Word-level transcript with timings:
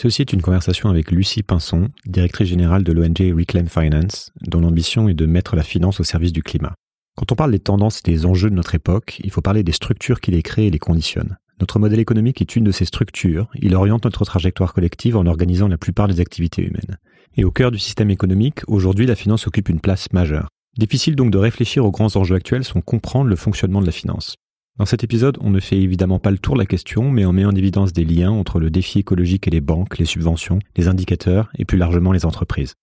Ceci 0.00 0.22
est 0.22 0.32
une 0.32 0.42
conversation 0.42 0.90
avec 0.90 1.10
Lucie 1.10 1.42
Pinson, 1.42 1.88
directrice 2.06 2.46
générale 2.46 2.84
de 2.84 2.92
l'ONG 2.92 3.34
Reclaim 3.36 3.66
Finance, 3.66 4.30
dont 4.42 4.60
l'ambition 4.60 5.08
est 5.08 5.14
de 5.14 5.26
mettre 5.26 5.56
la 5.56 5.64
finance 5.64 5.98
au 5.98 6.04
service 6.04 6.32
du 6.32 6.44
climat. 6.44 6.76
Quand 7.16 7.32
on 7.32 7.34
parle 7.34 7.50
des 7.50 7.58
tendances 7.58 7.98
et 7.98 8.08
des 8.08 8.24
enjeux 8.24 8.48
de 8.48 8.54
notre 8.54 8.76
époque, 8.76 9.20
il 9.24 9.32
faut 9.32 9.40
parler 9.40 9.64
des 9.64 9.72
structures 9.72 10.20
qui 10.20 10.30
les 10.30 10.44
créent 10.44 10.68
et 10.68 10.70
les 10.70 10.78
conditionnent. 10.78 11.36
Notre 11.58 11.80
modèle 11.80 11.98
économique 11.98 12.40
est 12.40 12.54
une 12.54 12.62
de 12.62 12.70
ces 12.70 12.84
structures. 12.84 13.48
Il 13.56 13.74
oriente 13.74 14.04
notre 14.04 14.24
trajectoire 14.24 14.72
collective 14.72 15.16
en 15.16 15.26
organisant 15.26 15.66
la 15.66 15.78
plupart 15.78 16.06
des 16.06 16.20
activités 16.20 16.62
humaines. 16.62 16.98
Et 17.36 17.42
au 17.42 17.50
cœur 17.50 17.72
du 17.72 17.80
système 17.80 18.10
économique, 18.10 18.60
aujourd'hui, 18.68 19.06
la 19.06 19.16
finance 19.16 19.48
occupe 19.48 19.68
une 19.68 19.80
place 19.80 20.12
majeure. 20.12 20.46
Difficile 20.78 21.16
donc 21.16 21.32
de 21.32 21.38
réfléchir 21.38 21.84
aux 21.84 21.90
grands 21.90 22.14
enjeux 22.14 22.36
actuels 22.36 22.62
sans 22.62 22.82
comprendre 22.82 23.28
le 23.28 23.34
fonctionnement 23.34 23.80
de 23.80 23.86
la 23.86 23.90
finance. 23.90 24.36
Dans 24.78 24.86
cet 24.86 25.02
épisode, 25.02 25.38
on 25.40 25.50
ne 25.50 25.58
fait 25.58 25.76
évidemment 25.76 26.20
pas 26.20 26.30
le 26.30 26.38
tour 26.38 26.54
de 26.54 26.60
la 26.60 26.66
question, 26.66 27.10
mais 27.10 27.26
on 27.26 27.32
met 27.32 27.44
en 27.44 27.50
évidence 27.50 27.92
des 27.92 28.04
liens 28.04 28.30
entre 28.30 28.60
le 28.60 28.70
défi 28.70 29.00
écologique 29.00 29.48
et 29.48 29.50
les 29.50 29.60
banques, 29.60 29.98
les 29.98 30.04
subventions, 30.04 30.60
les 30.76 30.86
indicateurs 30.86 31.50
et 31.58 31.64
plus 31.64 31.78
largement 31.78 32.12
les 32.12 32.24
entreprises. 32.24 32.74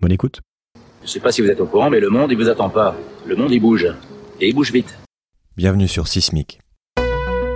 Bonne 0.00 0.10
écoute. 0.10 0.40
Je 1.02 1.06
ne 1.06 1.08
sais 1.10 1.20
pas 1.20 1.30
si 1.30 1.42
vous 1.42 1.48
êtes 1.48 1.60
au 1.60 1.66
courant, 1.66 1.90
mais 1.90 2.00
le 2.00 2.10
monde, 2.10 2.32
il 2.32 2.36
vous 2.36 2.48
attend 2.48 2.70
pas. 2.70 2.96
Le 3.24 3.36
monde, 3.36 3.52
il 3.52 3.60
bouge. 3.60 3.86
Et 4.40 4.48
il 4.48 4.54
bouge 4.54 4.72
vite. 4.72 4.98
Bienvenue 5.56 5.86
sur 5.86 6.08
Sismic. 6.08 6.58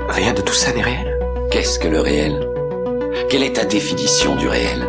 Rien 0.09 0.33
de 0.33 0.43
tout 0.43 0.55
ça 0.55 0.73
n'est 0.73 0.83
réel. 0.83 1.19
Qu'est-ce 1.51 1.81
que 1.81 1.89
le 1.89 2.01
réel? 2.01 2.49
Quelle 3.29 3.43
est 3.43 3.55
ta 3.55 3.65
définition 3.65 4.37
du 4.37 4.47
réel? 4.47 4.87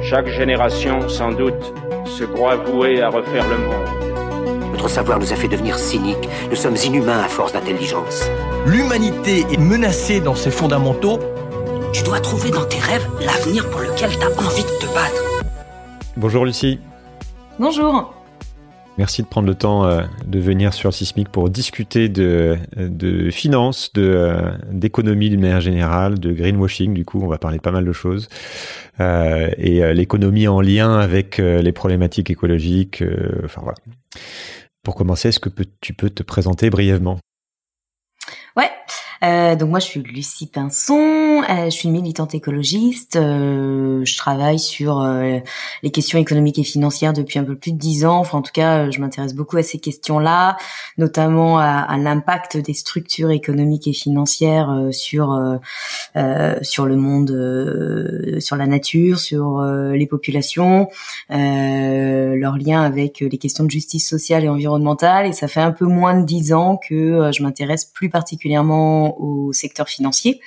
Chaque 0.00 0.28
génération, 0.28 1.08
sans 1.08 1.32
doute, 1.32 1.74
se 2.06 2.22
croit 2.22 2.56
vouée 2.56 3.02
à 3.02 3.08
refaire 3.08 3.48
le 3.48 3.58
monde. 3.58 4.17
Notre 4.78 4.90
savoir 4.90 5.18
nous 5.18 5.32
a 5.32 5.34
fait 5.34 5.48
devenir 5.48 5.76
cyniques. 5.76 6.28
Nous 6.50 6.54
sommes 6.54 6.76
inhumains 6.76 7.18
à 7.18 7.26
force 7.26 7.52
d'intelligence. 7.52 8.22
L'humanité 8.64 9.44
est 9.52 9.58
menacée 9.58 10.20
dans 10.20 10.36
ses 10.36 10.52
fondamentaux. 10.52 11.18
Tu 11.92 12.04
dois 12.04 12.20
trouver 12.20 12.52
dans 12.52 12.64
tes 12.64 12.78
rêves 12.78 13.04
l'avenir 13.20 13.68
pour 13.70 13.80
lequel 13.80 14.10
tu 14.16 14.24
as 14.24 14.30
envie 14.40 14.62
de 14.62 14.78
te 14.78 14.86
battre. 14.94 15.42
Bonjour 16.16 16.44
Lucie. 16.44 16.78
Bonjour. 17.58 18.14
Merci 18.98 19.22
de 19.22 19.26
prendre 19.26 19.48
le 19.48 19.56
temps 19.56 19.84
euh, 19.84 20.02
de 20.24 20.38
venir 20.38 20.72
sur 20.72 20.94
Sismic 20.94 21.28
pour 21.28 21.50
discuter 21.50 22.08
de, 22.08 22.56
de 22.76 23.30
finances, 23.30 23.92
de 23.94 24.02
euh, 24.02 24.52
d'économie 24.70 25.28
d'une 25.28 25.40
manière 25.40 25.60
générale, 25.60 26.20
de 26.20 26.32
greenwashing. 26.32 26.94
Du 26.94 27.04
coup, 27.04 27.20
on 27.20 27.26
va 27.26 27.38
parler 27.38 27.58
pas 27.58 27.72
mal 27.72 27.84
de 27.84 27.92
choses 27.92 28.28
euh, 29.00 29.50
et 29.58 29.92
l'économie 29.92 30.46
en 30.46 30.60
lien 30.60 31.00
avec 31.00 31.38
les 31.38 31.72
problématiques 31.72 32.30
écologiques. 32.30 33.02
enfin 33.44 33.60
voilà. 33.64 33.78
Pour 34.82 34.94
commencer, 34.94 35.28
est-ce 35.28 35.40
que 35.40 35.50
tu 35.80 35.94
peux 35.94 36.10
te 36.10 36.22
présenter 36.22 36.70
brièvement? 36.70 37.18
Ouais. 38.56 38.70
Euh, 39.24 39.56
donc 39.56 39.70
moi 39.70 39.78
je 39.80 39.86
suis 39.86 40.00
Lucie 40.00 40.46
Pinson, 40.46 41.42
euh, 41.48 41.64
je 41.64 41.70
suis 41.70 41.88
militante 41.88 42.34
écologiste, 42.34 43.16
euh, 43.16 44.04
je 44.04 44.16
travaille 44.16 44.60
sur 44.60 45.00
euh, 45.00 45.38
les 45.82 45.90
questions 45.90 46.18
économiques 46.18 46.58
et 46.58 46.64
financières 46.64 47.12
depuis 47.12 47.38
un 47.38 47.44
peu 47.44 47.56
plus 47.56 47.72
de 47.72 47.78
dix 47.78 48.04
ans. 48.06 48.18
Enfin 48.18 48.38
en 48.38 48.42
tout 48.42 48.52
cas, 48.52 48.90
je 48.90 49.00
m'intéresse 49.00 49.34
beaucoup 49.34 49.56
à 49.56 49.62
ces 49.62 49.78
questions-là, 49.78 50.56
notamment 50.98 51.58
à, 51.58 51.64
à 51.64 51.96
l'impact 51.96 52.58
des 52.58 52.74
structures 52.74 53.30
économiques 53.30 53.88
et 53.88 53.92
financières 53.92 54.88
sur 54.92 55.58
sur 56.62 56.86
le 56.86 56.96
monde, 56.96 58.36
sur 58.40 58.56
la 58.56 58.66
nature, 58.66 59.18
sur 59.18 59.62
les 59.62 60.06
populations, 60.06 60.88
leur 61.30 62.56
lien 62.56 62.82
avec 62.82 63.20
les 63.20 63.38
questions 63.38 63.64
de 63.64 63.70
justice 63.70 64.08
sociale 64.08 64.44
et 64.44 64.48
environnementale. 64.48 65.26
Et 65.26 65.32
ça 65.32 65.48
fait 65.48 65.60
un 65.60 65.72
peu 65.72 65.86
moins 65.86 66.18
de 66.18 66.24
dix 66.24 66.52
ans 66.52 66.76
que 66.76 67.30
je 67.32 67.42
m'intéresse 67.42 67.84
plus 67.84 68.10
particulièrement 68.10 69.07
au 69.18 69.52
secteur 69.52 69.88
financier, 69.88 70.40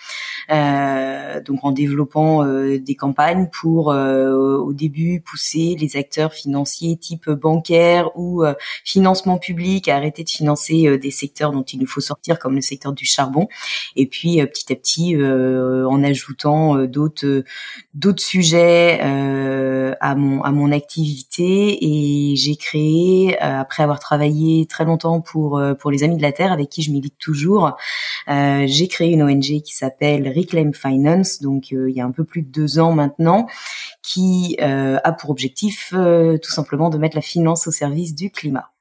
donc 0.49 1.63
en 1.63 1.71
développant 1.71 2.45
euh, 2.45 2.79
des 2.79 2.95
campagnes 2.95 3.47
pour 3.51 3.91
euh, 3.91 4.57
au 4.57 4.73
début 4.73 5.21
pousser 5.21 5.75
les 5.79 5.97
acteurs 5.97 6.33
financiers 6.33 6.97
type 6.97 7.29
bancaire 7.29 8.09
ou 8.15 8.43
financement 8.83 9.37
public 9.37 9.87
à 9.87 9.95
arrêter 9.95 10.23
de 10.23 10.29
financer 10.29 10.97
des 10.97 11.11
secteurs 11.11 11.51
dont 11.51 11.63
il 11.63 11.79
nous 11.79 11.87
faut 11.87 12.01
sortir 12.01 12.39
comme 12.39 12.55
le 12.55 12.61
secteur 12.61 12.93
du 12.93 13.05
charbon, 13.05 13.47
et 13.95 14.05
puis 14.05 14.43
petit 14.45 14.71
à 14.71 14.75
petit 14.75 15.15
en 15.15 16.03
ajoutant 16.03 16.85
d'autres 16.85 17.43
d'autres 17.93 18.23
sujets 18.23 18.99
à 18.99 20.15
mon 20.15 20.41
à 20.43 20.51
mon 20.51 20.71
activité. 20.71 21.77
Et 21.81 22.35
j'ai 22.35 22.55
créé 22.55 23.37
après 23.39 23.83
avoir 23.83 23.99
travaillé 23.99 24.65
très 24.65 24.85
longtemps 24.85 25.21
pour 25.21 25.61
pour 25.79 25.91
les 25.91 26.03
Amis 26.03 26.17
de 26.17 26.21
la 26.21 26.31
Terre 26.31 26.51
avec 26.51 26.69
qui 26.69 26.81
je 26.81 26.91
milite 26.91 27.17
toujours 27.17 27.75
euh, 28.29 28.65
j'ai 28.67 28.87
créé 28.87 29.11
une 29.11 29.23
ONG 29.23 29.61
qui 29.61 29.73
s'appelle 29.73 30.27
Reclaim 30.35 30.71
Finance, 30.73 31.41
donc 31.41 31.73
euh, 31.73 31.89
il 31.89 31.95
y 31.95 32.01
a 32.01 32.05
un 32.05 32.11
peu 32.11 32.23
plus 32.23 32.41
de 32.41 32.49
deux 32.49 32.79
ans 32.79 32.93
maintenant, 32.93 33.47
qui 34.01 34.57
euh, 34.61 34.97
a 35.03 35.11
pour 35.11 35.29
objectif 35.29 35.93
tout 35.93 36.51
simplement 36.51 36.89
de 36.89 36.97
mettre 36.97 37.15
la 37.15 37.21
finance 37.21 37.67
au 37.67 37.71
service 37.71 38.15
du 38.15 38.31
climat. 38.31 38.71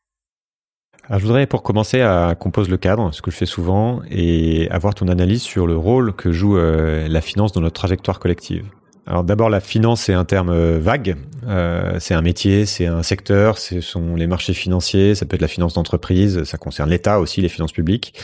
Je 1.10 1.18
voudrais 1.18 1.46
pour 1.46 1.62
commencer 1.62 2.00
à 2.00 2.36
composer 2.38 2.70
le 2.70 2.76
cadre, 2.76 3.12
ce 3.12 3.20
que 3.20 3.30
je 3.30 3.36
fais 3.36 3.46
souvent, 3.46 4.00
et 4.08 4.68
avoir 4.70 4.94
ton 4.94 5.08
analyse 5.08 5.42
sur 5.42 5.66
le 5.66 5.76
rôle 5.76 6.14
que 6.14 6.30
joue 6.30 6.56
la 6.56 7.20
finance 7.20 7.52
dans 7.52 7.60
notre 7.60 7.74
trajectoire 7.74 8.20
collective. 8.20 8.64
Alors 9.10 9.24
d'abord, 9.24 9.50
la 9.50 9.58
finance 9.58 10.02
c'est 10.02 10.12
un 10.12 10.24
terme 10.24 10.50
euh, 10.50 10.78
vague. 10.80 11.16
Euh, 11.48 11.96
c'est 11.98 12.14
un 12.14 12.22
métier, 12.22 12.64
c'est 12.64 12.86
un 12.86 13.02
secteur, 13.02 13.58
ce 13.58 13.80
sont 13.80 14.14
les 14.14 14.28
marchés 14.28 14.54
financiers, 14.54 15.16
ça 15.16 15.26
peut 15.26 15.34
être 15.34 15.40
la 15.42 15.48
finance 15.48 15.74
d'entreprise, 15.74 16.44
ça 16.44 16.58
concerne 16.58 16.90
l'État 16.90 17.18
aussi, 17.18 17.40
les 17.40 17.48
finances 17.48 17.72
publiques. 17.72 18.14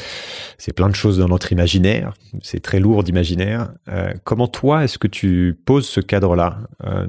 C'est 0.58 0.72
plein 0.72 0.88
de 0.88 0.94
choses 0.94 1.18
dans 1.18 1.26
notre 1.26 1.50
imaginaire. 1.50 2.12
C'est 2.40 2.60
très 2.60 2.78
lourd 2.78 3.02
d'imaginaire. 3.02 3.72
Euh, 3.88 4.12
comment 4.22 4.46
toi, 4.46 4.84
est-ce 4.84 4.96
que 4.96 5.08
tu 5.08 5.58
poses 5.64 5.88
ce 5.88 5.98
cadre-là? 5.98 6.58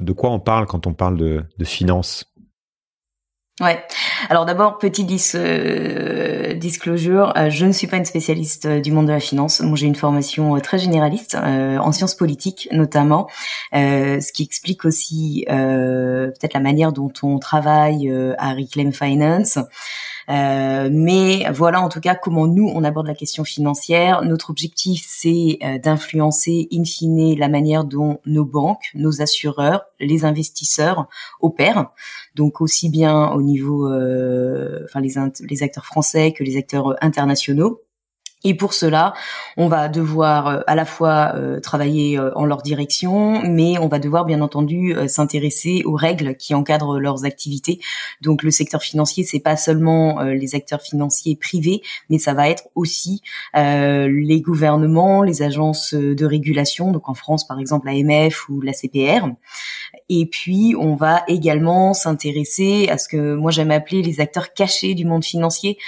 De 0.00 0.12
quoi 0.12 0.30
on 0.32 0.40
parle 0.40 0.66
quand 0.66 0.88
on 0.88 0.92
parle 0.92 1.16
de 1.16 1.64
finance? 1.64 2.28
Ouais. 3.60 3.84
Alors 4.30 4.44
d'abord, 4.44 4.78
petit 4.78 5.04
euh, 5.34 6.54
disclosure, 6.54 7.32
euh, 7.36 7.50
je 7.50 7.66
ne 7.66 7.72
suis 7.72 7.88
pas 7.88 7.96
une 7.96 8.04
spécialiste 8.04 8.66
euh, 8.66 8.80
du 8.80 8.92
monde 8.92 9.06
de 9.06 9.12
la 9.12 9.18
finance. 9.18 9.60
Moi, 9.60 9.76
j'ai 9.76 9.86
une 9.86 9.96
formation 9.96 10.60
très 10.60 10.78
généraliste 10.78 11.34
en 11.34 11.90
sciences 11.90 12.14
politiques 12.14 12.68
notamment, 12.72 13.28
ce 13.72 14.32
qui 14.32 14.44
explique 14.44 14.84
aussi 14.84 15.44
peut-être 15.48 16.54
la 16.54 16.60
manière 16.60 16.92
dont 16.92 17.12
on 17.22 17.38
travaille 17.38 18.12
à 18.38 18.54
Reclaim 18.54 18.92
Finance. 18.92 19.58
Euh, 20.30 20.90
mais 20.92 21.46
voilà 21.52 21.80
en 21.80 21.88
tout 21.88 22.00
cas 22.00 22.14
comment 22.14 22.46
nous 22.46 22.70
on 22.74 22.84
aborde 22.84 23.06
la 23.06 23.14
question 23.14 23.44
financière. 23.44 24.22
Notre 24.22 24.50
objectif 24.50 25.04
c'est 25.08 25.58
euh, 25.64 25.78
d'influencer 25.78 26.68
in 26.70 26.84
fine 26.84 27.38
la 27.38 27.48
manière 27.48 27.84
dont 27.84 28.20
nos 28.26 28.44
banques, 28.44 28.90
nos 28.94 29.22
assureurs, 29.22 29.84
les 30.00 30.24
investisseurs 30.24 31.06
opèrent. 31.40 31.92
Donc 32.38 32.60
aussi 32.60 32.88
bien 32.88 33.32
au 33.32 33.42
niveau, 33.42 33.92
euh, 33.92 34.84
enfin 34.84 35.00
les, 35.00 35.62
acteurs 35.62 35.84
français 35.84 36.32
que 36.32 36.44
les 36.44 36.56
acteurs 36.56 36.94
internationaux. 37.02 37.82
Et 38.44 38.54
pour 38.54 38.72
cela, 38.72 39.14
on 39.56 39.66
va 39.66 39.88
devoir 39.88 40.46
euh, 40.46 40.60
à 40.68 40.76
la 40.76 40.84
fois 40.84 41.32
euh, 41.34 41.58
travailler 41.58 42.18
euh, 42.18 42.30
en 42.36 42.44
leur 42.44 42.62
direction, 42.62 43.42
mais 43.42 43.78
on 43.78 43.88
va 43.88 43.98
devoir 43.98 44.24
bien 44.24 44.40
entendu 44.40 44.94
s'intéresser 45.08 45.82
aux 45.84 45.96
règles 45.96 46.36
qui 46.36 46.54
encadrent 46.54 47.00
leurs 47.00 47.24
activités. 47.24 47.80
Donc 48.20 48.44
le 48.44 48.52
secteur 48.52 48.82
financier, 48.82 49.24
c'est 49.24 49.40
pas 49.40 49.56
seulement 49.56 50.22
les 50.22 50.54
acteurs 50.54 50.82
financiers 50.82 51.34
privés, 51.36 51.82
mais 52.10 52.18
ça 52.18 52.34
va 52.34 52.48
être 52.48 52.68
aussi 52.74 53.22
les 53.54 54.40
gouvernements, 54.40 55.22
les 55.22 55.42
agences 55.42 55.94
de 55.94 56.24
régulation, 56.24 56.92
donc 56.92 57.08
en 57.08 57.14
France 57.14 57.46
par 57.46 57.58
exemple 57.58 57.86
l'AMF 57.86 58.48
ou 58.48 58.60
la 58.60 58.72
CPR. 58.72 59.26
Et 60.08 60.26
puis 60.26 60.74
on 60.78 60.94
va 60.94 61.22
également 61.28 61.94
s'intéresser 61.94 62.88
à 62.88 62.98
ce 62.98 63.08
que 63.08 63.34
moi 63.34 63.50
j'aime 63.50 63.70
appeler 63.70 64.02
les 64.02 64.20
acteurs 64.20 64.52
cachés 64.52 64.94
du 64.94 65.04
monde 65.04 65.24
financier, 65.24 65.78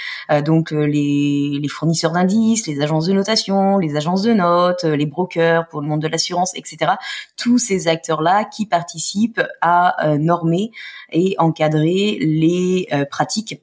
donc 0.45 0.71
les, 0.71 1.59
les 1.59 1.67
fournisseurs 1.67 2.11
d'indices 2.11 2.67
les 2.67 2.81
agences 2.81 3.05
de 3.05 3.13
notation, 3.13 3.77
les 3.77 3.95
agences 3.95 4.21
de 4.21 4.33
notes, 4.33 4.83
les 4.83 5.05
brokers 5.05 5.67
pour 5.67 5.81
le 5.81 5.87
monde 5.87 6.01
de 6.01 6.07
l'assurance, 6.07 6.55
etc. 6.55 6.93
Tous 7.37 7.57
ces 7.57 7.87
acteurs-là 7.87 8.45
qui 8.45 8.65
participent 8.65 9.41
à 9.61 10.07
euh, 10.07 10.17
normer 10.17 10.71
et 11.11 11.35
encadrer 11.37 12.17
les 12.19 12.87
euh, 12.93 13.05
pratiques 13.05 13.61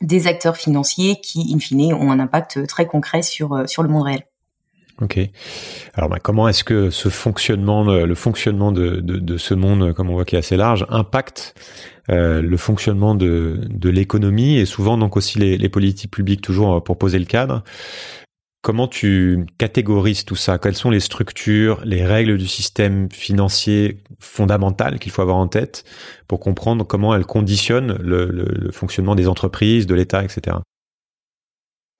des 0.00 0.26
acteurs 0.26 0.56
financiers 0.56 1.20
qui, 1.20 1.52
in 1.54 1.58
fine, 1.58 1.92
ont 1.92 2.10
un 2.12 2.20
impact 2.20 2.66
très 2.66 2.86
concret 2.86 3.22
sur, 3.22 3.52
euh, 3.54 3.66
sur 3.66 3.82
le 3.82 3.88
monde 3.88 4.04
réel. 4.04 4.22
Ok. 5.00 5.20
Alors, 5.94 6.10
bah, 6.10 6.18
comment 6.20 6.48
est-ce 6.48 6.64
que 6.64 6.90
ce 6.90 7.08
fonctionnement, 7.08 7.84
le, 7.84 8.14
fonctionnement 8.16 8.72
de, 8.72 8.96
de, 8.96 9.18
de, 9.18 9.36
ce 9.36 9.54
monde, 9.54 9.92
comme 9.92 10.10
on 10.10 10.14
voit 10.14 10.24
qui 10.24 10.34
est 10.34 10.38
assez 10.38 10.56
large, 10.56 10.86
impacte 10.88 11.54
euh, 12.10 12.42
le 12.42 12.56
fonctionnement 12.56 13.14
de, 13.14 13.60
de 13.68 13.90
l'économie 13.90 14.56
et 14.56 14.64
souvent 14.64 14.96
donc 14.98 15.16
aussi 15.16 15.38
les, 15.38 15.56
les, 15.58 15.68
politiques 15.68 16.10
publiques 16.10 16.40
toujours 16.40 16.76
euh, 16.76 16.80
pour 16.80 16.98
poser 16.98 17.18
le 17.18 17.26
cadre. 17.26 17.62
Comment 18.60 18.88
tu 18.88 19.46
catégorises 19.58 20.24
tout 20.24 20.34
ça? 20.34 20.58
Quelles 20.58 20.74
sont 20.74 20.90
les 20.90 21.00
structures, 21.00 21.80
les 21.84 22.04
règles 22.04 22.36
du 22.38 22.48
système 22.48 23.08
financier 23.12 23.98
fondamentales 24.18 24.98
qu'il 24.98 25.12
faut 25.12 25.22
avoir 25.22 25.36
en 25.36 25.46
tête 25.46 25.84
pour 26.26 26.40
comprendre 26.40 26.84
comment 26.84 27.14
elles 27.14 27.24
conditionnent 27.26 27.96
le, 28.00 28.26
le, 28.26 28.46
le 28.46 28.72
fonctionnement 28.72 29.14
des 29.14 29.28
entreprises, 29.28 29.86
de 29.86 29.94
l'État, 29.94 30.24
etc. 30.24 30.56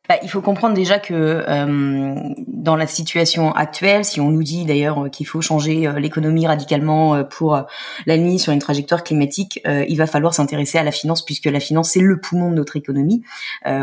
bah, 0.09 0.17
il 0.23 0.31
faut 0.31 0.41
comprendre 0.41 0.75
déjà 0.75 0.99
que 0.99 1.13
euh, 1.13 2.15
dans 2.47 2.77
la 2.77 2.87
situation 2.87 3.53
actuelle, 3.53 4.07
si 4.07 4.23
on 4.23 4.31
nous 4.31 4.43
dit 4.43 4.65
d'ailleurs 4.65 5.11
qu'il 5.11 5.27
faut 5.27 5.43
changer 5.43 5.87
euh, 5.87 5.99
l'économie 5.99 6.47
radicalement 6.47 7.15
euh, 7.15 7.25
pour 7.25 7.63
l'aligner 8.07 8.39
sur 8.39 8.55
une 8.55 8.59
trajectoire 8.59 9.05
climatique, 9.05 9.61
il 9.67 9.97
va 9.97 10.07
falloir 10.07 10.33
s'intéresser 10.33 10.79
à 10.79 10.83
la 10.83 10.93
finance 10.93 11.25
puisque 11.25 11.45
la 11.45 11.61
finance 11.61 11.91
c'est 11.91 12.01
le 12.01 12.21
poumon 12.21 12.51
de 12.51 12.55
notre 12.55 12.77
économie. 12.77 13.23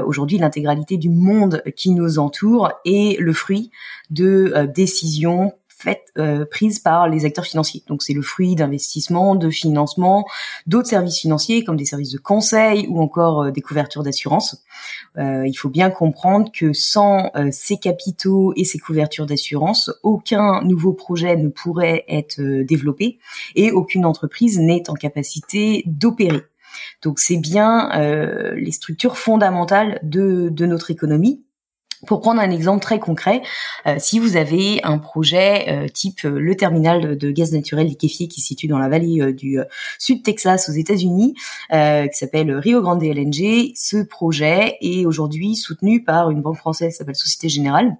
Aujourd'hui, 0.06 0.38
l'intégralité 0.38 0.98
du 0.98 1.10
monde 1.10 1.62
qui 1.76 1.92
nous 1.92 2.20
entoure 2.20 2.72
est 2.86 3.20
le 3.20 3.34
fruit 3.34 3.72
de 4.10 4.68
décisions 4.74 5.54
faites, 5.86 6.12
euh, 6.18 6.46
prises 6.46 6.80
par 6.80 7.08
les 7.08 7.26
acteurs 7.26 7.46
financiers. 7.46 7.84
Donc 7.88 8.02
c'est 8.02 8.14
le 8.14 8.24
fruit 8.24 8.56
d'investissements, 8.56 9.36
de 9.36 9.52
financement, 9.52 10.26
d'autres 10.66 10.90
services 10.90 11.20
financiers 11.20 11.64
comme 11.64 11.78
des 11.78 11.86
services 11.86 12.12
de 12.12 12.18
conseil 12.18 12.88
ou 12.90 13.00
encore 13.00 13.44
euh, 13.44 13.52
des 13.52 13.62
couvertures 13.62 14.02
d'assurance. 14.02 14.64
Euh, 15.18 15.48
il 15.48 15.54
faut 15.54 15.70
bien 15.70 15.92
comprendre 15.92 16.52
que 16.52 16.74
sans 16.74 17.32
ces 17.52 17.78
capitaux 17.78 18.54
et 18.56 18.64
ces 18.64 18.80
couvertures 18.80 19.26
d'assurance, 19.26 19.92
aucun 20.04 20.62
nouveau 20.64 20.94
projet 20.94 21.36
ne 21.38 21.50
pourrait 21.50 22.04
être 22.08 22.42
développé 22.64 23.20
et 23.56 23.72
aucune 23.72 24.06
entreprise 24.06 24.60
n'est 24.60 24.90
en 24.90 24.94
capacité 24.94 25.84
d'opérer. 25.86 26.42
Donc 27.04 27.20
c'est 27.20 27.38
bien 27.38 27.90
les 28.56 28.72
structures 28.72 29.18
fondamentales 29.18 30.00
de, 30.04 30.50
de 30.50 30.66
notre 30.66 30.92
économie 30.92 31.46
pour 32.08 32.22
prendre 32.22 32.42
un 32.42 32.52
exemple 32.52 32.82
très 32.82 33.00
concret, 33.00 33.42
euh, 33.88 33.96
si 34.00 34.20
vous 34.20 34.38
avez 34.38 34.84
un 34.84 34.98
projet 34.98 35.66
euh, 35.70 35.88
type 35.88 36.26
euh, 36.26 36.40
le 36.40 36.56
terminal 36.56 37.18
de 37.18 37.32
gaz 37.32 37.52
naturel 37.52 37.88
liquéfié 37.88 38.28
qui 38.28 38.42
se 38.42 38.48
situe 38.48 38.68
dans 38.68 38.80
la 38.80 38.90
vallée 38.90 39.34
du 39.34 39.58
sud 40.00 40.24
Texas 40.24 40.70
aux 40.70 40.74
États-Unis, 40.74 41.36
qui 41.72 42.18
s'appelle 42.18 42.52
Rio 42.56 42.82
Grande 42.82 43.04
LNG, 43.04 43.74
ce 43.76 44.04
projet 44.04 44.78
est 44.82 45.06
aujourd'hui 45.06 45.56
soutenu 45.56 46.04
par 46.04 46.30
une 46.30 46.42
banque 46.42 46.58
française 46.58 46.94
qui 46.94 46.98
s'appelle 46.98 47.16
Société 47.16 47.50
Générale 47.50 47.98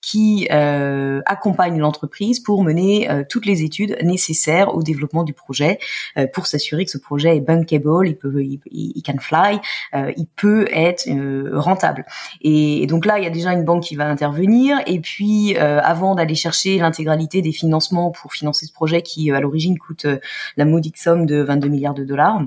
qui 0.00 0.48
euh, 0.52 1.20
accompagne 1.26 1.78
l'entreprise 1.78 2.40
pour 2.40 2.62
mener 2.62 3.10
euh, 3.10 3.24
toutes 3.28 3.46
les 3.46 3.62
études 3.62 3.96
nécessaires 4.02 4.74
au 4.74 4.82
développement 4.82 5.24
du 5.24 5.32
projet 5.32 5.78
euh, 6.16 6.26
pour 6.32 6.46
s'assurer 6.46 6.84
que 6.84 6.90
ce 6.90 6.98
projet 6.98 7.36
est 7.36 7.40
bankable, 7.40 8.06
il 8.06 8.16
peut, 8.16 8.42
il, 8.42 9.02
can 9.02 9.18
fly, 9.18 9.58
euh, 9.94 10.12
il 10.16 10.26
peut 10.26 10.68
être 10.72 11.08
rentable. 11.52 12.04
Et, 12.42 12.86
donc 12.86 13.06
là, 13.06 13.18
il 13.18 13.24
y 13.24 13.26
a 13.26 13.30
déjà 13.30 13.52
une 13.52 13.64
banque 13.64 13.82
qui 13.82 13.96
va 13.96 14.08
intervenir. 14.08 14.78
Et 14.86 15.00
puis, 15.00 15.56
avant 15.56 16.14
d'aller 16.14 16.34
chercher 16.34 16.78
l'intégralité 16.78 17.42
des 17.42 17.52
financements 17.52 18.10
pour 18.10 18.32
financer 18.32 18.66
ce 18.66 18.72
projet 18.72 19.02
qui, 19.02 19.30
à 19.30 19.40
l'origine, 19.40 19.78
coûte 19.78 20.06
la 20.56 20.64
modique 20.64 20.96
somme 20.96 21.26
de 21.26 21.42
22 21.42 21.68
milliards 21.68 21.94
de 21.94 22.04
dollars, 22.04 22.40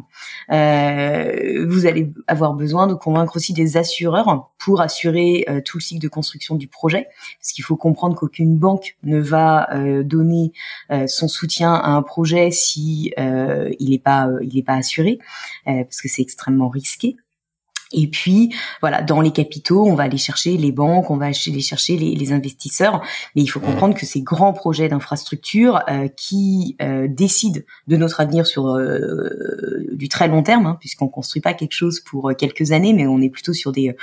vous 0.49 1.85
allez 1.85 2.11
avoir 2.27 2.53
besoin 2.53 2.87
de 2.87 2.93
convaincre 2.93 3.35
aussi 3.35 3.53
des 3.53 3.77
assureurs 3.77 4.51
pour 4.57 4.81
assurer 4.81 5.45
tout 5.65 5.77
le 5.77 5.81
cycle 5.81 6.01
de 6.01 6.07
construction 6.07 6.55
du 6.55 6.67
projet 6.67 7.07
parce 7.51 7.55
qu'il 7.57 7.65
faut 7.65 7.75
comprendre 7.75 8.15
qu'aucune 8.15 8.57
banque 8.57 8.95
ne 9.03 9.19
va 9.19 9.67
euh, 9.75 10.03
donner 10.03 10.53
euh, 10.89 11.05
son 11.07 11.27
soutien 11.27 11.73
à 11.73 11.89
un 11.89 12.01
projet 12.01 12.49
si 12.49 13.13
euh, 13.19 13.69
il 13.77 13.89
n'est 13.89 13.99
pas 13.99 14.29
assuré, 14.67 15.19
parce 15.65 16.01
que 16.01 16.07
c'est 16.07 16.21
extrêmement 16.21 16.69
risqué. 16.69 17.17
Et 17.93 18.07
puis, 18.07 18.53
voilà, 18.79 19.01
dans 19.01 19.21
les 19.21 19.31
capitaux, 19.31 19.85
on 19.85 19.95
va 19.95 20.03
aller 20.03 20.17
chercher 20.17 20.57
les 20.57 20.71
banques, 20.71 21.09
on 21.09 21.17
va 21.17 21.25
aller 21.25 21.61
chercher 21.61 21.97
les, 21.97 22.31
investisseurs. 22.31 23.01
Mais 23.35 23.41
il 23.41 23.47
faut 23.47 23.59
comprendre 23.59 23.95
que 23.95 24.05
ces 24.05 24.21
grands 24.21 24.53
projets 24.53 24.87
d'infrastructure 24.87 25.83
qui 26.15 26.77
décident 27.09 27.59
de 27.87 27.97
notre 27.97 28.21
avenir 28.21 28.47
sur 28.47 28.77
du 29.91 30.07
très 30.07 30.27
long 30.27 30.43
terme, 30.43 30.65
hein, 30.65 30.77
puisqu'on 30.79 31.09
construit 31.09 31.41
pas 31.41 31.53
quelque 31.53 31.73
chose 31.73 31.99
pour 31.99 32.31
quelques 32.37 32.71
années, 32.71 32.93
mais 32.93 33.07
on 33.07 33.21
est 33.21 33.29
plutôt 33.29 33.53
sur 33.53 33.71
des 33.71 33.95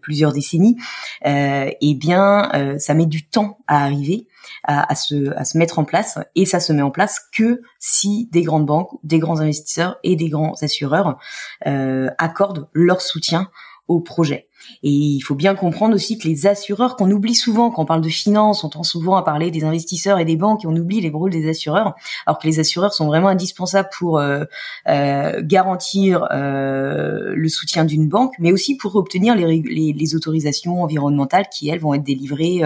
plusieurs 0.00 0.32
décennies. 0.32 0.76
eh 1.24 1.94
bien, 1.94 2.76
ça 2.78 2.94
met 2.94 3.06
du 3.06 3.26
temps 3.26 3.58
à 3.66 3.84
arriver 3.84 4.26
à, 4.64 4.94
se, 4.94 5.34
à 5.36 5.44
se 5.44 5.58
mettre 5.58 5.78
en 5.78 5.84
place. 5.84 6.18
Et 6.34 6.46
ça 6.46 6.60
se 6.60 6.72
met 6.72 6.82
en 6.82 6.90
place 6.90 7.20
que 7.32 7.62
si 7.78 8.28
des 8.32 8.42
grandes 8.42 8.66
banques, 8.66 8.90
des 9.02 9.18
grands 9.18 9.40
investisseurs 9.40 9.98
et 10.02 10.16
des 10.16 10.28
grands 10.28 10.54
assureurs 10.62 11.18
euh, 11.66 12.08
accordent 12.18 12.68
leur 12.72 13.00
soutien 13.00 13.48
au 13.88 14.00
projet. 14.00 14.48
Et 14.82 14.90
il 14.90 15.20
faut 15.20 15.34
bien 15.34 15.54
comprendre 15.54 15.94
aussi 15.94 16.18
que 16.18 16.26
les 16.26 16.46
assureurs, 16.46 16.96
qu'on 16.96 17.10
oublie 17.10 17.34
souvent 17.34 17.70
quand 17.70 17.82
on 17.82 17.86
parle 17.86 18.00
de 18.00 18.08
finance, 18.08 18.64
on 18.64 18.68
tend 18.68 18.82
souvent 18.82 19.16
à 19.16 19.22
parler 19.22 19.50
des 19.50 19.64
investisseurs 19.64 20.18
et 20.18 20.24
des 20.24 20.36
banques 20.36 20.64
et 20.64 20.66
on 20.66 20.74
oublie 20.74 21.00
les 21.00 21.10
rôles 21.10 21.30
des 21.30 21.48
assureurs, 21.48 21.94
alors 22.26 22.38
que 22.38 22.46
les 22.46 22.58
assureurs 22.58 22.92
sont 22.92 23.06
vraiment 23.06 23.28
indispensables 23.28 23.88
pour 23.96 24.18
euh, 24.18 24.44
euh, 24.88 25.40
garantir 25.42 26.26
euh, 26.32 27.32
le 27.34 27.48
soutien 27.48 27.84
d'une 27.84 28.08
banque, 28.08 28.34
mais 28.38 28.52
aussi 28.52 28.76
pour 28.76 28.96
obtenir 28.96 29.36
les, 29.36 29.62
les, 29.62 29.92
les, 29.92 30.14
autorisations 30.14 30.82
environnementales 30.82 31.46
qui, 31.52 31.68
elles, 31.68 31.80
vont 31.80 31.94
être 31.94 32.04
délivrées 32.04 32.62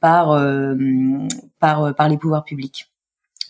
par, 0.00 0.40
par 1.60 2.08
les 2.08 2.16
pouvoirs 2.16 2.44
publics. 2.44 2.88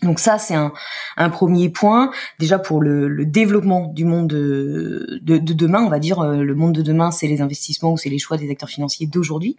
Donc 0.03 0.19
ça, 0.19 0.39
c'est 0.39 0.55
un, 0.55 1.31
premier 1.31 1.71
point. 1.71 2.11
Déjà 2.39 2.59
pour 2.59 2.83
le, 2.83 3.25
développement 3.25 3.87
du 3.87 4.05
monde 4.05 4.29
de, 4.29 5.19
de, 5.23 5.39
de, 5.39 5.53
demain, 5.55 5.83
on 5.83 5.89
va 5.89 5.99
dire, 5.99 6.21
euh, 6.21 6.43
le 6.43 6.55
monde 6.55 6.75
de 6.75 6.83
demain, 6.83 7.11
c'est 7.11 7.27
les 7.27 7.41
investissements 7.41 7.93
ou 7.93 7.97
c'est 7.97 8.11
les 8.11 8.19
choix 8.19 8.37
des 8.37 8.51
acteurs 8.51 8.69
financiers 8.69 9.07
d'aujourd'hui. 9.07 9.57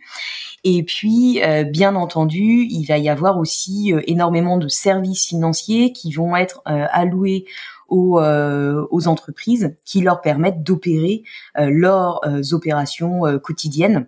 Et 0.64 0.84
puis, 0.84 1.42
euh, 1.44 1.64
bien 1.64 1.96
entendu, 1.96 2.68
il 2.70 2.86
va 2.86 2.98
y 2.98 3.10
avoir 3.10 3.40
aussi 3.40 3.94
euh, 3.94 4.02
énormément 4.06 4.58
de 4.58 4.68
services 4.68 5.28
financiers 5.28 5.92
qui 5.92 6.12
vont 6.12 6.36
être 6.36 6.62
alloués 6.66 7.46
aux, 7.88 8.20
aux, 8.20 9.08
entreprises 9.08 9.76
qui 9.86 10.02
leur 10.02 10.22
permettent 10.22 10.64
d'opérer 10.64 11.24
leurs 11.56 12.22
opérations 12.52 13.22
quotidiennes. 13.40 14.08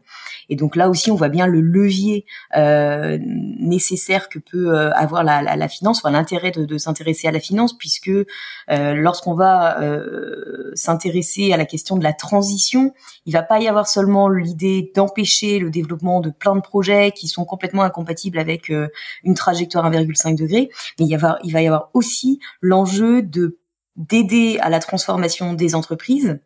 Et 0.50 0.56
donc 0.56 0.76
là 0.76 0.90
aussi, 0.90 1.12
on 1.12 1.16
voit 1.16 1.30
bien 1.30 1.48
le 1.48 1.62
levier 1.62 2.26
euh, 2.58 3.18
nécessaire 3.24 4.30
que 4.30 4.40
peut 4.40 4.76
euh, 4.76 4.92
avoir 4.94 5.24
la, 5.24 5.42
la, 5.42 5.56
la 5.56 5.68
finance, 5.68 6.00
enfin 6.00 6.12
l'intérêt 6.12 6.52
de, 6.52 6.66
de 6.66 6.78
s'intéresser 6.78 7.28
à 7.28 7.32
la 7.32 7.40
finance, 7.40 7.78
puisque 7.78 8.10
euh, 8.10 8.94
lorsqu'on 8.94 9.36
va 9.36 9.82
euh, 9.82 10.72
s'intéresser 10.74 11.54
à 11.54 11.58
la 11.58 11.66
question 11.66 11.98
de 11.98 12.04
la 12.04 12.14
transition, 12.14 12.94
il 13.26 13.34
va 13.34 13.44
pas 13.44 13.60
y 13.60 13.68
avoir 13.68 13.88
seulement 13.88 14.28
l'idée 14.28 14.92
d'empêcher 14.96 15.60
le 15.60 15.70
développement 15.70 16.20
de 16.20 16.30
plein 16.32 16.56
de 16.56 16.62
projets 16.62 17.12
qui 17.12 17.28
sont 17.28 17.46
complètement 17.46 17.84
incompatibles 17.84 18.40
avec 18.40 18.70
euh, 18.70 18.88
une 19.24 19.36
trajectoire 19.36 19.90
1,5 19.90 20.36
degré, 20.36 20.70
mais 20.98 21.06
il, 21.06 21.10
y 21.10 21.16
avoir, 21.16 21.38
il 21.44 21.54
va 21.54 21.62
y 21.62 21.68
avoir 21.68 21.90
aussi 21.94 22.40
l'enjeu 22.62 23.22
de 23.22 23.60
d'aider 24.00 24.58
à 24.62 24.70
la 24.70 24.80
transformation 24.80 25.54
des 25.54 25.76
entreprises 25.76 26.40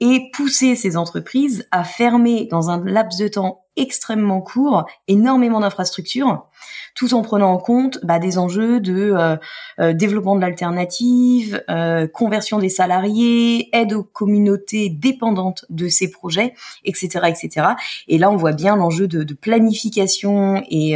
et 0.00 0.30
pousser 0.32 0.76
ces 0.76 0.96
entreprises 0.96 1.68
à 1.70 1.84
fermer 1.84 2.46
dans 2.50 2.70
un 2.70 2.82
laps 2.84 3.20
de 3.20 3.28
temps 3.28 3.63
extrêmement 3.76 4.40
court 4.40 4.86
énormément 5.08 5.60
d'infrastructures 5.60 6.46
tout 6.94 7.14
en 7.14 7.22
prenant 7.22 7.52
en 7.52 7.58
compte 7.58 7.98
bah, 8.02 8.18
des 8.18 8.38
enjeux 8.38 8.80
de 8.80 9.12
euh, 9.12 9.36
euh, 9.80 9.92
développement 9.92 10.36
de 10.36 10.40
l'alternative, 10.40 11.62
euh, 11.68 12.06
conversion 12.06 12.58
des 12.58 12.68
salariés, 12.68 13.68
aide 13.72 13.92
aux 13.92 14.04
communautés 14.04 14.88
dépendantes 14.90 15.64
de 15.70 15.88
ces 15.88 16.10
projets, 16.10 16.54
etc., 16.84 17.26
etc. 17.26 17.68
Et 18.08 18.18
là, 18.18 18.30
on 18.30 18.36
voit 18.36 18.52
bien 18.52 18.76
l'enjeu 18.76 19.08
de, 19.08 19.24
de, 19.24 19.34
planification 19.34 20.62
et, 20.70 20.92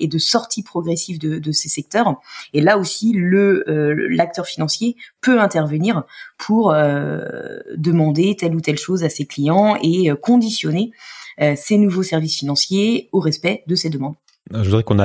et, 0.00 0.08
de 0.08 0.18
sortie 0.18 0.62
progressive 0.62 1.18
de, 1.18 1.38
de, 1.38 1.52
ces 1.52 1.68
secteurs. 1.68 2.16
Et 2.52 2.60
là 2.60 2.78
aussi, 2.78 3.12
le 3.12 3.64
l'acteur 4.10 4.46
financier 4.46 4.96
peut 5.20 5.40
intervenir 5.40 6.04
pour 6.36 6.72
demander 6.72 8.36
telle 8.36 8.54
ou 8.54 8.60
telle 8.60 8.78
chose 8.78 9.04
à 9.04 9.08
ses 9.08 9.26
clients 9.26 9.76
et 9.82 10.10
conditionner 10.20 10.92
ces 11.56 11.78
nouveaux 11.78 12.02
services 12.02 12.38
financiers 12.38 13.08
au 13.12 13.20
respect 13.20 13.62
de 13.66 13.74
ces 13.74 13.90
demandes. 13.90 14.14
Je 14.52 14.62
voudrais 14.62 14.82
qu'on 14.82 14.98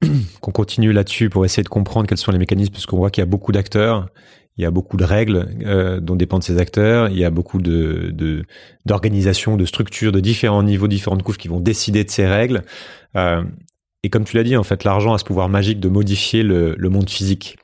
qu'on 0.40 0.52
continue 0.52 0.92
là-dessus 0.92 1.28
pour 1.28 1.44
essayer 1.44 1.62
de 1.62 1.68
comprendre 1.68 2.06
quels 2.06 2.18
sont 2.18 2.30
les 2.30 2.38
mécanismes, 2.38 2.72
parce 2.72 2.86
qu'on 2.86 2.98
voit 2.98 3.10
qu'il 3.10 3.22
y 3.22 3.26
a 3.26 3.26
beaucoup 3.26 3.52
d'acteurs, 3.52 4.08
il 4.56 4.62
y 4.62 4.64
a 4.64 4.70
beaucoup 4.70 4.96
de 4.96 5.04
règles 5.04 5.48
euh, 5.64 6.00
dont 6.00 6.16
dépendent 6.16 6.42
ces 6.42 6.58
acteurs, 6.58 7.08
il 7.08 7.18
y 7.18 7.24
a 7.24 7.30
beaucoup 7.30 7.60
de 7.60 8.44
d'organisations, 8.86 9.56
de, 9.56 9.64
structures 9.64 10.12
de 10.12 10.20
différents 10.20 10.62
niveaux, 10.62 10.88
différentes 10.88 11.22
couches 11.22 11.38
qui 11.38 11.48
vont 11.48 11.60
décider 11.60 12.04
de 12.04 12.10
ces 12.10 12.26
règles. 12.26 12.62
Euh, 13.16 13.42
et 14.02 14.10
comme 14.10 14.24
tu 14.24 14.36
l'as 14.36 14.44
dit, 14.44 14.56
en 14.56 14.64
fait, 14.64 14.84
l'argent 14.84 15.14
a 15.14 15.18
ce 15.18 15.24
pouvoir 15.24 15.48
magique 15.48 15.80
de 15.80 15.88
modifier 15.88 16.42
le 16.42 16.88
monde 16.88 17.10
physique. 17.10 17.56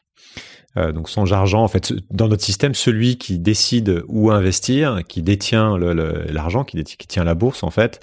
Euh, 0.77 0.93
donc 0.93 1.09
sans 1.09 1.33
argent, 1.33 1.63
en 1.63 1.69
fait, 1.69 1.93
dans 2.11 2.29
notre 2.29 2.43
système, 2.43 2.75
celui 2.75 3.17
qui 3.17 3.39
décide 3.39 4.03
où 4.09 4.31
investir, 4.31 5.03
qui 5.07 5.23
détient 5.23 5.79
l'argent, 5.79 6.65
qui, 6.65 6.83
tient 6.85 7.25
la 7.25 7.35
bourse, 7.35 7.63
en 7.63 7.71
fait, 7.71 8.01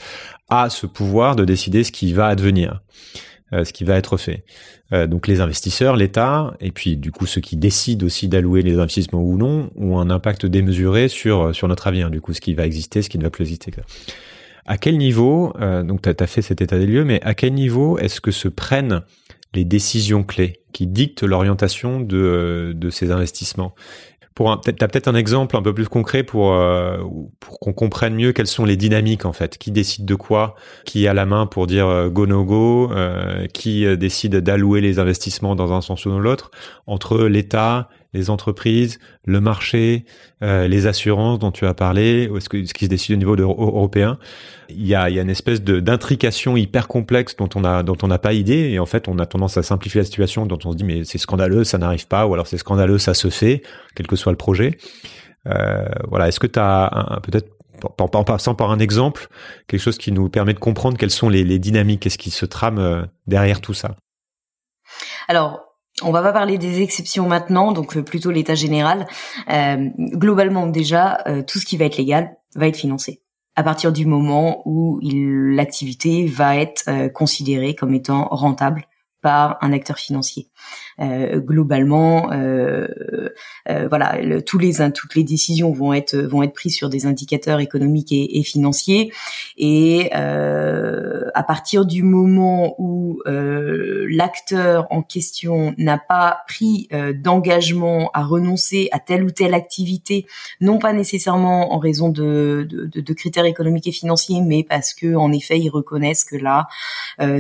a 0.50 0.70
ce 0.70 0.86
pouvoir 0.86 1.36
de 1.36 1.46
décider 1.46 1.84
ce 1.84 1.92
qui 1.92 2.14
va 2.14 2.28
advenir. 2.28 2.82
Euh, 3.54 3.66
ce 3.66 3.74
qui 3.74 3.84
va 3.84 3.98
être 3.98 4.16
fait. 4.16 4.46
Euh, 4.94 5.08
donc 5.08 5.28
les 5.28 5.42
investisseurs, 5.42 5.98
l'État, 5.98 6.56
et 6.62 6.72
puis 6.72 6.96
du 6.96 7.12
coup 7.12 7.26
ceux 7.26 7.42
qui 7.42 7.58
décident 7.58 8.06
aussi 8.06 8.30
d'allouer 8.30 8.62
les 8.62 8.80
investissements 8.80 9.22
ou 9.22 9.36
non, 9.36 9.70
ont 9.76 10.00
un 10.00 10.10
impact 10.10 10.46
démesuré 10.46 11.10
sur 11.10 11.54
sur 11.54 11.68
notre 11.68 11.86
avenir. 11.88 12.10
Du 12.10 12.22
coup, 12.22 12.32
ce 12.32 12.40
qui 12.40 12.54
va 12.54 12.66
exister, 12.66 13.02
ce 13.02 13.10
qui 13.10 13.18
ne 13.18 13.24
va 13.24 13.30
plus 13.30 13.44
exister. 13.44 13.74
À 14.66 14.78
quel 14.78 14.98
niveau, 14.98 15.52
donc 15.84 16.02
tu 16.02 16.10
as, 16.18 16.28
fait 16.28 16.42
cet 16.42 16.62
état 16.62 16.80
des 16.80 16.86
lieux, 16.86 17.04
mais 17.04 17.22
à 17.24 17.34
quel 17.34 17.54
niveau 17.54 17.98
est-ce 17.98 18.22
que 18.22 18.32
se 18.32 18.48
prennent 18.48 19.02
les 19.54 19.66
décisions 19.66 20.24
clés? 20.24 20.61
Qui 20.72 20.88
dictent 20.88 21.24
l'orientation 21.24 22.00
de, 22.00 22.74
de 22.76 22.90
ces 22.90 23.12
investissements. 23.12 23.74
Pour 24.34 24.62
tu 24.62 24.70
as 24.70 24.88
peut-être 24.88 25.10
un 25.10 25.16
exemple 25.16 25.58
un 25.58 25.62
peu 25.62 25.74
plus 25.74 25.90
concret 25.90 26.24
pour 26.24 26.54
euh, 26.54 26.98
pour 27.42 27.60
qu'on 27.60 27.74
comprenne 27.74 28.16
mieux 28.16 28.32
quelles 28.32 28.48
sont 28.48 28.64
les 28.64 28.78
dynamiques 28.78 29.26
en 29.26 29.34
fait, 29.34 29.58
qui 29.58 29.72
décide 29.72 30.06
de 30.06 30.16
quoi, 30.16 30.56
qui 30.86 31.06
a 31.06 31.14
la 31.14 31.26
main 31.26 31.46
pour 31.48 31.68
dire 31.68 31.86
euh, 31.88 32.10
go 32.10 32.26
no 32.26 32.46
go, 32.46 32.92
euh, 32.94 33.46
qui 33.48 33.86
décide 33.98 34.38
d'allouer 34.38 34.80
les 34.80 35.00
investissements 35.00 35.56
dans 35.56 35.74
un 35.74 35.82
sens 35.82 36.06
ou 36.06 36.12
dans 36.12 36.20
l'autre? 36.20 36.52
Entre 36.88 37.26
l'État, 37.26 37.90
les 38.14 38.30
entreprises, 38.30 39.00
le 39.26 39.40
marché, 39.40 40.06
euh, 40.44 40.68
les 40.68 40.88
assurances 40.88 41.40
dont 41.40 41.52
tu 41.52 41.66
as 41.66 41.74
parlé, 41.74 42.28
ou 42.30 42.40
ce, 42.40 42.50
que, 42.50 42.66
ce 42.66 42.74
qui 42.74 42.86
se 42.86 42.90
décide 42.90 43.16
au 43.16 43.18
niveau 43.18 43.36
européen. 43.36 44.18
Il 44.70 44.86
y 44.86 44.96
a, 44.96 45.10
y 45.10 45.20
a 45.20 45.22
une 45.22 45.30
espèce 45.30 45.62
de 45.62 45.80
d'intrication 45.80 46.58
hyper 46.58 46.88
complexe 46.88 47.36
dont 47.36 47.50
on 47.56 47.64
a 47.64 47.84
dont 47.84 47.98
on 48.04 48.08
n'a 48.08 48.20
pas 48.20 48.34
idée 48.34 48.70
et 48.72 48.80
en 48.80 48.86
fait 48.86 49.08
on 49.08 49.20
a 49.20 49.26
tendance 49.26 49.58
à 49.58 49.64
simplifier 49.64 50.02
la 50.02 50.06
situation 50.06 50.46
dont 50.46 50.60
on 50.64 50.72
se 50.72 50.78
dit 50.78 50.84
mais 50.84 51.04
c'est 51.04 51.18
scandaleux, 51.18 51.64
ça 51.64 51.78
n'arrive 51.78 52.08
pas 52.08 52.26
ou 52.26 52.34
alors 52.34 52.48
c'est 52.48 52.58
scandaleux, 52.58 52.98
ça 52.98 53.14
se 53.14 53.30
fait, 53.30 53.64
quel 53.96 54.08
que 54.08 54.16
soit 54.16 54.32
le 54.32 54.38
projet. 54.38 54.78
Euh, 55.48 55.86
voilà, 56.08 56.28
est-ce 56.28 56.40
que 56.40 56.48
tu 56.48 56.60
as 56.60 57.20
peut-être 57.24 57.50
en 57.84 58.24
passant 58.24 58.56
par 58.56 58.72
un 58.72 58.80
exemple, 58.80 59.28
quelque 59.68 59.82
chose 59.82 59.98
qui 59.98 60.12
nous 60.12 60.30
permet 60.30 60.54
de 60.54 60.60
comprendre 60.60 60.98
quelles 60.98 61.12
sont 61.12 61.30
les, 61.30 61.44
les 61.44 61.60
dynamiques, 61.60 62.02
qu'est-ce 62.02 62.18
qui 62.18 62.32
se 62.32 62.46
trame 62.46 62.78
euh, 62.78 63.04
derrière 63.28 63.62
tout 63.62 63.74
ça? 63.74 63.96
Alors, 65.28 65.71
on 66.04 66.12
va 66.12 66.22
pas 66.22 66.34
parler 66.34 66.58
des 66.58 66.82
exceptions 66.82 67.28
maintenant, 67.28 67.72
donc 67.72 67.98
euh, 67.98 68.04
plutôt 68.04 68.32
l'état 68.32 68.56
général. 68.56 69.08
Euh, 69.50 69.90
globalement, 69.98 70.68
déjà, 70.68 71.20
euh, 71.28 71.44
tout 71.44 71.60
ce 71.60 71.66
qui 71.66 71.78
va 71.78 71.86
être 71.86 71.98
légal 71.98 72.38
va 72.56 72.68
être 72.68 72.78
financé 72.78 73.22
à 73.56 73.64
partir 73.64 73.92
du 73.92 74.06
moment 74.06 74.62
où 74.66 75.00
l'activité 75.04 76.26
va 76.26 76.56
être 76.56 77.10
considérée 77.10 77.76
comme 77.76 77.94
étant 77.94 78.30
rentable 78.32 78.86
par 79.22 79.58
un 79.60 79.74
acteur 79.74 79.98
financier. 79.98 80.48
Euh, 81.00 81.40
globalement, 81.40 82.32
euh, 82.32 82.88
euh, 83.70 83.88
voilà, 83.88 84.18
tous 84.46 84.58
les 84.58 84.74
toutes 84.94 85.16
les 85.16 85.24
décisions 85.24 85.72
vont 85.72 85.94
être 85.94 86.18
vont 86.18 86.44
être 86.44 86.54
prises 86.54 86.76
sur 86.76 86.90
des 86.90 87.06
indicateurs 87.06 87.60
économiques 87.60 88.12
et, 88.12 88.44
financiers, 88.44 89.12
et 89.58 90.12
à 90.14 91.44
partir 91.44 91.86
du 91.86 92.04
moment 92.04 92.76
où 92.78 93.22
l'acteur 93.26 94.88
en 94.90 95.02
question 95.02 95.74
n'a 95.78 95.98
pas 95.98 96.44
pris 96.48 96.90
d'engagement 97.16 98.10
à 98.14 98.24
renoncer 98.24 98.90
à 98.92 99.00
telle 99.00 99.24
ou 99.24 99.32
telle 99.32 99.54
activité, 99.54 100.26
non 100.60 100.80
pas 100.80 100.94
nécessairement 100.94 101.74
en 101.74 101.80
raison 101.80 102.10
de, 102.10 102.68
de, 102.70 103.02
de 103.02 103.14
critères 103.14 103.46
économiques 103.46 103.88
et 103.88 103.92
financiers, 103.92 104.42
mais 104.42 104.64
parce 104.64 104.94
que 104.94 105.16
en 105.16 105.32
effet 105.32 105.60
ils 105.60 105.70
reconnaissent 105.70 106.24
que 106.24 106.38
là 106.38 106.68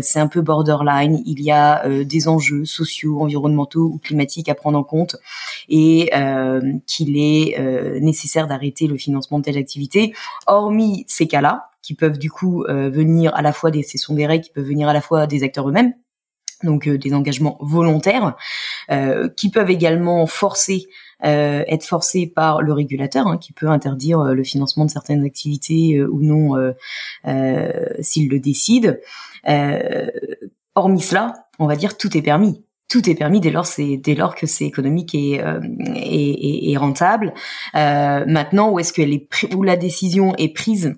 c'est 0.01 0.19
un 0.19 0.27
peu 0.27 0.41
borderline, 0.41 1.21
il 1.25 1.41
y 1.41 1.51
a 1.51 1.87
des 2.03 2.27
enjeux 2.27 2.65
sociaux, 2.65 3.21
environnementaux 3.21 3.40
environnementaux 3.41 3.89
ou 3.93 3.97
climatiques 3.97 4.49
à 4.49 4.55
prendre 4.55 4.77
en 4.77 4.83
compte 4.83 5.17
et 5.69 6.09
euh, 6.15 6.61
qu'il 6.85 7.17
est 7.17 7.59
euh, 7.59 7.99
nécessaire 7.99 8.47
d'arrêter 8.47 8.87
le 8.87 8.97
financement 8.97 9.39
de 9.39 9.45
telles 9.45 9.57
activités. 9.57 10.13
Hormis 10.47 11.05
ces 11.07 11.27
cas-là, 11.27 11.69
qui 11.81 11.95
peuvent 11.95 12.19
du 12.19 12.29
coup 12.29 12.63
euh, 12.65 12.89
venir 12.89 13.33
à 13.35 13.41
la 13.41 13.53
fois 13.53 13.71
des, 13.71 13.83
ce 13.83 13.97
sont 13.97 14.13
des 14.13 14.27
règles 14.27 14.45
qui 14.45 14.51
peuvent 14.51 14.67
venir 14.67 14.87
à 14.87 14.93
la 14.93 15.01
fois 15.01 15.25
des 15.27 15.43
acteurs 15.43 15.67
eux-mêmes, 15.67 15.93
donc 16.63 16.87
des 16.87 17.13
engagements 17.15 17.57
volontaires, 17.59 18.35
qui 19.35 19.49
peuvent 19.49 19.71
également 19.71 20.27
forcer 20.27 20.87
euh, 21.23 21.63
être 21.67 21.83
forcés 21.85 22.27
par 22.27 22.61
le 22.61 22.71
régulateur, 22.71 23.25
hein, 23.25 23.39
qui 23.39 23.51
peut 23.51 23.67
interdire 23.67 24.23
le 24.25 24.43
financement 24.43 24.85
de 24.85 24.91
certaines 24.91 25.25
activités 25.25 26.03
ou 26.03 26.21
non 26.21 26.55
euh, 27.25 27.73
s'il 28.01 28.29
le 28.29 28.39
décide. 28.39 29.01
hormis 30.75 31.01
cela, 31.01 31.47
on 31.57 31.65
va 31.65 31.75
dire 31.75 31.97
tout 31.97 32.15
est 32.15 32.21
permis 32.21 32.63
tout 32.91 33.09
est 33.09 33.15
permis 33.15 33.39
dès 33.39 33.51
lors 33.51 33.67
dès 33.77 34.15
lors 34.15 34.35
que 34.35 34.45
c'est 34.45 34.65
économique 34.65 35.15
et, 35.15 35.41
euh, 35.41 35.61
et, 35.95 36.71
et, 36.71 36.77
rentable. 36.77 37.33
Euh, 37.75 38.25
maintenant 38.27 38.69
où 38.69 38.79
est-ce 38.79 38.91
que 38.91 39.01
les 39.01 39.27
où 39.55 39.63
la 39.63 39.77
décision 39.77 40.35
est 40.35 40.53
prise? 40.53 40.95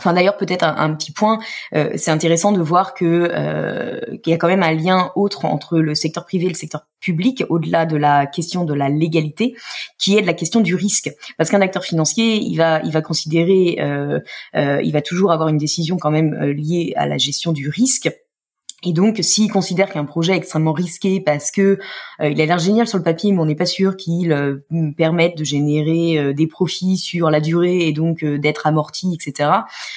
Enfin 0.00 0.14
d'ailleurs 0.14 0.38
peut-être 0.38 0.64
un, 0.64 0.94
petit 0.94 1.12
point, 1.12 1.38
euh, 1.74 1.90
c'est 1.96 2.10
intéressant 2.10 2.52
de 2.52 2.60
voir 2.62 2.94
que 2.94 3.04
euh, 3.04 4.00
qu'il 4.22 4.30
y 4.30 4.34
a 4.34 4.38
quand 4.38 4.48
même 4.48 4.62
un 4.62 4.72
lien 4.72 5.12
autre 5.14 5.44
entre 5.44 5.78
le 5.78 5.94
secteur 5.94 6.24
privé 6.24 6.46
et 6.46 6.48
le 6.48 6.54
secteur 6.54 6.86
public, 7.00 7.44
au-delà 7.48 7.84
de 7.84 7.96
la 7.96 8.26
question 8.26 8.64
de 8.64 8.72
la 8.72 8.88
légalité, 8.88 9.54
qui 9.98 10.16
est 10.16 10.22
de 10.22 10.26
la 10.26 10.32
question 10.32 10.60
du 10.60 10.74
risque. 10.74 11.10
Parce 11.36 11.50
qu'un 11.50 11.60
acteur 11.60 11.84
financier, 11.84 12.36
il 12.36 12.56
va 12.56 12.80
il 12.82 12.92
va 12.92 13.02
considérer, 13.02 13.76
euh, 13.80 14.20
il 14.54 14.92
va 14.92 15.02
toujours 15.02 15.32
avoir 15.32 15.48
une 15.48 15.58
décision 15.58 15.96
quand 15.98 16.10
même 16.10 16.34
liée 16.34 16.94
à 16.96 17.06
la 17.06 17.18
gestion 17.18 17.52
du 17.52 17.68
risque 17.68 18.10
et 18.82 18.94
donc, 18.94 19.18
s'il 19.20 19.50
considère 19.50 19.90
qu'un 19.90 20.06
projet 20.06 20.32
est 20.32 20.36
extrêmement 20.36 20.72
risqué 20.72 21.20
parce 21.20 21.50
que 21.50 21.78
euh, 22.20 22.30
il 22.30 22.40
a 22.40 22.46
l'air 22.46 22.58
génial 22.58 22.86
sur 22.86 22.96
le 22.96 23.04
papier, 23.04 23.30
mais 23.32 23.38
on 23.38 23.44
n'est 23.44 23.54
pas 23.54 23.66
sûr 23.66 23.96
qu'il 23.96 24.32
euh, 24.32 24.56
permette 24.96 25.36
de 25.36 25.44
générer 25.44 26.18
euh, 26.18 26.32
des 26.32 26.46
profits 26.46 26.96
sur 26.96 27.30
la 27.30 27.40
durée 27.40 27.86
et 27.86 27.92
donc 27.92 28.24
d'être 28.24 28.66
amorti, 28.66 29.14
etc., 29.14 29.50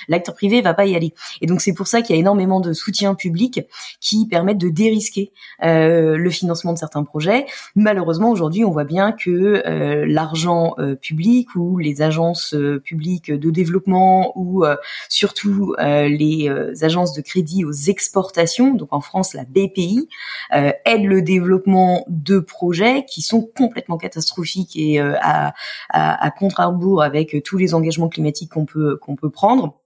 l'acteur 0.09 0.35
privé 0.35 0.61
va 0.61 0.73
pas 0.73 0.85
y 0.85 0.95
aller. 0.95 1.13
Et 1.41 1.47
donc, 1.47 1.61
c'est 1.61 1.73
pour 1.73 1.87
ça 1.87 2.01
qu'il 2.01 2.15
y 2.15 2.17
a 2.17 2.19
énormément 2.19 2.59
de 2.59 2.73
soutien 2.73 3.15
public 3.15 3.61
qui 4.01 4.27
permettent 4.27 4.57
de 4.57 4.69
dérisquer 4.69 5.31
le 5.61 6.29
financement 6.29 6.73
de 6.73 6.77
certains 6.77 7.03
projets. 7.03 7.45
Malheureusement, 7.75 8.31
aujourd'hui, 8.31 8.65
on 8.65 8.71
voit 8.71 8.83
bien 8.83 9.11
que 9.11 9.63
l'argent 10.05 10.75
public 11.01 11.55
ou 11.55 11.77
les 11.77 12.01
agences 12.01 12.55
publiques 12.83 13.31
de 13.31 13.49
développement 13.49 14.33
ou 14.35 14.63
surtout 15.09 15.75
les 15.79 16.49
agences 16.81 17.13
de 17.13 17.21
crédit 17.21 17.65
aux 17.65 17.71
exportations 17.71 18.72
donc 18.77 18.89
en 18.91 19.01
France 19.01 19.33
la 19.33 19.45
BPI, 19.45 20.09
euh, 20.53 20.71
aide 20.85 21.05
le 21.05 21.21
développement 21.21 22.05
de 22.07 22.39
projets 22.39 23.05
qui 23.05 23.21
sont 23.21 23.49
complètement 23.57 23.97
catastrophiques 23.97 24.75
et 24.75 24.99
euh, 24.99 25.15
à, 25.21 25.53
à, 25.89 26.31
contre-rebours 26.31 27.03
avec 27.03 27.43
tous 27.43 27.57
les 27.57 27.73
engagements 27.73 28.09
climatiques 28.09 28.51
qu'on 28.51 28.65
peut 28.65 28.97
qu'on 28.97 29.15
peut 29.15 29.29
prendre 29.29 29.79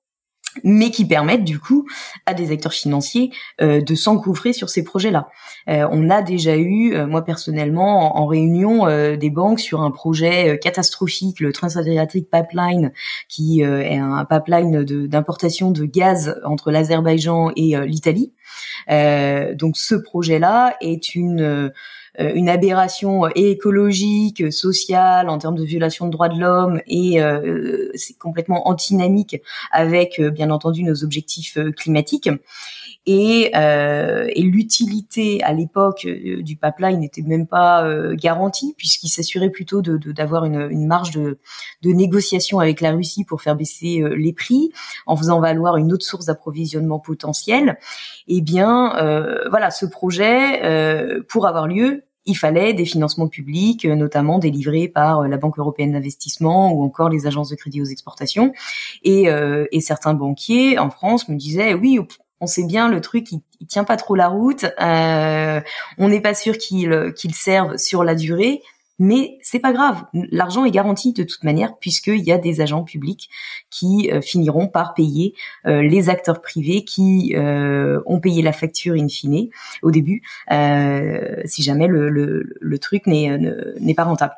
mais 0.63 0.91
qui 0.91 1.05
permettent 1.05 1.43
du 1.43 1.59
coup 1.59 1.87
à 2.25 2.33
des 2.33 2.51
acteurs 2.51 2.73
financiers 2.73 3.31
euh, 3.61 3.81
de 3.81 3.95
s'engouffrer 3.95 4.53
sur 4.53 4.69
ces 4.69 4.83
projets-là. 4.83 5.29
Euh, 5.69 5.87
on 5.91 6.09
a 6.09 6.21
déjà 6.21 6.55
eu, 6.57 6.93
euh, 6.93 7.07
moi 7.07 7.23
personnellement, 7.23 8.17
en, 8.17 8.25
réunion 8.27 8.87
des 9.15 9.29
banques 9.29 9.61
sur 9.61 9.81
un 9.81 9.91
projet 9.91 10.59
catastrophique, 10.61 11.39
le 11.39 11.53
Transadriatic 11.53 12.29
Pipeline, 12.29 12.91
qui 13.29 13.61
est 13.61 13.97
un 13.97 14.25
pipeline 14.25 14.83
d'importation 14.83 15.71
de, 15.71 15.81
de, 15.81 15.85
gaz 15.85 16.35
entre 16.43 16.71
l'Azerbaïdjan 16.71 17.51
et 17.55 17.77
l'Italie. 17.85 18.33
donc 18.89 19.77
ce 19.77 19.95
projet-là 19.95 20.75
est 20.81 21.15
une 21.15 21.41
euh, 21.57 21.69
une 22.17 22.49
aberration 22.49 23.25
euh, 23.25 23.29
écologique, 23.35 24.51
sociale, 24.51 25.29
en 25.29 25.37
termes 25.37 25.55
de 25.55 25.63
violation 25.63 26.05
de 26.05 26.11
droits 26.11 26.29
de 26.29 26.39
l'homme, 26.39 26.81
et 26.87 27.21
euh, 27.21 27.89
c'est 27.95 28.17
complètement 28.17 28.67
antinamique 28.67 29.41
avec, 29.71 30.21
bien 30.21 30.49
entendu, 30.49 30.83
nos 30.83 31.03
objectifs 31.03 31.57
climatiques. 31.75 32.29
Et, 33.09 33.51
euh, 33.55 34.27
et 34.35 34.41
l'utilité 34.41 35.41
à 35.43 35.53
l'époque 35.53 36.05
du 36.05 36.57
pipeline 36.57 36.99
n'était 36.99 37.21
même 37.21 37.47
pas 37.47 37.87
garantie 38.15 38.73
puisqu'il 38.77 39.07
s'assurait 39.07 39.49
plutôt 39.49 39.81
de, 39.81 39.95
d'avoir 40.11 40.43
une, 40.43 40.67
une, 40.69 40.85
marge 40.87 41.11
de, 41.11 41.39
de, 41.83 41.91
négociation 41.91 42.59
avec 42.59 42.81
la 42.81 42.91
Russie 42.91 43.23
pour 43.23 43.41
faire 43.41 43.55
baisser 43.55 44.03
les 44.17 44.33
prix 44.33 44.73
en 45.05 45.15
faisant 45.15 45.39
valoir 45.39 45.77
une 45.77 45.93
autre 45.93 46.05
source 46.05 46.25
d'approvisionnement 46.25 46.99
potentielle. 46.99 47.77
Eh 48.27 48.41
bien, 48.41 48.95
euh, 48.97 49.47
voilà, 49.49 49.71
ce 49.71 49.85
projet, 49.85 50.63
euh, 50.63 51.21
pour 51.29 51.47
avoir 51.47 51.67
lieu, 51.67 52.03
il 52.27 52.35
fallait 52.35 52.73
des 52.73 52.85
financements 52.85 53.27
publics, 53.27 53.85
euh, 53.85 53.95
notamment 53.95 54.37
délivrés 54.37 54.87
par 54.87 55.21
euh, 55.21 55.27
la 55.27 55.37
Banque 55.37 55.57
européenne 55.57 55.93
d'investissement 55.93 56.71
ou 56.71 56.83
encore 56.83 57.09
les 57.09 57.25
agences 57.25 57.49
de 57.49 57.55
crédit 57.55 57.81
aux 57.81 57.85
exportations. 57.85 58.53
Et, 59.03 59.29
euh, 59.29 59.65
certains 59.79 60.13
banquiers 60.13 60.77
en 60.79 60.89
France 60.89 61.29
me 61.29 61.35
disaient 61.37 61.73
oui, 61.73 61.97
on 62.41 62.47
sait 62.47 62.65
bien 62.65 62.89
le 62.89 62.99
truc 62.99 63.31
il, 63.31 63.41
tient 63.67 63.85
pas 63.85 63.95
trop 63.95 64.15
la 64.15 64.27
route, 64.27 64.65
on 64.79 66.09
n'est 66.09 66.19
pas 66.19 66.33
sûr 66.33 66.57
qu'il 66.57 67.13
qu'il 67.15 67.33
serve 67.33 67.77
sur 67.77 68.03
la 68.03 68.15
durée 68.15 68.61
mais 68.99 69.37
c'est 69.41 69.59
pas 69.59 69.73
grave. 69.73 70.05
L'argent 70.31 70.65
est 70.65 70.71
garanti 70.71 71.13
de 71.13 71.23
toute 71.23 71.43
manière 71.43 71.77
puisqu'il 71.77 72.23
y 72.23 72.31
a 72.31 72.37
des 72.37 72.61
agents 72.61 72.83
publics 72.83 73.29
qui 73.69 74.09
euh, 74.11 74.21
finiront 74.21 74.67
par 74.67 74.93
payer 74.93 75.35
euh, 75.65 75.81
les 75.81 76.09
acteurs 76.09 76.41
privés 76.41 76.83
qui 76.83 77.33
euh, 77.35 78.01
ont 78.05 78.19
payé 78.19 78.41
la 78.41 78.53
facture 78.53 78.95
in 78.95 79.07
fine 79.07 79.49
au 79.83 79.91
début, 79.91 80.23
si 80.49 81.63
jamais 81.63 81.87
le, 81.87 82.09
le, 82.09 82.79
truc 82.79 83.07
n'est 83.07 83.37
n'est 83.79 83.93
pas 83.93 84.03
rentable. 84.03 84.33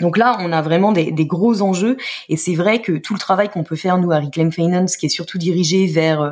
Donc 0.00 0.16
là, 0.16 0.36
on 0.40 0.52
a 0.52 0.62
vraiment 0.62 0.92
des, 0.92 1.12
des 1.12 1.26
gros 1.26 1.60
enjeux 1.62 1.96
et 2.28 2.36
c'est 2.36 2.54
vrai 2.54 2.80
que 2.80 2.92
tout 2.92 3.12
le 3.12 3.18
travail 3.18 3.50
qu'on 3.50 3.64
peut 3.64 3.76
faire 3.76 3.98
nous 3.98 4.10
à 4.10 4.20
Reclaim 4.20 4.50
Finance, 4.50 4.96
qui 4.96 5.06
est 5.06 5.10
surtout 5.10 5.38
dirigé 5.38 5.86
vers 5.86 6.30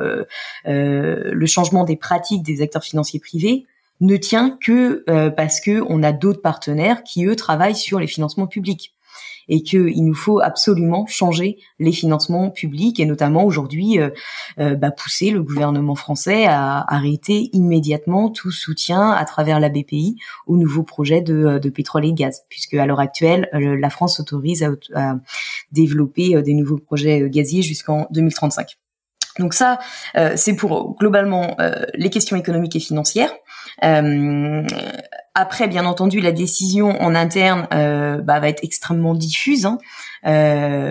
le 0.65 1.45
changement 1.45 1.83
des 1.83 1.95
pratiques 1.95 2.43
des 2.43 2.61
acteurs 2.61 2.83
financiers 2.83 3.19
privés, 3.19 3.65
ne 4.01 4.17
tient 4.17 4.57
que 4.59 5.03
euh, 5.09 5.29
parce 5.29 5.61
que 5.61 5.83
on 5.87 6.03
a 6.03 6.11
d'autres 6.11 6.41
partenaires 6.41 7.03
qui 7.03 7.25
eux 7.25 7.35
travaillent 7.35 7.75
sur 7.75 7.99
les 7.99 8.07
financements 8.07 8.47
publics. 8.47 8.93
et 9.47 9.63
qu'il 9.63 10.05
nous 10.05 10.13
faut 10.13 10.39
absolument 10.39 11.05
changer 11.07 11.57
les 11.79 11.91
financements 11.91 12.51
publics 12.51 12.99
et 12.99 13.05
notamment 13.05 13.43
aujourd'hui 13.43 13.99
euh, 13.99 14.09
euh, 14.59 14.75
bah, 14.75 14.91
pousser 14.91 15.31
le 15.31 15.41
gouvernement 15.43 15.95
français 15.95 16.45
à 16.45 16.85
arrêter 16.87 17.49
immédiatement 17.51 18.29
tout 18.29 18.51
soutien 18.51 19.11
à 19.11 19.25
travers 19.25 19.59
la 19.59 19.69
BPI 19.69 20.15
aux 20.47 20.57
nouveaux 20.57 20.83
projets 20.83 21.21
de, 21.21 21.59
de 21.59 21.69
pétrole 21.69 22.05
et 22.05 22.13
gaz, 22.13 22.43
puisque 22.49 22.75
à 22.75 22.85
l'heure 22.85 22.99
actuelle 22.99 23.49
la 23.51 23.89
France 23.89 24.19
autorise 24.19 24.63
à, 24.63 24.69
à 24.95 25.15
développer 25.71 26.41
des 26.41 26.53
nouveaux 26.53 26.77
projets 26.77 27.27
gaziers 27.29 27.63
jusqu'en 27.63 28.07
2035. 28.11 28.77
Donc 29.41 29.55
ça, 29.55 29.79
euh, 30.15 30.33
c'est 30.35 30.55
pour 30.55 30.95
globalement 30.97 31.55
euh, 31.59 31.85
les 31.95 32.09
questions 32.09 32.37
économiques 32.37 32.75
et 32.75 32.79
financières. 32.79 33.31
Euh, 33.83 34.63
après, 35.33 35.67
bien 35.67 35.85
entendu, 35.85 36.21
la 36.21 36.31
décision 36.31 36.89
en 37.01 37.15
interne 37.15 37.67
bah, 37.71 38.39
va 38.39 38.49
être 38.49 38.63
extrêmement 38.63 39.15
diffuse. 39.15 39.65
Hein. 39.65 39.77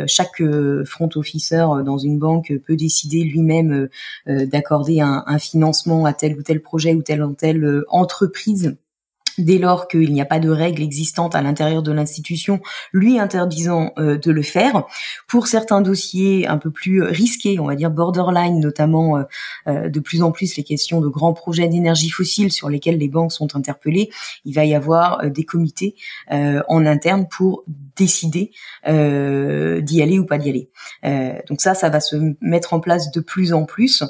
chaque 0.09 0.43
front 0.87 1.11
officer 1.15 1.67
dans 1.85 1.99
une 1.99 2.19
banque 2.19 2.53
peut 2.67 2.75
décider 2.75 3.23
lui-même 3.23 3.89
d'accorder 4.27 5.03
un, 5.03 5.23
un, 5.27 5.39
financement 5.39 6.07
à 6.07 6.15
tel 6.15 6.37
ou 6.37 6.43
tel 6.43 6.63
projet 6.63 6.95
ou 6.95 7.03
telle 7.03 7.23
ou 7.23 7.35
telle 7.35 7.83
entreprise 7.89 8.77
dès 9.39 9.59
lors 9.59 9.89
qu'il 9.89 10.13
n'y 10.13 10.21
a 10.21 10.25
pas 10.25 10.39
de 10.39 10.51
règles 10.51 10.83
existantes 10.83 11.35
à 11.35 11.43
l'intérieur 11.43 11.83
de 11.83 11.93
l'institution 11.93 12.61
lui 12.93 13.19
interdisant 13.19 13.93
euh, 13.99 14.19
de 14.19 14.31
le 14.31 14.43
faire. 14.43 14.85
Pour 15.27 15.47
certains 15.47 15.81
dossiers 15.81 16.47
un 16.47 16.59
peu 16.59 16.71
plus 16.71 17.03
risqués, 17.03 17.59
on 17.59 17.67
va 17.67 17.75
dire 17.75 17.91
borderline, 17.91 18.61
notamment 18.61 19.17
euh, 19.17 19.23
euh, 19.69 19.89
de 19.89 20.01
plus 20.01 20.23
en 20.23 20.33
plus 20.33 20.57
les 20.57 20.65
questions 20.65 21.01
de 21.01 21.09
grands 21.09 21.33
projets 21.33 21.69
d'énergie 21.69 22.11
fossile 22.11 22.53
sur 22.53 22.69
lesquels 22.69 22.99
les 22.99 23.09
banques 23.09 23.33
sont 23.33 23.57
interpellées, 23.57 24.11
il 24.45 24.55
va 24.55 24.65
y 24.65 24.75
avoir 24.75 25.31
des 25.31 25.45
comités 25.45 25.95
en 26.31 26.87
interne 26.87 27.27
pour 27.29 27.65
décider 27.97 28.53
d'y 28.87 30.03
aller 30.03 30.19
ou 30.19 30.27
pas 30.27 30.39
d'y 30.39 30.51
aller. 30.51 30.71
donc 31.49 31.61
ça, 31.61 31.75
ça 31.75 31.89
va 31.89 32.01
se 32.01 32.17
mettre 32.41 32.73
en 32.73 32.81
place 32.81 33.11
de 33.11 33.21
plus 33.21 33.53
en 33.53 33.65
plus 33.65 34.05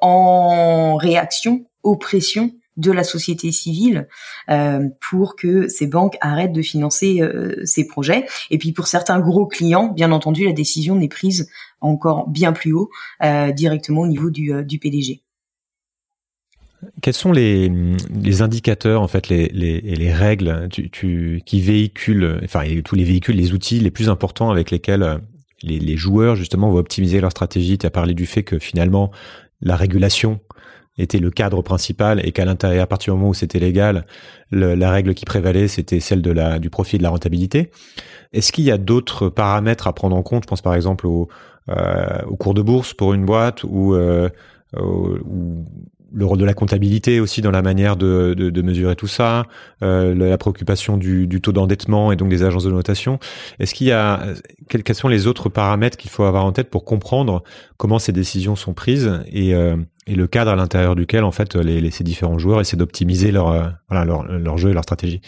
en 0.00 0.96
réaction 0.96 1.64
aux 1.82 1.96
pressions 1.96 2.52
de 2.76 2.90
la 2.90 3.04
société 3.04 3.52
civile 3.52 4.08
euh, 4.48 4.88
pour 5.10 5.36
que 5.36 5.68
ces 5.68 5.86
banques 5.86 6.16
arrêtent 6.20 6.52
de 6.52 6.62
financer 6.62 7.20
euh, 7.20 7.60
ces 7.64 7.86
projets. 7.86 8.26
Et 8.50 8.58
puis 8.58 8.72
pour 8.72 8.86
certains 8.86 9.20
gros 9.20 9.46
clients, 9.46 9.88
bien 9.88 10.12
entendu, 10.12 10.44
la 10.44 10.52
décision 10.52 10.96
n'est 10.96 11.08
prise 11.08 11.50
encore 11.80 12.28
bien 12.28 12.52
plus 12.52 12.72
haut, 12.72 12.90
euh, 13.22 13.52
directement 13.52 14.02
au 14.02 14.06
niveau 14.06 14.30
du, 14.30 14.78
PDG. 14.80 15.20
Quels 17.00 17.14
sont 17.14 17.30
les, 17.30 17.70
indicateurs, 18.40 19.02
en 19.02 19.08
fait, 19.08 19.28
les, 19.28 19.48
les, 19.48 19.80
les 19.80 20.12
règles 20.12 20.68
qui 20.70 21.60
véhiculent, 21.60 22.40
enfin 22.42 22.64
tous 22.84 22.94
les 22.94 23.04
véhicules, 23.04 23.36
les 23.36 23.52
outils 23.52 23.78
les 23.78 23.90
plus 23.90 24.08
importants 24.08 24.50
avec 24.50 24.70
lesquels 24.70 25.20
les, 25.62 25.78
les 25.78 25.96
joueurs 25.96 26.34
justement 26.34 26.70
vont 26.70 26.78
optimiser 26.78 27.20
leur 27.20 27.30
stratégie? 27.30 27.78
Tu 27.78 27.86
as 27.86 27.90
parlé 27.90 28.14
du 28.14 28.26
fait 28.26 28.42
que 28.42 28.58
finalement 28.58 29.12
la 29.60 29.76
régulation 29.76 30.40
était 30.98 31.18
le 31.18 31.30
cadre 31.30 31.62
principal 31.62 32.24
et 32.26 32.32
qu'à 32.32 32.44
l'intérieur, 32.44 32.84
à 32.84 32.86
partir 32.86 33.14
du 33.14 33.18
moment 33.18 33.30
où 33.30 33.34
c'était 33.34 33.58
légal, 33.58 34.06
la 34.50 34.90
règle 34.90 35.14
qui 35.14 35.24
prévalait, 35.24 35.68
c'était 35.68 36.00
celle 36.00 36.22
de 36.22 36.30
la, 36.30 36.58
du 36.58 36.70
profit 36.70 36.96
et 36.96 36.98
de 36.98 37.02
la 37.02 37.10
rentabilité. 37.10 37.70
Est-ce 38.32 38.52
qu'il 38.52 38.64
y 38.64 38.70
a 38.70 38.78
d'autres 38.78 39.28
paramètres 39.28 39.86
à 39.86 39.94
prendre 39.94 40.16
en 40.16 40.22
compte? 40.22 40.44
Je 40.44 40.48
pense 40.48 40.62
par 40.62 40.74
exemple 40.74 41.06
au, 41.06 41.28
euh, 41.68 42.20
cours 42.38 42.54
de 42.54 42.62
bourse 42.62 42.92
pour 42.92 43.14
une 43.14 43.24
boîte 43.24 43.64
ou, 43.64 43.94
euh, 43.94 44.28
ou 44.78 45.64
le 46.14 46.24
rôle 46.24 46.38
de 46.38 46.44
la 46.44 46.54
comptabilité 46.54 47.20
aussi 47.20 47.40
dans 47.40 47.50
la 47.50 47.62
manière 47.62 47.96
de, 47.96 48.34
de, 48.36 48.50
de 48.50 48.62
mesurer 48.62 48.96
tout 48.96 49.06
ça, 49.06 49.46
euh, 49.82 50.14
la 50.14 50.38
préoccupation 50.38 50.96
du, 50.96 51.26
du 51.26 51.40
taux 51.40 51.52
d'endettement 51.52 52.12
et 52.12 52.16
donc 52.16 52.28
des 52.28 52.42
agences 52.42 52.64
de 52.64 52.70
notation. 52.70 53.18
Est-ce 53.58 53.74
qu'il 53.74 53.86
y 53.86 53.92
a 53.92 54.24
quels, 54.68 54.82
quels, 54.82 54.96
sont 54.96 55.08
les 55.08 55.26
autres 55.26 55.48
paramètres 55.48 55.96
qu'il 55.96 56.10
faut 56.10 56.24
avoir 56.24 56.44
en 56.44 56.52
tête 56.52 56.70
pour 56.70 56.84
comprendre 56.84 57.42
comment 57.76 57.98
ces 57.98 58.12
décisions 58.12 58.56
sont 58.56 58.74
prises 58.74 59.20
et, 59.32 59.54
euh, 59.54 59.76
et 60.06 60.14
le 60.14 60.26
cadre 60.26 60.50
à 60.50 60.56
l'intérieur 60.56 60.94
duquel 60.94 61.24
en 61.24 61.32
fait 61.32 61.56
les, 61.56 61.80
les, 61.80 61.90
ces 61.90 62.04
différents 62.04 62.38
joueurs 62.38 62.60
essaient 62.60 62.76
d'optimiser 62.76 63.32
leur, 63.32 63.48
euh, 63.48 63.68
voilà, 63.88 64.04
leur, 64.04 64.24
leur 64.24 64.58
jeu 64.58 64.70
et 64.70 64.74
leur 64.74 64.84
stratégie? 64.84 65.20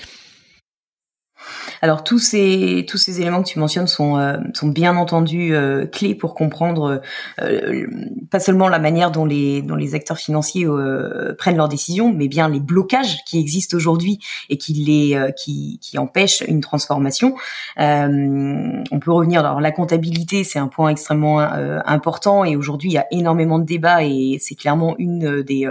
Alors 1.82 2.04
tous 2.04 2.18
ces 2.18 2.86
tous 2.88 2.98
ces 2.98 3.20
éléments 3.20 3.42
que 3.42 3.48
tu 3.48 3.58
mentionnes 3.58 3.86
sont 3.86 4.18
euh, 4.18 4.38
sont 4.54 4.68
bien 4.68 4.96
entendu 4.96 5.54
euh, 5.54 5.86
clés 5.86 6.14
pour 6.14 6.34
comprendre 6.34 7.02
euh, 7.40 7.86
pas 8.30 8.40
seulement 8.40 8.68
la 8.68 8.78
manière 8.78 9.10
dont 9.10 9.24
les 9.24 9.62
dont 9.62 9.74
les 9.74 9.94
acteurs 9.94 10.18
financiers 10.18 10.66
prennent 11.38 11.56
leurs 11.56 11.68
décisions, 11.68 12.12
mais 12.12 12.28
bien 12.28 12.48
les 12.48 12.60
blocages 12.60 13.24
qui 13.24 13.38
existent 13.38 13.76
aujourd'hui 13.76 14.18
et 14.48 14.56
qui 14.56 14.72
les 14.74 15.32
qui 15.36 15.78
qui 15.82 15.98
empêchent 15.98 16.42
une 16.46 16.60
transformation. 16.60 17.34
on 17.76 18.98
peut 19.00 19.12
revenir 19.12 19.40
alors 19.40 19.60
la 19.60 19.71
comptabilité, 19.71 20.45
c'est 20.45 20.58
un 20.58 20.69
point 20.69 20.88
extrêmement 20.88 21.40
important 21.40 22.45
et 22.45 22.56
aujourd'hui 22.56 22.90
il 22.90 22.95
y 22.95 22.99
a 22.99 23.06
énormément 23.10 23.58
de 23.58 23.64
débats 23.64 24.04
et 24.04 24.38
c'est 24.40 24.54
clairement 24.54 24.95
une 24.99 25.42
des 25.42 25.69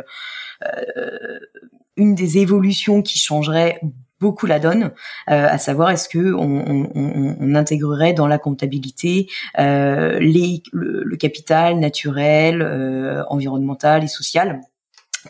une 1.96 2.16
des 2.16 2.38
évolutions 2.38 3.02
qui 3.02 3.20
changerait 3.20 3.80
beaucoup 4.20 4.46
la 4.46 4.60
donne, 4.60 4.92
euh, 5.30 5.48
à 5.50 5.58
savoir 5.58 5.92
est-ce 5.92 6.08
que 6.08 6.34
on, 6.34 7.56
intégrerait 7.56 8.14
dans 8.14 8.28
la 8.28 8.40
comptabilité 8.40 9.28
euh, 9.60 10.18
le, 10.20 11.16
capital 11.18 11.80
naturel, 11.80 12.62
euh, 12.62 13.24
environnemental 13.30 14.04
et 14.04 14.08
social 14.08 14.62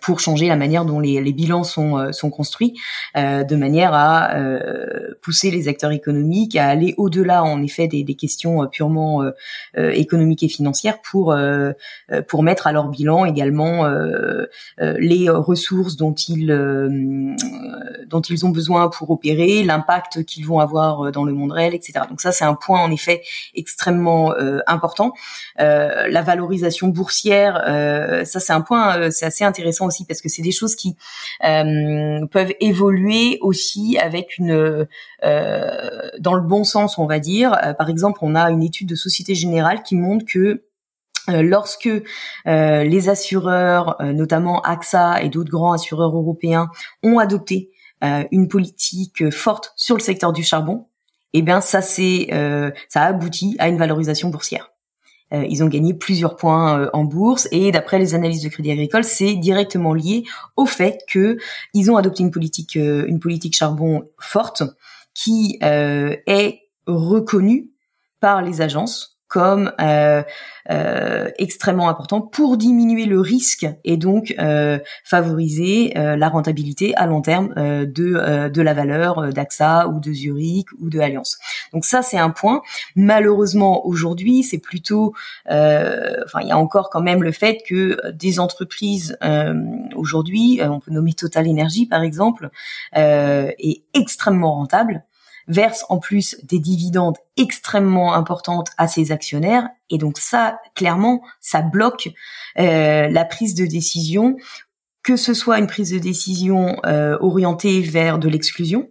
pour 0.01 0.19
changer 0.19 0.47
la 0.47 0.55
manière 0.55 0.85
dont 0.85 0.99
les, 0.99 1.21
les 1.21 1.33
bilans 1.33 1.63
sont, 1.63 1.97
euh, 1.97 2.11
sont 2.11 2.29
construits, 2.29 2.79
euh, 3.17 3.43
de 3.43 3.55
manière 3.55 3.93
à 3.93 4.35
euh, 4.35 5.13
pousser 5.21 5.51
les 5.51 5.67
acteurs 5.67 5.91
économiques 5.91 6.55
à 6.55 6.67
aller 6.67 6.93
au-delà, 6.97 7.43
en 7.43 7.61
effet, 7.61 7.87
des, 7.87 8.03
des 8.03 8.15
questions 8.15 8.67
purement 8.67 9.23
économiques 9.75 10.43
et 10.43 10.47
financières 10.47 11.01
pour 11.01 11.35
pour 12.27 12.43
mettre 12.43 12.67
à 12.67 12.71
leur 12.71 12.87
bilan 12.87 13.25
également 13.25 13.87
les 14.79 15.29
ressources 15.29 15.95
dont 15.95 16.13
ils 16.13 16.47
dont 18.07 18.21
ils 18.21 18.45
ont 18.45 18.49
besoin 18.49 18.89
pour 18.89 19.09
opérer, 19.11 19.63
l'impact 19.63 20.23
qu'ils 20.25 20.45
vont 20.45 20.59
avoir 20.59 21.11
dans 21.11 21.23
le 21.23 21.33
monde 21.33 21.51
réel, 21.51 21.73
etc. 21.73 22.05
Donc 22.09 22.21
ça, 22.21 22.31
c'est 22.31 22.45
un 22.45 22.55
point 22.55 22.81
en 22.81 22.91
effet 22.91 23.21
extrêmement 23.55 24.33
important. 24.67 25.13
la 25.57 26.21
valorisation 26.21 26.87
boursière, 26.87 27.61
ça 28.25 28.39
c'est 28.39 28.53
un 28.53 28.61
point, 28.61 29.11
c'est 29.11 29.25
assez 29.25 29.43
intéressant 29.43 29.82
aussi 29.85 30.05
parce 30.05 30.21
que 30.21 30.29
c'est 30.29 30.41
des 30.41 30.51
choses 30.51 30.75
qui 30.75 30.95
euh, 31.43 32.25
peuvent 32.27 32.53
évoluer 32.59 33.37
aussi 33.41 33.97
avec 33.97 34.37
une 34.37 34.87
euh, 35.23 36.09
dans 36.19 36.33
le 36.33 36.41
bon 36.41 36.63
sens, 36.63 36.97
on 36.97 37.05
va 37.05 37.19
dire. 37.19 37.53
Euh, 37.63 37.73
par 37.73 37.89
exemple, 37.89 38.19
on 38.21 38.35
a 38.35 38.49
une 38.51 38.63
étude 38.63 38.89
de 38.89 38.95
Société 38.95 39.35
Générale 39.35 39.83
qui 39.83 39.95
montre 39.95 40.25
que 40.25 40.63
lorsque 41.29 41.89
les 42.45 43.09
assureurs, 43.09 43.95
notamment 44.01 44.61
AXA 44.61 45.21
et 45.21 45.29
d'autres 45.29 45.51
grands 45.51 45.71
assureurs 45.71 46.13
européens, 46.13 46.69
ont 47.01 47.17
adopté 47.17 47.71
une 48.01 48.49
politique 48.49 49.29
forte 49.29 49.71
sur 49.77 49.95
le 49.95 50.01
secteur 50.01 50.33
du 50.33 50.43
charbon, 50.43 50.87
eh 51.31 51.41
bien 51.41 51.61
ça 51.61 51.81
c'est 51.81 52.27
ça 52.89 53.03
aboutit 53.03 53.55
à 53.59 53.69
une 53.69 53.77
valorisation 53.77 54.27
boursière. 54.27 54.72
Euh, 55.31 55.45
ils 55.49 55.63
ont 55.63 55.67
gagné 55.67 55.93
plusieurs 55.93 56.35
points 56.35 56.79
euh, 56.79 56.89
en 56.93 57.03
bourse. 57.03 57.47
Et 57.51 57.71
d'après 57.71 57.99
les 57.99 58.15
analyses 58.15 58.43
de 58.43 58.49
Crédit 58.49 58.71
Agricole, 58.71 59.03
c'est 59.03 59.35
directement 59.35 59.93
lié 59.93 60.23
au 60.55 60.65
fait 60.65 60.99
que 61.07 61.37
ils 61.73 61.89
ont 61.91 61.97
adopté 61.97 62.23
une 62.23 62.31
politique 62.31 62.77
euh, 62.77 63.05
une 63.07 63.19
politique 63.19 63.55
charbon 63.55 64.09
forte 64.19 64.63
qui 65.13 65.59
est 65.61 66.59
reconnue 66.87 67.69
par 68.19 68.41
les 68.41 68.61
agences 68.61 69.12
comme 69.33 69.71
euh, 69.81 70.21
euh, 70.69 71.27
extrêmement 71.39 71.89
important 71.89 72.21
pour 72.21 72.55
diminuer 72.55 73.05
le 73.05 73.19
risque 73.19 73.65
et 73.83 73.97
donc 73.97 74.35
euh, 74.37 74.77
favoriser 75.03 75.91
la 75.95 76.29
rentabilité 76.29 76.95
à 76.95 77.07
long 77.07 77.21
terme 77.21 77.51
de 77.55 78.47
de 78.47 78.61
la 78.61 78.73
valeur 78.75 79.33
d'AXA 79.33 79.87
ou 79.87 79.99
de 79.99 80.13
Zurich 80.13 80.67
ou 80.79 80.91
de 80.91 80.99
Allianz. 80.99 81.39
Donc 81.73 81.83
ça 81.83 82.03
c'est 82.03 82.19
un 82.19 82.29
point. 82.29 82.61
Malheureusement 82.95 83.87
aujourd'hui 83.87 84.43
c'est 84.43 84.59
plutôt, 84.59 85.15
enfin 85.47 86.39
il 86.41 86.47
y 86.47 86.51
a 86.51 86.57
encore 86.57 86.91
quand 86.91 87.01
même 87.01 87.23
le 87.23 87.31
fait 87.31 87.63
que 87.67 88.11
des 88.11 88.39
entreprises 88.39 89.17
aujourd'hui, 89.95 90.61
on 90.61 90.79
peut 90.79 90.91
nommer 90.91 91.13
Total 91.13 91.49
Energy 91.49 91.87
par 91.87 92.03
exemple, 92.03 92.51
est 92.93 93.81
extrêmement 93.95 94.53
rentable 94.53 95.03
verse 95.47 95.85
en 95.89 95.99
plus 95.99 96.37
des 96.43 96.59
dividendes 96.59 97.17
extrêmement 97.37 98.13
importantes 98.13 98.69
à 98.77 98.87
ses 98.87 99.11
actionnaires. 99.11 99.67
Et 99.89 99.97
donc 99.97 100.17
ça, 100.17 100.59
clairement, 100.75 101.21
ça 101.39 101.61
bloque 101.61 102.09
euh, 102.59 103.07
la 103.09 103.25
prise 103.25 103.55
de 103.55 103.65
décision, 103.65 104.37
que 105.03 105.15
ce 105.15 105.33
soit 105.33 105.59
une 105.59 105.67
prise 105.67 105.91
de 105.91 105.99
décision 105.99 106.77
euh, 106.85 107.17
orientée 107.19 107.81
vers 107.81 108.19
de 108.19 108.29
l'exclusion. 108.29 108.89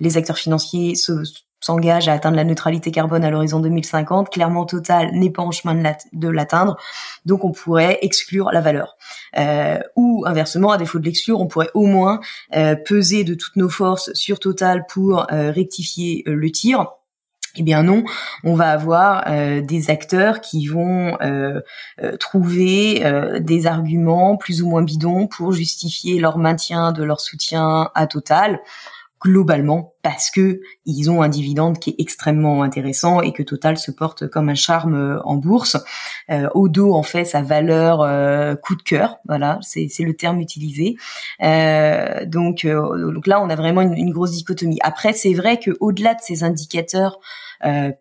Les 0.00 0.16
acteurs 0.16 0.38
financiers 0.38 0.94
se 0.94 1.12
s'engage 1.64 2.08
à 2.08 2.12
atteindre 2.12 2.36
la 2.36 2.44
neutralité 2.44 2.90
carbone 2.90 3.24
à 3.24 3.30
l'horizon 3.30 3.58
2050. 3.58 4.30
Clairement, 4.30 4.66
Total 4.66 5.12
n'est 5.12 5.30
pas 5.30 5.42
en 5.42 5.50
chemin 5.50 5.74
de 6.12 6.28
l'atteindre, 6.28 6.76
donc 7.24 7.44
on 7.44 7.52
pourrait 7.52 7.98
exclure 8.02 8.50
la 8.52 8.60
valeur. 8.60 8.96
Euh, 9.38 9.78
ou 9.96 10.24
inversement, 10.26 10.72
à 10.72 10.76
défaut 10.76 10.98
de 10.98 11.06
l'exclure, 11.06 11.40
on 11.40 11.46
pourrait 11.46 11.70
au 11.72 11.86
moins 11.86 12.20
euh, 12.54 12.76
peser 12.76 13.24
de 13.24 13.34
toutes 13.34 13.56
nos 13.56 13.70
forces 13.70 14.12
sur 14.12 14.40
Total 14.40 14.84
pour 14.86 15.32
euh, 15.32 15.50
rectifier 15.50 16.22
le 16.26 16.50
tir. 16.50 16.86
Eh 17.56 17.62
bien 17.62 17.82
non, 17.84 18.04
on 18.42 18.54
va 18.54 18.70
avoir 18.72 19.26
des 19.62 19.88
acteurs 19.88 20.40
qui 20.40 20.66
vont 20.66 21.16
trouver 22.18 23.00
des 23.40 23.68
arguments 23.68 24.36
plus 24.36 24.60
ou 24.60 24.68
moins 24.68 24.82
bidons 24.82 25.28
pour 25.28 25.52
justifier 25.52 26.18
leur 26.18 26.36
maintien 26.36 26.90
de 26.90 27.04
leur 27.04 27.20
soutien 27.20 27.92
à 27.94 28.08
Total 28.08 28.58
globalement 29.24 29.94
parce 30.02 30.30
que 30.30 30.60
ils 30.84 31.10
ont 31.10 31.22
un 31.22 31.30
dividende 31.30 31.78
qui 31.78 31.90
est 31.90 31.96
extrêmement 31.98 32.62
intéressant 32.62 33.22
et 33.22 33.32
que 33.32 33.42
Total 33.42 33.78
se 33.78 33.90
porte 33.90 34.28
comme 34.28 34.50
un 34.50 34.54
charme 34.54 34.94
euh, 34.94 35.22
en 35.24 35.36
bourse. 35.36 35.78
Euh, 36.30 36.48
dos, 36.54 36.92
en 36.92 37.02
fait, 37.02 37.24
sa 37.24 37.40
valeur 37.40 38.02
euh, 38.02 38.54
coup 38.54 38.76
de 38.76 38.82
cœur, 38.82 39.16
voilà, 39.26 39.58
c'est 39.62 39.88
le 40.00 40.14
terme 40.14 40.40
utilisé. 40.40 40.96
Euh, 41.42 42.26
donc, 42.26 42.66
donc 42.66 43.26
là, 43.26 43.40
on 43.42 43.48
a 43.48 43.56
vraiment 43.56 43.80
une, 43.80 43.96
une 43.96 44.12
grosse 44.12 44.32
dichotomie. 44.32 44.78
Après, 44.82 45.14
c'est 45.14 45.32
vrai 45.32 45.58
que 45.58 45.70
au-delà 45.80 46.14
de 46.14 46.20
ces 46.20 46.44
indicateurs 46.44 47.18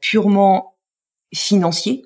purement 0.02 0.76
financiers, 1.34 2.04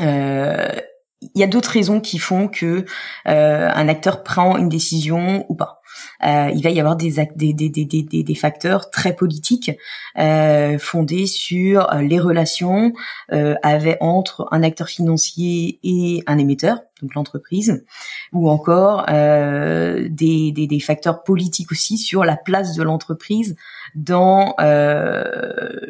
il 0.00 1.34
y 1.34 1.42
a 1.42 1.46
d'autres 1.46 1.70
raisons 1.70 2.00
qui 2.00 2.18
font 2.18 2.48
que 2.48 2.84
un 3.24 3.88
acteur 3.88 4.22
prend 4.22 4.58
une 4.58 4.68
décision 4.68 5.46
ou 5.48 5.54
pas. 5.54 5.77
Euh, 6.24 6.50
il 6.54 6.62
va 6.62 6.70
y 6.70 6.80
avoir 6.80 6.96
des, 6.96 7.12
des, 7.36 7.52
des, 7.52 7.68
des, 7.70 8.02
des 8.02 8.34
facteurs 8.34 8.90
très 8.90 9.14
politiques 9.14 9.70
euh, 10.18 10.78
fondés 10.78 11.26
sur 11.26 11.92
euh, 11.92 12.00
les 12.00 12.18
relations 12.18 12.92
euh, 13.32 13.54
avec, 13.62 13.98
entre 14.00 14.48
un 14.50 14.62
acteur 14.62 14.88
financier 14.88 15.78
et 15.82 16.22
un 16.26 16.38
émetteur, 16.38 16.80
donc 17.02 17.14
l'entreprise, 17.14 17.84
ou 18.32 18.50
encore 18.50 19.06
euh, 19.08 20.08
des, 20.10 20.52
des, 20.52 20.80
facteurs 20.80 21.22
politiques 21.22 21.70
aussi 21.72 21.98
sur 21.98 22.24
la 22.24 22.36
place 22.36 22.74
de 22.74 22.82
l'entreprise 22.82 23.56
dans 23.94 24.54
euh, 24.60 25.24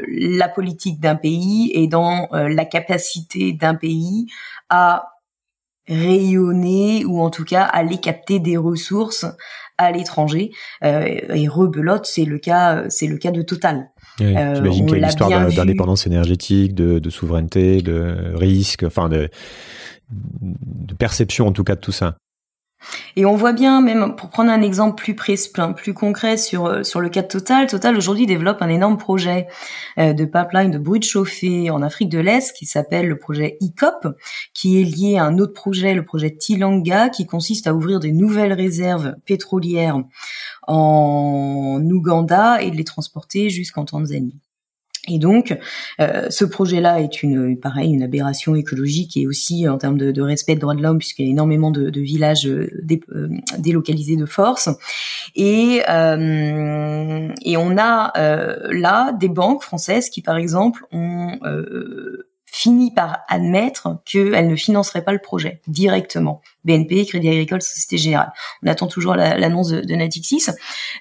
la 0.08 0.48
politique 0.48 1.00
d'un 1.00 1.16
pays 1.16 1.70
et 1.74 1.86
dans 1.88 2.28
la 2.32 2.64
capacité 2.64 3.52
d'un 3.52 3.74
pays 3.74 4.26
à 4.70 5.17
rayonner 5.88 7.04
ou 7.04 7.20
en 7.20 7.30
tout 7.30 7.44
cas 7.44 7.62
aller 7.62 7.98
capter 7.98 8.38
des 8.38 8.56
ressources 8.56 9.26
à 9.78 9.92
l'étranger. 9.92 10.50
Euh, 10.84 11.04
et 11.34 11.48
rebelote, 11.48 12.06
c'est 12.06 12.24
le 12.24 12.38
cas, 12.38 12.84
c'est 12.88 13.06
le 13.06 13.16
cas 13.16 13.30
de 13.30 13.42
Total. 13.42 13.90
Euh, 14.20 14.54
J'imagine 14.56 14.86
qu'il 14.86 14.98
y 14.98 15.00
a 15.00 15.04
une 15.04 15.08
histoire 15.08 15.52
d'indépendance 15.52 16.06
énergétique, 16.06 16.74
de, 16.74 16.98
de, 16.98 17.10
souveraineté, 17.10 17.82
de 17.82 18.32
risque, 18.34 18.82
enfin 18.82 19.08
de, 19.08 19.30
de 20.10 20.94
perception 20.94 21.46
en 21.46 21.52
tout 21.52 21.64
cas 21.64 21.76
de 21.76 21.80
tout 21.80 21.92
ça. 21.92 22.18
Et 23.16 23.26
on 23.26 23.34
voit 23.34 23.52
bien, 23.52 23.80
même 23.80 24.14
pour 24.14 24.30
prendre 24.30 24.50
un 24.50 24.62
exemple 24.62 25.02
plus 25.02 25.14
précis, 25.14 25.50
plus 25.76 25.94
concret 25.94 26.36
sur 26.36 26.66
euh, 26.66 26.82
sur 26.84 27.00
le 27.00 27.08
cas 27.08 27.22
de 27.22 27.26
Total, 27.26 27.66
Total 27.66 27.96
aujourd'hui 27.96 28.26
développe 28.26 28.62
un 28.62 28.68
énorme 28.68 28.96
projet 28.96 29.48
euh, 29.98 30.12
de 30.12 30.24
pipeline 30.24 30.70
de 30.70 30.78
bruit 30.78 31.00
de 31.00 31.04
chauffée 31.04 31.70
en 31.70 31.82
Afrique 31.82 32.08
de 32.08 32.18
l'Est 32.18 32.56
qui 32.56 32.66
s'appelle 32.66 33.08
le 33.08 33.18
projet 33.18 33.56
ICOP, 33.60 34.14
qui 34.54 34.80
est 34.80 34.84
lié 34.84 35.18
à 35.18 35.24
un 35.24 35.38
autre 35.38 35.52
projet, 35.52 35.94
le 35.94 36.04
projet 36.04 36.30
Tilanga, 36.30 37.08
qui 37.08 37.26
consiste 37.26 37.66
à 37.66 37.74
ouvrir 37.74 38.00
des 38.00 38.12
nouvelles 38.12 38.52
réserves 38.52 39.16
pétrolières 39.26 40.00
en 40.66 41.80
Ouganda 41.82 42.62
et 42.62 42.70
de 42.70 42.76
les 42.76 42.84
transporter 42.84 43.50
jusqu'en 43.50 43.84
Tanzanie. 43.84 44.38
Et 45.08 45.18
donc, 45.18 45.56
euh, 46.00 46.26
ce 46.30 46.44
projet-là 46.44 47.00
est 47.00 47.22
une, 47.22 47.58
pareil, 47.58 47.92
une 47.92 48.02
aberration 48.02 48.54
écologique 48.54 49.16
et 49.16 49.26
aussi 49.26 49.68
en 49.68 49.78
termes 49.78 49.98
de, 49.98 50.22
respect 50.22 50.54
des 50.54 50.60
droits 50.60 50.74
de 50.74 50.82
l'homme, 50.82 50.98
puisqu'il 50.98 51.26
y 51.26 51.28
a 51.28 51.30
énormément 51.30 51.70
de, 51.70 51.98
villages 52.00 52.46
euh, 52.46 52.70
euh, 53.14 53.28
délocalisés 53.58 54.16
de 54.16 54.26
force. 54.26 54.68
Et, 55.34 55.78
et 55.78 57.56
on 57.56 57.78
a 57.78 58.12
là 58.70 59.12
des 59.12 59.28
banques 59.28 59.62
françaises 59.62 60.10
qui, 60.10 60.22
par 60.22 60.36
exemple, 60.36 60.84
ont 60.92 61.38
fini 62.46 62.92
par 62.92 63.20
admettre 63.28 64.00
qu'elles 64.04 64.48
ne 64.48 64.56
financeraient 64.56 65.04
pas 65.04 65.12
le 65.12 65.18
projet 65.18 65.60
directement. 65.68 66.40
BNP, 66.64 67.04
Crédit 67.06 67.28
Agricole, 67.28 67.62
Société 67.62 67.98
Générale. 67.98 68.32
On 68.62 68.68
attend 68.68 68.86
toujours 68.86 69.14
l'annonce 69.14 69.68
de, 69.68 69.80
de 69.80 69.94
Natixis. 69.94 70.46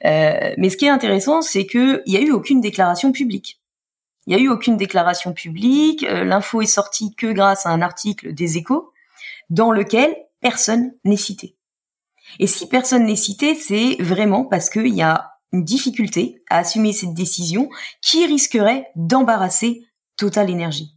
mais 0.04 0.70
ce 0.70 0.78
qui 0.78 0.86
est 0.86 0.90
intéressant, 0.90 1.42
c'est 1.42 1.66
qu'il 1.66 2.02
n'y 2.08 2.18
a 2.18 2.22
eu 2.22 2.32
aucune 2.32 2.62
déclaration 2.62 3.12
publique. 3.12 3.60
Il 4.28 4.36
n'y 4.36 4.42
a 4.42 4.44
eu 4.44 4.50
aucune 4.50 4.76
déclaration 4.76 5.34
publique. 5.34 6.04
Euh, 6.04 6.26
l'info 6.26 6.62
est 6.62 6.66
sortie 6.66 7.16
que 7.16 7.32
grâce 7.32 7.66
à 7.66 7.70
un 7.70 7.82
article 7.82 8.34
des 8.34 8.58
Échos 8.58 8.92
dans 9.50 9.72
lequel 9.72 10.16
personne 10.42 10.94
n'est 11.06 11.16
cité. 11.18 11.56
Et 12.40 12.48
si 12.48 12.68
personne 12.68 13.06
n'est 13.06 13.16
cité, 13.16 13.56
c'est 13.56 13.96
vraiment 14.02 14.44
parce 14.44 14.70
qu'il 14.70 14.94
y 14.94 15.02
a 15.02 15.32
une 15.54 15.64
difficulté 15.64 16.42
à 16.50 16.58
assumer 16.58 16.92
cette 16.92 17.14
décision 17.14 17.70
qui 18.02 18.26
risquerait 18.26 18.92
d'embarrasser 18.96 19.86
Total 20.18 20.50
Énergie. 20.50 20.97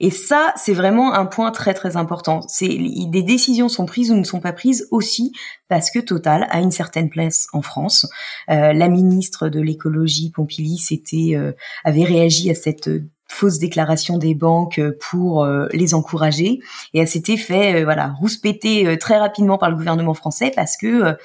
Et 0.00 0.10
ça, 0.10 0.52
c'est 0.56 0.74
vraiment 0.74 1.12
un 1.14 1.26
point 1.26 1.50
très 1.50 1.74
très 1.74 1.96
important. 1.96 2.40
C'est 2.48 2.68
des 2.68 3.22
décisions 3.22 3.68
sont 3.68 3.86
prises 3.86 4.10
ou 4.10 4.14
ne 4.14 4.24
sont 4.24 4.40
pas 4.40 4.52
prises 4.52 4.88
aussi 4.90 5.32
parce 5.68 5.90
que 5.90 5.98
Total 5.98 6.46
a 6.50 6.60
une 6.60 6.70
certaine 6.70 7.10
place 7.10 7.46
en 7.52 7.62
France. 7.62 8.08
Euh, 8.50 8.72
la 8.72 8.88
ministre 8.88 9.48
de 9.48 9.60
l'écologie 9.60 10.30
Pompili 10.30 10.78
s'était 10.78 11.34
euh, 11.34 11.52
avait 11.84 12.04
réagi 12.04 12.50
à 12.50 12.54
cette 12.54 12.90
fausse 13.26 13.58
déclaration 13.58 14.18
des 14.18 14.34
banques 14.34 14.80
pour 15.10 15.44
euh, 15.44 15.66
les 15.72 15.94
encourager 15.94 16.60
et 16.92 17.00
elle 17.00 17.08
s'était 17.08 17.38
fait 17.38 17.82
voilà 17.82 18.14
rouspéter 18.20 18.96
très 18.98 19.18
rapidement 19.18 19.58
par 19.58 19.70
le 19.70 19.76
gouvernement 19.76 20.14
français 20.14 20.52
parce 20.54 20.76
que 20.76 21.16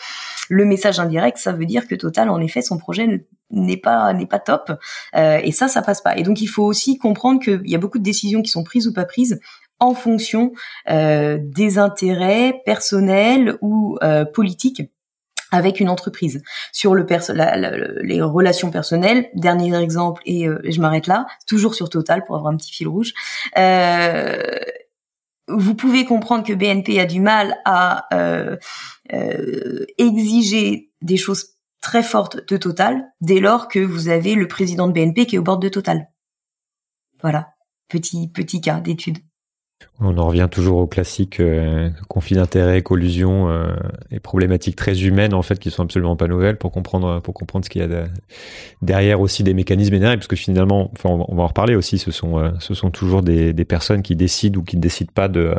le 0.50 0.66
message 0.66 1.00
indirect 1.00 1.38
ça 1.38 1.52
veut 1.52 1.66
dire 1.66 1.88
que 1.88 1.96
Total 1.96 2.30
en 2.30 2.40
effet 2.40 2.62
son 2.62 2.78
projet 2.78 3.28
n'est 3.52 3.78
pas 3.78 4.14
n'est 4.14 4.26
pas 4.26 4.40
top 4.40 4.72
euh, 5.16 5.40
et 5.44 5.52
ça 5.52 5.68
ça 5.68 5.82
passe 5.82 6.02
pas. 6.02 6.18
Et 6.18 6.24
donc 6.24 6.42
il 6.42 6.48
faut 6.48 6.64
aussi 6.64 6.98
comprendre 6.98 7.40
qu'il 7.40 7.70
y 7.70 7.76
a 7.76 7.80
beaucoup 7.80 8.00
de 8.00 8.04
décisions 8.04 8.42
qui 8.42 8.50
sont 8.50 8.64
prises 8.64 8.88
ou 8.88 8.94
pas 8.94 9.06
prises 9.06 9.40
en 9.80 9.94
fonction 9.94 10.52
euh, 10.90 11.38
des 11.42 11.78
intérêts 11.78 12.62
personnels 12.66 13.58
ou 13.62 13.98
euh, 14.04 14.26
politiques 14.26 14.84
avec 15.52 15.80
une 15.80 15.90
entreprise. 15.90 16.44
Sur 16.72 16.94
le 16.94 17.06
perso 17.06 17.34
les 17.34 18.22
relations 18.22 18.72
personnelles 18.72 19.30
dernier 19.34 19.76
exemple 19.82 20.22
et, 20.26 20.48
euh, 20.48 20.60
je 20.64 20.80
m'arrête 20.80 21.08
là 21.08 21.26
toujours 21.48 21.74
sur 21.74 21.90
Total 21.90 22.24
pour 22.24 22.36
avoir 22.36 22.54
un 22.54 22.58
petit 22.58 22.72
fil 22.72 22.88
rouge 22.88 23.14
euh, 23.58 24.60
vous 25.48 25.74
pouvez 25.74 26.06
comprendre 26.06 26.46
que 26.46 26.54
BNP 26.54 27.00
a 27.00 27.08
du 27.08 27.20
mal 27.20 27.58
à 27.66 28.08
exiger 29.98 30.92
des 31.02 31.18
choses 31.18 31.59
très 31.82 32.04
forte 32.04 32.48
de 32.48 32.58
Total 32.58 33.04
dès 33.22 33.40
lors 33.40 33.68
que 33.68 33.80
vous 33.80 34.10
avez 34.10 34.36
le 34.36 34.48
président 34.48 34.88
de 34.88 34.94
BNP 34.94 35.26
qui 35.26 35.36
est 35.36 35.40
au 35.40 35.44
bord 35.44 35.60
de 35.60 35.70
Total. 35.70 36.10
Voilà, 37.22 37.50
petit 37.90 38.30
petit 38.30 38.62
cas 38.62 38.80
d'étude. 38.80 39.20
On 40.02 40.18
en 40.18 40.28
revient 40.28 40.48
toujours 40.52 40.80
au 40.80 40.88
classique 40.88 41.40
euh, 41.40 41.90
conflit 42.08 42.36
d'intérêts, 42.36 42.82
collusion 42.82 43.50
euh, 43.50 43.76
et 44.12 44.20
problématiques 44.20 44.76
très 44.76 45.04
humaines 45.04 45.34
en 45.34 45.42
fait 45.42 45.58
qui 45.58 45.72
sont 45.72 45.84
absolument 45.84 46.16
pas 46.16 46.28
nouvelles 46.28 46.58
pour 46.58 46.72
comprendre 46.72 47.22
pour 47.22 47.34
comprendre 47.34 47.64
ce 47.66 47.70
qu'il 47.70 47.82
y 47.82 47.86
a 47.86 48.06
derrière 48.82 49.22
aussi 49.22 49.44
des 49.44 49.54
mécanismes 49.54 49.94
énergétiques 49.94 50.20
parce 50.20 50.28
que 50.28 50.36
finalement 50.36 50.92
enfin 50.94 51.10
on 51.10 51.36
va 51.36 51.44
en 51.44 51.48
reparler 51.48 51.76
aussi 51.76 51.98
ce 51.98 52.12
sont 52.12 52.40
euh, 52.40 52.52
ce 52.60 52.74
sont 52.74 52.92
toujours 52.92 53.22
des, 53.22 53.54
des 53.54 53.66
personnes 53.66 54.02
qui 54.02 54.16
décident 54.18 54.60
ou 54.60 54.64
qui 54.64 54.76
ne 54.76 54.82
décident 54.82 55.12
pas 55.14 55.30
de, 55.30 55.56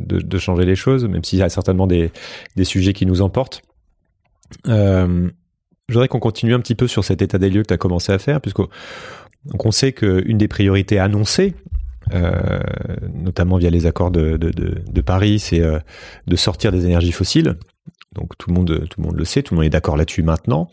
de, 0.00 0.20
de 0.20 0.38
changer 0.38 0.64
les 0.64 0.76
choses 0.76 1.04
même 1.04 1.22
s'il 1.22 1.38
y 1.38 1.42
a 1.42 1.48
certainement 1.48 1.86
des 1.86 2.10
des 2.56 2.64
sujets 2.64 2.92
qui 2.92 3.06
nous 3.06 3.22
emportent. 3.22 3.62
Euh, 4.68 5.30
je 5.92 5.96
voudrais 5.98 6.08
qu'on 6.08 6.20
continue 6.20 6.54
un 6.54 6.60
petit 6.60 6.74
peu 6.74 6.88
sur 6.88 7.04
cet 7.04 7.22
état 7.22 7.38
des 7.38 7.50
lieux 7.50 7.62
que 7.62 7.68
tu 7.68 7.74
as 7.74 7.78
commencé 7.78 8.12
à 8.12 8.18
faire, 8.18 8.40
puisqu'on 8.40 8.68
on 9.58 9.70
sait 9.70 9.92
qu'une 9.92 10.38
des 10.38 10.48
priorités 10.48 10.98
annoncées, 10.98 11.54
euh, 12.12 12.60
notamment 13.14 13.58
via 13.58 13.70
les 13.70 13.86
accords 13.86 14.10
de, 14.10 15.02
Paris, 15.04 15.38
c'est 15.38 15.60
euh, 15.60 15.78
de 16.26 16.36
sortir 16.36 16.72
des 16.72 16.86
énergies 16.86 17.12
fossiles. 17.12 17.56
Donc 18.14 18.36
tout 18.38 18.50
le 18.50 18.54
monde, 18.54 18.86
tout 18.88 19.00
le 19.00 19.06
monde 19.06 19.16
le 19.16 19.24
sait, 19.24 19.42
tout 19.42 19.54
le 19.54 19.56
monde 19.56 19.66
est 19.66 19.70
d'accord 19.70 19.96
là-dessus 19.96 20.22
maintenant. 20.22 20.70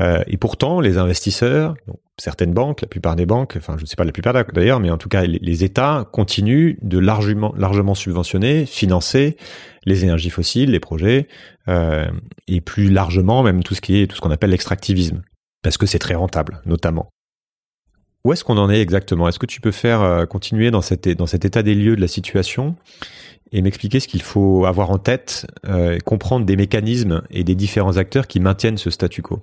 Euh, 0.00 0.22
et 0.26 0.36
pourtant, 0.36 0.80
les 0.80 0.96
investisseurs, 0.96 1.74
certaines 2.18 2.52
banques, 2.52 2.82
la 2.82 2.88
plupart 2.88 3.16
des 3.16 3.26
banques, 3.26 3.54
enfin 3.56 3.76
je 3.76 3.82
ne 3.82 3.86
sais 3.86 3.96
pas 3.96 4.04
la 4.04 4.12
plupart 4.12 4.34
d'ailleurs, 4.52 4.80
mais 4.80 4.90
en 4.90 4.98
tout 4.98 5.08
cas 5.08 5.24
les, 5.24 5.64
États 5.64 6.08
continuent 6.12 6.76
de 6.82 6.98
largement, 6.98 7.94
subventionner, 7.94 8.66
financer 8.66 9.36
les 9.84 10.04
énergies 10.04 10.30
fossiles, 10.30 10.72
les 10.72 10.80
projets, 10.80 11.28
euh, 11.68 12.10
et 12.46 12.60
plus 12.60 12.90
largement 12.90 13.42
même 13.42 13.62
tout 13.62 13.74
ce 13.74 13.80
qui 13.80 14.00
est 14.00 14.06
tout 14.06 14.16
ce 14.16 14.20
qu'on 14.20 14.30
appelle 14.30 14.50
l'extractivisme, 14.50 15.22
parce 15.62 15.78
que 15.78 15.86
c'est 15.86 15.98
très 15.98 16.14
rentable, 16.14 16.60
notamment. 16.66 17.08
Où 18.24 18.32
est-ce 18.32 18.44
qu'on 18.44 18.58
en 18.58 18.68
est 18.68 18.80
exactement? 18.80 19.28
Est-ce 19.28 19.38
que 19.38 19.46
tu 19.46 19.60
peux 19.60 19.70
faire 19.70 20.02
euh, 20.02 20.26
continuer 20.26 20.70
dans, 20.70 20.82
cet 20.82 21.06
état 21.06 21.62
des 21.62 21.74
lieux 21.74 21.96
de 21.96 22.00
la 22.00 22.08
situation 22.08 22.74
et 23.52 23.62
m'expliquer 23.62 24.00
ce 24.00 24.08
qu'il 24.08 24.22
faut 24.22 24.66
avoir 24.66 24.90
en 24.90 24.98
tête, 24.98 25.46
euh, 25.66 25.98
comprendre 26.04 26.44
des 26.44 26.56
mécanismes 26.56 27.22
et 27.30 27.44
des 27.44 27.54
différents 27.54 27.96
acteurs 27.96 28.26
qui 28.26 28.40
maintiennent 28.40 28.76
ce 28.76 28.90
statu 28.90 29.22
quo? 29.22 29.40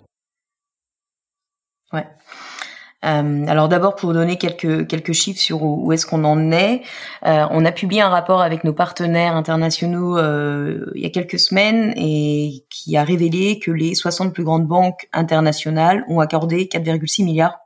Euh, 3.05 3.45
alors 3.47 3.69
d'abord 3.69 3.95
pour 3.95 4.13
donner 4.13 4.37
quelques 4.37 4.87
quelques 4.87 5.13
chiffres 5.13 5.39
sur 5.39 5.61
où, 5.63 5.91
est-ce 5.91 6.05
qu'on 6.05 6.23
en 6.23 6.51
est, 6.51 6.81
euh, 7.25 7.45
on 7.51 7.63
a 7.65 7.71
publié 7.71 8.01
un 8.01 8.09
rapport 8.09 8.41
avec 8.41 8.63
nos 8.63 8.73
partenaires 8.73 9.35
internationaux 9.35 10.17
euh, 10.17 10.85
il 10.95 11.01
y 11.01 11.05
a 11.05 11.09
quelques 11.09 11.39
semaines 11.39 11.93
et 11.97 12.65
qui 12.69 12.97
a 12.97 13.03
révélé 13.03 13.59
que 13.59 13.71
les 13.71 13.95
60 13.95 14.33
plus 14.33 14.43
grandes 14.43 14.67
banques 14.67 15.07
internationales 15.13 16.03
ont 16.07 16.19
accordé 16.19 16.65
4,6 16.65 17.23
milliards 17.23 17.59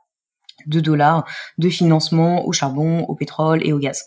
de 0.66 0.80
dollars 0.80 1.24
de 1.56 1.68
financement 1.70 2.46
au 2.46 2.52
charbon, 2.52 3.04
au 3.04 3.14
pétrole 3.14 3.66
et 3.66 3.72
au 3.72 3.78
gaz. 3.78 4.04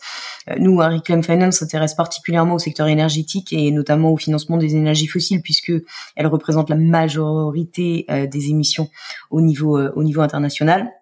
Euh, 0.50 0.54
nous, 0.58 0.80
à 0.80 0.88
Reclaim 0.88 1.22
Finance 1.22 1.56
s'intéresse 1.56 1.94
particulièrement 1.94 2.54
au 2.54 2.58
secteur 2.58 2.86
énergétique 2.86 3.52
et 3.52 3.70
notamment 3.72 4.12
au 4.12 4.16
financement 4.16 4.56
des 4.56 4.76
énergies 4.76 5.08
fossiles 5.08 5.42
puisque 5.42 5.72
elles 6.16 6.26
représentent 6.26 6.70
la 6.70 6.76
majorité 6.76 8.04
euh, 8.10 8.26
des 8.26 8.50
émissions 8.50 8.88
au 9.30 9.40
niveau 9.40 9.78
au 9.78 10.04
niveau 10.04 10.20
international. 10.20 10.92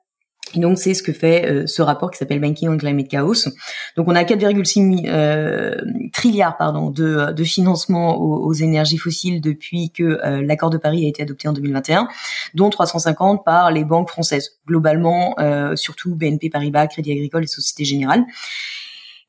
Et 0.55 0.61
donc 0.61 0.79
c'est 0.79 0.95
ce 0.95 1.03
que 1.03 1.13
fait 1.13 1.45
euh, 1.47 1.67
ce 1.67 1.83
rapport 1.83 2.11
qui 2.11 2.19
s'appelle 2.19 2.41
Banking 2.41 2.69
on 2.69 2.77
Climate 2.77 3.09
Chaos. 3.09 3.49
Donc 3.97 4.09
on 4.09 4.15
a 4.15 4.23
4,6 4.23 5.07
euh, 5.07 5.77
trilliards 6.13 6.57
pardon 6.57 6.91
de, 6.91 7.33
de 7.33 7.45
financement 7.45 8.21
aux, 8.21 8.53
énergies 8.53 8.99
fossiles 8.99 9.41
depuis 9.41 9.91
que 9.91 10.21
euh, 10.25 10.43
l'accord 10.43 10.71
de 10.71 10.79
Paris 10.79 11.05
a 11.07 11.09
été 11.09 11.23
adopté 11.23 11.49
en 11.49 11.53
2021, 11.53 12.09
dont 12.55 12.71
350 12.71 13.45
par 13.45 13.71
les 13.71 13.85
banques 13.85 14.11
françaises, 14.11 14.59
globalement 14.67 15.35
euh, 15.39 15.75
surtout 15.77 16.15
BNP 16.15 16.51
Paribas, 16.51 16.87
Crédit 16.87 17.13
Agricole 17.13 17.45
et 17.45 17.47
Société 17.47 17.85
Générale. 17.85 18.25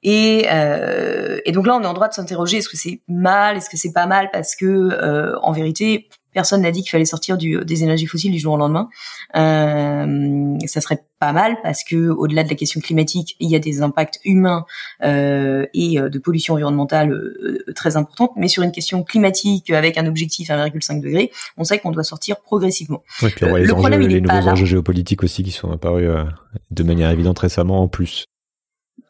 Et, 0.04 0.48
euh, 0.52 1.40
et, 1.46 1.54
donc 1.54 1.66
là, 1.66 1.76
on 1.76 1.82
est 1.82 1.88
en 1.88 1.94
droit 1.94 2.10
de 2.10 2.14
s'interroger 2.14 2.58
est-ce 2.58 2.68
que 2.68 2.78
c'est 2.78 3.02
mal, 3.08 3.56
est-ce 3.56 3.70
que 3.70 3.78
c'est 3.78 3.94
pas 3.94 4.06
mal, 4.06 4.30
parce 4.32 4.56
que 4.56 4.66
euh, 4.66 5.40
en 5.40 5.54
vérité, 5.54 6.10
personne 6.34 6.62
n'a 6.62 6.72
dit 6.72 6.82
qu'il 6.82 6.92
fallait 6.92 7.06
sortir 7.06 7.38
du, 7.38 7.64
des 7.64 7.84
énergies 7.84 8.06
fossiles 8.06 8.32
du 8.32 8.40
jour 8.40 8.54
au 8.54 8.58
lendemain. 8.58 8.90
Euh, 9.36 10.58
ça 10.68 10.82
serait 10.82 11.04
pas 11.24 11.32
mal 11.32 11.58
parce 11.64 11.86
que 11.86 12.10
au-delà 12.10 12.44
de 12.44 12.50
la 12.50 12.56
question 12.56 12.82
climatique, 12.82 13.36
il 13.40 13.50
y 13.50 13.56
a 13.56 13.60
des 13.60 13.82
impacts 13.82 14.20
humains 14.26 14.66
euh, 15.04 15.66
et 15.74 15.98
euh, 15.98 16.10
de 16.10 16.20
pollution 16.20 16.56
environnementale 16.56 17.12
euh, 17.12 17.64
très 17.76 17.96
importantes. 17.96 18.32
Mais 18.36 18.50
sur 18.50 18.64
une 18.64 18.74
question 18.74 19.04
climatique 19.04 19.70
avec 19.70 19.98
un 19.98 20.06
objectif 20.06 20.50
1,5 20.50 21.02
degré, 21.02 21.32
on 21.58 21.64
sait 21.64 21.80
qu'on 21.80 21.92
doit 21.92 22.04
sortir 22.04 22.42
progressivement. 22.42 23.04
Oui, 23.22 23.30
puis 23.34 23.46
on 23.46 23.56
les, 23.56 23.66
le 23.66 23.74
problème, 23.74 24.02
les 24.02 24.20
nouveaux 24.20 24.50
enjeux 24.50 24.66
géopolitiques 24.66 25.24
aussi 25.24 25.44
qui 25.44 25.52
sont 25.52 25.72
apparus 25.72 26.10
de 26.72 26.84
manière 26.84 27.10
évidente 27.10 27.40
récemment 27.40 27.82
en 27.82 27.88
plus. 27.88 28.26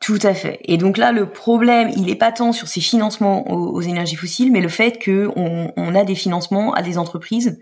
Tout 0.04 0.20
à 0.24 0.34
fait. 0.34 0.60
Et 0.66 0.76
donc 0.76 0.98
là, 0.98 1.14
le 1.14 1.30
problème, 1.30 1.90
il 1.96 2.10
est 2.10 2.16
pas 2.16 2.34
tant 2.34 2.52
sur 2.52 2.68
ces 2.68 2.82
financements 2.82 3.50
aux, 3.50 3.80
énergies 3.80 4.18
fossiles, 4.18 4.52
mais 4.52 4.60
le 4.60 4.68
fait 4.68 5.00
que 5.00 5.32
on, 5.38 5.96
a 5.96 6.04
des 6.04 6.16
financements 6.16 6.74
à 6.74 6.82
des 6.82 6.98
entreprises 6.98 7.58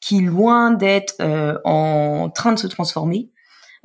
qui, 0.00 0.22
loin 0.22 0.70
d'être 0.70 1.16
euh, 1.20 1.58
en 1.66 2.30
train 2.30 2.52
de 2.52 2.58
se 2.58 2.66
transformer, 2.66 3.28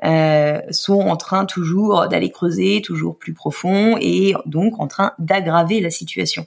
euh, 0.06 0.62
sont 0.72 1.02
en 1.02 1.18
train 1.18 1.44
toujours 1.44 2.08
d'aller 2.08 2.32
creuser 2.32 2.82
toujours 2.82 3.20
plus 3.20 3.34
profond 3.34 3.98
et 4.00 4.36
donc 4.46 4.80
en 4.80 4.88
train 4.88 5.12
d'aggraver 5.20 5.82
la 5.82 5.90
situation. 5.90 6.46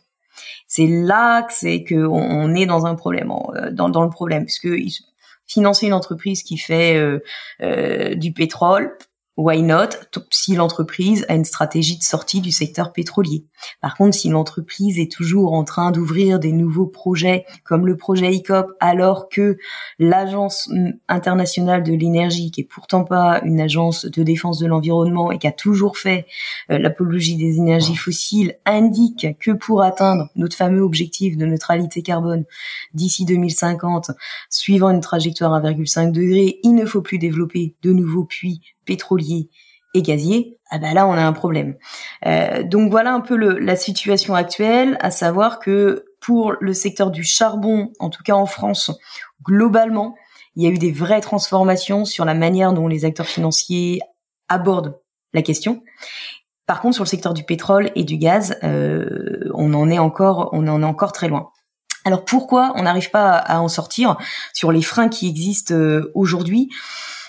C'est 0.67 0.87
là 0.87 1.43
que 1.43 1.53
c'est 1.53 1.85
que 1.85 2.07
on, 2.07 2.55
est 2.55 2.65
dans 2.65 2.87
un 2.87 2.95
problème, 2.95 3.31
euh, 3.55 3.71
dans, 3.71 4.03
le 4.03 4.09
problème, 4.09 4.47
puisque 4.47 4.71
financer 5.47 5.89
une 5.89 5.93
entreprise 5.93 6.43
qui 6.43 6.57
fait 6.57 7.21
du 8.17 8.33
pétrole, 8.33 8.97
why 9.37 9.63
not? 9.63 9.91
Si 10.31 10.55
l'entreprise 10.55 11.25
a 11.29 11.35
une 11.35 11.45
stratégie 11.45 11.99
de 11.99 12.03
sortie 12.03 12.41
du 12.41 12.53
secteur 12.53 12.93
pétrolier. 12.93 13.47
Par 13.81 13.97
contre, 13.97 14.17
si 14.17 14.29
l'entreprise 14.29 14.99
est 14.99 15.11
toujours 15.11 15.53
en 15.53 15.65
train 15.65 15.91
d'ouvrir 15.91 16.39
des 16.39 16.53
nouveaux 16.53 16.87
projets 16.87 17.45
comme 17.65 17.87
le 17.87 17.97
projet 17.97 18.33
ICOP 18.33 18.73
alors 18.81 19.29
que 19.29 19.59
l'agence 19.99 20.71
internationale 21.09 21.83
de 21.83 21.93
l'énergie 21.93 22.51
qui 22.51 22.63
est 22.63 22.65
pourtant 22.65 23.05
pas 23.05 23.41
une 23.45 23.61
agence 23.61 24.05
de 24.05 24.23
défense 24.23 24.59
de 24.59 24.67
l'environnement 24.67 25.31
et 25.33 25.39
qui 25.39 25.47
a 25.47 25.53
toujours 25.53 25.99
fait 25.99 26.27
euh, 26.71 26.79
l'apologie 26.79 27.37
des 27.37 27.57
énergies 27.57 27.97
fossiles 27.97 28.57
indique 28.65 29.27
que 29.39 29.51
pour 29.51 29.83
atteindre 29.83 30.29
notre 30.37 30.57
fameux 30.57 30.83
objectif 30.83 31.37
de 31.37 31.47
neutralité 31.47 32.03
carbone 32.03 32.45
d'ici 32.95 33.25
2050 33.25 34.11
suivant 34.49 34.91
une 34.91 35.01
trajectoire 35.01 35.55
à 35.55 35.61
1,5 35.61 36.13
degré, 36.13 36.59
il 36.63 36.75
ne 36.75 36.85
faut 36.85 37.03
plus 37.03 37.19
développer 37.19 37.75
de 37.83 37.93
nouveaux 37.93 38.25
puits 38.25 38.61
pétrolier 38.85 39.49
et 39.95 40.03
gazier, 40.03 40.59
ah 40.71 40.79
ben 40.79 40.95
là 40.95 41.07
on 41.07 41.13
a 41.13 41.23
un 41.23 41.33
problème. 41.33 41.77
Euh, 42.27 42.63
donc 42.63 42.91
voilà 42.91 43.13
un 43.13 43.21
peu 43.21 43.37
la 43.37 43.77
situation 43.77 44.35
actuelle, 44.35 44.97
à 45.01 45.11
savoir 45.11 45.59
que 45.59 46.05
pour 46.21 46.55
le 46.61 46.75
secteur 46.75 47.11
du 47.11 47.25
charbon, 47.25 47.91
en 47.99 48.11
tout 48.11 48.23
cas 48.23 48.35
en 48.35 48.47
France, 48.47 48.93
globalement, 49.43 50.15
il 50.57 50.65
y 50.65 50.67
a 50.67 50.71
eu 50.71 50.79
des 50.79 50.93
vraies 50.93 51.21
transformations 51.21 52.05
sur 52.05 52.25
la 52.25 52.35
manière 52.35 52.73
dont 52.73 52.89
les 52.89 53.05
acteurs 53.05 53.27
financiers 53.27 54.01
abordent 54.49 55.01
la 55.33 55.43
question. 55.43 55.83
Par 56.67 56.81
contre, 56.81 56.95
sur 56.95 57.05
le 57.05 57.09
secteur 57.09 57.35
du 57.35 57.45
pétrole 57.45 57.91
et 57.97 58.05
du 58.05 58.17
gaz, 58.17 58.57
euh, 58.63 59.51
on 59.55 59.75
en 59.75 59.91
est 59.91 59.99
encore, 59.99 60.51
on 60.53 60.69
en 60.69 60.83
est 60.83 60.87
encore 60.87 61.13
très 61.13 61.29
loin. 61.29 61.51
Alors 62.05 62.25
pourquoi 62.25 62.73
on 62.77 62.85
n'arrive 62.85 63.11
pas 63.11 63.33
à, 63.33 63.61
en 63.61 63.69
sortir 63.69 64.17
sur 64.53 64.73
les 64.73 64.83
freins 64.83 65.09
qui 65.09 65.29
existent 65.29 65.75
euh, 65.75 66.11
aujourd'hui? 66.15 66.71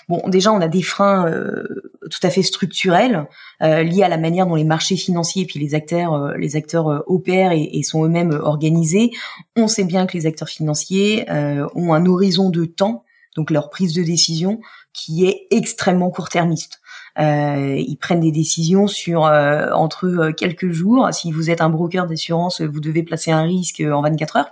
Bon, 0.08 0.22
déjà, 0.28 0.52
on 0.52 0.60
a 0.60 0.68
des 0.68 0.82
freins 0.82 1.26
euh, 1.28 1.64
tout 2.10 2.20
à 2.22 2.30
fait 2.30 2.42
structurels 2.42 3.26
euh, 3.62 3.82
liés 3.82 4.02
à 4.02 4.08
la 4.08 4.18
manière 4.18 4.46
dont 4.46 4.54
les 4.54 4.64
marchés 4.64 4.96
financiers 4.96 5.42
et 5.42 5.46
puis 5.46 5.60
les 5.60 5.74
acteurs, 5.74 6.14
euh, 6.14 6.34
les 6.36 6.56
acteurs 6.56 7.04
opèrent 7.06 7.52
et, 7.52 7.82
sont 7.82 8.04
eux-mêmes 8.04 8.38
organisés. 8.42 9.10
On 9.56 9.68
sait 9.68 9.84
bien 9.84 10.06
que 10.06 10.16
les 10.16 10.26
acteurs 10.26 10.48
financiers 10.48 11.26
ont 11.74 11.92
un 11.92 12.06
horizon 12.06 12.50
de 12.50 12.64
temps, 12.64 13.04
donc 13.36 13.50
leur 13.50 13.70
prise 13.70 13.92
de 13.92 14.02
décision, 14.02 14.60
qui 14.92 15.26
est 15.26 15.46
extrêmement 15.50 16.10
court-termiste. 16.10 16.81
Euh, 17.18 17.76
ils 17.76 17.96
prennent 17.96 18.20
des 18.20 18.32
décisions 18.32 18.86
sur 18.86 19.26
euh, 19.26 19.70
entre 19.72 20.30
quelques 20.30 20.70
jours. 20.70 21.08
Si 21.12 21.30
vous 21.30 21.50
êtes 21.50 21.60
un 21.60 21.68
broker 21.68 22.06
d'assurance, 22.06 22.60
vous 22.60 22.80
devez 22.80 23.02
placer 23.02 23.30
un 23.30 23.42
risque 23.42 23.80
en 23.80 24.02
24 24.02 24.36
heures. 24.36 24.50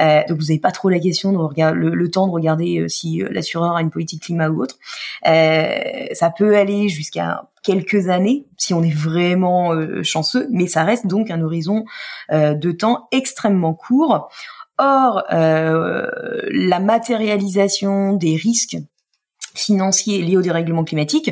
Euh, 0.00 0.22
donc 0.28 0.38
vous 0.38 0.46
n'avez 0.46 0.58
pas 0.58 0.72
trop 0.72 0.88
la 0.88 0.98
question 0.98 1.32
de 1.32 1.38
regarder 1.38 1.78
le, 1.78 2.10
temps 2.10 2.26
de 2.26 2.32
regarder 2.32 2.88
si 2.88 3.22
l'assureur 3.30 3.76
a 3.76 3.82
une 3.82 3.90
politique 3.90 4.22
climat 4.24 4.48
ou 4.48 4.62
autre. 4.62 4.78
ça 5.24 6.30
peut 6.36 6.56
aller 6.56 6.88
jusqu'à 6.88 7.48
quelques 7.62 8.08
années 8.08 8.46
si 8.56 8.74
on 8.74 8.82
est 8.82 8.94
vraiment 8.94 9.72
chanceux, 10.02 10.48
mais 10.50 10.66
ça 10.66 10.84
reste 10.84 11.06
donc 11.06 11.30
un 11.30 11.40
horizon 11.42 11.84
de 12.30 12.72
temps 12.72 13.08
extrêmement 13.12 13.74
court. 13.74 14.28
Or, 14.78 15.24
la 15.30 16.80
matérialisation 16.80 18.14
des 18.14 18.34
risques 18.36 18.78
financiers 19.54 20.22
liés 20.22 20.36
au 20.36 20.42
dérèglement 20.42 20.84
climatique, 20.84 21.30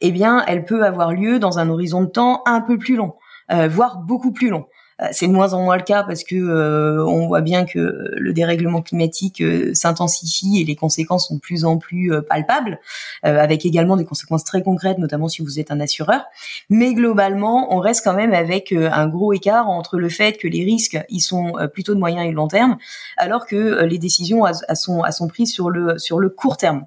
eh 0.00 0.12
bien, 0.12 0.44
elle 0.46 0.64
peut 0.64 0.84
avoir 0.84 1.12
lieu 1.12 1.38
dans 1.38 1.58
un 1.58 1.68
horizon 1.68 2.02
de 2.02 2.08
temps 2.08 2.42
un 2.46 2.60
peu 2.60 2.78
plus 2.78 2.96
long, 2.96 3.14
euh, 3.52 3.68
voire 3.68 3.98
beaucoup 3.98 4.32
plus 4.32 4.48
long. 4.48 4.66
Euh, 5.02 5.06
c'est 5.12 5.26
de 5.26 5.32
moins 5.32 5.54
en 5.54 5.62
moins 5.62 5.76
le 5.76 5.82
cas 5.82 6.02
parce 6.02 6.24
que 6.24 6.34
euh, 6.34 7.04
on 7.06 7.26
voit 7.26 7.40
bien 7.40 7.64
que 7.64 8.10
le 8.16 8.32
dérèglement 8.32 8.82
climatique 8.82 9.42
s'intensifie 9.74 10.60
et 10.60 10.64
les 10.64 10.76
conséquences 10.76 11.28
sont 11.28 11.36
de 11.36 11.40
plus 11.40 11.64
en 11.64 11.78
plus 11.78 12.12
palpables, 12.28 12.80
avec 13.22 13.64
également 13.64 13.96
des 13.96 14.04
conséquences 14.04 14.44
très 14.44 14.62
concrètes, 14.62 14.98
notamment 14.98 15.28
si 15.28 15.42
vous 15.42 15.58
êtes 15.58 15.70
un 15.70 15.80
assureur. 15.80 16.24
Mais 16.68 16.92
globalement, 16.94 17.74
on 17.74 17.80
reste 17.80 18.04
quand 18.04 18.14
même 18.14 18.34
avec 18.34 18.72
un 18.72 19.08
gros 19.08 19.32
écart 19.32 19.68
entre 19.68 19.98
le 19.98 20.08
fait 20.08 20.36
que 20.38 20.48
les 20.48 20.64
risques 20.64 20.98
ils 21.08 21.20
sont 21.20 21.54
plutôt 21.72 21.94
de 21.94 22.00
moyen 22.00 22.22
et 22.22 22.30
de 22.30 22.36
long 22.36 22.48
terme, 22.48 22.76
alors 23.16 23.46
que 23.46 23.84
les 23.84 23.98
décisions 23.98 24.44
sont, 24.74 25.02
sont 25.10 25.28
prises 25.28 25.52
sur 25.52 25.70
le 25.70 25.98
sur 25.98 26.18
le 26.18 26.28
court 26.28 26.56
terme. 26.56 26.86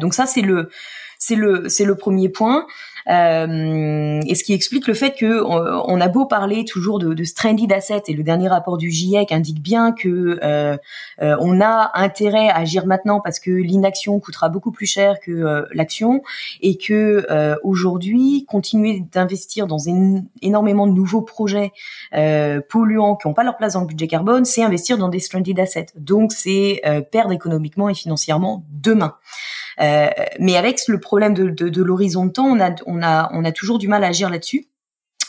donc 0.00 0.14
ça 0.14 0.26
c'est 0.26 0.42
le 0.42 0.70
c'est 1.22 1.36
le 1.36 1.68
c'est 1.68 1.84
le 1.84 1.94
premier 1.94 2.28
point. 2.28 2.66
Euh, 3.08 4.20
et 4.26 4.34
ce 4.34 4.44
qui 4.44 4.52
explique 4.52 4.86
le 4.86 4.94
fait 4.94 5.12
que 5.12 5.42
on, 5.42 6.00
a 6.00 6.08
beau 6.08 6.24
parler 6.24 6.64
toujours 6.64 7.00
de, 7.00 7.14
de 7.14 7.24
stranded 7.24 7.72
assets 7.72 8.04
et 8.06 8.12
le 8.12 8.22
dernier 8.22 8.48
rapport 8.48 8.78
du 8.78 8.90
GIEC 8.90 9.32
indique 9.32 9.60
bien 9.60 9.90
que 9.92 10.38
euh, 10.42 10.76
euh, 11.20 11.36
on 11.40 11.60
a 11.60 11.90
intérêt 11.94 12.48
à 12.48 12.58
agir 12.58 12.86
maintenant 12.86 13.20
parce 13.20 13.40
que 13.40 13.50
l'inaction 13.50 14.20
coûtera 14.20 14.48
beaucoup 14.48 14.70
plus 14.70 14.86
cher 14.86 15.18
que 15.20 15.66
l'action 15.72 16.22
et 16.60 16.76
que 16.76 17.26
aujourd'hui 17.62 18.44
continuer 18.48 19.00
d'investir 19.12 19.66
dans 19.66 19.78
énormément 20.40 20.86
de 20.86 20.92
nouveaux 20.92 21.22
projets 21.22 21.72
polluants 22.68 23.16
qui 23.16 23.26
n'ont 23.26 23.34
pas 23.34 23.44
leur 23.44 23.56
place 23.56 23.74
dans 23.74 23.80
le 23.80 23.86
budget 23.86 24.06
carbone, 24.06 24.44
c'est 24.44 24.62
investir 24.62 24.98
dans 24.98 25.08
des 25.08 25.18
stranded 25.18 25.58
assets. 25.58 25.86
Donc 25.96 26.32
c'est 26.32 26.82
perdre 27.10 27.32
économiquement 27.32 27.88
et 27.88 27.94
financièrement 27.94 28.64
demain. 28.70 29.14
Euh, 29.80 30.08
mais 30.38 30.56
avec 30.56 30.80
le 30.88 31.00
problème 31.00 31.34
de, 31.34 31.48
de, 31.48 31.68
de 31.68 31.82
l'horizon 31.82 32.26
de 32.26 32.32
temps, 32.32 32.46
on 32.46 32.60
a, 32.60 32.74
on, 32.86 33.02
a, 33.02 33.30
on 33.32 33.44
a 33.44 33.52
toujours 33.52 33.78
du 33.78 33.88
mal 33.88 34.04
à 34.04 34.08
agir 34.08 34.30
là-dessus. 34.30 34.68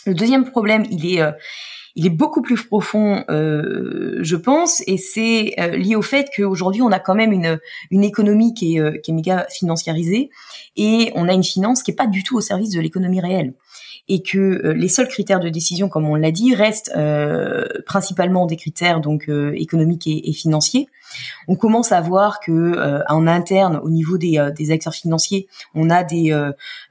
Le 0.05 0.13
deuxième 0.13 0.49
problème, 0.49 0.85
il 0.91 1.05
est, 1.13 1.21
euh, 1.21 1.31
il 1.95 2.05
est 2.05 2.09
beaucoup 2.09 2.41
plus 2.41 2.61
profond, 2.61 3.23
euh, 3.29 4.17
je 4.21 4.35
pense, 4.35 4.81
et 4.87 4.97
c'est 4.97 5.53
euh, 5.59 5.77
lié 5.77 5.95
au 5.95 6.01
fait 6.01 6.29
qu'aujourd'hui 6.35 6.81
on 6.81 6.91
a 6.91 6.99
quand 6.99 7.13
même 7.13 7.31
une 7.31 7.59
une 7.91 8.03
économie 8.03 8.53
qui 8.53 8.75
est 8.75 8.79
euh, 8.79 8.97
qui 8.97 9.11
est 9.11 9.13
méga 9.13 9.45
financiarisée 9.51 10.31
et 10.75 11.11
on 11.15 11.29
a 11.29 11.33
une 11.33 11.43
finance 11.43 11.83
qui 11.83 11.91
est 11.91 11.95
pas 11.95 12.07
du 12.07 12.23
tout 12.23 12.35
au 12.35 12.41
service 12.41 12.71
de 12.71 12.81
l'économie 12.81 13.21
réelle 13.21 13.53
et 14.09 14.21
que 14.21 14.73
les 14.75 14.89
seuls 14.89 15.07
critères 15.07 15.39
de 15.39 15.49
décision, 15.49 15.87
comme 15.87 16.07
on 16.09 16.15
l'a 16.15 16.31
dit, 16.31 16.53
restent 16.53 16.93
principalement 17.85 18.45
des 18.45 18.57
critères 18.57 18.99
donc 18.99 19.29
économiques 19.53 20.07
et, 20.07 20.33
financiers. 20.33 20.89
On 21.47 21.55
commence 21.55 21.91
à 21.91 22.01
voir 22.01 22.39
que 22.41 23.01
en 23.09 23.27
interne, 23.27 23.79
au 23.81 23.89
niveau 23.89 24.17
des, 24.17 24.45
des 24.57 24.71
acteurs 24.71 24.93
financiers, 24.93 25.47
on 25.73 25.89
a 25.89 26.03
des 26.03 26.31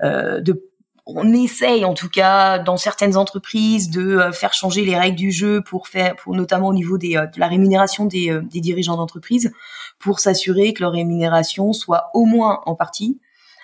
de 0.01 0.72
on 1.07 1.33
essaye 1.33 1.85
en 1.85 1.94
tout 1.94 2.09
cas 2.09 2.59
dans 2.59 2.77
certaines 2.77 3.16
entreprises 3.16 3.90
de 3.90 4.16
euh, 4.16 4.33
faire 4.33 4.55
changer 4.55 4.85
les 4.85 4.96
règles 4.96 5.16
du 5.16 5.33
jeu 5.33 5.62
pour 5.62 5.88
faire 5.88 6.14
pour 6.16 6.35
notamment 6.35 6.68
au 6.68 6.75
niveau 6.75 6.98
des, 6.98 7.16
euh, 7.16 7.27
de 7.27 7.40
la 7.40 7.48
rémunération 7.48 8.05
des, 8.05 8.31
euh, 8.31 8.42
des 8.42 8.61
dirigeants 8.61 8.96
d'entreprise 8.96 9.53
pour 9.98 10.20
s'assurer 10.20 10.72
que 10.72 10.83
leur 10.83 10.92
rémunération 10.92 11.72
soit 11.72 12.11
au 12.14 12.25
moins 12.25 12.61
en 12.66 12.75
partie 12.75 13.20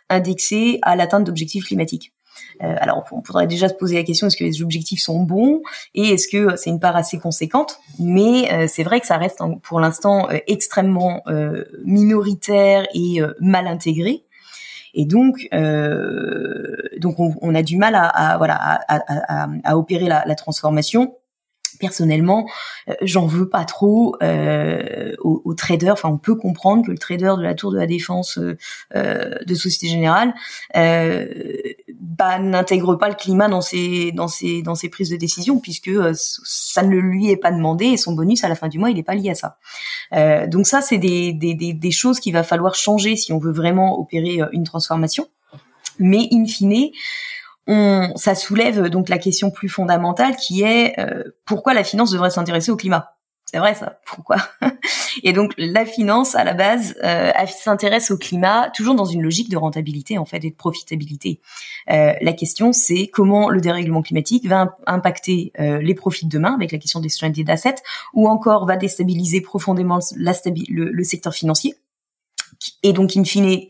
indexée 0.09 0.79
à 0.83 0.97
l'atteinte 0.97 1.25
d'objectifs 1.25 1.67
climatiques. 1.67 2.13
Alors, 2.61 3.05
on 3.12 3.20
pourrait 3.20 3.46
déjà 3.46 3.68
se 3.68 3.74
poser 3.74 3.96
la 3.96 4.03
question 4.03 4.27
est-ce 4.27 4.37
que 4.37 4.44
les 4.44 4.62
objectifs 4.62 5.01
sont 5.01 5.20
bons 5.20 5.62
et 5.94 6.11
est-ce 6.11 6.29
que 6.29 6.57
c'est 6.57 6.70
une 6.70 6.81
part 6.81 6.96
assez 6.96 7.18
conséquente? 7.18 7.79
Mais 7.98 8.68
c'est 8.68 8.83
vrai 8.83 9.01
que 9.01 9.07
ça 9.07 9.16
reste 9.16 9.40
pour 9.62 9.81
l'instant 9.81 10.29
extrêmement 10.46 11.22
minoritaire 11.85 12.87
et 12.94 13.20
mal 13.40 13.66
intégré. 13.66 14.24
Et 14.94 15.05
donc, 15.05 15.48
euh, 15.53 16.77
donc 16.98 17.20
on, 17.20 17.35
on, 17.40 17.55
a 17.55 17.62
du 17.62 17.77
mal 17.77 17.94
à, 17.94 18.07
à 18.07 18.38
voilà 18.38 18.57
à, 18.57 19.44
à, 19.44 19.48
à 19.64 19.77
opérer 19.77 20.07
la, 20.07 20.24
la, 20.27 20.35
transformation 20.35 21.14
personnellement, 21.79 22.48
euh, 22.88 22.94
j'en 23.03 23.27
veux 23.27 23.48
pas 23.48 23.64
trop 23.64 24.16
euh, 24.22 25.12
aux, 25.20 25.40
aux, 25.44 25.55
traders. 25.55 25.92
Enfin, 25.92 26.09
on 26.09 26.18
peut 26.18 26.35
comprendre 26.35 26.85
que 26.87 26.90
le 26.90 26.98
trader 26.98 27.35
de 27.37 27.42
la 27.42 27.55
Tour 27.55 27.72
de 27.72 27.79
la 27.79 27.87
Défense 27.87 28.38
euh, 28.38 28.57
euh 28.96 29.37
de 29.46 29.55
Société 29.55 29.88
Générale 29.88 30.35
euh, 30.77 31.27
bah, 32.01 32.39
n'intègre 32.39 32.95
pas 32.95 33.09
le 33.09 33.15
climat 33.15 33.49
dans 33.49 33.61
ses 33.61 34.13
dans 34.13 34.29
ses 34.29 34.63
dans 34.63 34.75
ses 34.75 34.89
prises 34.89 35.11
de 35.11 35.17
décision, 35.17 35.59
puisque 35.61 35.89
euh, 35.89 36.13
ça 36.15 36.83
ne 36.83 36.97
lui 36.97 37.31
est 37.31 37.37
pas 37.37 37.51
demandé 37.51 37.87
et 37.87 37.97
son 37.97 38.13
bonus 38.13 38.45
à 38.45 38.49
la 38.49 38.55
fin 38.55 38.69
du 38.69 38.79
mois, 38.79 38.91
il 38.91 38.97
n'est 38.97 39.03
pas 39.03 39.15
lié 39.15 39.31
à 39.31 39.35
ça. 39.35 39.59
donc 40.47 40.67
ça, 40.67 40.81
c'est 40.81 40.99
des, 40.99 41.33
des, 41.33 41.55
des, 41.55 41.73
des 41.73 41.91
choses 41.91 42.21
qu'il 42.21 42.33
va 42.33 42.43
falloir 42.43 42.75
changer 42.75 43.17
si 43.17 43.33
on 43.33 43.39
veut 43.39 43.53
vraiment 43.53 43.99
opérer 43.99 44.41
une 44.53 44.65
transformation. 44.65 45.29
Mais 45.99 46.29
in 46.33 46.47
fine, 46.47 46.91
on, 47.67 48.13
ça 48.17 48.35
soulève 48.35 48.89
donc 48.89 49.09
la 49.09 49.19
question 49.19 49.51
plus 49.51 49.69
fondamentale 49.69 50.37
qui 50.37 50.63
est 50.63 50.99
euh, 50.99 51.25
pourquoi 51.45 51.75
la 51.75 51.85
finance 51.85 52.11
devrait 52.11 52.31
s'intéresser 52.31 52.71
au 52.71 52.77
climat? 52.77 53.17
C'est 53.51 53.57
vrai 53.57 53.75
ça. 53.75 53.99
Pourquoi 54.05 54.37
Et 55.23 55.33
donc 55.33 55.55
la 55.57 55.87
finance 55.87 56.35
à 56.35 56.45
la 56.45 56.53
base 56.53 56.95
euh, 57.03 57.33
s'intéresse 57.47 58.11
au 58.11 58.19
climat 58.19 58.69
toujours 58.75 58.95
dans 58.95 59.07
une 59.07 59.23
logique 59.23 59.49
de 59.49 59.57
rentabilité 59.57 60.19
en 60.19 60.27
fait 60.27 60.45
et 60.45 60.51
de 60.51 60.55
profitabilité. 60.55 61.41
Euh, 61.91 62.13
la 62.21 62.33
question 62.35 62.75
c'est 62.75 63.07
comment 63.07 63.49
le 63.49 63.63
dérèglement 63.63 64.03
climatique 64.03 64.47
va 64.47 64.77
impacter 64.87 65.53
euh, 65.61 65.81
les 65.81 65.95
profits 65.95 66.27
de 66.27 66.31
demain 66.31 66.55
avec 66.55 66.73
la 66.73 66.79
question 66.79 67.01
des 67.01 67.09
stranded 67.09 67.49
assets 67.49 67.77
ou 68.13 68.29
encore 68.29 68.67
va 68.67 68.77
déstabiliser 68.77 69.41
profondément 69.41 69.99
le, 70.15 71.05
secteur 71.05 71.33
financier 71.33 71.75
et 72.83 72.93
donc 72.93 73.17
in 73.17 73.25
fine 73.25 73.61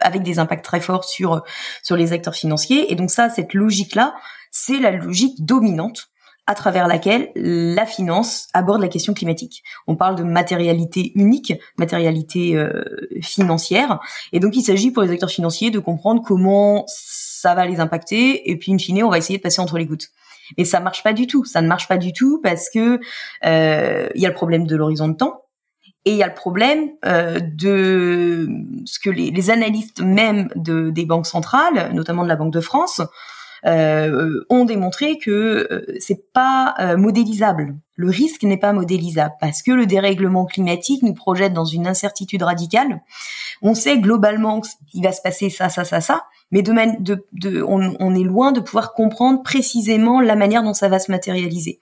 avec 0.00 0.22
des 0.22 0.38
impacts 0.38 0.64
très 0.64 0.80
forts 0.80 1.04
sur 1.04 1.42
sur 1.82 1.96
les 1.96 2.14
acteurs 2.14 2.34
financiers. 2.34 2.90
Et 2.90 2.94
donc 2.94 3.10
ça, 3.10 3.28
cette 3.28 3.52
logique-là, 3.52 4.14
c'est 4.50 4.78
la 4.78 4.92
logique 4.92 5.44
dominante 5.44 6.09
à 6.50 6.54
travers 6.54 6.88
laquelle 6.88 7.30
la 7.36 7.86
finance 7.86 8.48
aborde 8.54 8.82
la 8.82 8.88
question 8.88 9.14
climatique. 9.14 9.62
On 9.86 9.94
parle 9.94 10.16
de 10.16 10.24
matérialité 10.24 11.12
unique, 11.14 11.52
matérialité 11.78 12.56
euh, 12.56 12.82
financière, 13.22 14.00
et 14.32 14.40
donc 14.40 14.56
il 14.56 14.62
s'agit 14.62 14.90
pour 14.90 15.04
les 15.04 15.12
acteurs 15.12 15.30
financiers 15.30 15.70
de 15.70 15.78
comprendre 15.78 16.22
comment 16.26 16.84
ça 16.88 17.54
va 17.54 17.66
les 17.66 17.78
impacter, 17.78 18.50
et 18.50 18.56
puis 18.56 18.72
in 18.72 18.78
fine, 18.78 19.04
on 19.04 19.10
va 19.10 19.18
essayer 19.18 19.38
de 19.38 19.42
passer 19.44 19.60
entre 19.60 19.78
les 19.78 19.86
gouttes. 19.86 20.08
Mais 20.58 20.64
ça 20.64 20.80
marche 20.80 21.04
pas 21.04 21.12
du 21.12 21.28
tout. 21.28 21.44
Ça 21.44 21.62
ne 21.62 21.68
marche 21.68 21.86
pas 21.86 21.98
du 21.98 22.12
tout 22.12 22.40
parce 22.42 22.68
que 22.68 22.98
euh, 23.46 24.08
il 24.16 24.20
y 24.20 24.26
a 24.26 24.28
le 24.28 24.34
problème 24.34 24.66
de 24.66 24.74
l'horizon 24.74 25.06
de 25.06 25.14
temps 25.14 25.42
et 26.04 26.10
il 26.10 26.16
y 26.16 26.24
a 26.24 26.26
le 26.26 26.34
problème 26.34 26.88
euh, 27.04 27.38
de 27.38 28.48
ce 28.86 28.98
que 28.98 29.10
les, 29.10 29.30
les 29.30 29.50
analystes 29.50 30.00
même 30.00 30.48
de, 30.56 30.90
des 30.90 31.06
banques 31.06 31.28
centrales, 31.28 31.92
notamment 31.94 32.24
de 32.24 32.28
la 32.28 32.34
Banque 32.34 32.52
de 32.52 32.60
France, 32.60 33.00
ont 33.64 34.64
démontré 34.64 35.18
que 35.18 35.68
euh, 35.70 35.96
c'est 35.98 36.32
pas 36.32 36.74
euh, 36.80 36.96
modélisable. 36.96 37.76
Le 37.96 38.08
risque 38.08 38.42
n'est 38.44 38.56
pas 38.56 38.72
modélisable 38.72 39.34
parce 39.40 39.62
que 39.62 39.72
le 39.72 39.84
dérèglement 39.84 40.46
climatique 40.46 41.02
nous 41.02 41.12
projette 41.12 41.52
dans 41.52 41.66
une 41.66 41.86
incertitude 41.86 42.42
radicale. 42.42 43.02
On 43.60 43.74
sait 43.74 43.98
globalement 43.98 44.62
qu'il 44.90 45.02
va 45.02 45.12
se 45.12 45.20
passer 45.20 45.50
ça, 45.50 45.68
ça, 45.68 45.84
ça, 45.84 46.00
ça, 46.00 46.24
mais 46.50 46.62
de, 46.62 46.72
de, 47.00 47.26
de 47.32 47.62
on, 47.62 48.14
est 48.14 48.24
loin 48.24 48.52
de 48.52 48.60
pouvoir 48.60 48.94
comprendre 48.94 49.42
précisément 49.42 50.20
la 50.20 50.34
manière 50.34 50.62
dont 50.62 50.72
ça 50.72 50.88
va 50.88 50.98
se 50.98 51.10
matérialiser. 51.10 51.78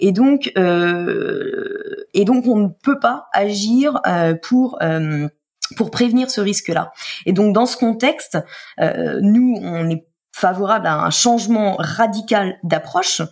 Et 0.00 0.10
donc, 0.10 0.50
euh, 0.58 2.06
et 2.14 2.24
donc, 2.24 2.46
on 2.46 2.56
ne 2.56 2.68
peut 2.82 2.98
pas 2.98 3.28
agir 3.32 4.00
euh, 4.06 4.34
pour 4.34 4.78
euh, 4.82 5.28
pour 5.76 5.90
prévenir 5.90 6.30
ce 6.30 6.40
risque-là. 6.40 6.92
Et 7.26 7.32
donc, 7.32 7.54
dans 7.54 7.66
ce 7.66 7.76
contexte, 7.76 8.38
euh, 8.80 9.20
nous, 9.22 9.56
on 9.62 9.88
est 9.88 10.04
favorable 10.40 10.86
à 10.86 11.04
un 11.04 11.10
changement 11.10 11.76
radical 11.78 12.58
d'approche 12.62 13.22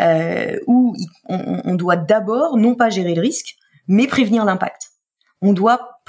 euh, 0.00 0.58
où 0.66 0.94
on, 1.28 1.74
doit 1.74 1.96
d'abord 1.96 2.56
non 2.56 2.74
pas 2.74 2.90
gérer 2.90 3.14
le 3.14 3.22
risque, 3.22 3.56
mais 3.88 4.06
prévenir 4.06 4.44
l'impact. 4.44 4.90
On 5.40 5.52
doit 5.52 6.00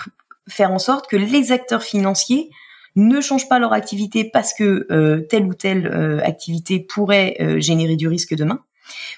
faire 0.50 0.72
en 0.72 0.80
sorte 0.80 1.08
que 1.08 1.16
les 1.16 1.52
acteurs 1.52 1.84
financiers 1.84 2.50
ne 2.96 3.22
changent 3.22 3.48
pas 3.48 3.60
leur 3.60 3.74
activité 3.74 4.26
parce 4.26 4.54
que 4.54 4.88
euh, 4.92 5.22
telle 5.30 5.46
ou 5.46 5.54
telle 5.54 5.88
euh, 5.88 6.20
activité 6.24 6.80
pourrait 6.80 7.38
euh, 7.40 7.60
générer 7.60 7.96
du 7.96 8.08
risque 8.08 8.36
demain, 8.36 8.60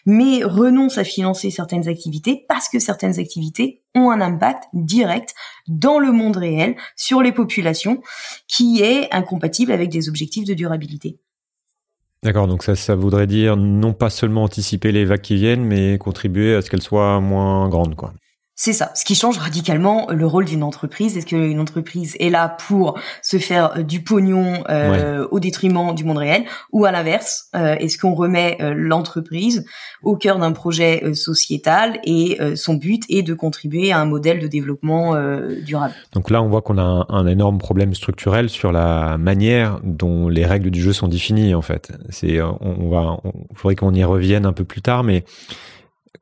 mais 0.05 0.43
renoncent 0.43 0.97
à 0.97 1.03
financer 1.03 1.49
certaines 1.49 1.87
activités 1.87 2.45
parce 2.47 2.69
que 2.69 2.79
certaines 2.79 3.19
activités 3.19 3.81
ont 3.95 4.11
un 4.11 4.21
impact 4.21 4.65
direct 4.73 5.33
dans 5.67 5.99
le 5.99 6.11
monde 6.11 6.37
réel 6.37 6.75
sur 6.95 7.21
les 7.21 7.31
populations 7.31 8.01
qui 8.47 8.81
est 8.81 9.11
incompatible 9.13 9.71
avec 9.71 9.89
des 9.89 10.09
objectifs 10.09 10.45
de 10.45 10.53
durabilité. 10.53 11.19
D'accord, 12.23 12.47
donc 12.47 12.61
ça, 12.63 12.75
ça 12.75 12.95
voudrait 12.95 13.25
dire 13.27 13.57
non 13.57 13.93
pas 13.93 14.09
seulement 14.11 14.43
anticiper 14.43 14.91
les 14.91 15.05
vagues 15.05 15.21
qui 15.21 15.35
viennent, 15.35 15.63
mais 15.65 15.97
contribuer 15.97 16.53
à 16.55 16.61
ce 16.61 16.69
qu'elles 16.69 16.81
soient 16.83 17.19
moins 17.19 17.67
grandes, 17.67 17.95
quoi. 17.95 18.13
C'est 18.63 18.73
ça, 18.73 18.91
ce 18.93 19.05
qui 19.05 19.15
change 19.15 19.39
radicalement 19.39 20.05
le 20.11 20.23
rôle 20.27 20.45
d'une 20.45 20.61
entreprise. 20.61 21.17
Est-ce 21.17 21.25
qu'une 21.25 21.59
entreprise 21.59 22.15
est 22.19 22.29
là 22.29 22.47
pour 22.47 22.99
se 23.23 23.37
faire 23.37 23.75
euh, 23.75 23.81
du 23.81 24.03
pognon 24.03 24.63
euh, 24.69 25.27
au 25.31 25.39
détriment 25.39 25.95
du 25.95 26.03
monde 26.03 26.19
réel, 26.19 26.43
ou 26.71 26.85
à 26.85 26.91
l'inverse, 26.91 27.49
euh, 27.55 27.73
est-ce 27.79 27.97
qu'on 27.97 28.13
remet 28.13 28.59
l'entreprise 28.75 29.65
au 30.03 30.15
cœur 30.15 30.37
d'un 30.37 30.51
projet 30.51 31.15
sociétal 31.15 31.99
et 32.03 32.37
son 32.55 32.75
but 32.75 33.01
est 33.09 33.23
de 33.23 33.33
contribuer 33.33 33.91
à 33.91 33.99
un 33.99 34.05
modèle 34.05 34.39
de 34.39 34.45
développement 34.45 35.15
durable? 35.65 35.95
Donc 36.13 36.29
là, 36.29 36.43
on 36.43 36.47
voit 36.47 36.61
qu'on 36.61 36.77
a 36.77 36.83
un, 36.83 37.05
un, 37.09 37.25
énorme 37.25 37.57
problème 37.57 37.95
structurel 37.95 38.47
sur 38.47 38.71
la 38.71 39.17
manière 39.17 39.79
dont 39.83 40.29
les 40.29 40.45
règles 40.45 40.69
du 40.69 40.81
jeu 40.81 40.93
sont 40.93 41.07
définies. 41.07 41.55
En 41.55 41.63
fait, 41.63 41.93
c'est 42.09 42.39
on, 42.41 42.89
va, 42.89 43.17
il 43.49 43.57
faudrait 43.57 43.75
qu'on 43.75 43.95
y 43.95 44.03
revienne 44.03 44.45
un 44.45 44.53
peu 44.53 44.65
plus 44.65 44.83
tard, 44.83 45.03
mais 45.03 45.23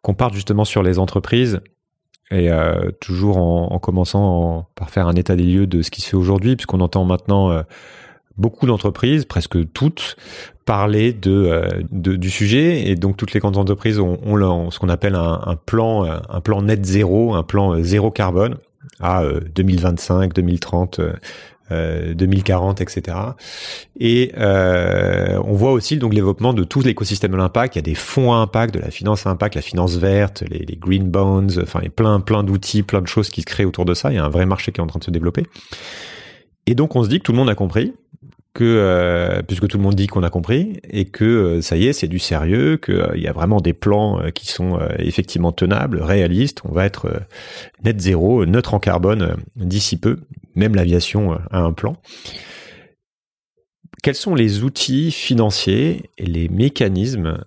qu'on 0.02 0.14
parte 0.14 0.34
justement 0.34 0.64
sur 0.64 0.84
les 0.84 1.00
entreprises 1.00 1.60
et 2.32 2.52
euh, 2.52 2.92
toujours 3.00 3.38
en, 3.38 3.70
en 3.72 3.80
commençant 3.80 4.68
par 4.76 4.90
faire 4.90 5.08
un 5.08 5.16
état 5.16 5.36
des 5.36 5.44
lieux 5.44 5.68
de 5.68 5.82
ce 5.82 5.92
qui 5.92 6.02
se 6.02 6.10
fait 6.10 6.18
aujourd'hui, 6.18 6.56
puisqu'on 6.56 6.80
entend 6.80 7.04
maintenant 7.06 7.52
euh, 7.52 7.64
beaucoup 8.38 8.68
d'entreprises, 8.68 9.26
presque 9.26 9.72
toutes, 9.74 10.16
parler 10.66 11.12
de, 11.12 11.32
euh, 11.32 11.68
de, 11.92 12.16
du 12.16 12.30
sujet, 12.30 12.88
et 12.88 12.96
donc 12.96 13.18
toutes 13.18 13.34
les 13.34 13.40
grandes 13.40 13.58
entreprises 13.58 14.00
ont, 14.00 14.20
ont 14.24 14.70
ce 14.70 14.80
qu'on 14.80 14.90
appelle 14.90 15.16
un, 15.16 15.42
un, 15.46 15.56
plan, 15.56 16.04
un 16.04 16.42
plan 16.42 16.62
net 16.62 16.86
zéro, 16.86 17.34
un 17.34 17.44
plan 17.44 17.82
zéro 17.82 18.12
carbone 18.12 18.58
à 19.00 19.24
2025, 19.56 20.34
2030, 20.34 21.02
2040, 21.70 22.82
etc. 22.82 23.18
Et 24.00 24.32
euh, 24.38 25.40
on 25.46 25.54
voit 25.54 25.72
aussi 25.72 25.98
donc 25.98 26.14
l'évoquement 26.14 26.54
de 26.54 26.64
tout 26.64 26.82
l'écosystème 26.82 27.32
de 27.32 27.38
l'impact. 27.38 27.76
Il 27.76 27.80
y 27.80 27.80
a 27.80 27.84
des 27.84 27.96
fonds 27.96 28.34
à 28.34 28.38
impact, 28.38 28.74
de 28.74 28.80
la 28.80 28.92
finance 28.92 29.28
à 29.28 29.30
impact, 29.30 29.56
la 29.56 29.62
finance 29.62 29.98
verte, 29.98 30.44
les, 30.50 30.60
les 30.60 30.76
green 30.76 31.10
bonds, 31.10 31.60
enfin 31.62 31.80
il 31.82 31.86
y 31.86 31.88
a 31.88 31.92
plein 31.92 32.20
plein 32.20 32.44
d'outils, 32.44 32.84
plein 32.84 33.02
de 33.02 33.08
choses 33.08 33.30
qui 33.30 33.42
se 33.42 33.46
créent 33.46 33.66
autour 33.66 33.86
de 33.86 33.94
ça. 33.94 34.12
Il 34.12 34.16
y 34.16 34.20
a 34.20 34.26
un 34.26 34.30
vrai 34.30 34.46
marché 34.46 34.72
qui 34.72 34.80
est 34.80 34.84
en 34.84 34.88
train 34.88 35.00
de 35.00 35.04
se 35.04 35.12
développer. 35.12 35.44
Et 36.66 36.76
donc 36.76 36.96
on 36.96 37.04
se 37.04 37.10
dit 37.10 37.20
que 37.20 37.24
tout 37.24 37.32
le 37.32 37.38
monde 37.38 37.50
a 37.50 37.56
compris 37.56 37.94
que 38.54 38.64
euh, 38.64 39.42
puisque 39.42 39.68
tout 39.68 39.78
le 39.78 39.84
monde 39.84 39.96
dit 39.96 40.08
qu'on 40.08 40.24
a 40.24 40.30
compris 40.30 40.80
et 40.90 41.06
que 41.06 41.24
euh, 41.24 41.62
ça 41.62 41.78
y 41.78 41.88
est, 41.88 41.94
c'est 41.94 42.08
du 42.08 42.20
sérieux, 42.20 42.78
qu'il 42.78 42.96
euh, 42.96 43.18
y 43.18 43.28
a 43.28 43.32
vraiment 43.32 43.62
des 43.62 43.74
plans 43.74 44.20
euh, 44.20 44.32
qui 44.32 44.48
sont 44.48 44.80
euh, 44.80 44.88
effectivement 44.98 45.52
tenables, 45.52 46.02
réalistes. 46.02 46.62
On 46.66 46.74
va 46.74 46.86
être 46.86 47.22
net 47.84 48.00
zéro, 48.02 48.46
neutre 48.46 48.74
en 48.74 48.80
carbone 48.80 49.38
d'ici 49.56 49.98
peu. 49.98 50.18
Même 50.56 50.76
l'aviation 50.76 51.34
a 51.34 51.60
un 51.60 51.74
plan. 51.74 51.98
Quels 54.02 54.16
sont 54.16 54.36
les 54.36 54.64
outils 54.64 55.12
financiers 55.12 56.10
les 56.18 56.48
mécanismes 56.48 57.38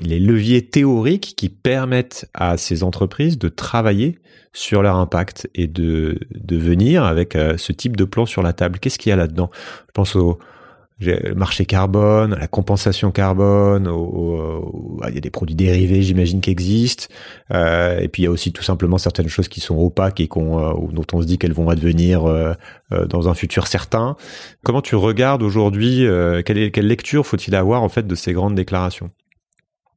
les 0.00 0.18
leviers 0.18 0.68
théoriques 0.68 1.34
qui 1.36 1.48
permettent 1.48 2.28
à 2.34 2.56
ces 2.56 2.82
entreprises 2.82 3.38
de 3.38 3.48
travailler 3.48 4.18
sur 4.52 4.82
leur 4.82 4.96
impact 4.96 5.48
et 5.54 5.66
de, 5.66 6.18
venir 6.50 7.04
avec 7.04 7.36
euh, 7.36 7.56
ce 7.56 7.72
type 7.72 7.96
de 7.96 8.04
plan 8.04 8.26
sur 8.26 8.42
la 8.42 8.52
table? 8.52 8.78
Qu'est-ce 8.78 8.98
qu'il 8.98 9.10
y 9.10 9.12
a 9.12 9.16
là-dedans? 9.16 9.50
Je 9.86 9.92
pense 9.92 10.16
au 11.02 11.34
marché 11.34 11.66
carbone, 11.66 12.36
la 12.38 12.46
compensation 12.46 13.10
carbone, 13.10 13.90
il 15.08 15.14
y 15.14 15.18
a 15.18 15.20
des 15.20 15.30
produits 15.30 15.56
dérivés, 15.56 16.02
j'imagine, 16.02 16.40
qui 16.40 16.50
existent. 16.50 17.06
Euh, 17.52 17.98
et 17.98 18.08
puis 18.08 18.22
il 18.22 18.24
y 18.26 18.28
a 18.28 18.30
aussi 18.30 18.52
tout 18.52 18.62
simplement 18.62 18.98
certaines 18.98 19.28
choses 19.28 19.48
qui 19.48 19.60
sont 19.60 19.76
opaques 19.76 20.20
et 20.20 20.28
euh, 20.36 20.72
dont 20.92 21.06
on 21.12 21.22
se 21.22 21.26
dit 21.26 21.38
qu'elles 21.38 21.52
vont 21.52 21.68
advenir 21.68 22.26
euh, 22.26 22.54
dans 23.08 23.28
un 23.28 23.34
futur 23.34 23.66
certain. 23.66 24.16
Comment 24.62 24.82
tu 24.82 24.94
regardes 24.94 25.42
aujourd'hui 25.42 26.06
quelle, 26.44 26.86
lecture 26.86 27.26
faut-il 27.26 27.54
avoir 27.54 27.82
en 27.82 27.88
fait 27.88 28.06
de 28.06 28.14
ces 28.14 28.32
grandes 28.32 28.54
déclarations? 28.54 29.10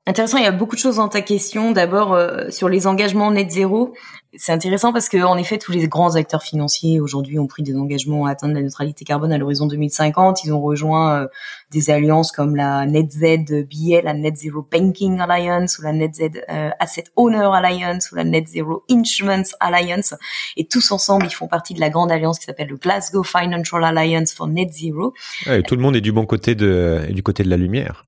Intéressant, 0.08 0.38
il 0.38 0.46
y 0.46 0.48
a 0.48 0.52
beaucoup 0.52 0.76
de 0.76 0.82
choses 0.82 0.96
dans 0.96 1.10
ta 1.10 1.22
question. 1.22 1.74
D'abord 1.74 2.18
sur 2.50 2.70
les 2.70 2.88
engagements 2.88 3.30
net 3.30 3.52
zéro, 3.52 3.94
c'est 4.36 4.52
intéressant 4.52 4.92
parce 4.94 5.10
que 5.10 5.24
en 5.24 5.38
effet 5.38 5.58
tous 5.58 5.72
les 5.72 5.88
grands 5.88 6.16
acteurs 6.16 6.44
financiers 6.44 7.00
aujourd'hui 7.00 7.40
ont 7.40 7.48
pris 7.48 7.64
des 7.64 7.76
engagements 7.76 8.26
à 8.26 8.32
atteindre 8.32 8.54
la 8.54 8.62
neutralité 8.62 9.06
carbone 9.06 9.32
à 9.32 9.38
l'horizon 9.38 9.68
2050. 9.68 10.44
Ils 10.44 10.54
ont 10.54 10.62
rejoint 10.62 11.22
euh, 11.22 11.28
des 11.72 11.90
alliances 11.90 12.32
comme 12.32 12.56
la 12.56 12.86
NetZ-BA, 12.86 14.02
la 14.04 14.14
Net 14.14 14.36
Zero 14.38 14.68
Banking 14.70 15.20
Alliance 15.20 15.80
ou 15.80 15.84
la 15.84 15.94
NetZ 15.94 16.22
euh, 16.50 16.70
Asset 16.80 17.06
Owner 17.16 17.50
Alliance 17.54 18.12
ou 18.12 18.16
la 18.16 18.24
Net 18.24 18.48
Zero 18.48 18.84
Instruments 18.90 19.56
Alliance. 19.60 20.14
Et 20.58 20.68
tous 20.68 20.92
ensemble, 20.92 21.26
ils 21.26 21.34
font 21.34 21.48
partie 21.48 21.74
de 21.74 21.80
la 21.80 21.90
grande 21.90 22.12
alliance 22.12 22.40
qui 22.40 22.46
s'appelle 22.46 22.70
le 22.70 22.78
Glasgow 22.78 23.24
Financial 23.24 23.84
Alliance 23.84 24.34
for 24.34 24.48
Net 24.48 24.74
Zero. 24.74 25.14
Ouais, 25.46 25.62
tout 25.64 25.76
le 25.76 25.82
monde 25.82 25.96
est 25.96 26.02
du 26.02 26.12
bon 26.12 26.26
côté 26.26 26.56
de, 26.56 27.08
du 27.12 27.24
côté 27.24 27.44
de 27.44 27.50
la 27.50 27.58
lumière. 27.58 28.07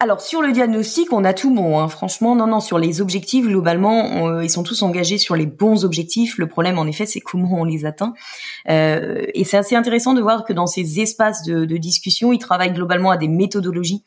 Alors 0.00 0.20
sur 0.20 0.42
le 0.42 0.52
diagnostic, 0.52 1.12
on 1.12 1.24
a 1.24 1.34
tout 1.34 1.52
bon. 1.52 1.80
Hein. 1.80 1.88
Franchement, 1.88 2.36
non, 2.36 2.46
non. 2.46 2.60
Sur 2.60 2.78
les 2.78 3.00
objectifs, 3.00 3.44
globalement, 3.46 4.28
euh, 4.28 4.44
ils 4.44 4.50
sont 4.50 4.62
tous 4.62 4.82
engagés 4.82 5.18
sur 5.18 5.34
les 5.34 5.46
bons 5.46 5.84
objectifs. 5.84 6.38
Le 6.38 6.46
problème, 6.46 6.78
en 6.78 6.86
effet, 6.86 7.04
c'est 7.04 7.18
comment 7.18 7.54
on 7.54 7.64
les 7.64 7.84
atteint. 7.84 8.14
Euh, 8.68 9.24
et 9.34 9.42
c'est 9.42 9.56
assez 9.56 9.74
intéressant 9.74 10.14
de 10.14 10.20
voir 10.20 10.44
que 10.44 10.52
dans 10.52 10.68
ces 10.68 11.00
espaces 11.00 11.42
de, 11.42 11.64
de 11.64 11.76
discussion, 11.78 12.32
ils 12.32 12.38
travaillent 12.38 12.72
globalement 12.72 13.10
à 13.10 13.16
des 13.16 13.26
méthodologies 13.26 14.04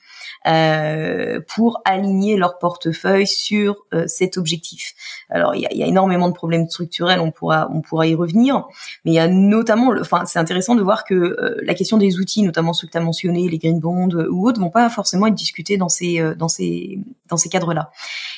euh, 0.48 1.39
pour 1.54 1.82
aligner 1.86 2.38
leur 2.38 2.58
portefeuille 2.58 3.28
sur 3.28 3.86
euh, 3.94 4.06
cet 4.08 4.38
objectif. 4.38 4.94
Alors 5.30 5.56
il 5.56 5.62
y 5.62 5.66
a, 5.66 5.74
y 5.74 5.84
a, 5.84 5.88
énormément 5.88 6.30
de 6.30 6.34
problèmes 6.34 6.68
structurels, 6.68 7.20
on 7.20 7.32
pourra 7.32 7.70
on 7.74 7.82
pourra 7.82 8.08
y 8.08 8.16
revenir, 8.16 8.66
mais 9.06 9.12
il 9.12 9.16
y 9.16 9.20
a 9.20 9.28
notamment, 9.28 9.94
enfin 10.00 10.26
c'est 10.26 10.39
intéressant 10.39 10.76
de 10.76 10.82
voir 10.82 11.04
que 11.04 11.14
euh, 11.14 11.58
la 11.64 11.74
question 11.74 11.98
des 11.98 12.20
outils, 12.20 12.44
notamment 12.44 12.74
ceux 12.74 12.88
que 12.88 12.92
tu 12.92 12.98
as 12.98 13.02
mentionnés, 13.02 13.50
les 13.50 13.58
green 13.58 13.80
bonds 13.80 14.10
ou 14.30 14.48
autres, 14.48 14.60
vont 14.60 14.70
pas 14.70 14.89
forcément 14.89 15.28
être 15.28 15.36
discutés 15.36 15.78
dans 15.78 15.89
ces 15.89 16.22
dans 16.36 16.48
ces 16.48 17.00
dans 17.30 17.38
ces 17.38 17.50
cadres-là. 17.50 17.92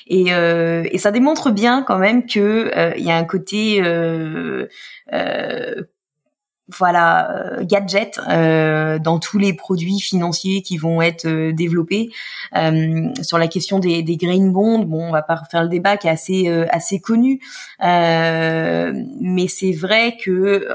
Et, 0.07 0.27
et 0.27 0.97
ça 0.97 1.11
démontre 1.11 1.51
bien 1.51 1.83
quand 1.83 1.97
même 1.97 2.25
que 2.25 2.71
il 2.97 3.03
y 3.03 3.11
a 3.11 3.17
un 3.17 3.23
côté 3.23 3.81
euh, 5.11 5.83
voilà 6.69 7.31
euh, 7.31 7.63
gadget 7.65 8.19
euh, 8.29 8.97
dans 8.97 9.19
tous 9.19 9.37
les 9.37 9.53
produits 9.53 9.99
financiers 9.99 10.61
qui 10.61 10.77
vont 10.77 11.01
être 11.01 11.25
euh, 11.25 11.51
développés 11.51 12.09
sur 13.21 13.37
la 13.37 13.47
question 13.47 13.79
des, 13.79 14.03
green 14.03 14.51
bonds 14.53 14.79
bon 14.79 15.07
on 15.07 15.11
va 15.11 15.23
pas 15.23 15.35
refaire 15.35 15.63
le 15.63 15.69
débat 15.69 15.97
qui 15.97 16.07
est 16.07 16.11
assez 16.11 16.47
assez 16.69 16.99
connu 16.99 17.41
mais 17.79 19.47
c'est 19.47 19.71
vrai 19.71 20.17
que 20.17 20.69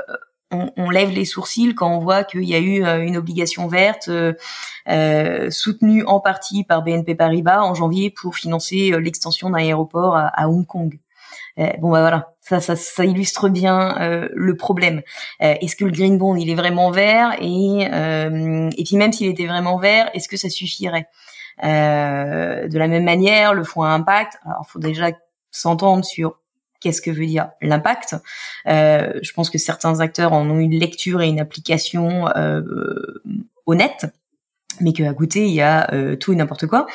on, 0.51 0.70
on, 0.76 0.91
lève 0.91 1.11
les 1.11 1.24
sourcils 1.24 1.74
quand 1.74 1.95
on 1.95 1.99
voit 1.99 2.24
qu'il 2.24 2.45
y 2.45 2.55
a 2.55 2.59
eu 2.59 2.84
une 3.07 3.16
obligation 3.16 3.68
verte 3.68 4.11
soutenue 5.51 6.05
en 6.05 6.20
partie 6.20 6.64
par 6.64 6.82
BNP 6.82 7.14
Paribas 7.14 7.62
en 7.62 7.74
janvier 7.74 8.11
pour 8.11 8.36
financer 8.36 8.93
l'extension 9.01 9.51
d'un 9.51 9.59
aéroport 9.59 10.16
à 10.16 10.49
Hong 10.49 10.66
Kong. 10.66 10.99
Bon 11.78 11.90
bah 11.90 12.00
voilà, 12.00 12.34
ça, 12.40 12.61
ça, 12.61 12.76
ça 12.76 13.04
illustre 13.04 13.48
bien 13.48 14.00
euh, 14.00 14.28
le 14.32 14.56
problème. 14.56 15.02
Euh, 15.42 15.54
est-ce 15.61 15.76
que 15.76 15.84
le 15.84 15.90
green 15.90 16.16
bond 16.16 16.36
il 16.36 16.50
est 16.50 16.54
vraiment 16.54 16.90
vert? 16.90 17.36
Et 17.40 17.88
euh, 17.92 18.70
et 18.76 18.84
puis 18.84 18.96
même 18.96 19.12
s'il 19.12 19.28
était 19.28 19.46
vraiment 19.46 19.78
vert, 19.78 20.09
est-ce 20.14 20.28
que 20.28 20.36
ça 20.36 20.48
suffirait? 20.48 21.09
De 21.61 22.78
la 22.78 22.86
même 22.86 23.02
manière, 23.02 23.52
le 23.52 23.64
fonds 23.64 23.82
à 23.82 23.88
impact. 23.88 24.38
Alors, 24.44 24.64
faut 24.68 24.78
déjà 24.78 25.11
s'entendre 25.50 26.04
sur 26.04 26.38
qu'est-ce 26.80 27.02
que 27.02 27.11
veut 27.11 27.26
dire 27.26 27.50
l'impact. 27.61 28.14
je 28.64 29.32
pense 29.32 29.50
que 29.50 29.59
certains 29.59 29.98
acteurs 29.98 30.32
en 30.32 30.48
ont 30.48 30.61
une 30.61 30.78
lecture 30.78 31.20
et 31.20 31.26
une 31.26 31.40
application 31.40 32.26
honnête 33.66 34.06
mais 34.80 34.92
qu'à 34.92 35.12
goûter 35.12 35.46
il 35.46 35.54
y 35.54 35.61
a 35.61 35.90
tout 36.20 36.32
et 36.32 36.36
n'importe 36.36 36.68
quoi. 36.68 36.86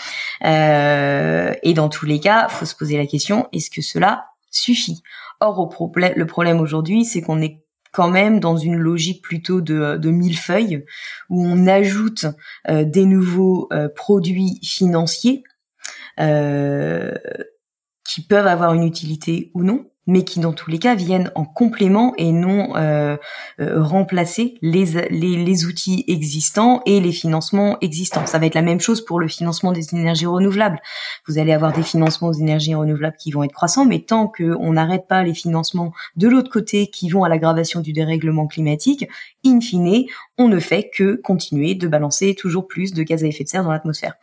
et 0.41 1.73
dans 1.73 1.89
tous 1.89 2.05
les 2.05 2.21
cas, 2.21 2.47
faut 2.47 2.65
se 2.65 2.75
poser 2.75 2.95
la 2.97 3.05
question 3.05 3.49
est-ce 3.51 3.69
que 3.69 3.81
cela 3.81 4.32
suffit. 4.55 5.03
Or, 5.39 5.69
le 5.95 6.25
problème 6.25 6.61
aujourd'hui, 6.61 7.05
c'est 7.05 7.21
qu'on 7.21 7.41
est 7.41 7.63
quand 7.93 8.09
même 8.09 8.39
dans 8.39 8.57
une 8.57 8.75
logique 8.75 9.21
plutôt 9.21 9.61
de, 9.61 9.97
de 9.97 10.09
millefeuille 10.09 10.83
où 11.29 11.45
on 11.45 11.67
ajoute 11.67 12.25
euh, 12.67 12.83
des 12.83 13.05
nouveaux 13.05 13.69
euh, 13.71 13.87
produits 13.87 14.59
financiers 14.63 15.43
euh, 16.19 17.13
qui 18.03 18.21
peuvent 18.21 18.47
avoir 18.47 18.73
une 18.73 18.83
utilité 18.83 19.51
ou 19.53 19.63
non, 19.63 19.89
mais 20.05 20.23
qui 20.23 20.39
dans 20.39 20.53
tous 20.53 20.69
les 20.69 20.79
cas 20.79 20.95
viennent 20.95 21.31
en 21.35 21.45
complément 21.45 22.13
et 22.17 22.31
non 22.31 22.75
euh, 22.75 23.15
euh, 23.59 23.81
remplacer 23.81 24.57
les, 24.61 25.65
outils 25.65 26.03
existants 26.07 26.81
et 26.85 26.99
les 26.99 27.11
financements 27.11 27.77
existants. 27.79 28.25
Ça 28.25 28.37
va 28.39 28.45
être 28.45 28.55
la 28.55 28.61
même 28.61 28.81
chose 28.81 29.03
pour 29.03 29.19
le 29.19 29.27
financement 29.27 29.71
des 29.71 29.93
énergies 29.95 30.25
renouvelables. 30.25 30.79
Vous 31.27 31.39
allez 31.39 31.53
avoir 31.53 31.71
des 31.71 31.83
financements 31.83 32.29
aux 32.29 32.33
énergies 32.33 32.75
renouvelables 32.75 33.15
qui 33.17 33.31
vont 33.31 33.43
être 33.43 33.53
croissants, 33.53 33.85
mais 33.85 33.99
tant 33.99 34.27
qu'on 34.27 34.73
n'arrête 34.73 35.07
pas 35.07 35.23
les 35.23 35.33
financements 35.33 35.93
de 36.15 36.27
l'autre 36.27 36.51
côté 36.51 36.87
qui 36.87 37.09
vont 37.09 37.23
à 37.23 37.29
l'aggravation 37.29 37.79
du 37.79 37.93
dérèglement 37.93 38.47
climatique, 38.47 39.07
in 39.45 39.61
fine, 39.61 40.05
on 40.37 40.47
ne 40.47 40.59
fait 40.59 40.89
que 40.93 41.15
continuer 41.15 41.75
de 41.75 41.87
balancer 41.87 42.35
toujours 42.35 42.67
plus 42.67 42.93
de 42.93 43.03
gaz 43.03 43.23
à 43.23 43.27
effet 43.27 43.43
de 43.43 43.49
serre 43.49 43.63
dans 43.63 43.71
l'atmosphère. 43.71 44.15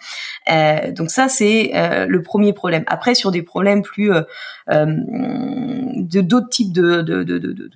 Euh, 0.50 0.92
donc 0.92 1.10
ça, 1.10 1.28
c'est 1.28 1.70
le 2.06 2.22
premier 2.22 2.52
problème. 2.52 2.84
Après, 2.86 3.14
sur 3.14 3.30
des 3.30 3.42
problèmes 3.42 3.82
plus 3.82 4.12
de 4.70 6.20
d'autres 6.20 6.48
types 6.48 6.72
de, 6.72 7.02
de, 7.02 7.22
de, 7.22 7.38
de 7.38 7.70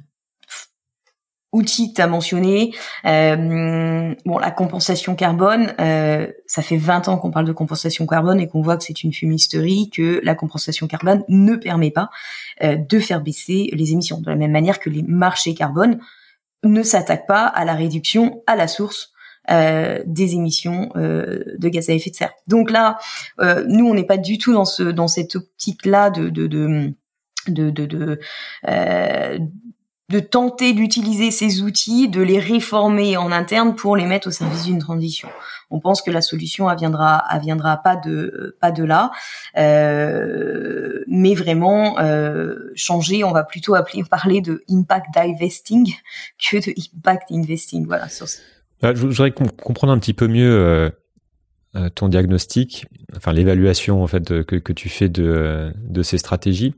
outils 1.55 1.93
que. 1.95 2.75
Euh, 3.07 4.15
bon, 4.27 4.39
la 4.39 4.51
compensation 4.51 5.15
carbone, 5.15 5.73
euh, 5.81 6.27
ça 6.47 6.63
fait 6.63 6.77
20 6.77 7.09
ans 7.09 7.17
qu'on 7.17 7.31
parle 7.31 7.47
de 7.47 7.53
compensation 7.53 8.07
carbone 8.07 8.41
et 8.41 8.49
qu'on 8.49 8.61
voit 8.61 8.77
que 8.77 8.83
c'est 8.85 9.05
une 9.05 9.13
fumisterie, 9.13 9.89
que 9.89 10.21
la 10.25 10.35
compensation 10.35 10.87
carbone 10.89 11.23
ne 11.29 11.55
permet 11.55 11.93
pas 11.93 12.11
euh, 12.63 12.77
de 12.77 12.99
faire 12.99 13.21
baisser 13.21 13.71
les 13.73 13.93
émissions. 13.93 14.21
De 14.21 14.29
la 14.29 14.37
même 14.37 14.51
manière 14.51 14.81
que 14.81 14.91
les 14.91 15.05
marchés 15.05 15.55
carbone 15.55 16.01
ne 16.65 16.83
s'attaquent 16.83 17.29
pas 17.29 17.47
à 17.47 17.65
la 17.65 17.75
réduction 17.75 18.43
à 18.47 18.57
la 18.57 18.67
source 18.67 19.14
euh, 19.51 20.03
des 20.07 20.35
émissions 20.35 20.91
euh, 20.97 21.43
de 21.59 21.69
gaz 21.69 21.91
à 21.91 21.93
effet 21.93 22.11
de 22.11 22.17
serre. 22.17 22.33
Donc 22.47 22.71
là, 22.71 22.99
euh, 23.41 23.65
nous, 23.69 23.87
on 23.87 23.95
n'est 23.95 24.07
pas 24.07 24.17
du 24.17 24.39
tout 24.39 24.53
dans 24.53 24.65
ce 24.65 24.83
dans 24.83 25.09
cette 25.09 25.37
optique-là 25.37 26.11
de 26.11 26.29
de 26.29 26.47
de 26.47 26.95
de, 27.49 27.71
de, 27.71 28.21
euh, 28.69 29.39
de 30.11 30.21
tenter 30.21 30.75
d'utiliser 30.75 31.31
ces 31.31 31.63
outils, 31.63 32.09
de 32.09 32.23
les 32.23 32.39
réformer 32.39 33.17
en 33.17 33.33
interne 33.33 33.75
pour 33.75 33.97
les 33.97 34.05
mettre 34.05 34.29
au 34.29 34.31
service 34.31 34.65
d'une 34.65 34.79
transition. 34.79 35.29
On 35.71 35.81
pense 35.81 36.03
que 36.03 36.11
la 36.11 36.21
solution 36.21 36.73
viendra, 36.75 37.25
viendra 37.41 37.79
pas 37.79 37.97
de 37.97 38.57
pas 38.61 38.71
de 38.71 38.85
là, 38.85 39.11
euh, 39.57 41.05
mais 41.09 41.35
vraiment 41.35 41.99
euh, 41.99 42.71
changer. 42.75 43.25
On 43.25 43.33
va 43.33 43.45
plutôt 43.45 43.75
appeler, 43.75 44.05
parler 44.05 44.41
de 44.43 44.63
impact 44.71 45.07
divesting 45.15 45.95
que 46.39 46.59
de 46.59 46.75
impact 46.97 47.33
investing. 47.33 47.87
Voilà. 47.87 48.09
Je 48.93 49.07
voudrais 49.07 49.33
comprendre 49.33 49.93
un 49.93 49.99
petit 49.99 50.15
peu 50.15 50.27
mieux 50.29 50.53
euh, 50.53 50.91
euh, 51.77 51.89
ton 51.89 52.09
diagnostic, 52.09 52.87
enfin 53.17 53.33
l'évaluation 53.33 54.03
en 54.03 54.07
fait 54.07 54.45
que, 54.45 54.73
tu 54.73 54.89
fais 54.89 55.09
de 55.09 55.73
de 55.77 56.03
ces 56.03 56.19
stratégies 56.19 56.75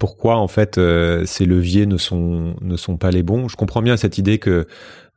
pourquoi 0.00 0.38
en 0.38 0.48
fait 0.48 0.78
euh, 0.78 1.24
ces 1.26 1.44
leviers 1.44 1.86
ne 1.86 1.98
sont 1.98 2.56
ne 2.60 2.76
sont 2.76 2.96
pas 2.96 3.12
les 3.12 3.22
bons? 3.22 3.46
Je 3.46 3.56
comprends 3.56 3.82
bien 3.82 3.96
cette 3.96 4.18
idée 4.18 4.38
que 4.38 4.66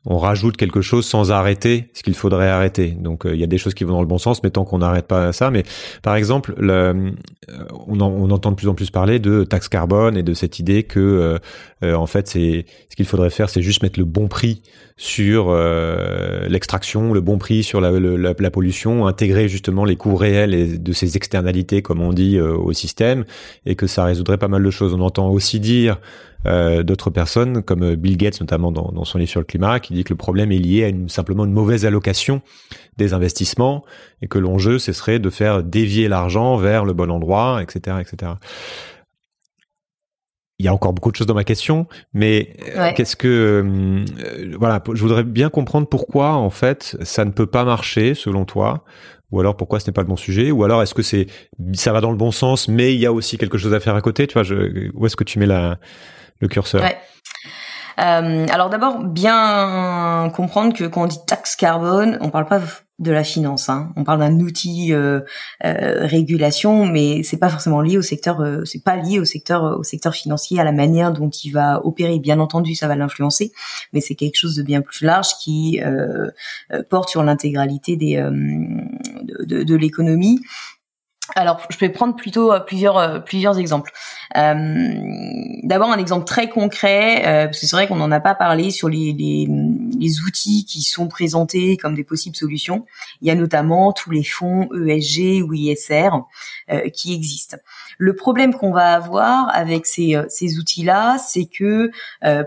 on 0.06 0.18
rajoute 0.18 0.58
quelque 0.58 0.82
chose 0.82 1.06
sans 1.06 1.32
arrêter 1.32 1.90
ce 1.94 2.04
qu'il 2.04 2.14
faudrait 2.14 2.50
arrêter. 2.50 2.92
Donc 2.92 3.26
euh, 3.26 3.34
il 3.34 3.40
y 3.40 3.44
a 3.44 3.48
des 3.48 3.58
choses 3.58 3.74
qui 3.74 3.84
vont 3.84 3.94
dans 3.94 4.02
le 4.02 4.08
bon 4.08 4.18
sens, 4.18 4.44
mais 4.44 4.50
tant 4.50 4.66
qu'on 4.66 4.80
n'arrête 4.80 5.08
pas 5.08 5.32
ça. 5.32 5.50
Mais 5.50 5.64
par 6.02 6.16
exemple, 6.16 6.54
le, 6.58 6.74
euh, 6.74 7.66
on, 7.88 8.30
entend 8.32 8.52
de 8.52 8.56
plus 8.56 8.68
en 8.68 8.76
plus 8.76 8.90
parler 8.90 9.20
de 9.20 9.44
taxe 9.44 9.70
carbone 9.70 10.18
et 10.18 10.24
de 10.24 10.34
cette 10.34 10.60
idée 10.60 10.84
que 10.84 11.40
en 11.84 12.08
fait 12.08 12.30
c'est 12.30 12.66
ce 12.90 12.96
qu'il 12.96 13.06
faudrait 13.06 13.30
faire, 13.30 13.50
c'est 13.50 13.62
juste 13.62 13.84
mettre 13.84 14.00
le 14.00 14.06
bon 14.06 14.28
prix 14.28 14.62
sur 14.98 15.48
euh, 15.50 16.48
l'extraction, 16.48 17.14
le 17.14 17.22
bon 17.22 17.38
prix 17.38 17.64
sur 17.64 17.82
la, 17.82 18.52
pollution, 18.52 19.08
intégrer 19.08 19.48
justement 19.48 19.86
les 19.86 19.96
coûts 19.96 20.16
réels 20.16 20.82
de 20.82 20.94
ces 20.94 21.18
externalités, 21.18 21.82
comme 21.82 22.02
on 22.02 22.14
dit, 22.14 22.38
euh, 22.38 22.56
au 22.56 22.74
système, 22.74 23.26
et 23.66 23.76
que 23.76 23.88
ça 23.88 24.06
résoudrait 24.06 24.38
pas 24.38 24.48
mal 24.48 24.64
de 24.64 24.70
choses. 24.70 24.94
On 24.94 25.02
entend 25.02 25.30
aussi 25.30 25.60
dire 25.60 26.00
d'autres 26.46 27.10
personnes, 27.10 27.64
comme 27.64 27.96
Bill 27.96 28.18
Gates 28.18 28.42
notamment 28.42 28.72
dans, 28.72 28.92
dans, 28.92 29.06
son 29.06 29.18
livre 29.18 29.30
sur 29.30 29.40
le 29.40 29.46
climat, 29.46 29.80
qui 29.80 29.94
dit 29.94 30.04
que 30.04 30.14
le 30.14 30.18
problème 30.18 30.52
est 30.52 30.58
lié 30.58 30.84
à 30.84 30.90
une, 30.90 31.08
simplement 31.08 31.46
une 31.46 31.54
mauvaise 31.54 31.86
allocation 31.86 32.42
des 32.98 33.14
investissements 33.14 33.86
et 34.22 34.28
que 34.28 34.40
l'enjeu, 34.40 34.78
ce 34.78 34.92
serait 34.94 35.20
de 35.20 35.30
faire 35.30 35.64
dévier 35.64 36.08
l'argent 36.08 36.58
vers 36.58 36.86
le 36.86 36.94
bon 36.94 37.10
endroit, 37.12 37.62
etc., 37.64 37.98
etc 38.02 38.34
il 40.60 40.66
y 40.66 40.70
a 40.70 40.74
encore 40.74 40.94
beaucoup 40.94 41.12
de 41.12 41.16
choses 41.18 41.28
dans 41.28 41.34
ma 41.34 41.44
question, 41.44 41.88
mais 42.14 42.56
euh, 42.78 42.92
qu'est-ce 42.96 43.16
que 43.18 43.28
euh, 43.28 44.56
voilà, 44.58 44.82
je 44.94 45.02
voudrais 45.02 45.24
bien 45.24 45.50
comprendre 45.50 45.88
pourquoi 45.88 46.34
en 46.34 46.50
fait 46.50 46.96
ça 47.02 47.26
ne 47.26 47.32
peut 47.32 47.48
pas 47.48 47.66
marcher 47.66 48.14
selon 48.14 48.46
toi, 48.46 48.86
ou 49.32 49.40
alors 49.40 49.58
pourquoi 49.58 49.80
ce 49.80 49.88
n'est 49.88 49.94
pas 49.94 50.02
le 50.02 50.08
bon 50.08 50.16
sujet, 50.16 50.52
ou 50.52 50.64
alors 50.64 50.82
est-ce 50.82 50.94
que 50.94 51.02
c'est 51.02 51.28
ça 51.74 51.92
va 51.92 52.02
dans 52.02 52.12
le 52.12 52.18
bon 52.18 52.32
sens, 52.32 52.68
mais 52.68 52.94
il 52.94 53.00
y 53.02 53.06
a 53.06 53.12
aussi 53.12 53.38
quelque 53.38 53.58
chose 53.58 53.74
à 53.74 53.80
faire 53.80 53.96
à 53.96 54.02
côté, 54.02 54.26
tu 54.26 54.34
vois, 54.34 54.44
je, 54.44 54.90
où 54.94 55.06
est-ce 55.06 55.16
que 55.16 55.24
tu 55.24 55.40
mets 55.40 55.48
la 55.48 55.80
le 56.44 56.50
curseur 56.50 56.82
ouais. 56.82 56.98
Euh, 58.00 58.46
alors 58.50 58.70
d'abord, 58.70 59.04
bien 59.04 60.32
comprendre 60.36 60.76
que 60.76 60.86
quand 60.86 61.04
on 61.04 61.08
dit 61.08 61.20
taxe 61.28 61.56
carbone, 61.56 62.18
on 62.22 62.30
parle 62.30 62.48
pas 62.48 62.60
de 63.00 63.12
la 63.12 63.24
finance. 63.24 63.70
Hein. 63.70 63.92
On 63.96 64.04
parle 64.04 64.20
d'un 64.20 64.40
outil 64.40 64.94
euh, 64.94 65.22
euh, 65.66 66.06
régulation, 66.06 66.86
mais 66.86 67.24
c'est 67.24 67.38
pas 67.38 67.50
forcément 67.50 67.82
lié 67.82 67.98
au 67.98 68.02
secteur. 68.02 68.42
Euh, 68.42 68.66
c'est 68.66 68.84
pas 68.84 68.96
lié 68.96 69.20
au 69.20 69.26
secteur 69.26 69.80
au 69.80 69.84
secteur 69.84 70.14
financier, 70.14 70.60
à 70.60 70.64
la 70.64 70.72
manière 70.72 71.12
dont 71.12 71.30
il 71.30 71.52
va 71.52 71.86
opérer. 71.86 72.20
Bien 72.20 72.40
entendu, 72.40 72.76
ça 72.76 72.88
va 72.88 72.96
l'influencer, 72.96 73.52
mais 73.94 74.02
c'est 74.02 74.16
quelque 74.16 74.38
chose 74.38 74.56
de 74.56 74.64
bien 74.64 74.82
plus 74.82 75.06
large 75.06 75.38
qui 75.42 75.82
porte 76.90 77.10
sur 77.10 77.24
l'intégralité 77.24 77.98
des 77.98 78.16
de, 78.16 79.44
de, 79.44 79.64
de 79.64 79.76
l'économie 79.76 80.40
alors, 81.36 81.66
je 81.70 81.78
vais 81.78 81.90
prendre 81.90 82.16
plutôt 82.16 82.52
euh, 82.52 82.60
plusieurs 82.60 82.98
euh, 82.98 83.20
plusieurs 83.20 83.58
exemples. 83.58 83.92
Euh, 84.36 84.92
D'abord, 85.64 85.90
un 85.92 85.98
exemple 85.98 86.26
très 86.26 86.50
concret, 86.50 87.22
parce 87.46 87.60
que 87.60 87.66
c'est 87.66 87.76
vrai 87.76 87.88
qu'on 87.88 87.96
n'en 87.96 88.12
a 88.12 88.20
pas 88.20 88.36
parlé 88.36 88.70
sur 88.70 88.90
les, 88.90 89.14
les, 89.14 90.20
outils 90.20 90.66
qui 90.66 90.82
sont 90.82 91.08
présentés 91.08 91.78
comme 91.78 91.96
des 91.96 92.04
possibles 92.04 92.36
solutions. 92.36 92.86
Il 93.22 93.28
y 93.30 93.32
a 93.32 93.36
notamment 93.36 93.94
tous 93.94 94.12
les 94.12 94.24
fonds 94.24 94.68
ESG 94.74 95.42
ou 95.42 95.54
ISR 95.54 96.10
qui 96.94 97.14
existent. 97.14 97.58
Le 97.98 98.14
problème 98.14 98.54
qu'on 98.54 98.72
va 98.72 98.94
avoir 98.94 99.50
avec 99.56 99.86
ces, 99.86 100.22
ces 100.28 100.58
outils-là, 100.58 101.18
c'est 101.18 101.46
que 101.46 101.90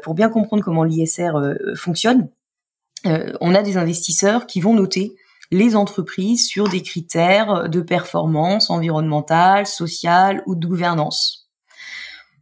pour 0.02 0.14
bien 0.14 0.28
comprendre 0.28 0.62
comment 0.62 0.84
l'ISR 0.84 1.32
fonctionne, 1.74 2.28
on 3.04 3.54
a 3.54 3.62
des 3.62 3.78
investisseurs 3.78 4.46
qui 4.46 4.60
vont 4.60 4.74
noter 4.74 5.16
les 5.50 5.76
entreprises 5.76 6.46
sur 6.46 6.68
des 6.68 6.82
critères 6.82 7.68
de 7.68 7.80
performance 7.80 8.70
environnementale, 8.70 9.66
sociale 9.66 10.42
ou 10.46 10.54
de 10.54 10.66
gouvernance. 10.66 11.48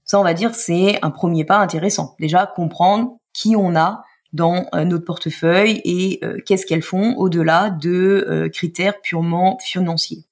Ça, 0.04 0.20
on 0.20 0.22
va 0.22 0.34
dire, 0.34 0.54
c'est 0.54 0.98
un 1.02 1.10
premier 1.10 1.44
pas 1.44 1.58
intéressant. 1.58 2.14
Déjà, 2.20 2.46
comprendre 2.46 3.16
qui 3.32 3.56
on 3.56 3.74
a 3.74 4.04
dans 4.34 4.66
euh, 4.74 4.84
notre 4.84 5.04
portefeuille 5.04 5.80
et 5.84 6.18
euh, 6.22 6.38
qu'est-ce 6.44 6.66
qu'elles 6.66 6.82
font 6.82 7.14
au-delà 7.16 7.70
de 7.70 8.26
euh, 8.28 8.48
critères 8.48 9.00
purement 9.00 9.58
financiers. 9.62 10.24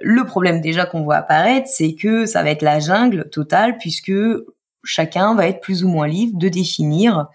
le 0.00 0.24
problème 0.24 0.60
déjà 0.60 0.86
qu'on 0.86 1.04
voit 1.04 1.16
apparaître, 1.16 1.68
c'est 1.68 1.94
que 1.94 2.26
ça 2.26 2.42
va 2.42 2.50
être 2.50 2.62
la 2.62 2.80
jungle 2.80 3.28
totale 3.30 3.78
puisque 3.78 4.12
chacun 4.82 5.34
va 5.34 5.46
être 5.46 5.60
plus 5.60 5.84
ou 5.84 5.88
moins 5.88 6.08
libre 6.08 6.38
de 6.38 6.48
définir 6.48 7.28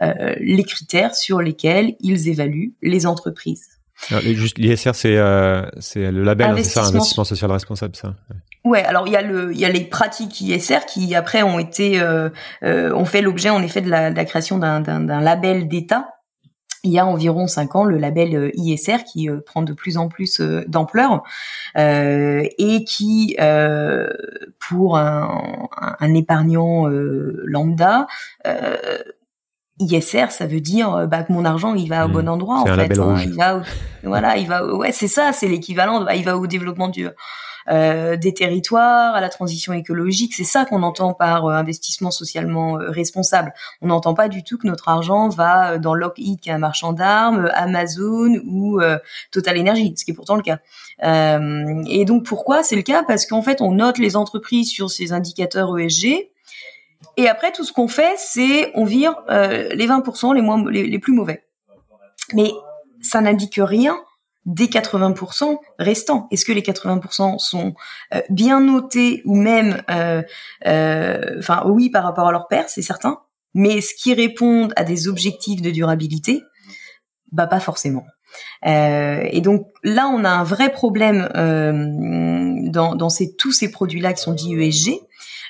les 0.00 0.64
critères 0.64 1.14
sur 1.14 1.40
lesquels 1.40 1.94
ils 2.00 2.28
évaluent 2.28 2.74
les 2.82 3.06
entreprises. 3.06 3.75
L'ISR, 4.10 4.94
c'est 4.94 5.16
euh, 5.16 5.62
c'est 5.80 6.10
le 6.12 6.22
label, 6.22 6.50
hein, 6.50 6.54
c'est 6.58 6.64
ça, 6.64 6.84
investissement 6.84 7.24
social 7.24 7.50
responsable, 7.50 7.96
ça. 7.96 8.14
Ouais. 8.64 8.84
alors 8.84 9.06
il 9.06 9.12
y 9.12 9.16
a 9.16 9.22
le 9.22 9.52
il 9.52 9.58
y 9.58 9.64
a 9.64 9.68
les 9.68 9.84
pratiques 9.84 10.40
ISR 10.40 10.80
qui 10.86 11.14
après 11.14 11.42
ont 11.42 11.58
été 11.58 12.00
euh, 12.00 12.28
euh, 12.62 12.92
ont 12.94 13.04
fait 13.04 13.22
l'objet 13.22 13.48
en 13.50 13.62
effet 13.62 13.80
de 13.80 13.88
la, 13.88 14.10
de 14.10 14.16
la 14.16 14.24
création 14.24 14.58
d'un 14.58 14.80
d'un 14.80 15.20
label 15.20 15.68
d'État. 15.68 16.10
Il 16.84 16.92
y 16.92 17.00
a 17.00 17.06
environ 17.06 17.48
cinq 17.48 17.74
ans, 17.74 17.82
le 17.82 17.98
label 17.98 18.36
euh, 18.36 18.50
ISR 18.54 18.98
qui 19.10 19.28
euh, 19.28 19.40
prend 19.44 19.62
de 19.62 19.72
plus 19.72 19.96
en 19.96 20.08
plus 20.08 20.40
d'ampleur 20.68 21.24
et 21.74 22.84
qui, 22.86 23.36
pour 24.68 24.98
un, 24.98 25.68
un 25.98 26.14
épargnant 26.14 26.86
lambda, 26.86 28.06
ISR, 29.78 30.30
ça 30.30 30.46
veut 30.46 30.60
dire 30.60 30.94
euh, 30.94 31.06
bah, 31.06 31.22
que 31.22 31.32
mon 31.32 31.44
argent 31.44 31.74
il 31.74 31.88
va 31.88 32.06
au 32.06 32.08
bon 32.08 32.24
mmh. 32.24 32.28
endroit 32.28 32.60
en 32.60 32.66
fait. 32.66 32.98
Hein. 32.98 33.16
il 33.22 33.34
va, 33.34 33.62
voilà, 34.02 34.36
il 34.36 34.46
va, 34.48 34.64
ouais, 34.64 34.92
c'est 34.92 35.08
ça, 35.08 35.32
c'est 35.32 35.48
l'équivalent. 35.48 36.02
Bah, 36.02 36.14
il 36.14 36.24
va 36.24 36.36
au 36.36 36.46
développement 36.46 36.88
du 36.88 37.08
euh, 37.68 38.16
des 38.16 38.32
territoires, 38.32 39.16
à 39.16 39.20
la 39.20 39.28
transition 39.28 39.72
écologique. 39.72 40.34
C'est 40.34 40.44
ça 40.44 40.64
qu'on 40.64 40.84
entend 40.84 41.14
par 41.14 41.46
euh, 41.46 41.52
investissement 41.52 42.12
socialement 42.12 42.78
euh, 42.78 42.90
responsable. 42.90 43.52
On 43.82 43.88
n'entend 43.88 44.14
pas 44.14 44.28
du 44.28 44.44
tout 44.44 44.56
que 44.56 44.68
notre 44.68 44.88
argent 44.88 45.28
va 45.28 45.78
dans 45.78 45.92
Lockheed, 45.92 46.38
qui 46.38 46.48
est 46.48 46.52
un 46.52 46.58
marchand 46.58 46.92
d'armes, 46.92 47.50
Amazon 47.54 48.40
ou 48.46 48.80
Total 49.32 49.58
Energy, 49.58 49.94
ce 49.96 50.04
qui 50.04 50.12
est 50.12 50.14
pourtant 50.14 50.36
le 50.36 50.42
cas. 50.42 50.58
et 51.02 52.04
donc 52.04 52.24
pourquoi 52.24 52.62
c'est 52.62 52.76
le 52.76 52.82
cas? 52.82 53.02
Parce 53.02 53.26
qu'en 53.26 53.42
fait, 53.42 53.60
on 53.60 53.72
note 53.72 53.98
les 53.98 54.16
entreprises 54.16 54.70
sur 54.70 54.90
ces 54.90 55.12
indicateurs 55.12 55.76
ESG 55.78 56.28
et 57.16 57.28
après, 57.28 57.52
tout 57.52 57.64
ce 57.64 57.72
qu'on 57.72 57.88
fait, 57.88 58.14
c'est 58.18 58.70
on 58.74 58.84
vire 58.84 59.16
euh, 59.30 59.70
les 59.74 59.86
20% 59.86 60.34
les, 60.34 60.42
moins, 60.42 60.62
les, 60.70 60.98
plus 60.98 61.14
mauvais. 61.14 61.44
Mais 62.34 62.50
ça 63.00 63.20
n'indique 63.20 63.58
rien 63.62 63.98
des 64.44 64.66
80% 64.66 65.56
restants. 65.78 66.28
Est-ce 66.30 66.44
que 66.44 66.52
les 66.52 66.60
80% 66.60 67.38
sont 67.38 67.74
euh, 68.14 68.20
bien 68.28 68.60
notés 68.60 69.22
ou 69.24 69.34
même, 69.34 69.82
euh, 69.90 70.22
enfin 71.38 71.64
oui, 71.66 71.88
par 71.88 72.04
rapport 72.04 72.28
à 72.28 72.32
leur 72.32 72.48
père, 72.48 72.68
c'est 72.68 72.82
certain. 72.82 73.20
Mais 73.54 73.80
ce 73.80 73.94
qui 73.94 74.12
répondent 74.12 74.74
à 74.76 74.84
des 74.84 75.08
objectifs 75.08 75.62
de 75.62 75.70
durabilité, 75.70 76.42
bah 77.32 77.46
pas 77.46 77.60
forcément. 77.60 78.04
et 78.62 79.40
donc 79.42 79.68
là, 79.82 80.08
on 80.08 80.22
a 80.24 80.28
un 80.28 80.44
vrai 80.44 80.70
problème 80.70 81.28
dans, 82.70 82.94
dans 82.94 83.08
ces, 83.08 83.34
tous 83.34 83.52
ces 83.52 83.70
produits-là 83.70 84.12
qui 84.12 84.22
sont 84.22 84.34
dits 84.34 84.54
ESG, 84.54 85.00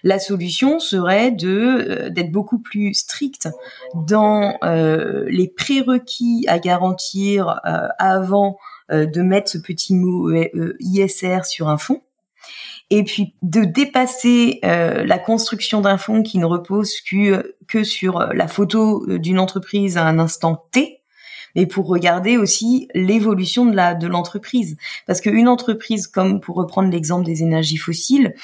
la 0.03 0.19
solution 0.19 0.79
serait 0.79 1.31
de 1.31 1.49
euh, 1.49 2.11
d'être 2.11 2.31
beaucoup 2.31 2.59
plus 2.59 2.95
strict 2.95 3.49
dans 3.95 4.57
euh, 4.65 5.25
les 5.29 5.49
prérequis 5.49 6.45
à 6.49 6.59
garantir 6.59 7.61
euh, 7.67 7.89
avant 7.99 8.59
de 8.89 9.21
mettre 9.21 9.51
ce 9.51 9.59
petit 9.59 9.97
mot 9.97 10.31
ISR 10.79 11.45
sur 11.45 11.69
un 11.69 11.77
fonds 11.77 12.03
et 12.89 13.03
puis 13.03 13.35
de 13.43 13.65
dépasser 13.65 14.61
la 14.63 15.19
construction 15.19 15.81
d'un 15.81 15.99
fonds 15.99 16.23
qui 16.23 16.39
ne 16.39 16.45
repose 16.45 17.01
que, 17.01 17.57
que 17.67 17.83
sur 17.83 18.21
la 18.21 18.47
photo 18.47 19.05
d'une 19.19 19.41
entreprise 19.41 19.97
à 19.97 20.05
un 20.05 20.21
instant 20.21 20.69
T, 20.71 21.01
mais 21.57 21.67
pour 21.67 21.89
regarder 21.89 22.37
aussi 22.37 22.87
l'évolution 22.95 23.67
de 23.67 23.75
la 23.75 23.95
de 23.95 24.07
l'entreprise. 24.07 24.77
Parce 25.07 25.21
qu'une 25.21 25.49
entreprise, 25.49 26.07
comme 26.07 26.41
pour 26.41 26.55
reprendre 26.55 26.91
l'exemple 26.91 27.25
des 27.25 27.43
énergies 27.43 27.79
fossiles, 27.79 28.35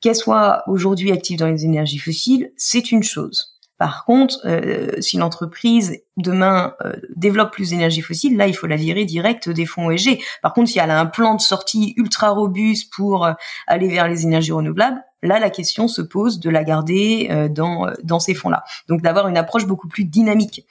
qu'elle 0.00 0.16
soit 0.16 0.62
aujourd'hui 0.66 1.12
active 1.12 1.38
dans 1.38 1.48
les 1.48 1.64
énergies 1.64 1.98
fossiles, 1.98 2.52
c'est 2.56 2.92
une 2.92 3.02
chose. 3.02 3.58
Par 3.78 4.04
contre, 4.04 4.40
euh, 4.44 5.00
si 5.00 5.18
l'entreprise 5.18 6.02
demain 6.16 6.74
euh, 6.84 6.94
développe 7.14 7.52
plus 7.52 7.70
d'énergie 7.70 8.00
fossile, 8.00 8.36
là, 8.36 8.48
il 8.48 8.54
faut 8.54 8.66
la 8.66 8.74
virer 8.74 9.04
direct 9.04 9.48
des 9.48 9.66
fonds 9.66 9.88
ESG. 9.90 10.18
Par 10.42 10.52
contre, 10.52 10.68
si 10.68 10.80
elle 10.80 10.90
a 10.90 11.00
un 11.00 11.06
plan 11.06 11.36
de 11.36 11.40
sortie 11.40 11.94
ultra 11.96 12.30
robuste 12.30 12.92
pour 12.92 13.24
euh, 13.24 13.32
aller 13.68 13.88
vers 13.88 14.08
les 14.08 14.24
énergies 14.24 14.50
renouvelables, 14.50 15.00
là, 15.22 15.38
la 15.38 15.50
question 15.50 15.86
se 15.86 16.02
pose 16.02 16.40
de 16.40 16.50
la 16.50 16.64
garder 16.64 17.48
dans 17.50 17.90
dans 18.04 18.20
ces 18.20 18.34
fonds-là. 18.34 18.62
Donc, 18.88 19.02
d'avoir 19.02 19.26
une 19.26 19.36
approche 19.36 19.66
beaucoup 19.66 19.88
plus 19.88 20.04
dynamique. 20.04 20.64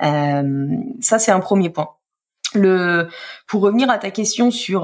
ça, 0.00 1.18
c'est 1.20 1.30
un 1.30 1.38
premier 1.38 1.70
point. 1.70 1.90
Pour 3.46 3.62
revenir 3.62 3.90
à 3.90 3.98
ta 3.98 4.10
question 4.10 4.50
sur 4.50 4.80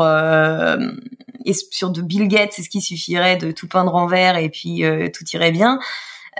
sur 1.71 1.91
de 1.91 2.03
Bill 2.03 2.29
Gates, 2.29 2.53
c'est 2.53 2.62
ce 2.62 2.71
qui 2.71 2.81
suffirait 2.81 3.37
de 3.37 3.51
tout 3.51 3.69
peindre 3.69 3.95
en 3.95 4.07
vert 4.07 4.37
et 4.37 4.49
puis 4.49 4.83
tout 5.12 5.25
irait 5.33 5.53
bien. 5.53 5.79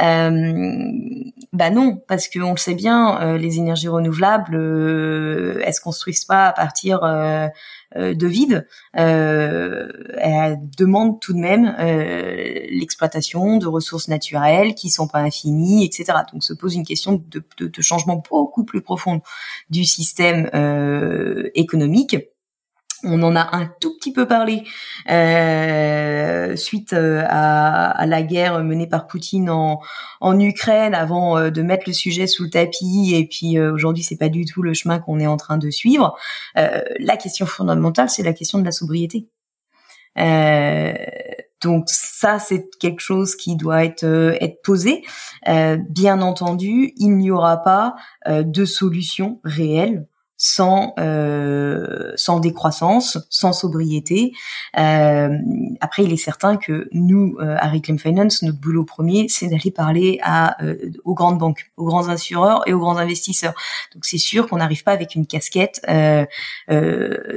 Euh, 0.01 1.29
bah 1.53 1.71
non, 1.71 2.01
parce 2.07 2.29
qu'on 2.29 2.53
le 2.53 2.57
sait 2.57 2.75
bien, 2.75 3.21
euh, 3.21 3.39
les 3.39 3.59
énergies 3.59 3.89
renouvelables, 3.89 4.55
euh, 4.55 5.61
elles 5.65 5.75
se 5.75 5.81
construisent 5.81 6.25
pas 6.27 6.47
à 6.49 6.53
partir 6.53 7.03
euh, 7.03 7.49
de 7.97 8.27
vide. 8.27 8.67
elles 8.93 10.59
demandent 10.77 11.21
tout 11.21 11.33
de 11.33 11.39
même 11.39 11.75
l'exploitation 12.71 13.57
de 13.57 13.67
ressources 13.67 14.09
naturelles 14.09 14.75
qui 14.75 14.91
sont 14.91 15.09
pas 15.09 15.21
infinies, 15.21 15.85
etc. 15.87 16.19
Donc 16.33 16.45
se 16.45 16.53
pose 16.53 16.75
une 16.75 16.85
question 16.85 17.15
de, 17.15 17.43
de, 17.57 17.67
de 17.69 17.83
changement 17.83 18.23
beaucoup 18.31 18.65
plus 18.65 18.83
profond 18.83 19.23
du 19.71 19.85
système 19.87 20.51
économique 21.55 22.17
on 23.05 23.23
en 23.23 23.37
a 23.37 23.57
un 23.57 23.71
tout 23.81 23.97
petit 23.97 24.13
peu 24.13 24.27
parlé 24.27 24.65
euh, 25.11 26.57
suite 26.57 26.93
euh, 26.93 27.23
à, 27.29 28.07
la 28.07 28.23
guerre 28.23 28.63
menée 28.65 28.87
par 28.87 29.07
Poutine 29.07 29.51
en, 29.51 29.81
Ukraine 30.41 30.95
avant 30.95 31.39
euh, 31.39 31.51
de 31.51 31.63
mettre 31.63 31.85
le 31.87 31.93
sujet 31.93 32.27
sous 32.27 32.45
le 32.45 32.51
tapis 32.51 33.15
et 33.15 33.27
puis 33.27 33.59
aujourd'hui 33.61 34.03
c'est 34.03 34.17
pas 34.17 34.29
du 34.29 34.45
tout 34.45 34.63
le 34.63 34.75
chemin 34.75 34.99
qu'on 34.99 35.21
est 35.21 35.27
en 35.27 35.37
train 35.37 35.59
de 35.59 35.71
suivre. 35.71 36.17
la 36.55 37.17
question 37.17 37.47
fondamentale 37.47 38.11
c'est 38.11 38.23
la 38.23 38.33
question 38.33 38.59
de 38.59 38.65
la 38.65 38.73
sobriété. 38.73 39.29
donc 41.63 41.85
ça, 41.89 42.39
c'est 42.39 42.69
quelque 42.81 43.01
chose 43.01 43.37
qui 43.37 43.57
doit 43.57 43.85
être 43.85 44.05
être 44.41 44.63
posé. 44.63 45.05
bien 45.47 46.21
entendu, 46.21 46.93
il 46.97 47.17
n'y 47.17 47.31
aura 47.31 47.59
pas 47.59 47.95
de 48.27 48.65
solution 48.65 49.41
réelle 49.45 50.07
sans 50.39 50.95
euh, 51.01 52.13
sans 52.17 52.39
décroissance, 52.39 53.19
sans 53.29 53.53
sobriété. 53.53 54.33
Euh, 54.79 55.37
après, 55.81 56.05
il 56.05 56.13
est 56.13 56.17
certain 56.17 56.57
que 56.57 56.89
nous, 56.93 57.37
euh, 57.41 57.57
à 57.59 57.69
Reclaim 57.69 57.99
Finance, 57.99 58.43
notre 58.43 58.59
boulot 58.59 58.85
premier, 58.85 59.29
c'est 59.29 59.49
d'aller 59.49 59.73
parler 59.73 60.21
à 60.23 60.63
euh, 60.63 60.93
aux 61.05 61.15
grandes 61.15 61.39
banques, 61.39 61.71
aux 61.77 61.85
grands 61.85 62.09
assureurs 62.09 62.63
et 62.67 62.73
aux 62.73 62.79
grands 62.79 62.97
investisseurs. 62.99 63.55
Donc 63.95 64.05
c'est 64.05 64.19
sûr 64.19 64.47
qu'on 64.47 64.59
n'arrive 64.59 64.85
pas 64.85 64.93
avec 64.93 65.17
une 65.17 65.27
casquette 65.27 65.83
euh, 65.89 66.25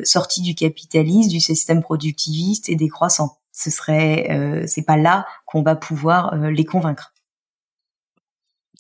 sortie 0.04 0.42
du 0.42 0.54
capitalisme, 0.54 1.30
du 1.30 1.40
système 1.40 1.82
productiviste 1.82 2.70
et 2.70 2.76
décroissant. 2.76 3.38
Ce 3.52 3.70
serait, 3.70 4.64
c'est 4.66 4.84
pas 4.84 4.96
là 4.96 5.26
qu'on 5.46 5.62
va 5.62 5.76
pouvoir 5.76 6.36
les 6.36 6.64
convaincre. 6.64 7.12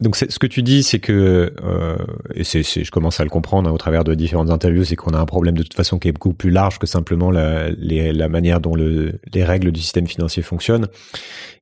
Donc 0.02 0.16
ce 0.16 0.39
que 0.39 0.47
tu 0.47 0.64
dis, 0.64 0.82
c'est 0.82 0.97
que, 0.97 1.54
euh, 1.64 1.95
et 2.34 2.43
c'est, 2.43 2.64
je 2.64 2.89
commence 2.89 3.20
à 3.20 3.24
le 3.24 3.30
comprendre 3.30 3.70
hein, 3.70 3.74
au 3.74 3.78
travers 3.78 4.04
de 4.04 4.16
différentes 4.16 4.49
interviews, 4.49 4.84
c'est 4.84 4.95
qu'on 4.95 5.12
a 5.12 5.20
un 5.20 5.28
problème 5.28 5.56
de 5.56 5.62
toute 5.62 5.76
façon 5.76 5.99
qui 5.99 6.08
est 6.08 6.12
beaucoup 6.12 6.34
plus 6.34 6.49
large 6.49 6.80
que 6.80 6.88
simplement 6.88 7.30
la, 7.30 7.70
la 7.70 8.28
manière 8.28 8.60
dont 8.62 8.74
le, 8.74 9.20
les 9.32 9.43
règles 9.43 9.72
du 9.72 9.80
système 9.80 10.08
financier 10.08 10.41
fonctionnent, 10.41 10.88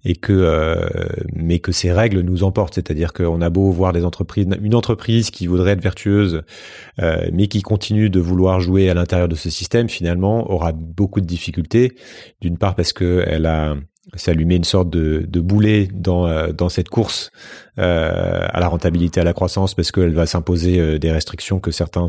et 0.05 0.15
que, 0.15 0.31
euh, 0.31 0.87
mais 1.33 1.59
que 1.59 1.73
ces 1.73 1.91
règles 1.91 2.21
nous 2.21 2.43
emportent. 2.43 2.75
C'est-à-dire 2.75 3.11
qu'on 3.11 3.41
a 3.41 3.49
beau 3.49 3.71
voir 3.71 3.91
des 3.91 4.05
entreprises, 4.05 4.47
une 4.61 4.75
entreprise 4.75 5.31
qui 5.31 5.45
voudrait 5.45 5.71
être 5.71 5.83
vertueuse, 5.83 6.43
euh, 7.01 7.29
mais 7.33 7.47
qui 7.47 7.61
continue 7.61 8.09
de 8.09 8.21
vouloir 8.21 8.61
jouer 8.61 8.89
à 8.89 8.93
l'intérieur 8.93 9.27
de 9.27 9.35
ce 9.35 9.49
système, 9.49 9.89
finalement 9.89 10.49
aura 10.49 10.71
beaucoup 10.71 11.19
de 11.19 11.25
difficultés. 11.25 11.95
D'une 12.39 12.57
part 12.57 12.75
parce 12.75 12.93
que 12.93 13.21
elle 13.27 13.45
a 13.45 13.75
ça 14.15 14.33
lui 14.33 14.45
met 14.45 14.55
une 14.55 14.63
sorte 14.63 14.89
de, 14.89 15.25
de 15.27 15.39
boulet 15.39 15.87
dans, 15.93 16.27
euh, 16.27 16.51
dans 16.51 16.69
cette 16.69 16.89
course 16.89 17.31
euh, 17.77 18.47
à 18.49 18.59
la 18.59 18.67
rentabilité, 18.67 19.21
à 19.21 19.23
la 19.23 19.33
croissance, 19.33 19.73
parce 19.75 19.91
qu'elle 19.91 20.13
va 20.13 20.25
s'imposer 20.25 20.79
euh, 20.79 20.99
des 20.99 21.11
restrictions 21.11 21.59
que 21.59 21.71
certains 21.71 22.07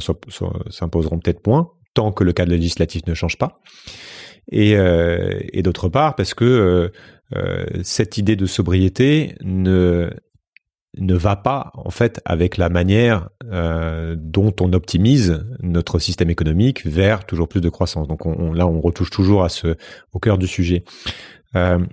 s'imposeront 0.70 1.18
peut-être 1.18 1.46
moins, 1.46 1.70
tant 1.94 2.12
que 2.12 2.24
le 2.24 2.32
cadre 2.32 2.53
législatif 2.53 3.03
ne 3.07 3.14
change 3.14 3.38
pas. 3.38 3.61
Et, 4.53 4.72
et 4.72 5.62
d'autre 5.62 5.88
part, 5.88 6.16
parce 6.16 6.34
que 6.34 6.90
cette 7.82 8.18
idée 8.18 8.34
de 8.34 8.46
sobriété 8.46 9.36
ne 9.44 10.11
ne 10.98 11.14
va 11.14 11.36
pas 11.36 11.70
en 11.74 11.90
fait 11.90 12.20
avec 12.24 12.57
la 12.57 12.68
manière 12.68 13.28
dont 13.44 14.53
on 14.61 14.72
optimise 14.72 15.44
notre 15.62 16.01
système 16.01 16.30
économique 16.30 16.84
vers 16.84 17.26
toujours 17.26 17.46
plus 17.46 17.61
de 17.61 17.68
croissance. 17.68 18.09
Donc 18.09 18.26
on, 18.26 18.53
là, 18.53 18.66
on 18.66 18.80
retouche 18.80 19.11
toujours 19.11 19.44
à 19.44 19.51
ce 19.51 19.76
au 20.12 20.18
cœur 20.18 20.36
du 20.36 20.48
sujet. 20.48 20.82
Euh, 21.57 21.84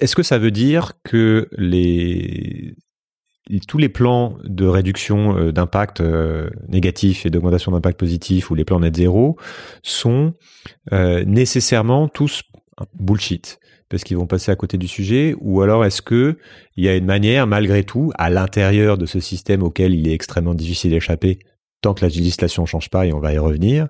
est-ce 0.00 0.16
que 0.16 0.22
ça 0.22 0.38
veut 0.38 0.50
dire 0.50 0.92
que 1.02 1.48
les 1.52 2.74
tous 3.68 3.76
les 3.76 3.90
plans 3.90 4.38
de 4.44 4.64
réduction 4.64 5.36
euh, 5.36 5.52
d'impact 5.52 6.00
euh, 6.00 6.48
négatif 6.68 7.26
et 7.26 7.30
d'augmentation 7.30 7.72
d'impact 7.72 7.98
positif 7.98 8.50
ou 8.50 8.54
les 8.54 8.64
plans 8.64 8.80
net 8.80 8.96
zéro 8.96 9.36
sont 9.82 10.34
nécessairement 10.90 12.08
tous 12.08 12.42
bullshit? 12.94 13.58
Parce 13.90 14.02
qu'ils 14.02 14.16
vont 14.16 14.26
passer 14.26 14.50
à 14.50 14.56
côté 14.56 14.78
du 14.78 14.88
sujet? 14.88 15.34
Ou 15.40 15.60
alors 15.60 15.84
est-ce 15.84 16.00
que 16.00 16.38
il 16.76 16.84
y 16.84 16.88
a 16.88 16.96
une 16.96 17.04
manière 17.04 17.46
malgré 17.46 17.84
tout 17.84 18.12
à 18.16 18.30
l'intérieur 18.30 18.96
de 18.96 19.04
ce 19.04 19.20
système 19.20 19.62
auquel 19.62 19.94
il 19.94 20.08
est 20.08 20.14
extrêmement 20.14 20.54
difficile 20.54 20.92
d'échapper 20.92 21.38
tant 21.82 21.92
que 21.92 22.00
la 22.00 22.08
législation 22.08 22.64
change 22.64 22.88
pas 22.88 23.04
et 23.06 23.12
on 23.12 23.20
va 23.20 23.34
y 23.34 23.38
revenir 23.38 23.88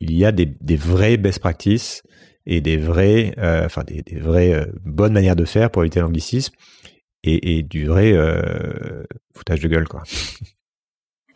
il 0.00 0.16
y 0.16 0.24
a 0.24 0.32
des 0.32 0.76
vraies 0.76 1.16
best 1.16 1.38
practices 1.38 2.02
et 2.46 2.60
des 2.60 2.76
vraies, 2.76 3.34
euh, 3.38 3.64
enfin 3.64 3.84
des, 3.84 4.02
des 4.02 4.18
vraies 4.18 4.52
euh, 4.52 4.66
bonnes 4.84 5.12
manières 5.12 5.36
de 5.36 5.44
faire 5.44 5.70
pour 5.70 5.82
éviter 5.82 6.00
l'anglicisme 6.00 6.54
et, 7.26 7.62
du 7.62 7.86
vrai 7.86 8.12
euh, 8.12 9.02
foutage 9.34 9.60
de 9.60 9.68
gueule 9.68 9.88
quoi. 9.88 10.02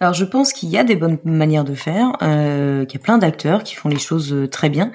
Alors 0.00 0.14
je 0.14 0.26
pense 0.26 0.52
qu'il 0.52 0.68
y 0.68 0.78
a 0.78 0.84
des 0.84 0.94
bonnes 0.94 1.18
manières 1.24 1.64
de 1.64 1.74
faire, 1.74 2.12
qu'il 2.20 2.28
y 2.28 3.02
a 3.02 3.02
plein 3.02 3.18
d'acteurs 3.18 3.64
qui 3.64 3.74
font 3.74 3.88
les 3.88 3.98
choses 3.98 4.46
très 4.48 4.68
bien, 4.68 4.92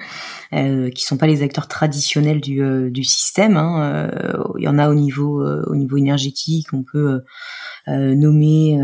euh, 0.54 0.88
qui 0.88 1.04
sont 1.04 1.18
pas 1.18 1.26
les 1.26 1.42
acteurs 1.42 1.68
traditionnels 1.68 2.40
du, 2.40 2.90
du 2.90 3.04
système. 3.04 3.58
Hein. 3.58 4.08
il 4.56 4.64
y 4.64 4.68
en 4.68 4.78
a 4.78 4.88
au 4.88 4.94
niveau 4.94 5.44
au 5.44 5.76
niveau 5.76 5.98
énergétique, 5.98 6.68
on 6.72 6.84
peut 6.84 7.20
nommer 7.86 8.78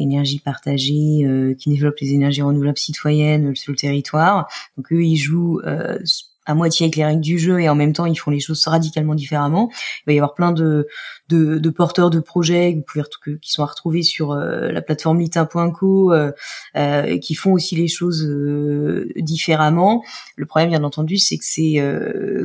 énergie 0.00 0.38
partagée, 0.38 1.26
qui 1.58 1.68
développe 1.68 1.98
les 2.00 2.14
énergies 2.14 2.40
renouvelables 2.40 2.78
citoyennes 2.78 3.54
sur 3.54 3.70
le 3.70 3.76
territoire. 3.76 4.48
Donc 4.78 4.90
eux 4.94 5.04
ils 5.04 5.18
jouent 5.18 5.60
à 6.46 6.54
moitié 6.54 6.84
avec 6.84 6.96
les 6.96 7.04
règles 7.04 7.20
du 7.20 7.38
jeu 7.38 7.60
et 7.60 7.68
en 7.68 7.74
même 7.74 7.92
temps 7.92 8.06
ils 8.06 8.16
font 8.16 8.30
les 8.30 8.40
choses 8.40 8.66
radicalement 8.66 9.14
différemment. 9.14 9.70
Il 9.72 10.02
va 10.06 10.12
y 10.12 10.18
avoir 10.18 10.34
plein 10.34 10.52
de, 10.52 10.86
de, 11.28 11.58
de 11.58 11.70
porteurs 11.70 12.10
de 12.10 12.20
projets 12.20 12.74
vous 12.74 12.82
pouvez 12.82 13.04
qui 13.40 13.50
sont 13.50 13.62
à 13.62 13.66
retrouver 13.66 14.02
sur 14.02 14.32
euh, 14.32 14.70
la 14.70 14.80
plateforme 14.80 15.18
litin.co 15.18 16.12
euh, 16.12 16.32
euh, 16.76 17.18
qui 17.18 17.34
font 17.34 17.52
aussi 17.52 17.74
les 17.74 17.88
choses 17.88 18.24
euh, 18.24 19.08
différemment. 19.16 20.02
Le 20.36 20.46
problème 20.46 20.70
bien 20.70 20.84
entendu 20.84 21.18
c'est 21.18 21.36
que 21.36 21.44
c'est 21.44 21.82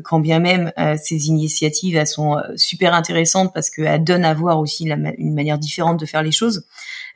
quand 0.04 0.20
bien 0.20 0.40
même 0.40 0.72
ces 1.02 1.28
initiatives 1.28 1.96
elles 1.96 2.08
sont 2.08 2.38
super 2.56 2.94
intéressantes 2.94 3.54
parce 3.54 3.70
qu'elles 3.70 4.04
donnent 4.04 4.26
à 4.26 4.34
voir 4.34 4.60
aussi 4.60 4.86
la, 4.86 4.96
une 5.18 5.34
manière 5.34 5.60
différente 5.60 6.00
de 6.00 6.06
faire 6.06 6.24
les 6.24 6.32
choses. 6.32 6.66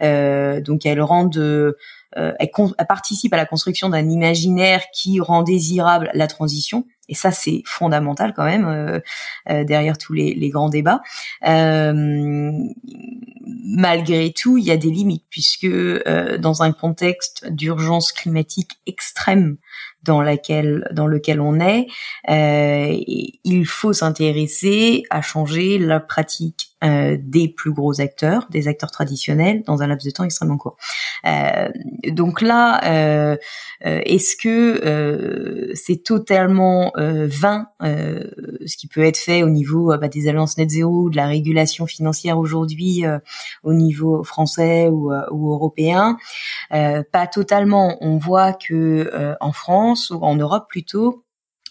donc 0.02 0.86
elles 0.86 1.02
rendent 1.02 1.76
euh, 2.18 2.34
elle, 2.40 2.50
participe 2.88 3.34
à 3.34 3.38
la 3.38 3.46
construction 3.46 3.90
d'un 3.90 4.10
imaginaire 4.10 4.84
qui 4.94 5.20
rend 5.20 5.44
désirable 5.44 6.10
la 6.14 6.28
transition. 6.28 6.86
Et 7.08 7.16
ça, 7.16 7.32
c'est 7.32 7.62
fondamental 7.66 8.34
quand 8.36 8.46
même 8.46 8.66
euh, 8.66 9.00
euh, 9.50 9.64
derrière 9.64 9.98
tous 9.98 10.14
les, 10.14 10.34
les 10.34 10.50
grands 10.50 10.70
débats. 10.70 11.02
malgré 13.68 14.32
tout, 14.32 14.58
il 14.58 14.64
y 14.66 14.72
a 14.72 14.78
des 14.78 14.90
limites 14.90 15.26
puisque 15.30 15.68
dans 15.68 16.64
un 16.64 16.72
contexte 16.72 17.48
d'urgence 17.52 18.12
climatique 18.12 18.72
extrême 18.88 19.58
dans 20.06 20.22
laquelle 20.22 20.88
dans 20.92 21.08
lequel 21.08 21.42
on 21.42 21.60
est, 21.60 21.88
euh, 22.30 22.96
il 23.44 23.66
faut 23.66 23.92
s'intéresser 23.92 25.04
à 25.10 25.22
changer 25.22 25.78
la 25.78 26.00
pratique 26.00 26.75
euh, 26.86 27.18
des 27.20 27.48
plus 27.48 27.74
gros 27.74 28.00
acteurs, 28.00 28.48
des 28.52 28.68
acteurs 28.68 28.92
traditionnels, 28.92 29.64
dans 29.66 29.82
un 29.82 29.88
laps 29.88 30.06
de 30.06 30.12
temps 30.12 30.24
extrêmement 30.24 30.58
court. 30.58 30.78
Euh, 31.26 31.70
donc 32.10 32.42
là, 32.42 32.82
euh, 32.86 33.38
euh 33.86 34.02
est-ce 34.06 34.36
que 34.36 35.72
c'est 35.74 36.04
totalement 36.04 36.92
vain 36.98 37.68
ce 37.82 38.78
qui 38.78 38.88
peut 38.88 39.04
être 39.04 39.18
fait 39.18 39.42
au 39.42 39.50
niveau 39.50 39.98
bah, 39.98 40.08
des 40.08 40.28
alliances 40.28 40.58
net 40.58 40.70
zéro, 40.70 41.10
de 41.10 41.16
la 41.16 41.28
régulation 41.28 41.88
financière 41.88 42.38
aujourd'hui 42.38 43.04
au 43.64 43.74
niveau 43.74 44.24
français 44.24 44.88
ou, 44.90 45.12
ou 45.32 45.52
européen? 45.52 46.18
Pas 46.70 47.28
totalement. 47.32 47.98
On 48.02 48.18
voit 48.18 48.54
que 48.54 49.36
en 49.40 49.52
France 49.52 50.12
ou 50.12 50.20
en 50.24 50.36
Europe 50.36 50.66
plutôt, 50.70 51.25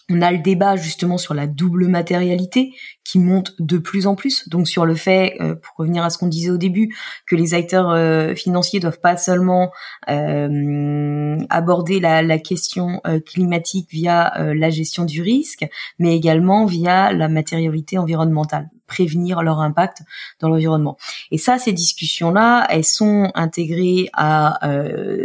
on 0.09 0.21
a 0.21 0.31
le 0.31 0.37
débat 0.37 0.75
justement 0.75 1.17
sur 1.17 1.33
la 1.33 1.47
double 1.47 1.87
matérialité 1.87 2.73
qui 3.03 3.17
monte 3.17 3.53
de 3.59 3.77
plus 3.77 4.05
en 4.07 4.15
plus. 4.15 4.47
Donc 4.49 4.67
sur 4.67 4.85
le 4.85 4.95
fait, 4.95 5.37
euh, 5.41 5.55
pour 5.55 5.75
revenir 5.77 6.03
à 6.03 6.09
ce 6.09 6.17
qu'on 6.17 6.27
disait 6.27 6.51
au 6.51 6.57
début, 6.57 6.95
que 7.25 7.35
les 7.35 7.53
acteurs 7.53 7.89
euh, 7.89 8.35
financiers 8.35 8.79
doivent 8.79 8.99
pas 8.99 9.17
seulement 9.17 9.71
euh, 10.09 11.37
aborder 11.49 11.99
la, 11.99 12.37
question 12.39 13.01
climatique 13.25 13.87
via 13.91 14.33
la 14.53 14.69
gestion 14.69 15.05
du 15.05 15.21
risque, 15.21 15.65
mais 15.99 16.15
également 16.15 16.65
via 16.65 17.13
la 17.13 17.29
matérialité 17.29 17.97
environnementale, 17.97 18.69
prévenir 18.87 19.41
leur 19.41 19.61
impact 19.61 19.99
dans 20.39 20.49
l'environnement. 20.49 20.97
Et 21.31 21.37
ça, 21.37 21.57
ces 21.57 21.71
discussions-là, 21.71 22.67
elles 22.69 22.83
sont 22.83 23.31
intégrées 23.35 24.09
à 24.13 24.59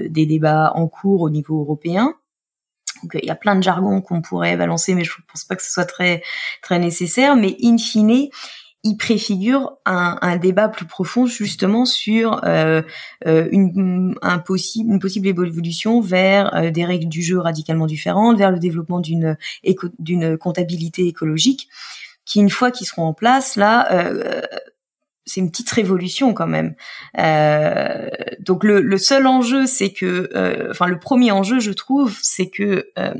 des 0.08 0.26
débats 0.26 0.72
en 0.76 0.86
cours 0.86 1.22
au 1.22 1.30
niveau 1.30 1.60
européen 1.60 2.14
donc 3.02 3.18
il 3.20 3.26
y 3.26 3.30
a 3.30 3.34
plein 3.34 3.56
de 3.56 3.62
jargons 3.62 4.00
qu'on 4.00 4.22
pourrait 4.22 4.56
balancer, 4.56 4.94
mais 4.94 5.04
je 5.04 5.12
ne 5.12 5.24
pense 5.30 5.44
pas 5.44 5.56
que 5.56 5.62
ce 5.62 5.70
soit 5.70 5.84
très 5.84 6.22
très 6.62 6.78
nécessaire. 6.78 7.36
Mais 7.36 7.56
in 7.62 7.78
fine, 7.78 8.28
il 8.82 8.96
préfigure 8.96 9.76
un, 9.84 10.18
un 10.22 10.36
débat 10.36 10.68
plus 10.68 10.86
profond 10.86 11.26
justement 11.26 11.84
sur 11.84 12.40
euh, 12.44 12.82
euh 13.26 13.48
une, 13.52 14.14
un 14.22 14.38
possible, 14.38 14.92
une 14.92 15.00
possible 15.00 15.26
évolution 15.26 16.00
vers 16.00 16.54
euh, 16.54 16.70
des 16.70 16.84
règles 16.84 17.08
du 17.08 17.22
jeu 17.22 17.38
radicalement 17.38 17.86
différentes, 17.86 18.38
vers 18.38 18.50
le 18.50 18.58
développement 18.58 19.00
d'une 19.00 19.36
d'une 19.98 20.38
comptabilité 20.38 21.06
écologique, 21.06 21.68
qui 22.24 22.40
une 22.40 22.50
fois 22.50 22.70
qu'ils 22.70 22.86
seront 22.86 23.04
en 23.04 23.14
place, 23.14 23.56
là, 23.56 23.92
euh, 23.92 24.40
c'est 25.30 25.40
une 25.40 25.50
petite 25.50 25.70
révolution 25.70 26.34
quand 26.34 26.46
même. 26.46 26.74
Euh, 27.18 28.08
donc 28.40 28.64
le, 28.64 28.98
seul 28.98 29.26
enjeu, 29.26 29.66
c'est 29.66 29.92
que, 29.92 30.28
euh, 30.34 30.72
le 30.86 30.98
premier 30.98 31.30
enjeu, 31.30 31.60
je 31.60 31.70
trouve, 31.70 32.18
c'est 32.22 32.50
que 32.50 32.88
euh, 32.98 33.14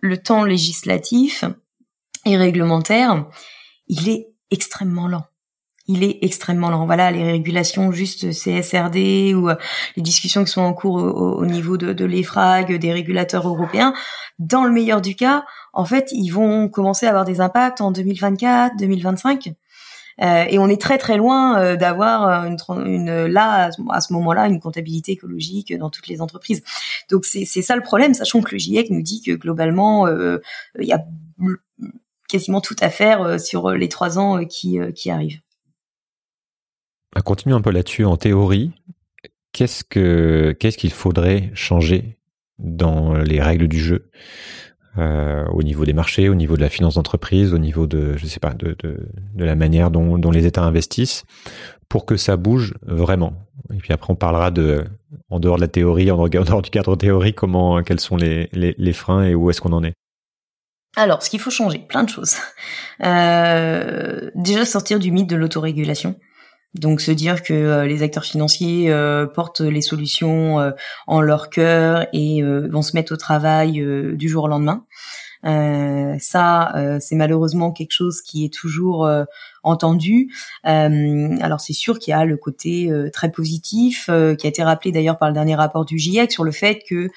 le 0.00 0.16
temps 0.18 0.44
législatif 0.44 1.44
et 2.26 2.36
réglementaire, 2.36 3.26
il 3.88 4.08
est 4.08 4.28
extrêmement 4.50 5.08
lent. 5.08 5.24
il 5.88 6.04
est 6.04 6.18
extrêmement 6.22 6.70
lent. 6.70 6.86
Voilà, 6.86 7.10
les 7.10 7.24
régulations 7.24 7.90
juste 7.92 8.32
CSRD 8.32 9.34
ou 9.34 9.48
euh, 9.48 9.56
les 9.96 10.02
discussions 10.02 10.44
qui 10.44 10.50
sont 10.50 10.60
en 10.60 10.74
cours 10.74 10.96
au, 10.96 11.46
niveau 11.46 11.76
de, 11.76 11.92
de 11.92 12.04
l'EFRAG, 12.04 12.78
des 12.78 12.92
régulateurs 12.92 13.48
européens, 13.48 13.94
dans 14.38 14.64
le 14.64 14.70
meilleur 14.70 15.00
du 15.00 15.14
cas, 15.14 15.44
en 15.72 15.84
fait, 15.84 16.08
ils 16.12 16.30
vont 16.30 16.68
commencer 16.68 17.06
à 17.06 17.10
avoir 17.10 17.24
des 17.24 17.40
impacts 17.40 17.80
en 17.80 17.90
2024, 17.90 18.76
2025. 18.78 19.52
Euh, 20.20 20.44
et 20.48 20.58
on 20.58 20.68
est 20.68 20.80
très 20.80 20.98
très 20.98 21.16
loin 21.16 21.58
euh, 21.58 21.76
d'avoir 21.76 22.44
une, 22.44 23.26
là 23.26 23.70
à 23.90 24.00
ce 24.00 24.12
moment-là 24.12 24.46
une 24.46 24.60
comptabilité 24.60 25.12
écologique 25.12 25.76
dans 25.76 25.90
toutes 25.90 26.08
les 26.08 26.20
entreprises. 26.20 26.62
Donc 27.10 27.24
c'est 27.24 27.44
ça 27.44 27.76
le 27.76 27.82
problème, 27.82 28.14
sachant 28.14 28.42
que 28.42 28.52
le 28.52 28.58
GIEC 28.58 28.90
nous 28.90 29.02
dit 29.02 29.22
que 29.22 29.32
globalement 29.32 30.06
il 30.08 30.86
y 30.86 30.92
a 30.92 31.04
quasiment 32.28 32.60
tout 32.60 32.76
à 32.80 32.90
faire 32.90 33.40
sur 33.40 33.70
les 33.70 33.88
trois 33.88 34.18
ans 34.18 34.44
qui, 34.44 34.78
qui 34.94 35.10
arrivent. 35.10 35.40
À 37.14 37.20
continuer 37.20 37.54
un 37.54 37.60
peu 37.60 37.70
là-dessus 37.70 38.04
en 38.04 38.16
théorie. 38.16 38.72
Qu'est-ce 39.52 39.84
que 39.84 40.56
qu'est-ce 40.58 40.78
qu'il 40.78 40.92
faudrait 40.92 41.50
changer 41.54 42.18
dans 42.58 43.14
les 43.14 43.40
règles 43.40 43.68
du 43.68 43.78
jeu? 43.78 44.10
Euh, 44.98 45.46
au 45.52 45.62
niveau 45.62 45.84
des 45.84 45.92
marchés, 45.92 46.28
au 46.28 46.34
niveau 46.34 46.56
de 46.56 46.60
la 46.60 46.68
finance 46.68 46.96
d'entreprise, 46.96 47.54
au 47.54 47.58
niveau 47.58 47.86
de 47.86 48.16
je 48.16 48.26
sais 48.26 48.40
pas 48.40 48.52
de, 48.52 48.76
de, 48.80 49.08
de 49.34 49.44
la 49.44 49.54
manière 49.54 49.90
dont, 49.90 50.18
dont, 50.18 50.30
les 50.30 50.46
États 50.46 50.62
investissent 50.62 51.24
pour 51.88 52.04
que 52.04 52.16
ça 52.16 52.36
bouge 52.36 52.74
vraiment. 52.82 53.34
Et 53.72 53.78
puis 53.78 53.92
après 53.92 54.12
on 54.12 54.16
parlera 54.16 54.50
de 54.50 54.84
en 55.30 55.40
dehors 55.40 55.56
de 55.56 55.62
la 55.62 55.68
théorie, 55.68 56.10
en 56.10 56.28
dehors 56.28 56.62
du 56.62 56.70
cadre 56.70 56.96
théorique, 56.96 57.36
comment 57.36 57.82
quels 57.82 58.00
sont 58.00 58.16
les, 58.16 58.48
les, 58.52 58.74
les 58.76 58.92
freins 58.92 59.24
et 59.24 59.34
où 59.34 59.50
est-ce 59.50 59.60
qu'on 59.60 59.72
en 59.72 59.82
est. 59.84 59.94
Alors, 60.96 61.22
ce 61.22 61.30
qu'il 61.30 61.40
faut 61.40 61.50
changer, 61.50 61.78
plein 61.78 62.04
de 62.04 62.10
choses. 62.10 62.36
Euh, 63.02 64.30
déjà 64.36 64.64
sortir 64.64 65.00
du 65.00 65.10
mythe 65.10 65.28
de 65.28 65.34
l'autorégulation. 65.34 66.14
Donc 66.74 67.02
se 67.02 67.10
dire 67.10 67.42
que 67.42 67.52
euh, 67.52 67.86
les 67.86 68.02
acteurs 68.02 68.24
financiers 68.24 68.90
euh, 68.90 69.26
portent 69.26 69.60
les 69.60 69.82
solutions 69.82 70.58
euh, 70.58 70.70
en 71.06 71.20
leur 71.20 71.50
cœur 71.50 72.06
et 72.12 72.42
vont 72.42 72.82
se 72.82 72.96
mettre 72.96 73.12
au 73.12 73.16
travail 73.16 73.72
du 74.14 74.28
jour 74.28 74.44
au 74.44 74.48
lendemain. 74.48 74.84
Ça, 75.44 76.98
c'est 77.00 77.16
malheureusement 77.16 77.72
quelque 77.72 77.92
chose 77.92 78.22
qui 78.22 78.44
est 78.44 78.52
toujours 78.52 79.08
entendu. 79.62 80.32
Euh, 80.66 81.36
alors 81.40 81.60
c'est 81.60 81.72
sûr 81.72 81.98
qu'il 81.98 82.12
y 82.12 82.14
a 82.14 82.24
le 82.24 82.36
côté 82.36 82.90
euh, 82.90 83.10
très 83.10 83.30
positif 83.30 84.06
euh, 84.08 84.34
qui 84.34 84.46
a 84.46 84.50
été 84.50 84.62
rappelé 84.62 84.92
d'ailleurs 84.92 85.18
par 85.18 85.28
le 85.28 85.34
dernier 85.34 85.54
rapport 85.54 85.84
du 85.84 85.98
GIEC 85.98 86.32
sur 86.32 86.44
le 86.44 86.52
fait 86.52 86.82
que 86.88 87.08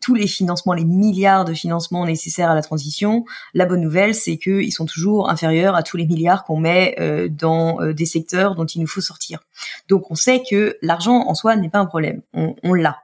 tous 0.00 0.14
les 0.14 0.26
financements, 0.26 0.72
les 0.72 0.84
milliards 0.84 1.44
de 1.44 1.54
financements 1.54 2.06
nécessaires 2.06 2.50
à 2.50 2.54
la 2.54 2.62
transition, 2.62 3.24
la 3.54 3.66
bonne 3.66 3.80
nouvelle 3.80 4.14
c'est 4.14 4.36
qu'ils 4.38 4.72
sont 4.72 4.86
toujours 4.86 5.30
inférieurs 5.30 5.74
à 5.74 5.82
tous 5.82 5.96
les 5.96 6.06
milliards 6.06 6.44
qu'on 6.44 6.58
met 6.58 6.96
dans 7.30 7.78
des 7.92 8.06
secteurs 8.06 8.54
dont 8.54 8.66
il 8.66 8.80
nous 8.80 8.86
faut 8.86 9.00
sortir. 9.00 9.40
Donc 9.88 10.10
on 10.10 10.14
sait 10.14 10.42
que 10.48 10.76
l'argent 10.82 11.24
en 11.26 11.34
soi 11.34 11.56
n'est 11.56 11.68
pas 11.68 11.78
un 11.78 11.86
problème, 11.86 12.22
on, 12.32 12.54
on 12.62 12.74
l'a 12.74 12.98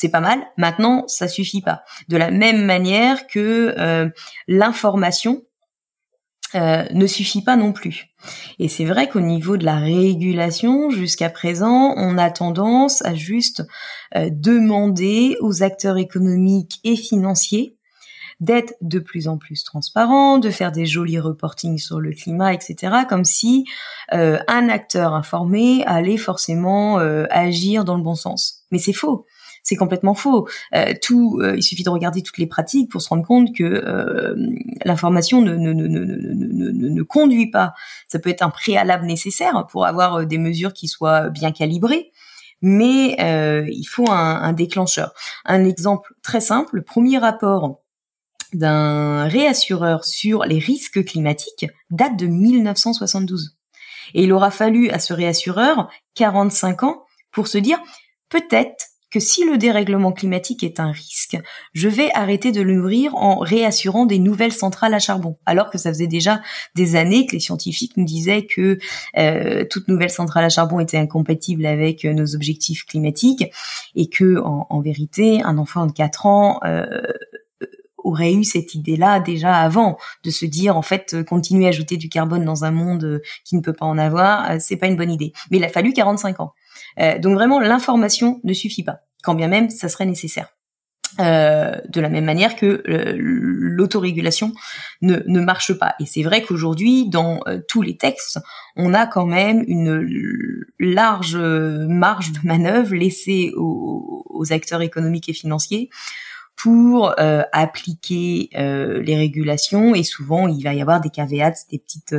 c'est 0.00 0.10
pas 0.10 0.20
mal. 0.20 0.40
Maintenant, 0.56 1.04
ça 1.06 1.28
suffit 1.28 1.62
pas. 1.62 1.82
De 2.08 2.16
la 2.16 2.30
même 2.30 2.64
manière 2.64 3.26
que 3.26 4.10
l'information 4.48 5.42
euh, 6.56 6.84
ne 6.90 7.06
suffit 7.06 7.42
pas 7.42 7.54
non 7.54 7.72
plus. 7.72 8.08
Et 8.58 8.66
c'est 8.66 8.84
vrai 8.84 9.08
qu'au 9.08 9.20
niveau 9.20 9.56
de 9.56 9.64
la 9.64 9.76
régulation, 9.76 10.90
jusqu'à 10.90 11.30
présent, 11.30 11.94
on 11.96 12.18
a 12.18 12.28
tendance 12.28 13.04
à 13.04 13.14
juste 13.14 13.62
euh, 14.16 14.30
demander 14.32 15.36
aux 15.40 15.62
acteurs 15.62 15.96
économiques 15.96 16.80
et 16.82 16.96
financiers 16.96 17.76
d'être 18.40 18.74
de 18.80 18.98
plus 18.98 19.28
en 19.28 19.38
plus 19.38 19.62
transparents, 19.62 20.38
de 20.38 20.50
faire 20.50 20.72
des 20.72 20.86
jolis 20.86 21.20
reportings 21.20 21.78
sur 21.78 22.00
le 22.00 22.10
climat, 22.10 22.52
etc., 22.52 23.04
comme 23.08 23.24
si 23.24 23.64
euh, 24.12 24.38
un 24.48 24.68
acteur 24.68 25.14
informé 25.14 25.84
allait 25.86 26.16
forcément 26.16 26.96
agir 27.30 27.84
dans 27.84 27.96
le 27.96 28.02
bon 28.02 28.16
sens. 28.16 28.64
Mais 28.72 28.78
c'est 28.78 28.94
faux 28.94 29.24
c'est 29.62 29.76
complètement 29.76 30.14
faux. 30.14 30.48
Euh, 30.74 30.94
tout, 31.00 31.38
euh, 31.42 31.56
il 31.56 31.62
suffit 31.62 31.82
de 31.82 31.90
regarder 31.90 32.22
toutes 32.22 32.38
les 32.38 32.46
pratiques 32.46 32.90
pour 32.90 33.02
se 33.02 33.08
rendre 33.08 33.26
compte 33.26 33.54
que 33.54 33.64
euh, 33.64 34.34
l'information 34.84 35.40
ne 35.42 35.54
ne, 35.54 35.72
ne, 35.72 35.88
ne, 35.88 36.88
ne, 36.88 37.02
conduit 37.02 37.50
pas. 37.50 37.74
Ça 38.08 38.18
peut 38.18 38.30
être 38.30 38.42
un 38.42 38.50
préalable 38.50 39.06
nécessaire 39.06 39.66
pour 39.70 39.86
avoir 39.86 40.26
des 40.26 40.38
mesures 40.38 40.72
qui 40.72 40.88
soient 40.88 41.28
bien 41.28 41.52
calibrées, 41.52 42.10
mais 42.62 43.16
il 43.68 43.84
faut 43.84 44.10
un, 44.10 44.42
un 44.42 44.52
déclencheur. 44.52 45.12
Un 45.44 45.64
exemple 45.64 46.14
très 46.22 46.40
simple, 46.40 46.76
le 46.76 46.82
premier 46.82 47.18
rapport 47.18 47.80
d'un 48.52 49.28
réassureur 49.28 50.04
sur 50.04 50.44
les 50.44 50.58
risques 50.58 51.04
climatiques 51.04 51.66
date 51.90 52.16
de 52.16 52.26
1972. 52.26 53.56
Et 54.14 54.24
il 54.24 54.32
aura 54.32 54.50
fallu 54.50 54.90
à 54.90 54.98
ce 54.98 55.12
réassureur 55.12 55.88
45 56.14 56.82
ans 56.82 57.04
pour 57.30 57.46
se 57.46 57.58
dire 57.58 57.78
peut-être 58.28 58.89
que 59.10 59.20
si 59.20 59.44
le 59.44 59.58
dérèglement 59.58 60.12
climatique 60.12 60.62
est 60.62 60.80
un 60.80 60.92
risque, 60.92 61.38
je 61.72 61.88
vais 61.88 62.10
arrêter 62.14 62.52
de 62.52 62.60
le 62.60 62.74
nourrir 62.74 63.14
en 63.16 63.38
réassurant 63.38 64.06
des 64.06 64.18
nouvelles 64.18 64.52
centrales 64.52 64.94
à 64.94 64.98
charbon. 64.98 65.36
Alors 65.46 65.70
que 65.70 65.78
ça 65.78 65.90
faisait 65.90 66.06
déjà 66.06 66.40
des 66.74 66.96
années 66.96 67.26
que 67.26 67.32
les 67.32 67.40
scientifiques 67.40 67.96
nous 67.96 68.04
disaient 68.04 68.46
que 68.46 68.78
euh, 69.18 69.64
toute 69.68 69.88
nouvelle 69.88 70.10
centrale 70.10 70.44
à 70.44 70.48
charbon 70.48 70.80
était 70.80 70.98
incompatible 70.98 71.66
avec 71.66 72.04
euh, 72.04 72.12
nos 72.12 72.34
objectifs 72.34 72.84
climatiques 72.84 73.44
et 73.94 74.08
que 74.08 74.40
en, 74.40 74.80
vérité, 74.80 75.42
un 75.42 75.58
enfant 75.58 75.86
de 75.86 75.92
4 75.92 76.26
ans 76.26 76.60
euh, 76.64 76.86
aurait 77.98 78.32
eu 78.32 78.44
cette 78.44 78.74
idée-là 78.74 79.20
déjà 79.20 79.56
avant 79.56 79.98
de 80.24 80.30
se 80.30 80.46
dire 80.46 80.76
en 80.76 80.82
fait 80.82 81.22
continuer 81.24 81.66
à 81.66 81.68
ajouter 81.68 81.96
du 81.96 82.08
carbone 82.08 82.44
dans 82.44 82.64
un 82.64 82.70
monde 82.70 83.20
qui 83.44 83.56
ne 83.56 83.60
peut 83.60 83.74
pas 83.74 83.84
en 83.84 83.98
avoir, 83.98 84.60
c'est 84.60 84.76
pas 84.76 84.86
une 84.86 84.96
bonne 84.96 85.10
idée. 85.10 85.32
Mais 85.50 85.58
il 85.58 85.64
a 85.64 85.68
fallu 85.68 85.92
45 85.92 86.40
ans. 86.40 86.54
Euh, 86.98 87.18
donc 87.18 87.34
vraiment, 87.34 87.60
l'information 87.60 88.40
ne 88.44 88.52
suffit 88.52 88.82
pas, 88.82 89.00
quand 89.22 89.34
bien 89.34 89.48
même 89.48 89.70
ça 89.70 89.88
serait 89.88 90.06
nécessaire. 90.06 90.48
Euh, 91.18 91.76
de 91.88 92.00
la 92.00 92.08
même 92.08 92.24
manière 92.24 92.54
que 92.54 92.84
euh, 92.88 93.14
l'autorégulation 93.16 94.52
ne, 95.02 95.18
marche 95.40 95.72
pas. 95.72 95.94
Et 95.98 96.06
c'est 96.06 96.22
vrai 96.22 96.42
qu'aujourd'hui, 96.42 97.08
dans 97.08 97.40
tous 97.68 97.82
les 97.82 97.96
textes, 97.96 98.38
on 98.76 98.94
a 98.94 99.06
quand 99.06 99.26
même 99.26 99.64
une 99.66 100.64
large 100.78 101.36
marge 101.36 102.30
de 102.32 102.38
manœuvre 102.44 102.94
laissée 102.94 103.52
aux 103.56 104.44
acteurs 104.50 104.82
économiques 104.82 105.28
et 105.28 105.34
financiers 105.34 105.90
pour 106.62 107.14
euh, 107.18 107.42
appliquer 107.52 108.50
euh, 108.54 109.00
les 109.02 109.16
régulations. 109.16 109.94
Et 109.94 110.02
souvent 110.02 110.46
il 110.46 110.62
va 110.62 110.74
y 110.74 110.82
avoir 110.82 111.00
des 111.00 111.08
caveats, 111.08 111.54
des 111.70 111.78
petites 111.78 112.14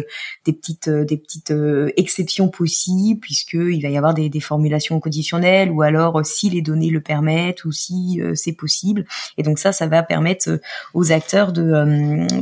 des 0.46 0.54
petites 0.54 0.90
des 0.90 1.18
petites 1.18 1.54
exceptions 1.96 2.50
possibles 2.50 3.20
puisque 3.20 3.54
il 3.54 3.82
va 3.84 3.90
y 3.90 3.98
avoir 3.98 4.16
des, 4.16 4.30
des, 4.30 4.40
formulations 4.40 5.00
conditionnelles 5.00 5.70
ou 5.70 5.84
alors 5.84 6.26
si 6.26 6.50
les 6.50 6.64
données 6.64 6.90
le 6.90 7.02
permettent 7.02 7.66
ou 7.66 7.72
si 7.72 8.20
euh, 8.20 8.34
c'est 8.34 8.54
possible. 8.54 9.06
Et 9.38 9.44
donc 9.44 9.60
ça 9.60 9.72
ça 9.72 9.86
va 9.86 10.02
permettre 10.02 10.60
aux 10.96 11.12
acteurs 11.12 11.52
de 11.52 11.62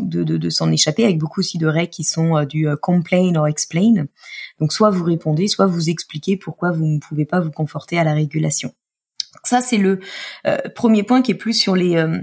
de, 0.02 0.24
de, 0.24 0.38
de 0.38 0.50
s'en 0.50 0.72
échapper 0.72 1.04
avec 1.04 1.18
beaucoup 1.18 1.42
aussi 1.42 1.58
de 1.58 1.68
règles 1.68 1.90
qui 1.90 2.06
sont 2.06 2.44
du 2.46 2.68
complain 2.82 3.36
or 3.36 3.48
explain. 3.48 4.06
Donc 4.62 4.72
soit 4.72 4.90
vous 4.90 5.04
répondez 5.04 5.48
soit 5.48 5.66
vous 5.66 5.90
expliquez 5.90 6.38
pourquoi 6.38 6.72
vous 6.72 6.86
ne 6.86 7.00
pouvez 7.00 7.26
pas 7.26 7.42
vous 7.42 7.52
conforter 7.52 8.00
à 8.00 8.06
la 8.06 8.14
régulation 8.14 8.74
ça, 9.44 9.62
c'est 9.62 9.78
le 9.78 10.00
euh, 10.48 10.58
premier 10.76 11.04
point 11.04 11.22
qui 11.22 11.32
est 11.32 11.36
plus 11.36 11.54
sur 11.54 11.76
les 11.76 11.96
euh, 11.96 12.20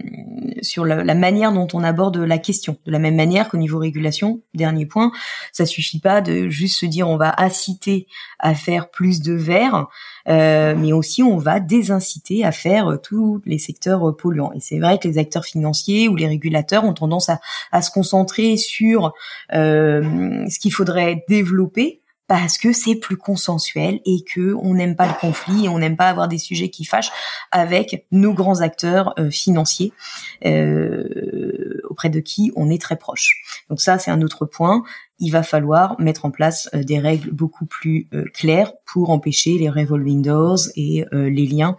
sur 0.61 0.85
la, 0.85 1.15
manière 1.15 1.53
dont 1.53 1.69
on 1.73 1.85
aborde 1.85 2.17
la 2.17 2.39
question. 2.39 2.77
De 2.85 2.91
la 2.91 2.99
même 2.99 3.15
manière 3.15 3.49
qu'au 3.49 3.59
niveau 3.59 3.79
régulation, 3.79 4.43
dernier 4.55 4.87
point, 4.87 5.13
ça 5.53 5.67
suffit 5.67 6.01
pas 6.01 6.21
de 6.21 6.49
juste 6.49 6.81
se 6.81 6.87
dire 6.87 7.09
on 7.09 7.17
va 7.17 7.35
inciter 7.39 8.07
à 8.41 8.55
faire 8.55 8.91
plus 8.91 9.23
de 9.23 9.33
verre, 9.33 9.87
euh, 10.29 10.75
mais 10.77 10.93
aussi 10.93 11.23
on 11.23 11.37
va 11.37 11.61
désinciter 11.61 12.45
à 12.45 12.51
faire 12.51 12.99
tous 13.03 13.41
les 13.47 13.59
secteurs 13.59 14.17
polluants. 14.17 14.53
Et 14.55 14.61
c'est 14.61 14.79
vrai 14.79 14.99
que 14.99 15.07
les 15.07 15.19
acteurs 15.19 15.45
financiers 15.45 16.09
ou 16.09 16.17
les 16.17 16.27
régulateurs 16.27 16.85
ont 16.85 16.95
tendance 16.95 17.29
à, 17.29 17.41
à 17.71 17.83
se 17.83 17.91
concentrer 17.91 18.57
sur 18.57 19.13
ce 19.53 20.59
qu'il 20.59 20.73
faudrait 20.73 21.25
développer 21.29 22.03
parce 22.27 22.59
que 22.59 22.73
c'est 22.73 22.97
plus 22.97 23.17
consensuel 23.17 24.01
et 24.05 24.23
que 24.23 24.55
on 24.55 24.75
n'aime 24.75 24.97
pas 24.97 25.07
le 25.07 25.15
conflit 25.21 25.67
et 25.67 25.69
on 25.69 25.79
n'aime 25.79 25.97
pas 25.97 26.09
avoir 26.09 26.29
des 26.29 26.39
sujets 26.39 26.71
qui 26.71 26.85
fâchent 26.85 27.13
avec 27.53 28.07
nos 28.11 28.35
grands 28.35 28.61
acteurs 28.61 29.15
euh, 29.19 29.31
financiers 29.31 29.93
euh, 30.45 31.81
auprès 31.89 32.11
de 32.11 32.21
qui 32.21 32.53
on 32.57 32.69
est 32.71 32.81
très 32.81 32.97
proche. 32.97 33.63
Donc 33.71 33.81
ça 33.81 33.99
c'est 33.99 34.11
un 34.11 34.23
autre 34.23 34.45
point. 34.45 34.83
Il 35.19 35.31
va 35.31 35.43
falloir 35.43 35.99
mettre 36.01 36.25
en 36.25 36.31
place 36.31 36.69
euh, 36.75 36.83
des 36.83 36.99
règles 36.99 37.31
beaucoup 37.31 37.67
plus 37.67 38.09
claires 38.35 38.73
pour 38.85 39.11
empêcher 39.11 39.59
les 39.59 39.71
revolving 39.71 40.23
doors 40.23 40.69
et 40.77 41.05
les 41.13 41.47
liens 41.47 41.77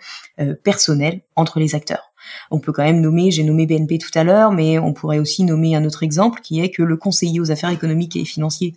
personnels 0.63 1.21
entre 1.35 1.59
les 1.59 1.75
acteurs. 1.75 2.06
On 2.51 2.59
peut 2.59 2.71
quand 2.71 2.83
même 2.83 3.01
nommer, 3.01 3.31
j'ai 3.31 3.43
nommé 3.43 3.65
BNP 3.65 3.97
tout 3.97 4.11
à 4.15 4.23
l'heure, 4.23 4.51
mais 4.51 4.79
on 4.79 4.93
pourrait 4.93 5.19
aussi 5.19 5.43
nommer 5.43 5.75
un 5.75 5.85
autre 5.85 6.03
exemple 6.03 6.41
qui 6.41 6.59
est 6.61 6.69
que 6.69 6.83
le 6.83 6.97
conseiller 6.97 7.39
aux 7.39 7.51
affaires 7.51 7.69
économiques 7.69 8.15
et 8.15 8.25
financières 8.25 8.73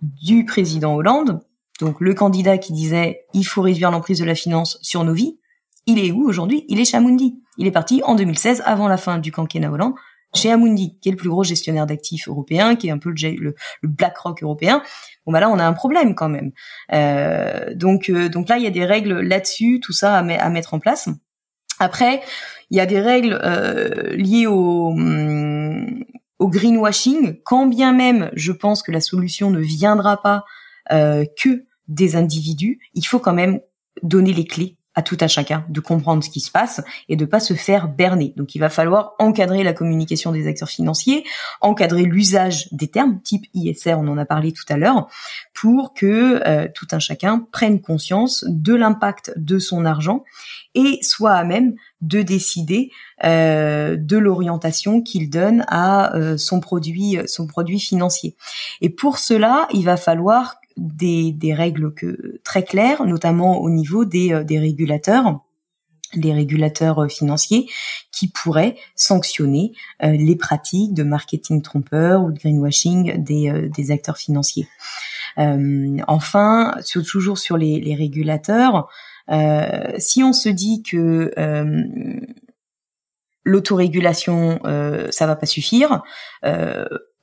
du 0.00 0.44
président 0.44 0.94
Hollande, 0.94 1.40
donc 1.80 2.00
le 2.00 2.14
candidat 2.14 2.58
qui 2.58 2.72
disait 2.72 3.24
il 3.32 3.44
faut 3.44 3.62
réduire 3.62 3.90
l'emprise 3.90 4.18
de 4.18 4.24
la 4.24 4.34
finance 4.34 4.78
sur 4.82 5.04
nos 5.04 5.14
vies, 5.14 5.38
il 5.86 5.98
est 5.98 6.10
où 6.10 6.28
aujourd'hui? 6.28 6.64
Il 6.68 6.78
est 6.78 6.84
Chamundi. 6.84 7.40
Il 7.56 7.66
est 7.66 7.72
parti 7.72 8.02
en 8.04 8.14
2016, 8.14 8.62
avant 8.64 8.88
la 8.88 8.96
fin 8.96 9.18
du 9.18 9.32
quinquennat 9.32 9.70
Hollande. 9.70 9.94
chez 10.34 10.50
Amundi, 10.50 10.96
qui 11.00 11.08
est 11.08 11.12
le 11.12 11.18
plus 11.18 11.28
gros 11.28 11.42
gestionnaire 11.42 11.86
d'actifs 11.86 12.28
européen, 12.28 12.76
qui 12.76 12.88
est 12.88 12.90
un 12.90 12.98
peu 12.98 13.10
le, 13.10 13.30
le, 13.36 13.54
le 13.82 13.88
BlackRock 13.88 14.42
européen, 14.42 14.82
bon 15.26 15.32
bah 15.32 15.40
là 15.40 15.50
on 15.50 15.58
a 15.58 15.64
un 15.64 15.72
problème 15.72 16.14
quand 16.14 16.28
même. 16.28 16.52
Euh, 16.92 17.74
donc 17.74 18.08
euh, 18.08 18.28
donc 18.28 18.48
là 18.48 18.56
il 18.56 18.62
y 18.62 18.66
a 18.66 18.70
des 18.70 18.84
règles 18.84 19.20
là-dessus, 19.20 19.80
tout 19.80 19.92
ça 19.92 20.18
à, 20.18 20.50
mettre 20.50 20.74
en 20.74 20.78
place. 20.78 21.08
Après 21.80 22.22
il 22.70 22.76
y 22.76 22.80
a 22.80 22.86
des 22.86 23.00
règles 23.00 23.38
euh, 23.42 24.14
liées 24.14 24.46
au 24.46 24.90
hum, 24.90 26.04
au 26.38 26.48
greenwashing, 26.48 27.40
quand 27.44 27.66
bien 27.66 27.92
même 27.92 28.30
je 28.34 28.52
pense 28.52 28.82
que 28.82 28.92
la 28.92 29.00
solution 29.00 29.50
ne 29.50 29.60
viendra 29.60 30.22
pas 30.22 30.44
euh, 30.92 31.24
que 31.36 31.64
des 31.88 32.16
individus, 32.16 32.78
il 32.94 33.04
faut 33.04 33.18
quand 33.18 33.34
même 33.34 33.60
donner 34.02 34.32
les 34.32 34.46
clés 34.46 34.76
à 34.94 35.02
tout 35.02 35.16
à 35.20 35.28
chacun 35.28 35.64
de 35.68 35.80
comprendre 35.80 36.24
ce 36.24 36.30
qui 36.30 36.40
se 36.40 36.50
passe 36.50 36.80
et 37.08 37.16
de 37.16 37.24
pas 37.24 37.38
se 37.38 37.54
faire 37.54 37.88
berner. 37.88 38.32
Donc 38.36 38.54
il 38.54 38.58
va 38.58 38.68
falloir 38.68 39.14
encadrer 39.18 39.62
la 39.62 39.72
communication 39.72 40.32
des 40.32 40.48
acteurs 40.48 40.68
financiers, 40.68 41.24
encadrer 41.60 42.02
l'usage 42.02 42.68
des 42.72 42.88
termes 42.88 43.20
type 43.22 43.46
ISR, 43.54 43.94
on 43.94 44.08
en 44.08 44.18
a 44.18 44.24
parlé 44.24 44.52
tout 44.52 44.64
à 44.68 44.76
l'heure, 44.76 45.08
pour 45.54 45.94
que 45.94 46.42
euh, 46.46 46.68
tout 46.74 46.88
un 46.90 46.98
chacun 46.98 47.46
prenne 47.52 47.80
conscience 47.80 48.44
de 48.48 48.74
l'impact 48.74 49.32
de 49.36 49.58
son 49.58 49.84
argent 49.84 50.24
et 50.74 50.98
soit 51.02 51.34
à 51.34 51.44
même 51.44 51.74
de 52.00 52.22
décider 52.22 52.90
euh, 53.24 53.96
de 53.96 54.16
l'orientation 54.16 55.02
qu'il 55.02 55.30
donne 55.30 55.64
à 55.68 56.16
euh, 56.16 56.36
son 56.36 56.60
produit 56.60 57.18
son 57.26 57.46
produit 57.46 57.78
financier. 57.78 58.36
Et 58.80 58.90
pour 58.90 59.18
cela, 59.18 59.68
il 59.72 59.84
va 59.84 59.96
falloir 59.96 60.59
des, 60.76 61.54
règles 61.54 61.92
très 62.44 62.64
claires, 62.64 63.04
notamment 63.04 63.60
au 63.60 63.70
niveau 63.70 64.04
des, 64.04 64.32
euh, 64.32 64.44
des 64.44 64.58
régulateurs 64.58 65.40
les 66.14 66.32
régulateurs 66.32 67.04
euh, 67.04 67.08
financiers 67.08 67.70
qui 68.10 68.26
pourraient 68.26 68.76
sanctionner 68.96 69.72
euh, 70.02 70.10
les 70.10 70.34
pratiques 70.34 70.92
de 70.92 71.04
marketing 71.04 71.62
trompeur 71.62 72.24
ou 72.24 72.32
de 72.32 72.38
greenwashing 72.38 73.22
des, 73.22 73.70
des 73.72 73.90
acteurs 73.92 74.16
financiers. 74.16 74.66
enfin, 75.36 76.74
toujours 77.08 77.38
sur 77.38 77.56
les, 77.56 77.80
les 77.80 77.94
régulateurs, 77.94 78.88
si 79.98 80.24
on 80.24 80.32
se 80.32 80.48
dit 80.48 80.82
que 80.82 81.32
l'autorégulation, 83.44 84.60
ça 85.10 85.26
va 85.26 85.36
pas 85.36 85.46
suffire, 85.46 86.02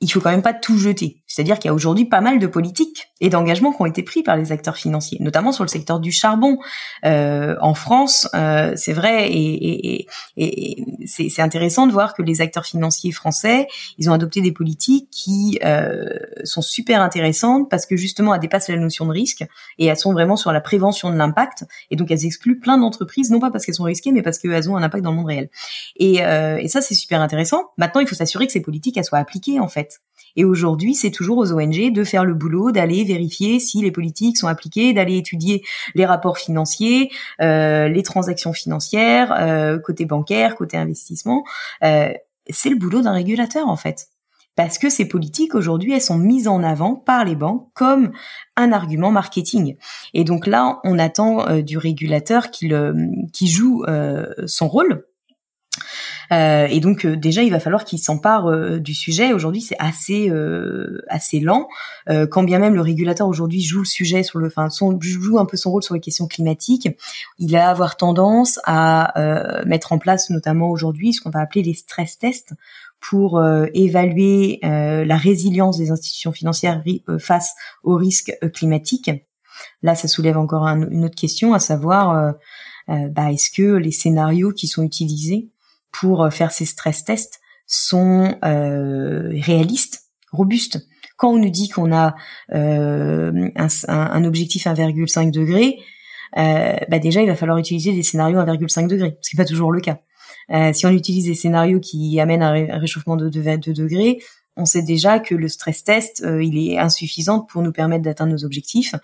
il 0.00 0.10
faut 0.12 0.20
quand 0.20 0.30
même 0.30 0.42
pas 0.42 0.54
tout 0.54 0.78
jeter. 0.78 1.22
C'est-à-dire 1.26 1.58
qu'il 1.58 1.68
y 1.68 1.70
a 1.70 1.74
aujourd'hui 1.74 2.04
pas 2.04 2.20
mal 2.20 2.38
de 2.38 2.46
politiques 2.46 3.08
et 3.20 3.30
d'engagements 3.30 3.72
qui 3.72 3.82
ont 3.82 3.86
été 3.86 4.02
pris 4.02 4.22
par 4.22 4.36
les 4.36 4.52
acteurs 4.52 4.76
financiers, 4.76 5.18
notamment 5.20 5.50
sur 5.50 5.64
le 5.64 5.68
secteur 5.68 5.98
du 5.98 6.12
charbon. 6.12 6.58
Euh, 7.04 7.56
en 7.60 7.74
France, 7.74 8.28
euh, 8.34 8.72
c'est 8.76 8.92
vrai, 8.92 9.28
et, 9.30 9.98
et, 9.98 10.06
et, 10.36 10.84
c'est 11.06 11.42
intéressant 11.42 11.86
de 11.86 11.92
voir 11.92 12.14
que 12.14 12.22
les 12.22 12.40
acteurs 12.40 12.64
financiers 12.64 13.10
français, 13.10 13.66
ils 13.98 14.08
ont 14.08 14.12
adopté 14.12 14.40
des 14.40 14.52
politiques 14.52 15.08
qui 15.10 15.58
euh, 15.64 16.08
sont 16.44 16.62
super 16.62 17.02
intéressantes 17.02 17.68
parce 17.68 17.84
que 17.84 17.96
justement, 17.96 18.34
elles 18.34 18.40
dépassent 18.40 18.68
la 18.68 18.76
notion 18.76 19.04
de 19.06 19.12
risque 19.12 19.44
et 19.78 19.86
elles 19.86 19.98
sont 19.98 20.12
vraiment 20.12 20.36
sur 20.36 20.52
la 20.52 20.60
prévention 20.60 21.10
de 21.10 21.16
l'impact. 21.16 21.64
Et 21.90 21.96
donc, 21.96 22.10
elles 22.10 22.24
excluent 22.24 22.60
plein 22.60 22.78
d'entreprises, 22.78 23.30
non 23.30 23.40
pas 23.40 23.50
parce 23.50 23.66
qu'elles 23.66 23.74
sont 23.74 23.84
risquées, 23.84 24.12
mais 24.12 24.22
parce 24.22 24.38
qu'elles 24.38 24.70
ont 24.70 24.76
un 24.76 24.82
impact 24.82 25.02
dans 25.02 25.10
le 25.10 25.16
monde 25.16 25.26
réel. 25.26 25.50
Et, 25.96 26.24
euh, 26.24 26.58
et 26.58 26.68
ça, 26.68 26.80
c'est 26.80 26.94
super 26.94 27.20
intéressant. 27.20 27.70
Maintenant, 27.76 28.00
il 28.00 28.06
faut 28.06 28.14
s'assurer 28.14 28.46
que 28.46 28.52
ces 28.52 28.62
politiques, 28.62 28.96
elles 28.96 29.04
soient 29.04 29.18
appliquées, 29.18 29.58
en 29.60 29.68
fait. 29.68 29.87
Et 30.36 30.44
aujourd'hui, 30.44 30.94
c'est 30.94 31.10
toujours 31.10 31.38
aux 31.38 31.52
ONG 31.52 31.92
de 31.92 32.04
faire 32.04 32.24
le 32.24 32.34
boulot, 32.34 32.70
d'aller 32.70 33.04
vérifier 33.04 33.60
si 33.60 33.82
les 33.82 33.90
politiques 33.90 34.38
sont 34.38 34.46
appliquées, 34.46 34.92
d'aller 34.92 35.16
étudier 35.16 35.62
les 35.94 36.06
rapports 36.06 36.38
financiers, 36.38 37.10
euh, 37.40 37.88
les 37.88 38.02
transactions 38.02 38.52
financières, 38.52 39.32
euh, 39.38 39.78
côté 39.78 40.04
bancaire, 40.04 40.56
côté 40.56 40.76
investissement. 40.76 41.44
Euh, 41.82 42.12
c'est 42.50 42.70
le 42.70 42.76
boulot 42.76 43.02
d'un 43.02 43.12
régulateur 43.12 43.68
en 43.68 43.76
fait. 43.76 44.08
Parce 44.56 44.78
que 44.78 44.90
ces 44.90 45.06
politiques 45.06 45.54
aujourd'hui, 45.54 45.92
elles 45.92 46.00
sont 46.00 46.18
mises 46.18 46.48
en 46.48 46.64
avant 46.64 46.96
par 46.96 47.24
les 47.24 47.36
banques 47.36 47.68
comme 47.74 48.10
un 48.56 48.72
argument 48.72 49.12
marketing. 49.12 49.76
Et 50.14 50.24
donc 50.24 50.48
là, 50.48 50.80
on 50.82 50.98
attend 50.98 51.60
du 51.60 51.78
régulateur 51.78 52.50
qu'il 52.50 52.76
qui 53.32 53.46
joue 53.46 53.84
son 54.46 54.66
rôle 54.66 55.04
et 56.30 56.80
donc 56.80 57.04
euh, 57.04 57.16
déjà, 57.16 57.42
il 57.42 57.50
va 57.50 57.60
falloir 57.60 57.84
qu'il 57.84 57.98
s'empare 57.98 58.46
euh, 58.46 58.78
du 58.78 58.94
sujet. 58.94 59.32
Aujourd'hui, 59.32 59.62
c'est 59.62 59.76
assez 59.78 60.30
assez 61.08 61.40
lent. 61.40 61.68
quand 62.30 62.42
bien 62.42 62.58
même 62.58 62.74
le 62.74 62.80
régulateur 62.80 63.28
aujourd'hui 63.28 63.62
joue 63.62 63.80
le 63.80 63.84
sujet 63.84 64.22
sur 64.22 64.38
le, 64.38 64.48
enfin, 64.48 64.68
joue 65.00 65.38
un 65.38 65.46
peu 65.46 65.56
son 65.56 65.70
rôle 65.70 65.82
sur 65.82 65.94
les 65.94 66.00
questions 66.00 66.26
climatiques, 66.26 66.88
il 67.38 67.52
va 67.52 67.68
avoir 67.68 67.96
tendance 67.96 68.60
à 68.64 69.14
mettre 69.66 69.92
en 69.92 69.98
place, 69.98 70.30
notamment 70.30 70.70
aujourd'hui, 70.70 71.12
ce 71.12 71.20
qu'on 71.20 71.30
va 71.30 71.40
appeler 71.40 71.62
les 71.62 71.74
stress 71.74 72.18
tests 72.18 72.52
pour 73.00 73.42
évaluer 73.74 74.60
la 74.62 75.16
résilience 75.16 75.78
des 75.78 75.90
institutions 75.90 76.32
financières 76.32 76.82
face 77.18 77.54
aux 77.82 77.96
risques 77.96 78.36
climatiques. 78.54 79.10
Là, 79.82 79.94
ça 79.94 80.08
soulève 80.08 80.38
encore 80.38 80.66
une 80.66 81.04
autre 81.04 81.16
question, 81.16 81.54
à 81.54 81.58
savoir, 81.58 82.34
bah, 82.88 83.32
est-ce 83.32 83.50
que 83.50 83.76
les 83.76 83.92
scénarios 83.92 84.52
qui 84.52 84.66
sont 84.66 84.82
utilisés 84.82 85.48
pour 85.92 86.24
euh, 86.24 86.30
faire 86.30 86.52
ces 86.52 86.64
stress 86.64 87.04
tests 87.04 87.40
sont 87.68 88.34
euh, 88.44 89.28
réalistes, 89.42 90.04
robustes. 90.32 90.88
Quand 91.16 91.30
on 91.30 91.38
nous 91.38 91.50
dit 91.50 91.68
qu'on 91.68 91.92
a 91.92 92.16
euh, 92.54 93.50
un, 93.54 93.68
un, 93.88 94.24
objectif 94.24 94.66
1,5 94.66 95.30
degré, 95.30 95.76
euh, 96.36 96.76
bah 96.88 96.98
déjà 96.98 97.22
il 97.22 97.28
va 97.28 97.36
falloir 97.36 97.58
utiliser 97.58 97.92
des 97.92 98.02
scénarios 98.02 98.38
1,5 98.38 98.88
degré, 98.88 99.18
ce 99.20 99.30
qui 99.30 99.36
n'est 99.36 99.42
pas 99.42 99.48
toujours 99.48 99.72
le 99.72 99.80
cas. 99.80 100.00
Si 100.72 100.86
on 100.86 100.90
utilise 100.90 101.26
des 101.26 101.34
scénarios 101.34 101.78
qui 101.78 102.18
amènent 102.20 102.42
un, 102.42 102.54
un 102.54 102.78
réchauffement 102.78 103.16
de 103.16 103.28
2 103.28 103.58
degrés, 103.74 104.18
on 104.58 104.64
sait 104.64 104.82
déjà 104.82 105.20
que 105.20 105.36
le 105.36 105.48
stress 105.48 105.84
test, 105.84 106.22
euh, 106.24 106.42
il 106.42 106.58
est 106.58 106.78
insuffisant 106.78 107.40
pour 107.40 107.62
nous 107.62 107.70
permettre 107.70 108.02
d'atteindre 108.02 108.32
nos 108.32 108.44
objectifs. 108.44 108.94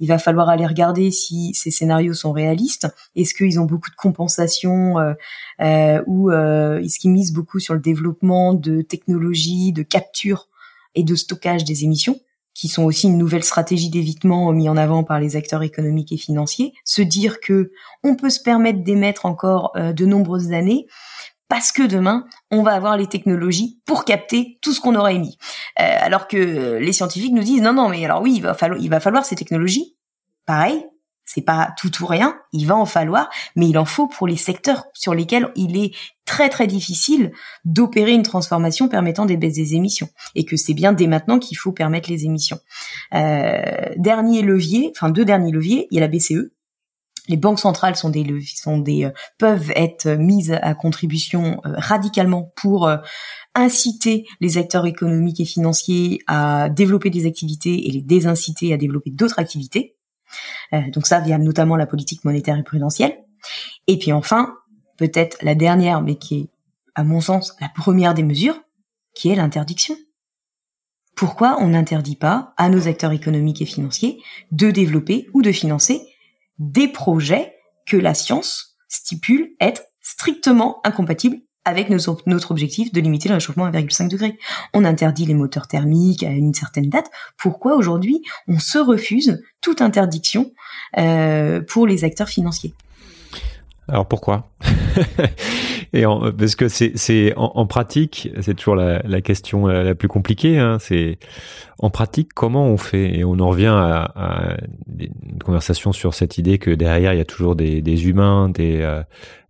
Il 0.00 0.08
va 0.08 0.18
falloir 0.18 0.48
aller 0.48 0.66
regarder 0.66 1.10
si 1.10 1.52
ces 1.54 1.70
scénarios 1.70 2.14
sont 2.14 2.32
réalistes. 2.32 2.88
Est-ce 3.14 3.34
qu'ils 3.34 3.60
ont 3.60 3.66
beaucoup 3.66 3.90
de 3.90 3.96
compensation 3.96 4.98
euh, 4.98 5.12
euh, 5.60 6.02
ou 6.06 6.30
est-ce 6.30 6.98
qu'ils 6.98 7.10
misent 7.10 7.32
beaucoup 7.32 7.60
sur 7.60 7.74
le 7.74 7.80
développement 7.80 8.54
de 8.54 8.80
technologies 8.80 9.72
de 9.72 9.82
capture 9.82 10.48
et 10.94 11.04
de 11.04 11.14
stockage 11.14 11.64
des 11.64 11.84
émissions 11.84 12.18
qui 12.54 12.68
sont 12.68 12.84
aussi 12.84 13.06
une 13.06 13.16
nouvelle 13.16 13.44
stratégie 13.44 13.88
d'évitement 13.88 14.52
mis 14.52 14.68
en 14.68 14.76
avant 14.76 15.04
par 15.04 15.18
les 15.18 15.36
acteurs 15.36 15.62
économiques 15.62 16.12
et 16.12 16.18
financiers, 16.18 16.74
se 16.84 17.00
dire 17.00 17.40
que 17.40 17.72
on 18.04 18.14
peut 18.14 18.28
se 18.28 18.42
permettre 18.42 18.82
d'émettre 18.82 19.24
encore 19.24 19.72
de 19.74 20.04
nombreuses 20.04 20.52
années, 20.52 20.86
parce 21.52 21.70
que 21.70 21.82
demain, 21.82 22.24
on 22.50 22.62
va 22.62 22.72
avoir 22.72 22.96
les 22.96 23.08
technologies 23.08 23.78
pour 23.84 24.06
capter 24.06 24.58
tout 24.62 24.72
ce 24.72 24.80
qu'on 24.80 24.94
aura 24.94 25.12
émis. 25.12 25.36
Euh, 25.78 25.96
alors 26.00 26.26
que 26.26 26.78
les 26.78 26.92
scientifiques 26.94 27.34
nous 27.34 27.42
disent 27.42 27.60
non, 27.60 27.74
non, 27.74 27.90
mais 27.90 28.02
alors 28.06 28.22
oui, 28.22 28.36
il 28.36 28.40
va 28.40 28.54
falloir, 28.54 29.26
ces 29.26 29.36
technologies. 29.36 29.94
Pareil, 30.46 30.82
c'est 31.26 31.42
pas 31.42 31.74
tout 31.76 31.90
ou 32.02 32.06
rien, 32.06 32.38
il 32.54 32.66
va 32.66 32.74
en 32.74 32.86
falloir, 32.86 33.28
mais 33.54 33.68
il 33.68 33.76
en 33.76 33.84
faut 33.84 34.06
pour 34.06 34.26
les 34.26 34.38
secteurs 34.38 34.86
sur 34.94 35.12
lesquels 35.12 35.52
il 35.54 35.76
est 35.76 35.94
très 36.24 36.48
très 36.48 36.66
difficile 36.66 37.32
d'opérer 37.66 38.12
une 38.12 38.22
transformation 38.22 38.88
permettant 38.88 39.26
des 39.26 39.36
baisses 39.36 39.56
des 39.56 39.74
émissions 39.74 40.08
et 40.34 40.46
que 40.46 40.56
c'est 40.56 40.72
bien 40.72 40.94
dès 40.94 41.06
maintenant 41.06 41.38
qu'il 41.38 41.58
faut 41.58 41.72
permettre 41.72 42.08
les 42.08 42.24
émissions. 42.24 42.60
Euh, 43.12 43.60
dernier 43.98 44.40
levier, 44.40 44.90
enfin 44.96 45.10
deux 45.10 45.26
derniers 45.26 45.52
leviers, 45.52 45.86
il 45.90 45.96
y 45.96 45.98
a 45.98 46.00
la 46.00 46.08
BCE 46.08 46.50
les 47.28 47.36
banques 47.36 47.60
centrales 47.60 47.96
sont 47.96 48.10
des, 48.10 48.26
sont 48.56 48.78
des 48.78 49.04
euh, 49.04 49.10
peuvent 49.38 49.72
être 49.76 50.08
mises 50.08 50.58
à 50.62 50.74
contribution 50.74 51.60
euh, 51.64 51.74
radicalement 51.76 52.52
pour 52.56 52.86
euh, 52.86 52.96
inciter 53.54 54.26
les 54.40 54.58
acteurs 54.58 54.86
économiques 54.86 55.40
et 55.40 55.44
financiers 55.44 56.20
à 56.26 56.68
développer 56.68 57.10
des 57.10 57.26
activités 57.26 57.88
et 57.88 57.92
les 57.92 58.02
désinciter 58.02 58.72
à 58.72 58.76
développer 58.76 59.10
d'autres 59.10 59.38
activités. 59.38 59.96
donc 60.72 61.06
ça 61.06 61.20
via 61.20 61.36
notamment 61.36 61.76
la 61.76 61.86
politique 61.86 62.24
monétaire 62.24 62.56
et 62.56 62.62
prudentielle. 62.62 63.18
Et 63.86 63.98
puis 63.98 64.10
enfin, 64.10 64.54
peut-être 64.96 65.36
la 65.42 65.54
dernière, 65.54 66.00
mais 66.00 66.16
qui 66.16 66.38
est 66.38 66.48
à 66.94 67.04
mon 67.04 67.20
sens 67.20 67.54
la 67.60 67.68
première 67.68 68.14
des 68.14 68.22
mesures, 68.22 68.58
qui 69.14 69.28
est 69.28 69.34
l'interdiction. 69.34 69.96
Pourquoi 71.14 71.58
on 71.60 71.68
n'interdit 71.68 72.16
pas 72.16 72.54
à 72.56 72.70
nos 72.70 72.88
acteurs 72.88 73.12
économiques 73.12 73.60
et 73.60 73.66
financiers 73.66 74.18
de 74.50 74.70
développer 74.70 75.28
ou 75.34 75.42
de 75.42 75.52
financer 75.52 76.00
des 76.62 76.88
projets 76.88 77.56
que 77.86 77.96
la 77.96 78.14
science 78.14 78.76
stipule 78.88 79.50
être 79.60 79.82
strictement 80.00 80.80
incompatibles 80.84 81.38
avec 81.64 81.90
notre 81.90 82.50
objectif 82.50 82.92
de 82.92 83.00
limiter 83.00 83.28
le 83.28 83.36
réchauffement 83.36 83.66
à 83.66 83.70
1,5 83.70 84.08
degré. 84.08 84.38
On 84.74 84.84
interdit 84.84 85.26
les 85.26 85.34
moteurs 85.34 85.68
thermiques 85.68 86.24
à 86.24 86.30
une 86.30 86.54
certaine 86.54 86.88
date. 86.88 87.08
Pourquoi 87.36 87.76
aujourd'hui 87.76 88.22
on 88.48 88.58
se 88.58 88.78
refuse 88.78 89.40
toute 89.60 89.80
interdiction 89.80 90.52
euh, 90.98 91.60
pour 91.60 91.86
les 91.86 92.04
acteurs 92.04 92.28
financiers? 92.28 92.74
Alors 93.88 94.06
pourquoi 94.06 94.50
Et 95.94 96.04
parce 96.38 96.56
que 96.56 96.68
c'est 96.68 97.34
en, 97.36 97.66
pratique, 97.66 98.30
c'est 98.40 98.54
toujours 98.54 98.76
la, 98.76 99.20
question 99.20 99.66
la, 99.66 99.94
plus 99.94 100.08
compliquée. 100.08 100.58
Hein, 100.58 100.78
c'est 100.80 101.18
en 101.78 101.90
pratique 101.90 102.32
comment 102.32 102.66
on 102.66 102.78
fait? 102.78 103.18
Et 103.18 103.24
on 103.24 103.38
en 103.40 103.48
revient 103.48 103.74
à, 103.74 104.56
une 104.98 105.38
conversation 105.44 105.92
sur 105.92 106.14
cette 106.14 106.38
idée 106.38 106.58
que 106.58 106.70
derrière 106.70 107.12
il 107.12 107.18
y 107.18 107.20
a 107.20 107.26
toujours 107.26 107.56
des, 107.56 108.08
humains, 108.08 108.48
des 108.48 109.02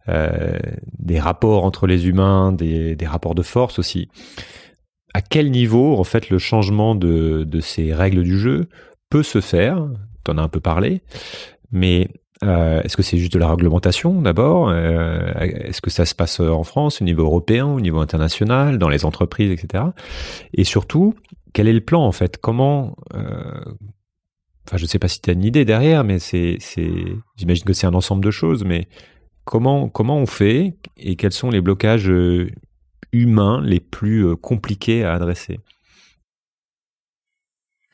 euh, 0.08 0.58
des 0.98 1.20
rapports 1.20 1.64
entre 1.64 1.86
les 1.86 2.08
humains, 2.08 2.50
des, 2.50 2.96
des, 2.96 3.06
rapports 3.06 3.36
de 3.36 3.42
force 3.42 3.78
aussi. 3.78 4.08
À 5.14 5.22
quel 5.22 5.52
niveau, 5.52 5.96
en 5.96 6.02
fait, 6.02 6.28
le 6.28 6.38
changement 6.38 6.96
de, 6.96 7.44
de 7.44 7.60
ces 7.60 7.94
règles 7.94 8.24
du 8.24 8.36
jeu 8.36 8.68
peut 9.10 9.22
se 9.22 9.40
faire? 9.40 9.86
Tu 10.24 10.32
en 10.32 10.38
as 10.38 10.42
un 10.42 10.48
peu 10.48 10.58
parlé, 10.58 11.02
mais 11.70 12.08
euh, 12.42 12.82
est-ce 12.82 12.96
que 12.96 13.02
c'est 13.02 13.18
juste 13.18 13.32
de 13.32 13.38
la 13.38 13.48
réglementation 13.48 14.20
d'abord? 14.20 14.68
Euh, 14.68 15.32
Est-ce 15.34 15.80
que 15.80 15.90
ça 15.90 16.04
se 16.04 16.14
passe 16.14 16.40
en 16.40 16.64
France, 16.64 17.00
au 17.00 17.04
niveau 17.04 17.22
européen, 17.22 17.66
au 17.66 17.80
niveau 17.80 18.00
international, 18.00 18.78
dans 18.78 18.88
les 18.88 19.04
entreprises, 19.04 19.50
etc. 19.50 19.84
Et 20.54 20.64
surtout, 20.64 21.14
quel 21.52 21.68
est 21.68 21.72
le 21.72 21.80
plan 21.80 22.04
en 22.04 22.12
fait? 22.12 22.38
Comment 22.38 22.96
euh, 23.14 23.64
Enfin, 24.68 24.76
je 24.76 24.84
ne 24.84 24.88
sais 24.88 25.00
pas 25.00 25.08
si 25.08 25.20
tu 25.20 25.28
as 25.28 25.32
une 25.32 25.44
idée 25.44 25.64
derrière, 25.64 26.04
mais 26.04 26.20
c'est, 26.20 26.58
j'imagine 27.36 27.64
que 27.64 27.72
c'est 27.72 27.86
un 27.86 27.94
ensemble 27.94 28.24
de 28.24 28.30
choses. 28.30 28.64
Mais 28.64 28.86
comment 29.44 29.88
comment 29.88 30.16
on 30.16 30.26
fait 30.26 30.76
et 30.96 31.16
quels 31.16 31.32
sont 31.32 31.50
les 31.50 31.60
blocages 31.60 32.12
humains 33.12 33.60
les 33.60 33.80
plus 33.80 34.36
compliqués 34.36 35.04
à 35.04 35.14
adresser? 35.14 35.58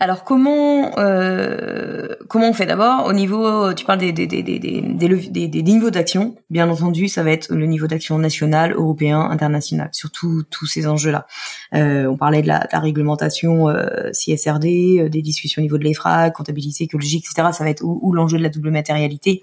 Alors 0.01 0.23
comment 0.23 0.99
euh, 0.99 2.09
comment 2.29 2.51
on 2.51 2.53
fait 2.53 2.67
d'abord 2.67 3.07
au 3.07 3.13
niveau 3.13 3.73
tu 3.75 3.85
parles 3.85 3.99
des 3.99 4.13
des 4.13 4.27
des 4.27 4.43
des 4.43 5.49
des, 5.49 5.63
niveaux 5.63 5.91
d'action. 5.91 6.37
Bien 6.51 6.69
entendu 6.69 7.09
ça 7.09 7.23
va 7.25 7.33
être 7.33 7.53
le 7.53 7.67
niveau 7.67 7.89
d'action 7.89 8.19
national 8.19 8.73
européen 8.73 9.21
international. 9.21 9.89
Surtout 9.93 10.45
tous 10.51 10.67
ces 10.67 10.87
enjeux 10.87 11.11
là 11.11 11.27
euh, 11.75 12.07
on 12.07 12.17
parlait 12.17 12.43
de 12.43 12.49
la, 12.49 12.69
réglementation 12.73 13.69
euh, 13.69 14.11
CSRD 14.13 15.01
euh, 15.01 15.09
des 15.09 15.23
discussions 15.23 15.61
au 15.61 15.65
niveau 15.65 15.79
de 15.79 15.85
l'EFRA 15.85 16.31
comptabilité 16.31 16.85
écologique 16.85 17.25
etc 17.25 17.49
ça 17.53 17.65
va 17.65 17.71
être 17.71 17.83
ou 17.83 18.13
l'enjeu 18.13 18.39
de 18.39 18.43
la 18.43 18.49
double 18.51 18.71
matérialité 18.71 19.43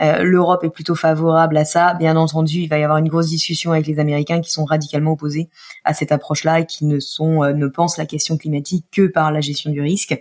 euh, 0.00 0.22
L'Europe 0.22 0.64
est 0.64 0.70
plutôt 0.70 0.94
favorable 0.94 1.56
à 1.56 1.64
ça. 1.64 1.94
Bien 1.94 2.16
entendu, 2.16 2.58
il 2.58 2.68
va 2.68 2.78
y 2.78 2.82
avoir 2.82 2.98
une 2.98 3.08
grosse 3.08 3.28
discussion 3.28 3.72
avec 3.72 3.86
les 3.86 3.98
Américains 3.98 4.40
qui 4.40 4.50
sont 4.50 4.64
radicalement 4.64 5.12
opposés 5.12 5.48
à 5.84 5.94
cette 5.94 6.12
approche-là 6.12 6.60
et 6.60 6.66
qui 6.66 6.84
ne 6.84 7.00
sont 7.00 7.44
euh, 7.44 7.52
ne 7.52 7.66
pensent 7.66 7.98
la 7.98 8.06
question 8.06 8.36
climatique 8.36 8.86
que 8.90 9.06
par 9.06 9.32
la 9.32 9.40
gestion 9.40 9.70
du 9.70 9.80
risque. 9.80 10.20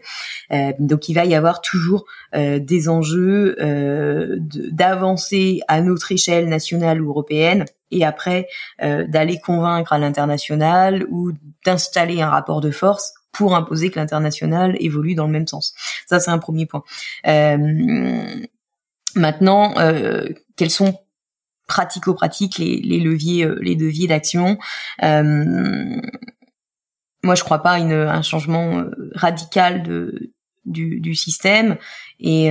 Euh, 0.51 0.73
donc, 0.80 1.09
il 1.09 1.13
va 1.13 1.25
y 1.25 1.36
avoir 1.36 1.61
toujours 1.61 2.05
des 2.34 2.89
enjeux 2.89 3.55
d'avancer 4.71 5.61
à 5.67 5.82
notre 5.82 6.11
échelle 6.11 6.47
nationale 6.47 7.01
ou 7.01 7.09
européenne 7.09 7.65
et 7.91 8.05
après 8.05 8.47
d'aller 8.80 9.39
convaincre 9.39 9.93
à 9.93 9.97
l'international 9.97 11.05
ou 11.09 11.32
d'installer 11.65 12.21
un 12.21 12.30
rapport 12.30 12.61
de 12.61 12.71
force 12.71 13.13
pour 13.32 13.55
imposer 13.55 13.89
que 13.89 13.99
l'international 13.99 14.75
évolue 14.80 15.15
dans 15.15 15.25
le 15.25 15.32
même 15.32 15.47
sens. 15.47 15.73
Ça, 16.07 16.19
c'est 16.19 16.32
un 16.32 16.39
premier 16.39 16.65
point. 16.65 16.84
Maintenant, 19.16 19.74
euh, 19.78 20.28
quels 20.55 20.70
sont 20.70 20.99
pratico-pratiques 21.68 22.57
les, 22.57 22.99
leviers 22.99 23.45
euh, 23.45 23.57
les 23.62 23.76
leviers 23.76 24.07
d'action? 24.07 24.57
Euh, 25.03 26.01
Moi, 27.24 27.36
je 27.36 27.43
crois 27.43 27.62
pas 27.62 27.74
à 27.74 27.78
un 27.78 28.22
changement 28.22 28.86
radical 29.14 29.84
du, 30.66 31.16
système. 31.16 31.78
Et 32.20 32.49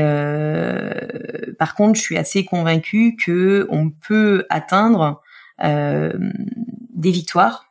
par 1.59 1.75
contre, 1.75 1.97
je 1.97 2.03
suis 2.03 2.19
assez 2.19 2.45
convaincue 2.45 3.17
que 3.17 3.67
on 3.71 3.91
peut 3.91 4.45
atteindre 4.51 5.23
des 5.63 7.11
victoires 7.11 7.71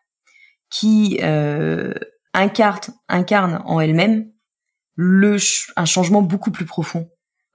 qui 0.69 1.19
incarnent, 2.33 2.79
incarnent 3.09 3.61
en 3.65 3.79
elles-mêmes 3.79 4.31
le 4.95 5.37
un 5.75 5.85
changement 5.85 6.23
beaucoup 6.23 6.49
plus 6.49 6.65
profond 6.65 7.07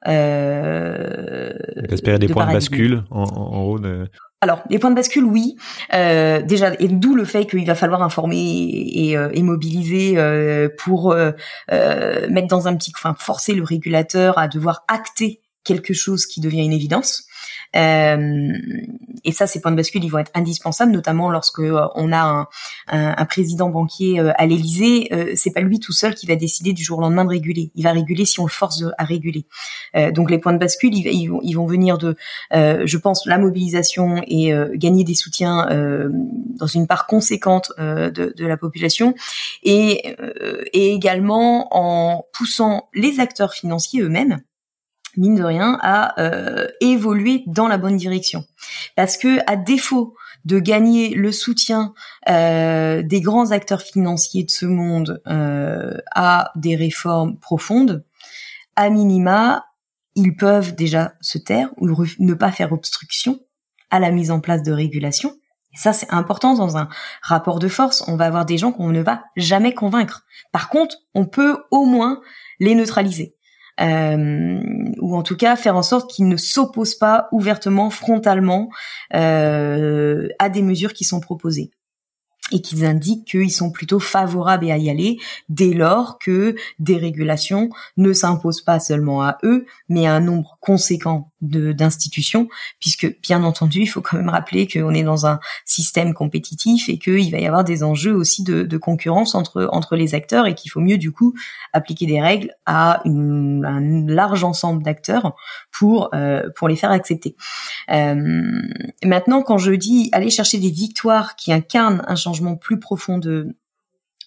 euh, 0.08 1.52
Espérer 1.88 2.18
des 2.18 2.28
points 2.28 2.46
de 2.46 2.52
bascule 2.52 3.04
en, 3.10 3.22
en, 3.22 3.62
haut 3.62 3.78
de... 3.78 4.08
Alors, 4.40 4.62
les 4.70 4.80
points 4.80 4.90
de 4.90 4.96
bascule, 4.96 5.24
oui. 5.24 5.54
Euh, 5.94 6.42
déjà, 6.42 6.72
et 6.80 6.88
d'où 6.88 7.14
le 7.14 7.24
fait 7.24 7.46
qu'il 7.46 7.64
va 7.64 7.76
falloir 7.76 8.02
informer 8.02 8.38
et, 8.38 9.16
euh, 9.16 9.28
et 9.32 9.42
mobiliser 9.42 10.14
euh, 10.16 10.68
pour 10.78 11.12
euh, 11.12 11.30
euh, 11.70 12.26
mettre 12.28 12.48
dans 12.48 12.66
un 12.66 12.76
petit, 12.76 12.92
enfin, 12.96 13.14
forcer 13.16 13.54
le 13.54 13.62
régulateur 13.62 14.38
à 14.38 14.48
devoir 14.48 14.84
acter 14.88 15.40
quelque 15.62 15.94
chose 15.94 16.26
qui 16.26 16.40
devient 16.40 16.64
une 16.64 16.72
évidence. 16.72 17.24
Euh, 17.76 18.52
et 19.24 19.32
ça, 19.32 19.46
ces 19.46 19.60
points 19.60 19.70
de 19.70 19.76
bascule, 19.76 20.04
ils 20.04 20.10
vont 20.10 20.18
être 20.18 20.32
indispensables, 20.34 20.92
notamment 20.92 21.30
lorsque 21.30 21.60
euh, 21.60 21.86
on 21.94 22.12
a 22.12 22.48
un, 22.88 23.24
président 23.26 23.68
banquier 23.68 24.20
euh, 24.20 24.32
à 24.36 24.46
l'Élysée. 24.46 25.10
C'est 25.36 25.52
pas 25.52 25.60
lui 25.60 25.78
tout 25.78 25.92
seul 25.92 26.14
qui 26.14 26.26
va 26.26 26.36
décider 26.36 26.72
du 26.72 26.82
jour 26.82 26.98
au 26.98 27.00
lendemain 27.02 27.24
de 27.24 27.30
réguler. 27.30 27.70
Il 27.74 27.84
va 27.84 27.92
réguler 27.92 28.24
si 28.24 28.40
on 28.40 28.44
le 28.44 28.50
force 28.50 28.84
à 28.98 29.04
réguler. 29.04 29.46
donc 30.12 30.30
les 30.30 30.38
points 30.38 30.52
de 30.52 30.58
bascule, 30.58 30.94
ils, 30.94 31.28
vont, 31.28 31.66
venir 31.66 31.98
de, 31.98 32.16
je 32.52 32.96
pense, 32.96 33.26
la 33.26 33.38
mobilisation 33.38 34.22
et 34.26 34.52
gagner 34.74 35.04
des 35.04 35.14
soutiens 35.14 35.66
dans 36.58 36.66
une 36.66 36.86
part 36.86 37.06
conséquente 37.06 37.72
de, 37.78 38.44
la 38.44 38.56
population, 38.56 39.14
et 39.62 40.16
également 40.72 41.68
en 41.70 42.24
poussant 42.32 42.88
les 42.94 43.20
acteurs 43.20 43.52
financiers 43.52 44.02
eux-mêmes 44.02 44.42
mine 45.16 45.34
de 45.34 45.44
rien, 45.44 45.78
à 45.82 46.20
euh, 46.20 46.66
évoluer 46.80 47.44
dans 47.46 47.68
la 47.68 47.78
bonne 47.78 47.96
direction. 47.96 48.44
Parce 48.96 49.16
que 49.16 49.38
à 49.46 49.56
défaut 49.56 50.14
de 50.44 50.58
gagner 50.58 51.14
le 51.14 51.32
soutien 51.32 51.94
euh, 52.28 53.02
des 53.02 53.20
grands 53.20 53.52
acteurs 53.52 53.82
financiers 53.82 54.44
de 54.44 54.50
ce 54.50 54.66
monde 54.66 55.22
euh, 55.26 55.96
à 56.14 56.50
des 56.56 56.76
réformes 56.76 57.38
profondes, 57.38 58.04
à 58.76 58.90
minima, 58.90 59.66
ils 60.14 60.36
peuvent 60.36 60.74
déjà 60.74 61.14
se 61.20 61.38
taire 61.38 61.70
ou 61.76 61.88
ne 62.18 62.34
pas 62.34 62.50
faire 62.50 62.72
obstruction 62.72 63.40
à 63.90 64.00
la 64.00 64.10
mise 64.10 64.30
en 64.30 64.40
place 64.40 64.62
de 64.62 64.72
régulation. 64.72 65.36
Et 65.74 65.78
ça, 65.78 65.92
c'est 65.92 66.12
important 66.12 66.54
dans 66.54 66.76
un 66.76 66.88
rapport 67.22 67.58
de 67.58 67.68
force. 67.68 68.04
On 68.06 68.16
va 68.16 68.26
avoir 68.26 68.44
des 68.44 68.58
gens 68.58 68.72
qu'on 68.72 68.90
ne 68.90 69.00
va 69.00 69.24
jamais 69.36 69.72
convaincre. 69.72 70.24
Par 70.50 70.68
contre, 70.68 70.96
on 71.14 71.24
peut 71.24 71.58
au 71.70 71.84
moins 71.84 72.20
les 72.60 72.74
neutraliser 72.74 73.36
euh, 73.80 74.60
ou 75.00 75.16
en 75.16 75.22
tout 75.22 75.36
cas 75.36 75.56
faire 75.56 75.76
en 75.76 75.82
sorte 75.82 76.10
qu'ils 76.10 76.28
ne 76.28 76.36
s'opposent 76.36 76.94
pas 76.94 77.28
ouvertement, 77.32 77.90
frontalement 77.90 78.68
euh, 79.14 80.28
à 80.38 80.48
des 80.48 80.62
mesures 80.62 80.92
qui 80.92 81.04
sont 81.04 81.20
proposées 81.20 81.70
et 82.54 82.60
qu'ils 82.60 82.84
indiquent 82.84 83.26
qu'ils 83.26 83.50
sont 83.50 83.70
plutôt 83.70 84.00
favorables 84.00 84.70
à 84.70 84.78
y 84.78 84.90
aller 84.90 85.18
dès 85.48 85.72
lors 85.72 86.18
que 86.18 86.54
des 86.78 86.96
régulations 86.96 87.70
ne 87.96 88.12
s'imposent 88.12 88.62
pas 88.62 88.80
seulement 88.80 89.22
à 89.22 89.38
eux, 89.42 89.66
mais 89.88 90.06
à 90.06 90.14
un 90.14 90.20
nombre 90.20 90.58
conséquent 90.60 91.30
d'institutions, 91.42 92.48
puisque 92.78 93.20
bien 93.20 93.42
entendu, 93.42 93.80
il 93.80 93.86
faut 93.86 94.00
quand 94.00 94.16
même 94.16 94.28
rappeler 94.28 94.68
qu'on 94.68 94.94
est 94.94 95.02
dans 95.02 95.26
un 95.26 95.40
système 95.64 96.14
compétitif 96.14 96.88
et 96.88 96.98
qu'il 96.98 97.30
va 97.32 97.38
y 97.38 97.46
avoir 97.46 97.64
des 97.64 97.82
enjeux 97.82 98.14
aussi 98.14 98.44
de, 98.44 98.76
concurrence 98.76 99.34
entre 99.34 99.68
entre 99.72 99.96
les 99.96 100.14
acteurs 100.14 100.46
et 100.46 100.54
qu'il 100.54 100.70
faut 100.70 100.80
mieux 100.80 100.98
du 100.98 101.12
coup 101.12 101.34
appliquer 101.72 102.06
des 102.06 102.20
règles 102.20 102.54
à 102.66 103.02
un 103.04 104.06
large 104.06 104.44
ensemble 104.44 104.82
d'acteurs 104.82 105.34
pour 105.70 106.10
euh, 106.14 106.48
pour 106.56 106.68
les 106.68 106.76
faire 106.76 106.90
accepter. 106.90 107.36
Euh, 107.90 108.60
maintenant, 109.04 109.42
quand 109.42 109.58
je 109.58 109.72
dis 109.72 110.08
aller 110.12 110.30
chercher 110.30 110.58
des 110.58 110.70
victoires 110.70 111.36
qui 111.36 111.52
incarnent 111.52 112.02
un 112.06 112.16
changement 112.16 112.41
plus 112.56 112.78
profond 112.78 113.18
de 113.18 113.54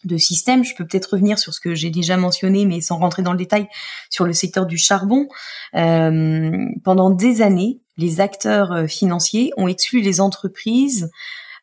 de 0.06 0.18
système. 0.18 0.64
Je 0.64 0.76
peux 0.76 0.86
peut-être 0.86 1.14
revenir 1.14 1.38
sur 1.38 1.54
ce 1.54 1.60
que 1.60 1.76
j'ai 1.76 1.90
déjà 1.90 2.18
mentionné, 2.18 2.66
mais 2.66 2.80
sans 2.82 2.98
rentrer 2.98 3.22
dans 3.22 3.32
le 3.32 3.38
détail, 3.38 3.68
sur 4.10 4.26
le 4.26 4.34
secteur 4.34 4.66
du 4.66 4.78
charbon. 4.78 5.28
Euh, 5.76 6.66
pendant 6.84 7.10
des 7.10 7.42
années, 7.42 7.80
les 7.98 8.22
acteurs 8.22 8.72
euh, 8.72 8.88
financiers 8.88 9.52
ont 9.58 9.68
exclu 9.68 10.02
les 10.02 10.22
entreprises 10.22 11.10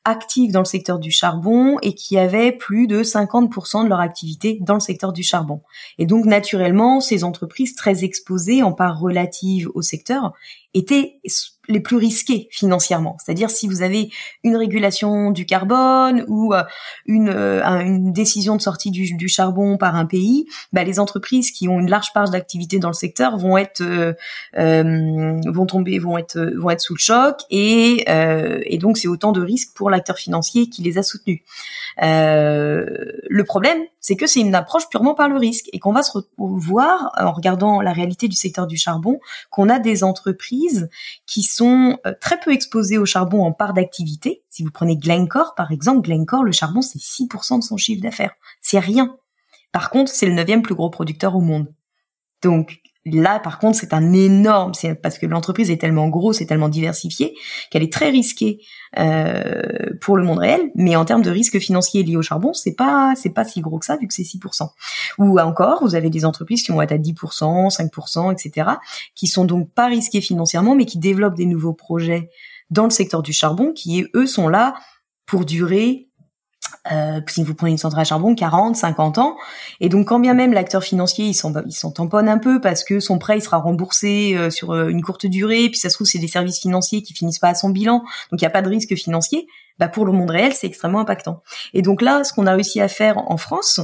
actives 0.05 0.51
dans 0.51 0.61
le 0.61 0.67
secteur 0.67 0.99
du 0.99 1.13
charbon 1.13 1.79
et 1.81 1.95
qui 1.95 2.19
avaient 2.19 2.51
plus 2.51 2.89
de 2.89 3.05
50% 3.05 3.85
de 3.85 3.89
leur 3.89 4.01
activité 4.01 4.59
dans 4.61 4.75
le 4.75 4.81
secteur 4.81 5.13
du 5.13 5.23
charbon. 5.23 5.63
Et 5.99 6.07
donc 6.07 6.25
naturellement, 6.25 7.01
ces 7.01 7.23
entreprises 7.23 7.77
très 7.77 8.03
exposées 8.03 8.65
en 8.65 8.73
part 8.73 8.99
relative 8.99 9.71
au 9.75 9.83
secteur 9.83 10.33
étaient 10.75 11.21
les 11.69 11.81
plus 11.81 11.97
risqués 11.97 12.49
financièrement. 12.51 13.17
C'est-à-dire 13.25 13.49
si 13.49 13.69
vous 13.69 13.83
avez 13.83 14.11
une 14.43 14.57
régulation 14.57 15.31
du 15.31 15.47
carbone 15.47 16.25
ou 16.27 16.55
euh, 16.55 16.65
une, 17.07 17.29
euh, 17.29 17.63
une 17.81 18.13
décision 18.13 18.57
de 18.57 18.61
sortie 18.61 18.91
du, 18.91 19.15
du, 19.15 19.29
charbon 19.29 19.77
par 19.77 19.95
un 19.95 20.05
pays, 20.05 20.47
bah, 20.73 20.83
les 20.83 20.99
entreprises 20.99 21.53
qui 21.53 21.69
ont 21.69 21.79
une 21.79 21.89
large 21.89 22.13
part 22.13 22.31
d'activité 22.31 22.81
dans 22.81 22.89
le 22.89 22.95
secteur 22.95 23.37
vont 23.37 23.57
être 23.57 23.81
euh, 23.81 24.13
vont 25.47 25.67
tomber, 25.67 25.99
vont 25.99 26.19
être 26.19 26.39
vont 26.57 26.71
être 26.71 26.81
sous 26.81 26.95
le 26.95 26.99
choc 26.99 27.41
et, 27.51 28.05
et 28.09 28.79
donc 28.79 28.99
c'est 28.99 29.09
autant 29.09 29.33
de 29.33 29.41
risques 29.41 29.71
pour 29.75 29.91
l'acteur 29.91 30.17
financier 30.17 30.69
qui 30.69 30.83
les 30.83 30.99
a 30.99 31.03
soutenus. 31.03 31.41
Le 32.01 33.43
problème, 33.45 33.83
c'est 34.01 34.17
que 34.17 34.27
c'est 34.27 34.41
une 34.41 34.55
approche 34.55 34.89
purement 34.89 35.15
par 35.15 35.29
le 35.29 35.37
risque 35.37 35.69
et 35.73 35.79
qu'on 35.79 35.93
va 35.93 36.03
se 36.03 36.19
voir 36.37 37.13
en 37.17 37.33
regardant 37.33 37.81
la 37.81 37.93
réalité 37.93 38.29
du 38.29 38.37
secteur 38.37 38.67
du 38.67 38.77
charbon 38.77 39.21
qu'on 39.51 39.69
a 39.69 39.79
des 39.79 40.05
entreprises 40.05 40.89
qui 41.27 41.43
sont 41.43 41.99
euh, 42.07 42.13
très 42.21 42.39
peu 42.41 42.53
exposés 42.53 42.99
au 42.99 43.07
charbon 43.07 43.45
en 43.45 43.53
part 43.53 43.73
d'activité. 43.73 44.43
Si 44.51 44.63
vous 44.63 44.71
prenez 44.71 44.97
Glencore, 44.97 45.55
par 45.55 45.73
exemple, 45.73 46.03
Glencore, 46.03 46.45
le 46.45 46.53
charbon, 46.53 46.83
c'est 46.83 46.99
6% 46.99 47.59
de 47.59 47.65
son 47.65 47.77
chiffre 47.77 48.03
d'affaires. 48.03 48.35
C'est 48.61 48.79
rien. 48.79 49.17
Par 49.71 49.91
contre, 49.91 50.11
c'est 50.13 50.27
le 50.27 50.35
neuvième 50.35 50.63
plus 50.63 50.75
gros 50.75 50.91
producteur 50.91 51.37
au 51.37 51.41
monde. 51.41 51.73
Donc, 52.43 52.81
Là, 53.05 53.41
par 53.41 53.59
contre, 53.59 53.77
c'est 53.77 53.95
un 53.95 54.13
énorme, 54.13 54.75
c'est 54.75 54.95
parce 54.95 55.19
que 55.19 55.27
l'entreprise 55.27 55.73
est 55.73 55.77
tellement 55.77 56.09
grosse, 56.09 56.41
et 56.41 56.47
tellement 56.47 56.69
diversifiée 56.69 57.35
qu'elle 57.71 57.83
est 57.83 57.93
très 57.93 58.11
risquée 58.11 58.61
euh, 58.99 59.91
pour 60.01 60.17
le 60.17 60.23
monde 60.23 60.39
réel. 60.39 60.71
Mais 60.77 60.95
en 60.95 61.05
termes 61.05 61.23
de 61.23 61.31
risque 61.31 61.59
financier 61.59 62.05
lié 62.05 62.17
au 62.17 62.23
charbon, 62.23 62.53
c'est 62.53 62.75
pas 62.75 63.15
c'est 63.17 63.31
pas 63.31 63.45
si 63.45 63.61
gros 63.61 63.81
que 63.81 63.87
ça 63.87 63.97
vu 63.97 64.07
que 64.07 64.15
c'est 64.15 64.23
6%. 64.23 64.69
Ou 65.19 65.41
encore, 65.41 65.83
vous 65.83 65.97
avez 65.97 66.11
des 66.11 66.25
entreprises 66.25 66.63
qui 66.63 66.71
vont 66.71 66.81
être 66.81 66.93
à 66.93 66.99
10%, 66.99 67.75
5%, 67.75 68.33
etc., 68.33 68.71
qui 69.17 69.27
sont 69.27 69.45
donc 69.45 69.73
pas 69.73 69.87
risquées 69.87 70.21
financièrement, 70.21 70.77
mais 70.77 70.87
qui 70.87 70.99
développent 70.99 71.37
des 71.37 71.47
nouveaux 71.47 71.75
projets 71.75 72.31
dans 72.71 72.85
le 72.85 72.91
secteur 72.91 73.23
du 73.23 73.33
charbon, 73.33 73.73
qui 73.73 74.07
eux 74.15 74.27
sont 74.27 74.49
là 74.49 74.75
pour 75.27 75.45
durer 75.45 76.09
euh, 76.91 77.21
si 77.29 77.45
vous 77.45 77.55
prenez 77.55 77.73
une 77.73 77.79
centrale 77.79 78.05
charbon, 78.05 78.35
40, 78.35 78.77
50 78.77 79.19
ans. 79.19 79.37
Et 79.81 79.89
donc, 79.89 80.09
quand 80.09 80.21
bien 80.21 80.35
même 80.35 80.53
l'acteur 80.53 80.83
financier, 80.83 81.27
il 81.27 81.35
s'en, 81.35 81.53
il 81.67 81.73
s'en 81.73 81.91
tamponne 81.91 82.29
un 82.29 82.39
peu 82.39 82.61
parce 82.61 82.85
que 82.85 83.01
son 83.01 83.19
prêt, 83.19 83.39
il 83.39 83.43
sera 83.43 83.59
remboursé 83.59 84.35
euh, 84.37 84.51
sur 84.51 84.73
euh, 84.73 84.89
une 84.89 85.03
courte 85.03 85.27
durée, 85.27 85.69
puis 85.69 85.79
ça 85.79 85.89
se 85.89 85.95
trouve, 85.95 86.07
c'est 86.07 86.19
des 86.19 86.29
services 86.29 86.61
financiers 86.61 87.03
qui 87.03 87.15
finissent 87.15 87.39
pas 87.39 87.49
à 87.49 87.55
son 87.55 87.71
bilan, 87.71 87.99
donc 88.31 88.41
il 88.41 88.45
n'y 88.45 88.47
a 88.47 88.51
pas 88.51 88.63
de 88.63 88.69
risque 88.69 88.95
financier. 88.97 89.47
Bah, 89.83 89.89
pour 89.89 90.07
le 90.07 90.13
monde 90.13 90.31
réel, 90.31 90.53
c'est 90.53 90.69
extrêmement 90.69 91.01
impactant. 91.01 91.43
Et 91.75 91.83
donc 91.83 92.03
là, 92.03 92.23
ce 92.23 92.33
qu'on 92.33 92.47
a 92.47 92.53
réussi 92.53 92.81
à 92.81 92.87
faire 92.87 93.19
en 93.29 93.37
France, 93.37 93.81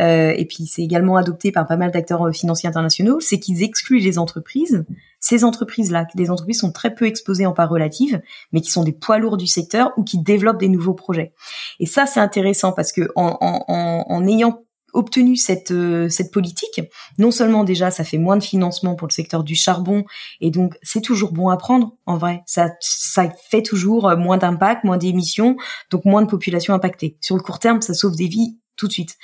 euh, 0.00 0.32
et 0.34 0.46
puis 0.46 0.64
c'est 0.64 0.80
également 0.80 1.18
adopté 1.18 1.52
par 1.52 1.66
pas 1.66 1.76
mal 1.76 1.90
d'acteurs 1.90 2.26
euh, 2.26 2.32
financiers 2.32 2.70
internationaux, 2.70 3.20
c'est 3.20 3.38
qu'ils 3.38 3.62
excluent 3.62 3.98
les 3.98 4.18
entreprises. 4.18 4.86
Ces 5.20 5.44
entreprises-là, 5.44 6.06
des 6.14 6.30
entreprises 6.30 6.60
sont 6.60 6.72
très 6.72 6.94
peu 6.94 7.04
exposées 7.04 7.44
en 7.44 7.52
part 7.52 7.68
relative, 7.68 8.22
mais 8.52 8.62
qui 8.62 8.70
sont 8.70 8.82
des 8.82 8.92
poids 8.92 9.18
lourds 9.18 9.36
du 9.36 9.46
secteur 9.46 9.92
ou 9.98 10.04
qui 10.04 10.16
développent 10.16 10.58
des 10.58 10.70
nouveaux 10.70 10.94
projets. 10.94 11.34
Et 11.80 11.84
ça, 11.84 12.06
c'est 12.06 12.20
intéressant 12.20 12.72
parce 12.72 12.90
que 12.90 13.10
en, 13.14 13.36
en, 13.42 14.06
en 14.08 14.26
ayant 14.26 14.64
obtenu 14.92 15.36
cette 15.36 15.70
euh, 15.70 16.08
cette 16.08 16.32
politique, 16.32 16.80
non 17.18 17.30
seulement 17.30 17.64
déjà 17.64 17.90
ça 17.90 18.04
fait 18.04 18.18
moins 18.18 18.36
de 18.36 18.42
financement 18.42 18.94
pour 18.94 19.08
le 19.08 19.12
secteur 19.12 19.44
du 19.44 19.54
charbon 19.54 20.04
et 20.40 20.50
donc 20.50 20.76
c'est 20.82 21.00
toujours 21.00 21.32
bon 21.32 21.48
à 21.48 21.56
prendre 21.56 21.96
en 22.06 22.16
vrai. 22.16 22.42
Ça 22.46 22.70
ça 22.80 23.30
fait 23.50 23.62
toujours 23.62 24.16
moins 24.16 24.38
d'impact, 24.38 24.84
moins 24.84 24.98
d'émissions, 24.98 25.56
donc 25.90 26.04
moins 26.04 26.22
de 26.22 26.28
population 26.28 26.74
impactée. 26.74 27.16
Sur 27.20 27.36
le 27.36 27.42
court 27.42 27.58
terme, 27.58 27.82
ça 27.82 27.94
sauve 27.94 28.16
des 28.16 28.28
vies 28.28 28.58
tout 28.76 28.88
de 28.88 28.92
suite. 28.92 29.16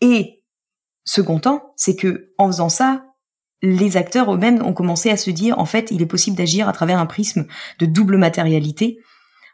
Et 0.00 0.42
second 1.04 1.38
temps, 1.38 1.72
c'est 1.76 1.96
que 1.96 2.32
en 2.38 2.46
faisant 2.46 2.68
ça, 2.68 3.04
les 3.62 3.96
acteurs 3.96 4.32
eux-mêmes 4.32 4.62
ont 4.62 4.72
commencé 4.72 5.10
à 5.10 5.16
se 5.16 5.30
dire 5.30 5.58
en 5.58 5.64
fait, 5.64 5.90
il 5.90 6.02
est 6.02 6.06
possible 6.06 6.36
d'agir 6.36 6.68
à 6.68 6.72
travers 6.72 6.98
un 6.98 7.06
prisme 7.06 7.46
de 7.78 7.86
double 7.86 8.16
matérialité 8.16 8.98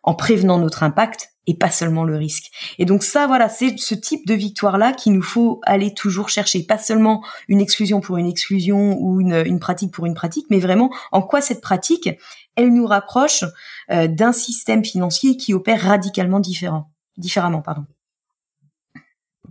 en 0.04 0.14
prévenant 0.14 0.58
notre 0.58 0.82
impact 0.82 1.30
et 1.46 1.54
pas 1.54 1.70
seulement 1.70 2.04
le 2.04 2.16
risque. 2.16 2.50
Et 2.78 2.84
donc 2.84 3.02
ça, 3.02 3.26
voilà, 3.26 3.48
c'est 3.48 3.76
ce 3.78 3.94
type 3.94 4.26
de 4.26 4.34
victoire-là 4.34 4.92
qu'il 4.92 5.12
nous 5.12 5.22
faut 5.22 5.60
aller 5.64 5.92
toujours 5.92 6.28
chercher, 6.28 6.62
pas 6.62 6.78
seulement 6.78 7.22
une 7.48 7.60
exclusion 7.60 8.00
pour 8.00 8.16
une 8.16 8.26
exclusion 8.26 8.96
ou 8.98 9.20
une, 9.20 9.58
pratique 9.58 9.92
pour 9.92 10.06
une 10.06 10.14
pratique, 10.14 10.46
mais 10.50 10.58
vraiment 10.58 10.90
en 11.12 11.22
quoi 11.22 11.40
cette 11.40 11.60
pratique, 11.60 12.08
elle 12.56 12.72
nous 12.72 12.86
rapproche 12.86 13.44
euh, 13.90 14.06
d'un 14.06 14.32
système 14.32 14.84
financier 14.84 15.36
qui 15.36 15.52
opère 15.52 15.80
radicalement 15.82 16.40
différent, 16.40 16.90
différemment, 17.18 17.60
pardon. 17.60 17.84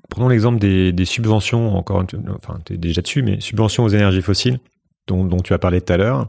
Prenons 0.09 0.27
l'exemple 0.27 0.59
des, 0.59 1.05
subventions, 1.05 1.75
encore, 1.75 2.03
enfin, 2.35 2.59
tu 2.65 2.73
es 2.73 2.77
déjà 2.77 3.01
dessus, 3.01 3.23
mais 3.23 3.39
subventions 3.39 3.83
aux 3.83 3.89
énergies 3.89 4.21
fossiles, 4.21 4.59
dont, 5.07 5.37
tu 5.39 5.53
as 5.53 5.59
parlé 5.59 5.81
tout 5.81 5.93
à 5.93 5.97
l'heure. 5.97 6.27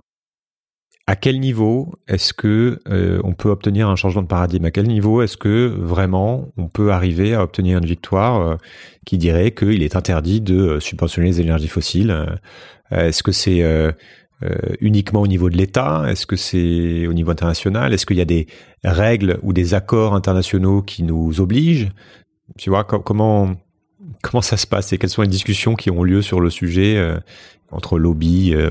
À 1.07 1.17
quel 1.17 1.39
niveau 1.39 1.93
est-ce 2.09 2.33
que 2.33 2.81
euh, 2.89 3.21
on 3.25 3.35
peut 3.35 3.51
obtenir 3.51 3.89
un 3.89 3.97
changement 3.97 4.23
de 4.23 4.27
paradigme? 4.27 4.65
À 4.65 4.71
quel 4.71 4.87
niveau 4.87 5.21
est-ce 5.21 5.37
que 5.37 5.67
vraiment 5.67 6.49
on 6.57 6.69
peut 6.69 6.93
arriver 6.93 7.35
à 7.35 7.43
obtenir 7.43 7.77
une 7.79 7.85
victoire 7.85 8.41
euh, 8.41 8.57
qui 9.05 9.19
dirait 9.19 9.53
qu'il 9.53 9.83
est 9.83 9.97
interdit 9.97 10.41
de 10.41 10.57
euh, 10.57 10.81
subventionner 10.81 11.29
les 11.29 11.41
énergies 11.43 11.69
fossiles? 11.69 12.27
Est-ce 12.91 13.23
que 13.23 13.33
c'est 13.33 13.63
uniquement 14.81 15.23
au 15.23 15.27
niveau 15.27 15.51
de 15.51 15.57
l'État? 15.57 16.05
Est-ce 16.07 16.27
que 16.27 16.37
c'est 16.37 17.07
au 17.07 17.13
niveau 17.13 17.31
international? 17.31 17.93
Est-ce 17.93 18.07
qu'il 18.07 18.19
y 18.19 18.21
a 18.21 18.27
des 18.27 18.47
règles 18.85 19.39
ou 19.43 19.53
des 19.53 19.75
accords 19.75 20.15
internationaux 20.15 20.83
qui 20.83 21.03
nous 21.03 21.41
obligent? 21.41 21.89
Tu 22.59 22.71
vois 22.71 22.85
comment 22.85 23.55
comment 24.23 24.43
ça 24.43 24.57
se 24.57 24.67
passe 24.67 24.93
et 24.93 24.99
quelles 24.99 25.11
sont 25.11 25.23
les 25.23 25.29
discussions 25.29 25.75
qui 25.75 25.91
ont 25.91 26.03
lieu 26.03 26.23
sur 26.23 26.41
le 26.41 26.51
sujet 26.51 27.19
entre 27.75 27.99
lobby, 27.99 28.55
euh, 28.55 28.71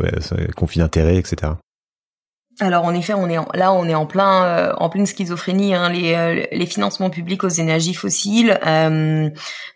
conflits 0.55 0.79
d'intérêts, 0.79 1.17
etc. 1.17 1.53
Alors 2.59 2.85
en 2.85 2.93
effet, 2.93 3.13
on 3.13 3.27
est 3.29 3.37
là, 3.55 3.73
on 3.73 3.87
est 3.87 3.95
en 3.95 4.05
plein 4.05 4.45
euh, 4.45 4.73
en 4.77 4.89
pleine 4.89 5.05
schizophrénie. 5.05 5.73
Hein, 5.73 5.89
les, 5.89 6.47
les 6.51 6.65
financements 6.65 7.09
publics 7.09 7.43
aux 7.43 7.49
énergies 7.49 7.93
fossiles, 7.93 8.59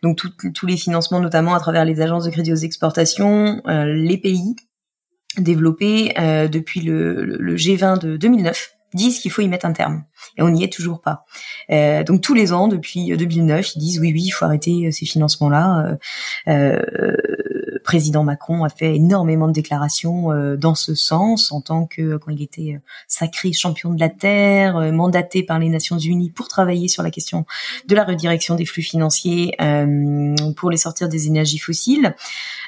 donc 0.03 0.17
tous 0.53 0.65
les 0.65 0.77
financements, 0.77 1.19
notamment 1.19 1.55
à 1.55 1.59
travers 1.59 1.85
les 1.85 2.01
agences 2.01 2.25
de 2.25 2.29
crédit 2.29 2.53
aux 2.53 2.57
exportations, 2.57 3.61
les 3.65 4.17
pays 4.17 4.55
développés 5.37 6.13
depuis 6.51 6.81
le, 6.81 7.23
le, 7.25 7.55
G20 7.55 7.99
de 7.99 8.17
2009 8.17 8.73
disent 8.93 9.19
qu'il 9.19 9.31
faut 9.31 9.41
y 9.41 9.47
mettre 9.47 9.65
un 9.65 9.73
terme. 9.73 10.03
Et 10.37 10.41
on 10.41 10.49
n'y 10.49 10.63
est 10.63 10.71
toujours 10.71 11.01
pas. 11.01 11.25
Euh, 11.71 12.03
donc 12.03 12.21
tous 12.21 12.33
les 12.33 12.53
ans, 12.53 12.67
depuis 12.67 13.15
2009, 13.15 13.75
ils 13.75 13.79
disent 13.79 13.99
oui, 13.99 14.11
oui, 14.13 14.23
il 14.25 14.31
faut 14.31 14.45
arrêter 14.45 14.87
euh, 14.87 14.91
ces 14.91 15.05
financements-là. 15.05 15.97
Euh, 16.47 16.81
président 17.87 18.25
Macron 18.25 18.65
a 18.65 18.69
fait 18.69 18.97
énormément 18.97 19.47
de 19.47 19.53
déclarations 19.53 20.33
euh, 20.33 20.57
dans 20.57 20.75
ce 20.75 20.93
sens 20.93 21.53
en 21.53 21.61
tant 21.61 21.85
que 21.85 22.17
quand 22.17 22.31
il 22.31 22.41
était 22.41 22.73
euh, 22.75 22.79
sacré 23.07 23.53
champion 23.53 23.93
de 23.93 23.99
la 24.01 24.09
terre, 24.09 24.75
euh, 24.75 24.91
mandaté 24.91 25.41
par 25.41 25.57
les 25.57 25.69
Nations 25.69 25.97
Unies 25.97 26.29
pour 26.29 26.49
travailler 26.49 26.89
sur 26.89 27.01
la 27.01 27.11
question 27.11 27.45
de 27.85 27.95
la 27.95 28.03
redirection 28.03 28.55
des 28.55 28.65
flux 28.65 28.81
financiers 28.81 29.55
pour 30.57 30.69
les 30.69 30.75
sortir 30.75 31.07
des 31.07 31.27
énergies 31.27 31.59
fossiles. 31.59 32.13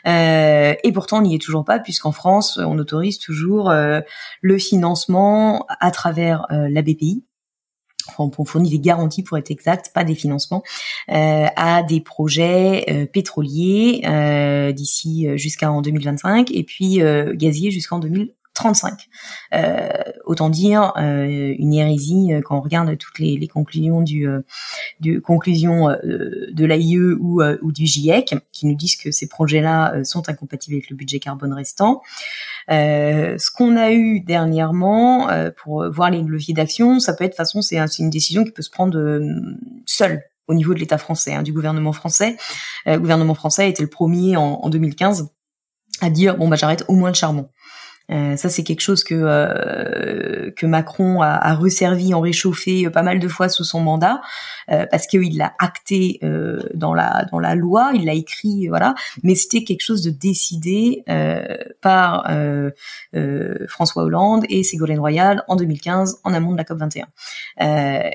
et 0.05 0.91
pourtant, 0.93 1.17
on 1.17 1.21
n'y 1.21 1.35
est 1.35 1.41
toujours 1.41 1.65
pas 1.65 1.79
puisqu'en 1.79 2.13
France, 2.13 2.57
on 2.57 2.77
autorise 2.79 3.19
toujours 3.19 3.73
le 4.41 4.57
financement 4.57 5.65
à 5.79 5.91
travers 5.91 6.45
la 6.49 6.81
BPI, 6.81 7.23
on 8.17 8.45
fournit 8.45 8.69
des 8.69 8.79
garanties 8.79 9.23
pour 9.23 9.37
être 9.37 9.51
exact, 9.51 9.91
pas 9.93 10.03
des 10.03 10.15
financements, 10.15 10.63
euh, 11.09 11.47
à 11.55 11.83
des 11.83 12.01
projets 12.01 12.85
euh, 12.89 13.05
pétroliers 13.05 14.01
euh, 14.05 14.71
d'ici 14.71 15.27
jusqu'en 15.35 15.81
2025 15.81 16.51
et 16.51 16.63
puis 16.63 16.99
gaziers 17.33 17.71
jusqu'en 17.71 17.99
2035. 17.99 19.09
autant 20.25 20.49
dire 20.49 20.93
une 20.97 21.73
hérésie 21.73 22.31
quand 22.43 22.57
on 22.57 22.61
regarde 22.61 22.97
toutes 22.97 23.19
les, 23.19 23.47
conclusions 23.47 24.01
du, 24.01 24.27
du 24.99 25.21
de 25.21 26.65
l'AIE 26.65 26.97
ou, 26.97 27.41
ou 27.61 27.71
du 27.71 27.85
GIEC 27.85 28.35
qui 28.51 28.67
nous 28.67 28.75
disent 28.75 28.97
que 28.97 29.11
ces 29.11 29.27
projets-là 29.27 30.03
sont 30.03 30.29
incompatibles 30.29 30.75
avec 30.75 30.89
le 30.89 30.95
budget 30.95 31.19
carbone 31.19 31.53
restant. 31.53 32.01
Euh, 32.71 33.37
ce 33.37 33.49
qu'on 33.51 33.75
a 33.75 33.91
eu 33.91 34.19
dernièrement 34.19 35.29
euh, 35.29 35.49
pour 35.55 35.89
voir 35.91 36.11
les 36.11 36.21
leviers 36.21 36.53
d'action, 36.53 36.99
ça 36.99 37.13
peut 37.13 37.23
être 37.23 37.31
de 37.31 37.35
façon, 37.35 37.61
c'est 37.61 37.77
une 37.99 38.09
décision 38.09 38.43
qui 38.43 38.51
peut 38.51 38.61
se 38.61 38.69
prendre 38.69 38.97
euh, 38.97 39.21
seule 39.85 40.21
au 40.47 40.53
niveau 40.53 40.73
de 40.73 40.79
l'État 40.79 40.97
français, 40.97 41.33
hein, 41.33 41.43
du 41.43 41.53
gouvernement 41.53 41.93
français. 41.93 42.35
le 42.85 42.97
gouvernement 42.97 43.35
français 43.35 43.63
a 43.63 43.67
été 43.67 43.83
le 43.83 43.89
premier 43.89 44.35
en, 44.35 44.59
en 44.63 44.69
2015 44.69 45.29
à 46.01 46.09
dire 46.09 46.37
bon 46.37 46.47
bah 46.47 46.55
j'arrête 46.55 46.85
au 46.87 46.93
moins 46.93 47.09
le 47.09 47.15
charbon. 47.15 47.49
Euh, 48.11 48.35
ça, 48.35 48.49
c'est 48.49 48.63
quelque 48.63 48.81
chose 48.81 49.03
que 49.03 49.13
euh, 49.15 50.51
que 50.55 50.65
Macron 50.65 51.21
a, 51.21 51.29
a, 51.29 51.53
resservi, 51.53 52.13
en 52.13 52.21
réchauffé 52.21 52.85
euh, 52.85 52.89
pas 52.89 53.03
mal 53.03 53.19
de 53.19 53.27
fois 53.27 53.49
sous 53.49 53.63
son 53.63 53.81
mandat, 53.81 54.21
parce 54.91 55.07
qu'il 55.07 55.37
l'a 55.37 55.53
acté 55.57 56.19
dans 56.75 56.93
la 56.93 57.25
dans 57.31 57.39
la 57.39 57.55
loi, 57.55 57.91
il 57.95 58.05
l'a 58.05 58.13
écrit, 58.13 58.67
voilà. 58.67 58.93
Mais 59.23 59.33
c'était 59.33 59.63
quelque 59.63 59.81
chose 59.81 60.03
de 60.03 60.11
décidé 60.11 61.03
par 61.81 62.29
François 63.67 64.03
Hollande 64.03 64.45
et 64.49 64.61
Ségolène 64.63 64.99
Royal 64.99 65.43
en 65.47 65.55
2015, 65.55 66.19
en 66.23 66.33
amont 66.35 66.51
de 66.51 66.57
la 66.57 66.65
COP 66.65 66.77
21. 66.77 67.07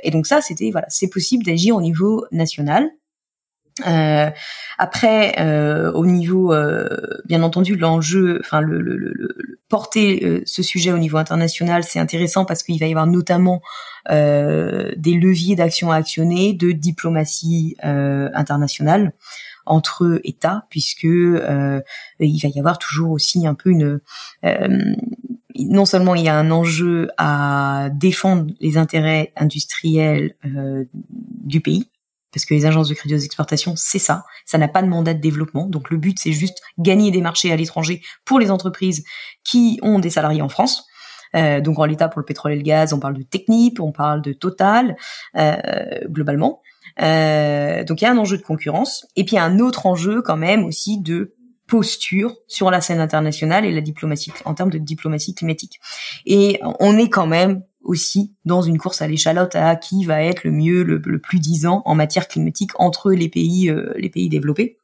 et 0.03 0.11
donc 0.13 0.27
ça, 0.27 0.41
c'était 0.43 0.71
voilà, 0.71 0.87
c'est 0.91 1.09
possible 1.09 1.45
d'agir 1.45 1.75
au 1.75 1.81
niveau 1.81 2.25
national. 2.31 2.89
Euh, 3.87 4.31
après, 4.79 5.35
euh, 5.41 5.91
au 5.93 6.07
niveau, 6.07 6.53
euh, 6.53 6.89
bien 7.25 7.43
entendu, 7.43 7.77
l'enjeu, 7.77 8.39
enfin 8.41 8.61
le, 8.61 8.81
le, 8.81 8.97
le, 8.97 9.59
porter 9.69 10.25
euh, 10.25 10.43
ce 10.47 10.63
sujet 10.63 10.93
au 10.93 10.99
niveau 10.99 11.17
international, 11.17 11.83
c'est 11.83 11.99
intéressant 11.99 12.45
parce 12.45 12.63
qu'il 12.63 12.79
va 12.79 12.87
y 12.87 12.91
avoir 12.91 13.09
notamment 13.09 13.63
euh, 14.11 14.93
des 14.97 15.15
leviers 15.15 15.57
d'action 15.57 15.91
à 15.91 15.97
actionner, 15.97 16.53
de 16.53 16.71
diplomatie 16.71 17.77
internationale 17.83 19.13
entre 19.67 20.21
États, 20.25 20.67
puisque 20.71 21.05
il 21.05 21.83
va 22.21 22.49
y 22.49 22.59
avoir 22.59 22.79
toujours 22.79 23.11
aussi 23.11 23.47
un 23.47 23.55
peu 23.55 23.71
une 23.71 24.01
non 25.57 25.85
seulement 25.85 26.15
il 26.17 26.25
y 26.25 26.29
a 26.29 26.37
un 26.37 26.51
enjeu 26.51 27.09
à 27.17 27.89
défendre 27.93 28.53
les 28.61 28.77
intérêts 28.77 29.33
industriels 29.37 30.35
du 31.45 31.61
pays, 31.61 31.89
parce 32.35 32.45
que 32.45 32.55
les 32.55 32.67
agences 32.67 32.89
de 32.89 32.95
crédit 32.95 33.15
aux 33.15 33.19
exportations, 33.19 33.75
c'est 33.77 34.01
ça. 34.01 34.25
Ça 34.45 34.59
n'a 34.59 34.69
pas 34.69 34.83
de 34.83 34.89
mandat 34.89 35.15
de 35.15 35.21
développement. 35.21 35.67
Donc 35.67 35.91
le 35.91 35.97
but, 35.97 36.19
c'est 36.19 36.33
juste 36.33 36.61
gagner 36.79 37.13
des 37.13 37.21
marchés 37.21 37.53
à 37.53 37.57
l'étranger 37.57 38.03
pour 38.25 38.41
les 38.41 38.51
entreprises 38.51 39.05
qui 39.45 39.79
ont 39.83 40.01
des 40.01 40.11
salariés 40.11 40.43
en 40.43 40.49
France. 40.49 40.85
Euh, 41.37 41.61
donc 41.61 41.79
en 41.79 41.85
l'état 41.85 42.09
pour 42.09 42.21
le 42.21 42.25
pétrole 42.25 42.53
et 42.53 42.57
le 42.57 42.63
gaz, 42.63 42.93
on 42.93 42.99
parle 42.99 43.15
de 43.15 43.23
Technip, 43.23 43.81
on 43.81 43.93
parle 43.93 44.21
de 44.21 44.33
Total, 44.33 44.97
euh, 45.37 45.57
globalement. 46.07 46.61
Euh, 47.01 47.85
donc 47.85 48.01
il 48.01 48.05
y 48.05 48.07
a 48.07 48.11
un 48.11 48.19
enjeu 48.19 48.37
de 48.37 48.43
concurrence 48.43 49.07
et 49.17 49.25
puis 49.25 49.33
il 49.33 49.37
y 49.37 49.39
a 49.39 49.45
un 49.45 49.59
autre 49.59 49.87
enjeu 49.87 50.23
quand 50.23 50.37
même 50.37 50.65
aussi 50.65 51.01
de 51.01 51.35
posture 51.67 52.37
sur 52.47 52.71
la 52.71 52.81
scène 52.81 53.01
internationale 53.01 53.65
et 53.65 53.73
la 53.73 53.81
diplomatie 53.81 54.33
en 54.45 54.55
termes 54.55 54.71
de 54.71 54.79
diplomatie 54.79 55.35
climatique. 55.35 55.81
Et 56.27 56.61
on 56.79 56.99
est 56.99 57.09
quand 57.09 57.27
même 57.27 57.63
aussi 57.85 58.35
dans 58.45 58.63
une 58.63 58.79
course 58.79 59.03
à 59.03 59.07
l'échalote 59.07 59.55
à 59.55 59.77
qui 59.77 60.05
va 60.05 60.23
être 60.23 60.45
le 60.45 60.51
mieux, 60.51 60.83
le, 60.83 61.19
plus 61.19 61.39
disant 61.39 61.83
en 61.85 61.95
matière 61.95 62.29
climatique 62.29 62.71
entre 62.79 63.13
les 63.13 63.29
pays, 63.29 63.71
euh, 63.71 63.93
les 63.97 64.11
pays 64.11 64.29
développés. 64.29 64.79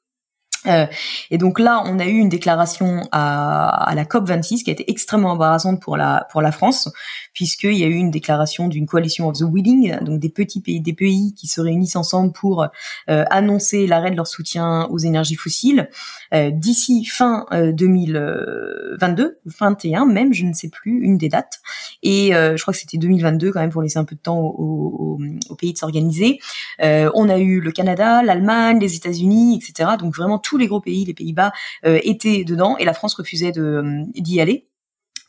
Euh, 0.66 0.87
et 1.31 1.39
donc 1.39 1.59
là, 1.59 1.83
on 1.87 1.99
a 1.99 2.07
eu 2.07 2.19
une 2.19 2.29
déclaration 2.29 3.03
à, 3.12 3.89
à, 3.89 3.95
la 3.95 4.05
COP 4.05 4.29
26 4.29 4.62
qui 4.62 4.70
a 4.70 4.73
été 4.75 4.91
extrêmement 4.91 5.31
embarrassante 5.31 5.81
pour 5.81 5.97
la 5.97 6.27
pour 6.31 6.43
la 6.43 6.53
France, 6.53 6.91
puisqu'il 7.32 7.77
y 7.77 7.85
a 7.85 7.86
eu 7.86 7.94
une 7.94 8.11
déclaration 8.11 8.69
d'une 8.69 8.86
coalition 8.86 9.28
of 9.28 9.39
the 9.39 9.43
willing, 9.43 9.98
donc 10.02 10.20
des 10.20 10.28
petits 10.28 10.61
pays, 10.61 10.81
des 10.81 10.93
pays 10.93 11.35
qui 11.35 11.47
se 11.47 11.61
réunissent 11.61 11.97
ensemble 11.97 12.32
pour 12.32 12.66
euh, 13.09 13.24
annoncer 13.31 13.86
l'arrêt 13.86 14.11
de 14.11 14.16
leur 14.16 14.27
soutien 14.27 14.86
aux 14.90 14.98
énergies 14.98 15.35
fossiles 15.35 15.89
euh, 16.35 16.51
d'ici 16.51 17.05
fin 17.05 17.47
2022, 17.52 19.39
21 19.44 20.07
même, 20.07 20.32
je 20.32 20.44
ne 20.44 20.52
sais 20.52 20.69
plus 20.69 21.01
une 21.02 21.19
des 21.19 21.28
dates. 21.28 21.61
Et 22.02 22.31
je 22.32 22.61
crois 22.61 22.73
que 22.73 22.81
c'était 22.81 22.98
2022 22.98 23.52
quand 23.52 23.61
même 23.61 23.70
pour 23.70 23.82
laisser 23.82 23.98
un 23.98 24.05
peu 24.05 24.16
de 24.16 24.20
temps 24.20 24.40
aux, 24.40 25.19
pays 25.59 25.73
de 25.73 25.78
s'organiser. 25.78 26.39
on 26.81 27.28
a 27.28 27.39
eu 27.39 27.61
le 27.61 27.73
Canada, 27.73 28.23
l'Allemagne, 28.23 28.78
les 28.81 28.94
États-Unis, 28.97 29.61
etc. 29.62 29.90
Donc 29.98 30.15
vraiment 30.16 30.39
tous 30.39 30.57
les 30.57 30.66
gros 30.66 30.81
pays, 30.81 31.05
les 31.05 31.15
Pays-Bas, 31.15 31.52
euh, 31.86 31.98
étaient 32.02 32.44
dedans 32.44 32.77
et 32.78 32.85
la 32.85 32.94
France 32.94 33.15
refusait 33.15 33.52
euh, 33.59 34.05
d'y 34.15 34.40
aller. 34.40 34.66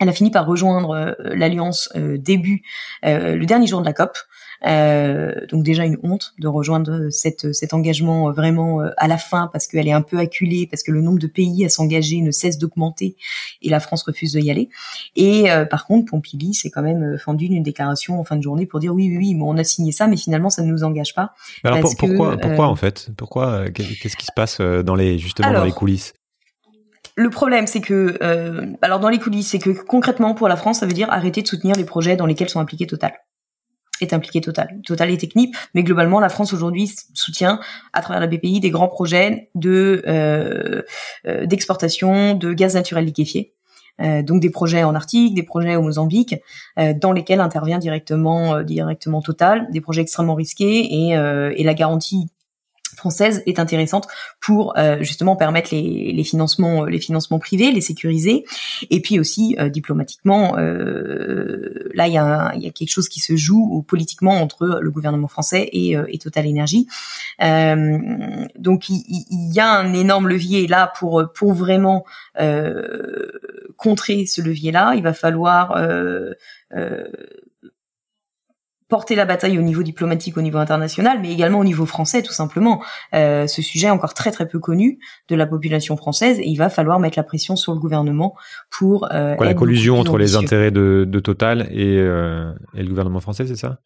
Elle 0.02 0.10
a 0.10 0.14
fini 0.14 0.32
par 0.32 0.48
rejoindre 0.48 0.90
euh, 0.90 1.14
l'alliance 1.36 1.90
début 1.96 2.64
le 3.04 3.46
dernier 3.46 3.68
jour 3.68 3.82
de 3.82 3.86
la 3.86 3.94
COP. 3.94 4.18
donc 5.52 5.64
déjà 5.64 5.86
une 5.86 5.98
honte 6.04 6.34
de 6.40 6.48
rejoindre 6.48 7.10
cette, 7.10 7.54
cet 7.54 7.74
engagement 7.74 8.32
vraiment 8.32 8.82
à 8.98 9.08
la 9.08 9.18
fin 9.18 9.50
parce 9.52 9.68
qu'elle 9.68 9.88
est 9.88 9.94
un 9.94 10.02
peu 10.02 10.18
acculée, 10.18 10.68
parce 10.70 10.84
que 10.84 10.92
le 10.92 11.02
nombre 11.02 11.20
de 11.20 11.28
pays 11.28 11.66
à 11.66 11.70
s'engager 11.70 12.22
ne 12.22 12.32
cesse 12.32 12.58
d'augmenter 12.58 13.16
et 13.62 13.70
la 13.70 13.80
France 13.80 14.04
refuse 14.04 14.34
de 14.34 14.40
y 14.40 14.50
aller. 14.50 14.70
Et 15.16 15.46
par 15.70 15.86
contre, 15.86 16.12
Pompili 16.12 16.54
s'est 16.54 16.70
quand 16.70 16.82
même 16.82 17.18
fendu 17.18 17.48
d'une 17.48 17.64
déclaration 17.64 18.20
en 18.20 18.24
fin 18.24 18.36
de 18.36 18.42
journée 18.42 18.66
pour 18.66 18.80
dire 18.80 18.94
oui, 18.94 19.08
oui, 19.10 19.18
oui, 19.18 19.40
on 19.42 19.58
a 19.58 19.64
signé 19.64 19.92
ça, 19.92 20.08
mais 20.08 20.18
finalement 20.18 20.50
ça 20.50 20.64
ne 20.64 20.72
nous 20.72 20.84
engage 20.84 21.14
pas. 21.14 21.34
Alors 21.64 21.80
pourquoi, 21.80 22.38
pourquoi 22.38 22.68
en 22.68 22.76
fait? 22.76 23.10
Pourquoi 23.18 23.70
Qu'est-ce 23.72 24.18
qui 24.18 24.26
se 24.26 24.34
passe 24.36 24.60
dans 24.62 24.96
les 24.96 25.20
justement 25.20 25.54
dans 25.54 25.64
les 25.64 25.72
coulisses? 25.72 26.14
Le 27.16 27.30
problème, 27.30 27.68
c'est 27.68 27.82
que, 27.82 28.18
euh, 28.22 28.68
alors 28.82 29.00
dans 29.00 29.10
les 29.10 29.20
coulisses, 29.20 29.50
c'est 29.50 29.60
que 29.60 29.70
concrètement 29.70 30.34
pour 30.34 30.48
la 30.48 30.56
France, 30.56 30.80
ça 30.80 30.86
veut 30.86 30.94
dire 30.94 31.12
arrêter 31.12 31.42
de 31.42 31.48
soutenir 31.48 31.76
les 31.76 31.84
projets 31.84 32.16
dans 32.16 32.26
lesquels 32.26 32.50
sont 32.50 32.60
impliqués 32.60 32.88
Total 32.88 33.14
est 34.00 34.14
impliqué 34.14 34.42
Total. 34.42 34.80
Total 34.84 35.12
est 35.12 35.18
technique, 35.18 35.56
mais 35.76 35.84
globalement, 35.84 36.20
la 36.20 36.30
France 36.30 36.54
aujourd'hui 36.54 36.92
soutient 37.14 37.60
à 37.94 38.02
travers 38.02 38.20
la 38.20 38.26
BPI 38.26 38.60
des 38.60 38.72
grands 38.72 38.88
projets 38.88 39.52
de 39.54 40.02
euh, 40.08 40.82
euh, 41.28 41.46
d'exportation 41.46 42.34
de 42.34 42.52
gaz 42.52 42.74
naturel 42.74 43.06
liquéfié. 43.06 43.54
donc 44.00 44.42
des 44.42 44.50
projets 44.50 44.84
en 44.84 44.96
Arctique, 44.96 45.36
des 45.36 45.44
projets 45.44 45.76
au 45.76 45.84
Mozambique, 45.84 46.34
dans 46.78 47.12
lesquels 47.12 47.42
intervient 47.42 47.78
directement 47.78 48.64
directement 48.64 49.22
Total, 49.22 49.68
des 49.70 49.82
projets 49.82 50.02
extrêmement 50.02 50.34
risqués 50.34 50.80
et, 50.80 51.10
et 51.12 51.64
la 51.64 51.74
garantie 51.76 52.32
française 52.96 53.44
est 53.46 53.60
intéressante 53.60 54.08
pour 54.40 54.78
euh, 54.78 55.02
justement 55.02 55.36
permettre 55.36 55.74
les, 55.74 56.24
financements 56.24 56.86
les 56.86 57.00
financements 57.00 57.40
privés, 57.40 57.72
les 57.72 57.82
sécuriser. 57.82 58.46
Et 58.90 59.02
puis 59.02 59.20
aussi 59.20 59.56
euh, 59.60 59.70
diplomatiquement 59.70 60.58
euh, 60.58 61.90
là 61.94 62.08
il 62.08 62.14
y 62.14 62.18
a, 62.18 62.52
quelque 62.72 62.90
chose 62.90 63.10
qui 63.10 63.20
se 63.20 63.36
joue 63.36 63.84
politiquement 63.88 64.42
entre 64.42 64.80
le 64.82 64.92
gouvernement 64.92 65.28
français 65.28 65.70
et, 65.72 65.96
Total 66.22 66.46
Énergie 66.46 66.88
donc 67.40 68.90
il, 68.90 69.04
il, 69.08 69.54
y 69.54 69.60
a 69.60 69.72
un 69.72 69.94
énorme 69.94 70.28
levier 70.28 70.68
là 70.68 70.92
pour 71.00 71.24
pour 71.34 71.54
vraiment 71.54 72.06
contrer 73.76 74.26
ce 74.28 74.42
levier 74.42 74.72
là 74.72 74.94
il 74.96 75.02
va 75.02 75.14
falloir 75.14 75.76
porter 78.92 79.16
la 79.16 79.24
bataille 79.24 79.58
au 79.58 79.62
niveau 79.62 79.84
diplomatique, 79.84 80.38
au 80.38 80.42
niveau 80.42 80.58
international, 80.58 81.20
mais 81.22 81.32
également 81.32 81.60
au 81.60 81.64
niveau 81.64 81.86
français, 81.86 82.22
tout 82.22 82.34
simplement. 82.34 82.84
Euh, 83.16 83.48
ce 83.48 83.62
sujet 83.62 83.88
est 83.88 83.92
encore 83.92 84.14
très 84.14 84.32
très 84.32 84.46
peu 84.50 84.60
connu 84.60 85.00
de 85.30 85.36
la 85.36 85.48
population 85.48 85.96
française 85.96 86.40
et 86.40 86.48
il 86.48 86.58
va 86.58 86.70
falloir 86.70 87.00
mettre 87.00 87.18
la 87.18 87.24
pression 87.24 87.56
sur 87.56 87.72
le 87.72 87.80
gouvernement 87.80 88.36
pour 88.70 89.08
euh, 89.14 89.38
la 89.40 89.54
collusion 89.54 89.98
entre 89.98 90.18
les 90.18 90.36
intérêts 90.36 90.72
de, 90.72 91.20
Total 91.24 91.70
et, 91.72 91.98
euh, 92.00 92.52
et 92.74 92.84
le 92.84 92.90
gouvernement 92.90 93.22
français, 93.22 93.48
c'est 93.48 93.56
ça? 93.56 93.78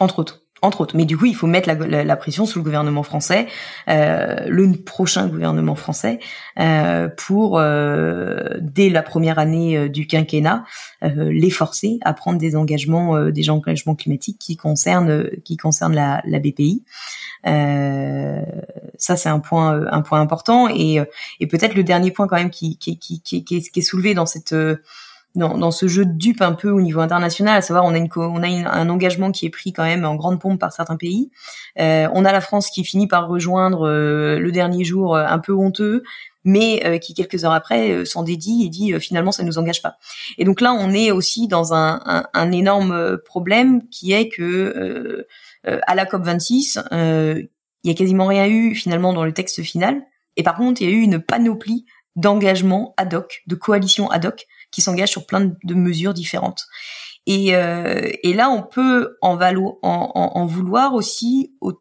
Entre 0.00 0.18
autres 0.18 0.41
entre 0.62 0.80
autres. 0.80 0.96
Mais 0.96 1.04
du 1.04 1.18
coup, 1.18 1.26
il 1.26 1.34
faut 1.34 1.48
mettre 1.48 1.68
la, 1.68 2.16
pression 2.16 2.46
sur 2.46 2.60
le 2.60 2.64
gouvernement 2.64 3.02
français, 3.02 3.48
euh, 3.88 4.36
le 4.46 4.72
prochain 4.72 5.26
gouvernement 5.26 5.74
français, 5.74 6.20
euh, 6.58 7.08
pour 7.08 7.58
euh, 7.58 8.38
dès 8.60 8.88
la 8.88 9.02
première 9.02 9.40
année 9.40 9.76
euh, 9.76 9.88
du 9.88 10.06
quinquennat 10.06 10.64
les 11.02 11.50
forcer 11.50 11.98
à 12.02 12.14
prendre 12.14 12.38
des 12.38 12.54
engagements, 12.54 13.28
des 13.30 13.50
engagements 13.50 13.96
climatiques 13.96 14.38
qui 14.38 14.56
concernent 14.56 15.28
qui 15.44 15.56
concernent 15.56 15.96
la, 15.96 16.22
la 16.24 16.38
BPI. 16.38 16.84
ça, 17.44 19.16
c'est 19.16 19.28
un 19.28 19.40
point 19.40 19.84
un 19.90 20.00
point 20.02 20.20
important 20.20 20.68
et, 20.68 21.00
et 21.40 21.46
peut-être 21.48 21.74
le 21.74 21.82
dernier 21.82 22.12
point 22.12 22.28
quand 22.28 22.36
même 22.36 22.50
qui 22.50 22.78
qui 22.78 23.00
qui, 23.00 23.20
qui, 23.20 23.44
qui, 23.44 23.56
est, 23.56 23.76
est 23.76 23.80
soulevé 23.80 24.14
dans 24.14 24.26
cette 24.26 24.54
dans, 25.34 25.56
dans, 25.56 25.70
ce 25.70 25.88
jeu 25.88 26.04
de 26.04 26.12
dupe 26.12 26.42
un 26.42 26.52
peu 26.52 26.70
au 26.70 26.80
niveau 26.80 27.00
international, 27.00 27.56
à 27.56 27.62
savoir 27.62 27.84
on 27.84 27.94
a, 27.94 27.98
une, 27.98 28.08
on 28.16 28.42
a 28.42 28.48
un 28.48 28.88
engagement 28.88 29.32
qui 29.32 29.46
est 29.46 29.50
pris 29.50 29.72
quand 29.72 29.84
même 29.84 30.04
en 30.04 30.14
grande 30.14 30.40
pompe 30.40 30.60
par 30.60 30.72
certains 30.72 30.96
pays. 30.96 31.30
Euh, 31.78 32.08
on 32.12 32.24
a 32.24 32.32
la 32.32 32.40
France 32.40 32.70
qui 32.70 32.84
finit 32.84 33.06
par 33.06 33.28
rejoindre 33.28 33.88
euh, 33.88 34.38
le 34.38 34.52
dernier 34.52 34.84
jour 34.84 35.16
euh, 35.16 35.24
un 35.26 35.38
peu 35.38 35.54
honteux, 35.54 36.02
mais 36.44 36.82
euh, 36.84 36.98
qui 36.98 37.14
quelques 37.14 37.44
heures 37.44 37.52
après 37.52 38.04
s'en 38.04 38.22
dédie 38.22 38.64
et 38.64 38.68
dit 38.68 38.92
finalement 39.00 39.32
ça 39.32 39.42
ne 39.42 39.48
nous 39.48 39.58
engage 39.58 39.80
pas. 39.80 39.96
Et 40.36 40.44
donc 40.44 40.60
là 40.60 40.74
on 40.74 40.92
est 40.92 41.10
aussi 41.10 41.48
dans 41.48 41.72
un, 41.72 42.00
un, 42.04 42.26
un 42.34 42.52
énorme 42.52 43.18
problème 43.24 43.88
qui 43.88 44.12
est 44.12 44.28
que 44.28 45.26
à 45.64 45.94
la 45.94 46.04
COP 46.06 46.24
26 46.24 46.80
il 46.90 47.48
y 47.84 47.90
a 47.90 47.94
quasiment 47.94 48.26
rien 48.26 48.46
eu 48.48 48.74
finalement 48.74 49.12
dans 49.12 49.24
le 49.24 49.32
texte 49.32 49.62
final. 49.62 50.02
Et 50.36 50.42
par 50.42 50.56
contre 50.56 50.82
il 50.82 50.90
y 50.90 50.92
a 50.92 50.94
eu 50.94 51.00
une 51.00 51.20
panoplie 51.20 51.86
d'engagements 52.16 52.94
ad 52.96 53.14
hoc, 53.14 53.42
de 53.46 53.54
coalitions 53.54 54.10
ad 54.10 54.26
hoc 54.26 54.46
qui 54.72 54.80
s'engagent 54.80 55.10
sur 55.10 55.26
plein 55.26 55.52
de 55.62 55.74
mesures 55.74 56.14
différentes. 56.14 56.66
Et, 57.26 57.54
euh, 57.54 58.10
et 58.22 58.34
là, 58.34 58.50
on 58.50 58.62
peut 58.62 59.16
en, 59.22 59.36
valo 59.36 59.78
en, 59.82 60.30
en, 60.34 60.46
vouloir 60.46 60.94
aussi 60.94 61.54
au, 61.60 61.80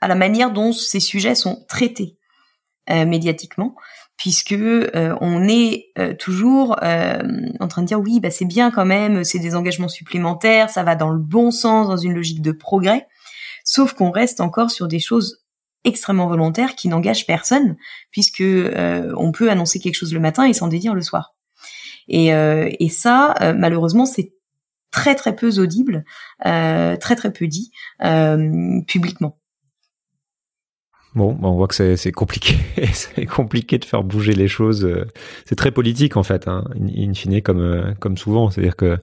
à 0.00 0.08
la 0.08 0.16
manière 0.16 0.50
dont 0.50 0.72
ces 0.72 0.98
sujets 0.98 1.36
sont 1.36 1.64
traités 1.68 2.18
euh, 2.90 3.06
médiatiquement, 3.06 3.76
puisque 4.16 4.52
euh, 4.52 5.16
on 5.20 5.46
est 5.46 5.92
toujours 6.18 6.76
en 6.80 7.68
train 7.68 7.82
de 7.82 7.86
dire 7.86 8.00
oui, 8.00 8.18
bah 8.18 8.30
c'est 8.30 8.44
bien 8.44 8.72
quand 8.72 8.84
même, 8.84 9.22
c'est 9.22 9.38
des 9.38 9.54
engagements 9.54 9.88
supplémentaires, 9.88 10.68
ça 10.68 10.82
va 10.82 10.96
dans 10.96 11.10
le 11.10 11.20
bon 11.20 11.52
sens, 11.52 11.86
dans 11.86 11.96
une 11.96 12.14
logique 12.14 12.42
de 12.42 12.52
progrès, 12.52 13.06
sauf 13.64 13.92
qu'on 13.92 14.10
reste 14.10 14.40
encore 14.40 14.72
sur 14.72 14.88
des 14.88 15.00
choses 15.00 15.44
extrêmement 15.84 16.28
volontaires 16.28 16.74
qui 16.74 16.88
n'engagent 16.88 17.26
personne, 17.26 17.76
puisque 18.10 18.42
on 18.42 19.32
peut 19.32 19.50
annoncer 19.50 19.78
quelque 19.78 19.94
chose 19.94 20.12
le 20.12 20.20
matin 20.20 20.44
et 20.44 20.52
s'en 20.52 20.66
dédire 20.66 20.94
le 20.94 21.02
soir. 21.02 21.34
Et, 22.08 22.34
euh, 22.34 22.68
et 22.78 22.88
ça, 22.88 23.34
euh, 23.40 23.54
malheureusement, 23.56 24.06
c'est 24.06 24.32
très 24.90 25.14
très 25.14 25.34
peu 25.34 25.58
audible, 25.58 26.04
euh, 26.46 26.96
très 26.96 27.16
très 27.16 27.32
peu 27.32 27.46
dit 27.46 27.70
publiquement. 28.86 29.38
Bon, 31.14 31.36
on 31.42 31.52
voit 31.56 31.68
que 31.68 31.96
c'est 31.96 32.12
compliqué, 32.12 32.56
c'est 32.92 33.26
compliqué 33.26 33.78
de 33.78 33.84
faire 33.84 34.02
bouger 34.02 34.32
les 34.32 34.48
choses. 34.48 34.88
C'est 35.44 35.56
très 35.56 35.70
politique 35.70 36.16
en 36.16 36.22
fait, 36.22 36.48
hein, 36.48 36.64
in 36.96 37.12
fine 37.14 37.42
comme 37.42 37.94
comme 38.00 38.16
souvent. 38.16 38.50
C'est-à-dire 38.50 38.76
que 38.76 38.98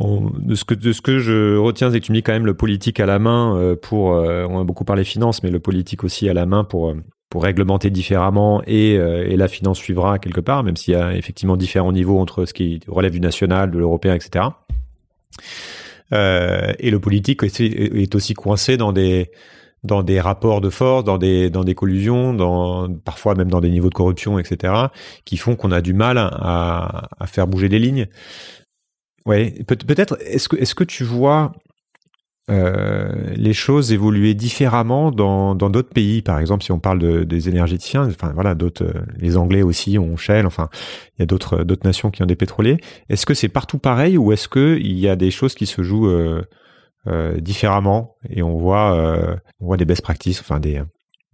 de 0.00 0.54
ce 0.54 0.64
que 0.64 0.74
de 0.74 0.92
ce 0.92 1.00
que 1.00 1.18
je 1.18 1.56
retiens, 1.56 1.90
c'est 1.90 2.00
que 2.00 2.06
tu 2.06 2.12
me 2.12 2.20
quand 2.20 2.32
même 2.32 2.46
le 2.46 2.54
politique 2.54 3.00
à 3.00 3.06
la 3.06 3.18
main 3.18 3.74
pour. 3.80 4.08
on 4.08 4.60
a 4.60 4.64
beaucoup 4.64 4.84
parlé 4.84 5.04
finances, 5.04 5.42
mais 5.42 5.50
le 5.50 5.60
politique 5.60 6.04
aussi 6.04 6.28
à 6.28 6.34
la 6.34 6.44
main 6.44 6.62
pour 6.62 6.94
pour 7.34 7.42
réglementer 7.42 7.90
différemment 7.90 8.62
et, 8.64 8.96
euh, 8.96 9.28
et, 9.28 9.36
la 9.36 9.48
finance 9.48 9.78
suivra 9.78 10.20
quelque 10.20 10.40
part, 10.40 10.62
même 10.62 10.76
s'il 10.76 10.94
y 10.94 10.96
a 10.96 11.16
effectivement 11.16 11.56
différents 11.56 11.90
niveaux 11.90 12.20
entre 12.20 12.44
ce 12.44 12.54
qui 12.54 12.78
relève 12.86 13.10
du 13.10 13.18
national, 13.18 13.72
de 13.72 13.78
l'européen, 13.78 14.14
etc. 14.14 14.44
Euh, 16.12 16.72
et 16.78 16.92
le 16.92 17.00
politique 17.00 17.42
est, 17.42 18.14
aussi 18.14 18.34
coincé 18.34 18.76
dans 18.76 18.92
des 18.92 19.32
dans 19.82 20.04
des 20.04 20.20
rapports 20.20 20.60
de 20.60 20.70
force, 20.70 21.02
dans 21.02 21.18
des 21.18 21.50
dans 21.50 21.64
des 21.64 21.74
collusions, 21.74 22.34
dans 22.34 22.88
parfois 22.88 23.34
même 23.34 23.50
dans 23.50 23.60
des 23.60 23.70
niveaux 23.70 23.90
de 23.90 23.94
corruption, 23.94 24.38
etc. 24.38 24.72
qui 25.24 25.36
font 25.36 25.56
qu'on 25.56 25.72
a 25.72 25.80
du 25.80 25.92
mal 25.92 26.18
à, 26.18 27.08
à 27.18 27.26
faire 27.26 27.48
bouger 27.48 27.68
les 27.68 27.80
lignes. 27.80 28.06
Ouais, 29.26 29.54
peut-être. 29.66 30.16
Est-ce 30.24 30.48
que 30.48 30.54
est-ce 30.54 30.76
que 30.76 30.84
tu 30.84 31.02
vois 31.02 31.50
euh, 32.50 33.32
les 33.36 33.54
choses 33.54 33.92
évoluaient 33.92 34.34
différemment 34.34 35.10
dans 35.10 35.54
d'autres 35.54 35.92
pays. 35.92 36.20
Par 36.20 36.38
exemple, 36.38 36.62
si 36.62 36.72
on 36.72 36.78
parle 36.78 36.98
de, 36.98 37.24
des 37.24 37.48
énergéticiens, 37.48 38.06
enfin 38.06 38.32
voilà, 38.34 38.54
euh, 38.60 38.92
les 39.16 39.36
Anglais 39.36 39.62
aussi 39.62 39.98
ont 39.98 40.16
Shell. 40.16 40.46
Enfin, 40.46 40.68
il 41.16 41.20
y 41.20 41.22
a 41.22 41.26
d'autres 41.26 41.64
d'autres 41.64 41.86
nations 41.86 42.10
qui 42.10 42.22
ont 42.22 42.26
des 42.26 42.36
pétroliers. 42.36 42.78
Est-ce 43.08 43.24
que 43.24 43.34
c'est 43.34 43.48
partout 43.48 43.78
pareil 43.78 44.18
ou 44.18 44.32
est-ce 44.32 44.48
que 44.48 44.78
il 44.78 44.98
y 44.98 45.08
a 45.08 45.16
des 45.16 45.30
choses 45.30 45.54
qui 45.54 45.66
se 45.66 45.82
jouent 45.82 46.08
euh, 46.08 46.42
euh 47.06 47.40
différemment 47.40 48.16
et 48.28 48.42
on 48.42 48.56
voit 48.56 49.36
des 49.78 49.84
best 49.84 50.02
practices, 50.02 50.40
enfin 50.40 50.60
des 50.60 50.82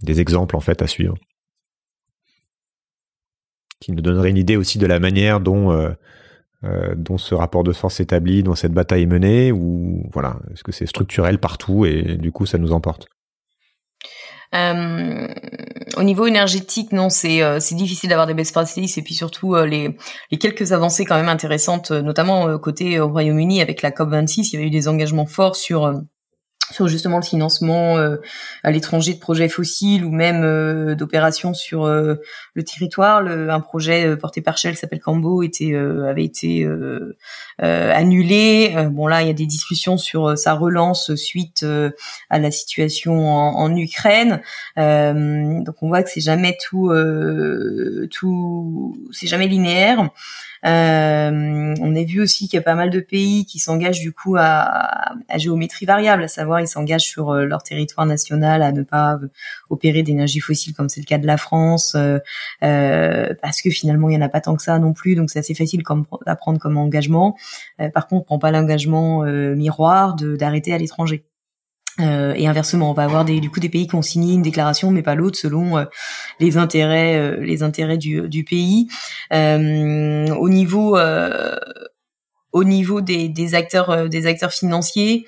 des 0.02 0.20
exemples 0.20 0.56
en 0.56 0.60
fait 0.60 0.82
à 0.82 0.86
suivre? 0.86 1.16
qui 3.80 3.92
nous 3.92 4.02
donnerait 4.02 4.28
une 4.28 4.36
idée 4.36 4.56
aussi 4.56 4.76
de 4.76 4.86
la 4.86 5.00
manière 5.00 5.40
dont 5.40 5.72
dont 6.96 7.16
ce 7.16 7.34
rapport 7.34 7.64
de 7.64 7.72
force 7.72 7.94
s'établit, 7.94 8.42
dont 8.42 8.54
cette 8.54 8.72
bataille 8.72 9.04
est 9.04 9.06
menée, 9.06 9.50
ou 9.50 10.06
voilà, 10.12 10.36
est-ce 10.52 10.62
que 10.62 10.72
c'est 10.72 10.86
structurel 10.86 11.38
partout 11.38 11.86
et 11.86 12.16
du 12.18 12.32
coup 12.32 12.44
ça 12.44 12.58
nous 12.58 12.72
emporte? 12.72 13.08
Euh, 14.54 15.28
au 15.96 16.02
niveau 16.02 16.26
énergétique, 16.26 16.90
non, 16.92 17.08
c'est 17.08 17.42
euh, 17.42 17.60
c'est 17.60 17.76
difficile 17.76 18.10
d'avoir 18.10 18.26
des 18.26 18.34
best 18.34 18.52
practices 18.52 18.98
et 18.98 19.02
puis 19.02 19.14
surtout 19.14 19.54
euh, 19.54 19.64
les 19.64 19.96
les 20.32 20.38
quelques 20.38 20.72
avancées 20.72 21.04
quand 21.04 21.14
même 21.14 21.28
intéressantes, 21.28 21.92
notamment 21.92 22.58
côté 22.58 22.98
au 22.98 23.08
Royaume-Uni 23.08 23.62
avec 23.62 23.82
la 23.82 23.92
COP 23.92 24.10
26, 24.10 24.52
il 24.52 24.54
y 24.54 24.58
avait 24.58 24.66
eu 24.66 24.70
des 24.70 24.88
engagements 24.88 25.26
forts 25.26 25.54
sur 25.54 26.02
sur 26.70 26.88
justement 26.88 27.16
le 27.16 27.24
financement 27.24 27.96
euh, 27.98 28.16
à 28.62 28.70
l'étranger 28.70 29.14
de 29.14 29.18
projets 29.18 29.48
fossiles 29.48 30.04
ou 30.04 30.10
même 30.10 30.42
euh, 30.44 30.94
d'opérations 30.94 31.54
sur 31.54 31.84
euh, 31.84 32.16
le 32.54 32.62
territoire. 32.62 33.22
Le, 33.22 33.50
un 33.50 33.60
projet 33.60 34.16
porté 34.16 34.40
par 34.40 34.56
Shell 34.56 34.76
s'appelle 34.76 35.00
Cambo 35.00 35.42
était 35.42 35.74
avait 35.74 36.24
été 36.24 36.66
annulé. 37.58 38.74
bon 38.90 39.06
là, 39.06 39.22
il 39.22 39.26
y 39.26 39.30
a 39.30 39.34
des 39.34 39.46
discussions 39.46 39.98
sur 39.98 40.36
sa 40.36 40.54
relance 40.54 41.14
suite 41.14 41.64
à 42.28 42.38
la 42.38 42.50
situation 42.50 43.28
en, 43.28 43.56
en 43.56 43.76
Ukraine. 43.76 44.40
donc 44.76 45.82
on 45.82 45.88
voit 45.88 46.02
que 46.02 46.10
c'est 46.10 46.20
jamais 46.20 46.56
tout 46.60 46.92
tout 48.10 48.96
c'est 49.12 49.26
jamais 49.26 49.48
linéaire. 49.48 50.10
Euh, 50.66 51.74
on 51.80 51.96
a 51.96 52.04
vu 52.04 52.20
aussi 52.20 52.48
qu'il 52.48 52.56
y 52.56 52.60
a 52.60 52.62
pas 52.62 52.74
mal 52.74 52.90
de 52.90 53.00
pays 53.00 53.46
qui 53.46 53.58
s'engagent 53.58 54.00
du 54.00 54.12
coup 54.12 54.36
à, 54.38 55.14
géométrie 55.36 55.86
variable, 55.86 56.24
à 56.24 56.28
savoir 56.28 56.60
ils 56.60 56.68
s'engagent 56.68 57.06
sur 57.06 57.30
euh, 57.30 57.44
leur 57.46 57.62
territoire 57.62 58.06
national 58.06 58.62
à 58.62 58.72
ne 58.72 58.82
pas 58.82 59.14
euh, 59.14 59.28
opérer 59.70 60.02
d'énergie 60.02 60.40
fossile 60.40 60.74
comme 60.74 60.88
c'est 60.88 61.00
le 61.00 61.06
cas 61.06 61.18
de 61.18 61.26
la 61.26 61.36
France, 61.36 61.96
parce 62.60 63.62
que 63.62 63.70
finalement 63.70 64.10
il 64.10 64.14
y 64.14 64.16
en 64.16 64.22
a 64.22 64.28
pas 64.28 64.40
tant 64.40 64.56
que 64.56 64.62
ça 64.62 64.78
non 64.78 64.92
plus, 64.92 65.14
donc 65.14 65.30
c'est 65.30 65.38
assez 65.38 65.54
facile 65.54 65.82
comme, 65.82 66.06
à 66.26 66.36
prendre 66.36 66.58
comme 66.58 66.76
engagement. 66.76 67.36
par 67.94 68.06
contre, 68.06 68.22
on 68.22 68.24
prend 68.24 68.38
pas 68.38 68.50
l'engagement 68.50 69.22
miroir 69.22 70.16
d'arrêter 70.16 70.72
à 70.74 70.78
l'étranger. 70.78 71.24
Euh, 72.00 72.34
et 72.36 72.46
inversement, 72.46 72.90
on 72.90 72.94
va 72.94 73.04
avoir 73.04 73.24
des, 73.24 73.40
du 73.40 73.50
coup 73.50 73.60
des 73.60 73.68
pays 73.68 73.86
qui 73.86 73.94
ont 73.94 74.02
signé 74.02 74.34
une 74.34 74.42
déclaration, 74.42 74.90
mais 74.90 75.02
pas 75.02 75.14
l'autre, 75.14 75.38
selon 75.38 75.78
euh, 75.78 75.84
les 76.38 76.56
intérêts, 76.56 77.16
euh, 77.18 77.36
les 77.40 77.62
intérêts 77.62 77.98
du, 77.98 78.28
du 78.28 78.44
pays. 78.44 78.88
au 79.30 80.48
niveau, 80.48 80.98
au 82.52 82.64
niveau 82.64 83.00
des, 83.00 83.28
des 83.28 83.54
acteurs, 83.54 84.08
des 84.08 84.26
acteurs 84.26 84.52
financiers, 84.52 85.26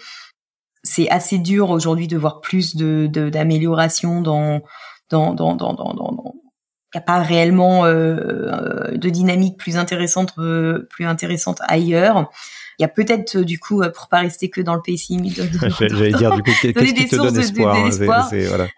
c'est 0.82 1.09
assez 1.11 1.39
dur 1.39 1.70
aujourd'hui 1.70 2.09
de 2.09 2.16
voir 2.16 2.40
plus 2.40 2.74
de 2.74 3.07
d'amélioration 3.07 4.20
dans 4.20 4.62
dans 5.11 5.32
dans 5.32 5.55
dans 5.55 5.74
dans, 5.74 5.94
dans 5.94 6.35
il 6.94 6.99
n'y 6.99 7.03
a 7.03 7.05
pas 7.05 7.23
réellement 7.23 7.85
de 7.85 9.09
dynamique 9.09 9.57
plus 9.57 9.77
intéressante 9.77 10.35
plus 10.35 11.07
intéressante 11.07 11.61
ailleurs 11.69 12.28
il 12.78 12.82
y 12.82 12.85
a 12.85 12.89
peut-être 12.89 13.36
euh, 13.36 13.44
du 13.44 13.59
coup, 13.59 13.82
euh, 13.82 13.90
pour 13.90 14.09
pas 14.09 14.20
rester 14.20 14.51
que 14.51 14.61
dans 14.61 14.74
le 14.74 14.82
pessimisme, 14.82 15.49
j'allais 15.78 16.12
dire 16.12 16.35
du 16.35 16.43
coup, 16.43 16.51
qu'est-ce 16.61 16.94
qui 16.94 17.09
te 17.09 17.16
donne 17.16 17.39
espoir 17.39 17.77
hein, 17.77 17.90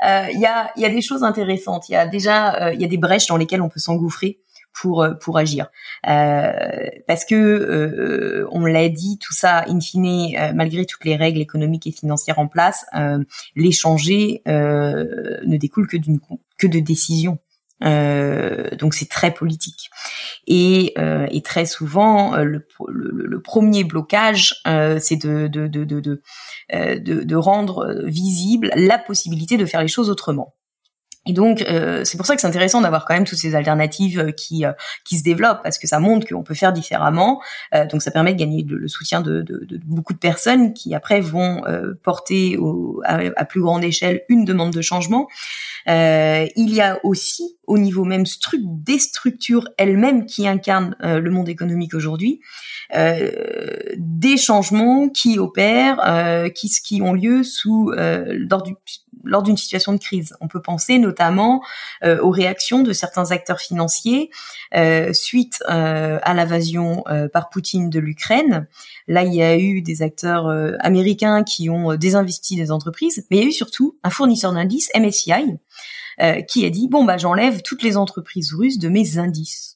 euh, 0.05 0.27
Il 0.33 0.41
y 0.41 0.47
a 0.47 0.71
il 0.77 0.83
y 0.83 0.87
a 0.87 0.91
des 0.91 1.03
choses 1.03 1.23
intéressantes. 1.23 1.89
Il 1.89 1.93
y 1.93 1.97
a 1.97 2.07
déjà 2.07 2.73
il 2.73 2.81
y 2.81 2.85
a 2.85 2.89
des 2.89 2.99
brèches 2.99 3.27
dans 3.27 3.37
lesquelles 3.37 3.63
on 3.63 3.69
peut 3.69 3.81
s'engouffrer 3.81 4.39
pour 4.75 5.07
pour 5.21 5.39
agir. 5.39 5.69
Euh, 6.07 6.53
parce 7.07 7.25
que 7.25 8.47
on 8.51 8.67
l'a 8.67 8.89
dit 8.89 9.19
tout 9.19 9.33
ça 9.33 9.65
in 9.69 9.81
fine 9.81 10.53
malgré 10.55 10.85
toutes 10.85 11.05
les 11.05 11.17
règles 11.17 11.41
économiques 11.41 11.87
et 11.87 11.93
financières 11.93 12.39
en 12.39 12.49
place 12.49 12.85
euh, 12.97 13.23
l'échanger 13.57 14.43
ne 14.47 15.57
découle 15.57 15.87
que 15.87 15.97
d'une 15.97 16.21
que 16.59 16.67
de 16.67 16.81
décisions 16.81 17.39
euh, 17.83 18.71
donc 18.77 18.95
c'est 18.95 19.09
très 19.09 19.33
politique. 19.33 19.91
Et, 20.47 20.93
euh, 20.99 21.27
très 21.45 21.67
souvent, 21.67 22.35
euh, 22.35 22.45
le, 22.45 23.41
premier 23.41 23.85
blocage, 23.85 24.61
c'est 24.65 25.17
de 25.17 26.17
rendre 27.37 28.03
visible 28.05 28.71
la 28.75 28.99
possibilité 28.99 29.57
de 29.57 29.67
faire 29.67 29.83
les 29.83 29.89
choses 29.89 30.11
autrement. 30.11 30.55
Et 31.27 31.33
donc, 31.33 31.63
euh, 31.63 32.05
c'est 32.05 32.17
pour 32.17 32.27
ça 32.27 32.35
que 32.35 32.41
c'est 32.41 32.47
intéressant 32.47 32.81
d'avoir 32.83 33.05
quand 33.07 33.15
même 33.15 33.25
toutes 33.25 33.39
ces 33.39 33.55
alternatives 33.55 34.21
euh, 34.21 34.31
qui 34.31 34.65
euh, 34.65 34.73
qui 35.05 35.19
se 35.19 35.23
développent 35.23 35.63
parce 35.63 35.79
que 35.79 35.87
ça 35.87 35.99
montre 35.99 36.27
qu'on 36.27 36.43
peut 36.43 36.55
faire 36.55 36.73
différemment. 36.73 37.41
Euh, 37.75 37.87
donc, 37.87 38.03
ça 38.03 38.11
permet 38.11 38.35
de 38.35 38.39
gagner 38.39 38.65
le, 38.69 38.87
soutien 38.89 39.21
de, 39.21 39.41
de, 39.41 39.65
de, 39.65 39.81
beaucoup 39.85 40.13
de 40.13 40.19
personnes 40.19 40.75
qui 40.75 40.95
après 40.95 41.21
vont 41.21 41.63
porter 42.03 42.57
au, 42.59 43.01
à, 43.05 43.45
plus 43.45 43.61
grande 43.61 43.85
échelle 43.85 44.23
une 44.29 44.45
demande 44.45 44.73
de 44.73 44.83
changement. 44.83 45.29
il 45.87 46.75
y 46.75 46.81
a 46.81 46.99
aussi 47.05 47.57
au 47.67 47.79
niveau 47.79 48.05
même 48.05 48.27
stru 48.27 48.59
des 48.63 48.99
structures 48.99 49.69
elles-mêmes 49.79 50.27
qui 50.27 50.47
incarnent 50.47 50.97
le 51.01 51.31
monde 51.31 51.49
économique 51.49 51.95
aujourd'hui. 51.95 52.41
des 52.93 54.37
changements 54.37 55.09
qui 55.09 55.39
opèrent, 55.39 56.53
qui, 56.55 56.71
qui 56.71 57.03
ont 57.03 57.13
lieu 57.13 57.43
sous 57.43 57.93
lors 57.93 58.63
du 58.63 58.75
lors 59.25 59.43
d'une 59.43 59.57
situation 59.57 59.93
de 59.93 59.99
crise. 59.99 60.35
On 60.41 60.49
peut 60.49 60.63
penser 60.63 60.99
notamment 60.99 61.63
euh, 62.03 62.21
aux 62.21 62.31
réactions 62.31 62.83
de 62.83 62.93
certains 62.93 63.31
acteurs 63.31 63.61
financiers 63.61 64.31
euh, 64.75 65.13
suite 65.13 65.63
euh, 65.69 66.19
à 66.23 66.35
l'invasion 66.35 67.05
par 67.33 67.51
Poutine 67.51 67.91
de 67.91 67.99
l'Ukraine. 67.99 68.67
Là, 69.09 69.25
il 69.25 69.35
y 69.35 69.43
a 69.43 69.57
eu 69.57 69.83
des 69.83 70.03
acteurs 70.03 70.49
américains 70.81 71.43
qui 71.43 71.71
ont 71.71 71.95
désinvesti 71.95 72.57
des 72.57 72.71
entreprises, 72.71 73.27
mais 73.31 73.39
il 73.39 73.43
y 73.43 73.47
a 73.47 73.49
eu 73.49 73.53
surtout 73.53 73.99
un 74.03 74.11
fournisseur 74.11 74.53
d'indices, 74.53 74.91
MSCI, 74.95 75.59
qui 76.49 76.65
a 76.65 76.71
dit 76.71 76.89
bon 76.89 77.05
bah 77.05 77.19
j'enlève 77.19 77.63
toutes 77.63 77.83
les 77.83 77.97
entreprises 77.97 78.53
russes 78.55 78.79
de 78.79 78.89
mes 78.89 79.19
indices. 79.19 79.74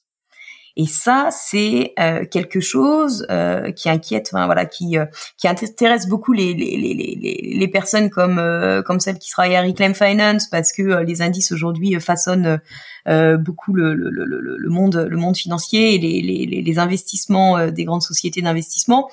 Et 0.81 0.85
ça, 0.85 1.27
c'est 1.29 1.91
euh, 1.99 2.23
quelque 2.23 2.61
chose 2.61 3.27
euh, 3.29 3.69
qui 3.73 3.89
inquiète, 3.89 4.29
enfin, 4.31 4.45
voilà, 4.45 4.65
qui 4.65 4.97
euh, 4.97 5.05
qui 5.35 5.49
intéresse 5.49 6.07
beaucoup 6.07 6.31
les 6.31 6.53
les, 6.53 6.77
les, 6.77 6.93
les, 6.93 7.53
les 7.53 7.67
personnes 7.67 8.09
comme 8.09 8.41
comme 8.85 9.01
celles 9.01 9.19
qui 9.19 9.29
travaillent 9.29 9.57
à 9.57 9.61
Reclaim 9.61 9.93
Finance 9.93 10.47
parce 10.47 10.71
que 10.71 11.03
les 11.03 11.21
indices 11.21 11.51
aujourd'hui 11.51 11.99
façonnent 11.99 12.61
beaucoup 13.05 13.73
le, 13.73 13.93
le, 13.93 14.09
le, 14.09 14.23
le, 14.25 14.69
monde 14.69 15.05
le 15.09 15.17
monde 15.17 15.35
financier 15.35 15.95
et 15.95 15.97
les, 15.97 16.21
les, 16.21 16.61
les 16.61 16.79
investissements 16.79 17.67
des 17.67 17.83
grandes 17.83 18.03
sociétés 18.03 18.41
d'investissement. 18.41 19.09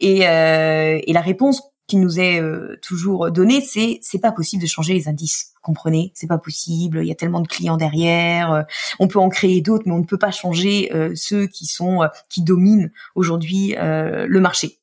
Et, 0.00 0.22
et 0.22 1.12
la 1.12 1.20
réponse 1.20 1.62
qui 1.86 1.96
nous 1.96 2.18
est 2.18 2.40
euh, 2.40 2.78
toujours 2.82 3.30
donné, 3.30 3.60
c'est 3.60 3.98
c'est 4.02 4.18
pas 4.18 4.32
possible 4.32 4.62
de 4.62 4.66
changer 4.66 4.94
les 4.94 5.08
indices. 5.08 5.52
comprenez? 5.62 6.12
C'est 6.14 6.26
pas 6.26 6.38
possible. 6.38 7.00
Il 7.02 7.08
y 7.08 7.12
a 7.12 7.14
tellement 7.14 7.40
de 7.40 7.48
clients 7.48 7.76
derrière. 7.76 8.52
Euh, 8.52 8.62
on 8.98 9.08
peut 9.08 9.18
en 9.18 9.28
créer 9.28 9.60
d'autres, 9.60 9.84
mais 9.86 9.92
on 9.92 9.98
ne 9.98 10.04
peut 10.04 10.18
pas 10.18 10.30
changer 10.30 10.90
euh, 10.94 11.12
ceux 11.14 11.46
qui 11.46 11.66
sont 11.66 12.08
qui 12.28 12.42
dominent 12.42 12.90
aujourd'hui 13.14 13.74
le 13.76 14.40
marché. 14.40 14.78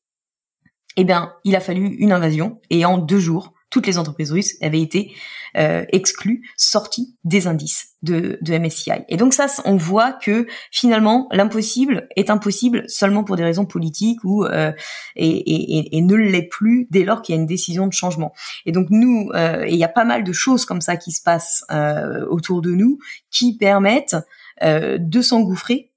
Eh 0.97 1.03
bien, 1.03 1.33
il 1.43 1.55
a 1.55 1.59
fallu 1.59 1.87
une 1.87 2.11
invasion 2.11 2.59
et 2.69 2.85
en 2.85 2.97
deux 2.97 3.19
jours, 3.19 3.53
toutes 3.69 3.87
les 3.87 3.97
entreprises 3.97 4.31
russes 4.31 4.57
avaient 4.61 4.81
été 4.81 5.13
euh, 5.57 5.85
exclues, 5.91 6.47
sorties 6.57 7.15
des 7.23 7.47
indices 7.47 7.91
de, 8.01 8.39
de 8.41 8.57
MSCI. 8.57 9.03
Et 9.09 9.17
donc 9.17 9.33
ça, 9.33 9.47
on 9.65 9.75
voit 9.75 10.11
que 10.11 10.47
finalement, 10.71 11.27
l'impossible 11.31 12.07
est 12.15 12.29
impossible 12.29 12.83
seulement 12.87 13.23
pour 13.23 13.35
des 13.35 13.43
raisons 13.43 13.65
politiques 13.65 14.23
ou 14.23 14.45
euh, 14.45 14.71
et, 15.15 15.27
et, 15.27 15.97
et, 15.97 16.01
ne 16.01 16.15
l'est 16.15 16.47
plus 16.47 16.87
dès 16.89 17.03
lors 17.03 17.21
qu'il 17.21 17.35
y 17.35 17.37
a 17.37 17.41
une 17.41 17.47
décision 17.47 17.87
de 17.87 17.93
changement. 17.93 18.33
Et 18.65 18.71
donc 18.71 18.87
nous, 18.89 19.29
euh, 19.35 19.65
il 19.67 19.75
y 19.75 19.83
a 19.83 19.87
pas 19.89 20.05
mal 20.05 20.23
de 20.23 20.33
choses 20.33 20.65
comme 20.65 20.81
ça 20.81 20.97
qui 20.97 21.11
se 21.11 21.21
passent 21.21 21.63
euh, 21.71 22.25
autour 22.27 22.61
de 22.61 22.71
nous 22.71 22.97
qui 23.29 23.57
permettent 23.57 24.17
de 24.63 25.21
s'engouffrer 25.21 25.91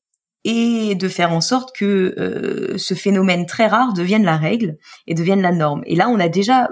et 0.45 0.95
de 0.95 1.09
faire 1.09 1.33
en 1.33 1.43
sorte 1.43 1.77
que 1.77 2.75
ce 2.79 2.95
phénomène 2.95 3.45
très 3.45 3.67
rare 3.67 3.93
devienne 3.93 4.25
la 4.25 4.39
règle 4.39 4.79
et 5.07 5.13
devienne 5.13 5.43
la 5.43 5.53
norme. 5.53 5.83
Et 5.85 5.95
là, 5.95 6.09
on 6.09 6.19
a 6.19 6.31
déjà, 6.31 6.71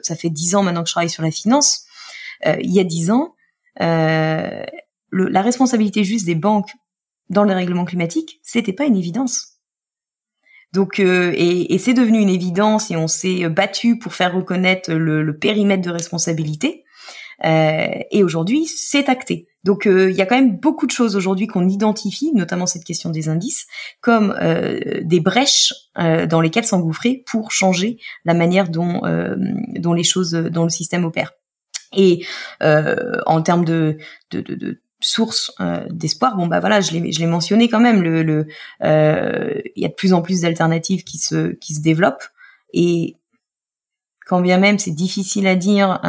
ça 0.00 0.16
fait 0.16 0.30
dix 0.30 0.54
ans 0.54 0.62
maintenant 0.62 0.84
que 0.84 0.88
je 0.88 0.94
travaille 0.94 1.10
sur 1.10 1.22
la 1.22 1.30
finance. 1.30 1.84
Euh, 2.46 2.56
il 2.60 2.72
y 2.72 2.80
a 2.80 2.84
dix 2.84 3.10
ans, 3.10 3.34
le, 3.80 4.64
la 5.10 5.42
responsabilité 5.42 6.04
juste 6.04 6.26
des 6.26 6.34
banques 6.34 6.70
dans 7.30 7.44
les 7.44 7.54
règlements 7.54 7.84
climatiques, 7.84 8.40
c'était 8.42 8.72
pas 8.72 8.84
une 8.84 8.96
évidence. 8.96 9.58
Donc, 10.72 10.98
et, 11.00 11.72
et 11.72 11.78
c'est 11.78 11.94
devenu 11.94 12.18
une 12.18 12.28
évidence 12.28 12.90
et 12.90 12.96
on 12.96 13.08
s'est 13.08 13.48
battu 13.48 13.98
pour 13.98 14.14
faire 14.14 14.34
reconnaître 14.34 14.92
le, 14.92 15.22
le 15.22 15.38
périmètre 15.38 15.82
de 15.82 15.90
responsabilité. 15.90 16.84
et 17.42 18.22
aujourd'hui, 18.22 18.66
c'est 18.66 19.08
acté. 19.08 19.48
Donc 19.64 19.86
euh, 19.86 20.10
il 20.10 20.16
y 20.16 20.22
a 20.22 20.26
quand 20.26 20.36
même 20.36 20.56
beaucoup 20.56 20.86
de 20.86 20.92
choses 20.92 21.16
aujourd'hui 21.16 21.46
qu'on 21.46 21.68
identifie, 21.68 22.32
notamment 22.32 22.66
cette 22.66 22.84
question 22.84 23.10
des 23.10 23.28
indices, 23.28 23.66
comme 24.00 24.34
euh, 24.40 25.00
des 25.02 25.20
brèches 25.20 25.74
euh, 25.98 26.26
dans 26.26 26.40
lesquelles 26.40 26.64
s'engouffrer 26.64 27.22
pour 27.26 27.50
changer 27.50 27.98
la 28.24 28.34
manière 28.34 28.68
dont 28.68 29.02
dont 29.78 29.92
les 29.92 30.04
choses, 30.04 30.32
dont 30.32 30.64
le 30.64 30.70
système 30.70 31.04
opère. 31.04 31.32
Et 31.92 32.26
en 32.60 33.42
termes 33.42 33.64
de, 33.64 33.96
de, 34.30 34.40
de, 34.40 34.54
de 34.54 34.82
source 35.00 35.52
d'espoir. 35.90 36.36
Bon 36.36 36.46
bah 36.46 36.60
voilà, 36.60 36.80
je 36.80 36.92
l'ai 36.92 37.12
je 37.12 37.20
l'ai 37.20 37.26
mentionné 37.26 37.68
quand 37.68 37.80
même. 37.80 38.02
Le, 38.02 38.22
le 38.22 38.46
il 38.82 39.82
y 39.82 39.84
a 39.84 39.88
de 39.88 39.94
plus 39.94 40.12
en 40.12 40.22
plus 40.22 40.42
d'alternatives 40.42 41.04
qui 41.04 41.18
se 41.18 41.52
qui 41.54 41.74
se 41.74 41.80
développent 41.80 42.28
et 42.74 43.16
quand 44.26 44.40
bien 44.40 44.58
même 44.58 44.78
c'est 44.78 44.90
difficile 44.90 45.46
à 45.46 45.56
dire 45.56 46.00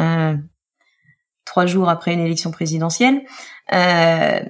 trois 1.50 1.66
jours 1.66 1.88
après 1.88 2.12
une 2.12 2.20
élection 2.20 2.50
présidentielle, 2.50 3.22
euh, 3.72 4.40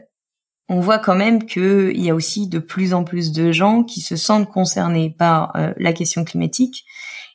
on 0.69 0.81
voit 0.81 0.99
quand 0.99 1.17
même 1.17 1.47
qu'il 1.47 2.01
y 2.01 2.11
a 2.11 2.15
aussi 2.15 2.47
de 2.47 2.59
plus 2.59 2.93
en 2.93 3.05
plus 3.05 3.33
de 3.33 3.53
gens 3.53 3.83
qui 3.83 4.01
se 4.01 4.17
sentent 4.17 4.51
concernés 4.51 5.11
par 5.11 5.57
la 5.79 5.93
question 5.93 6.25
climatique 6.25 6.85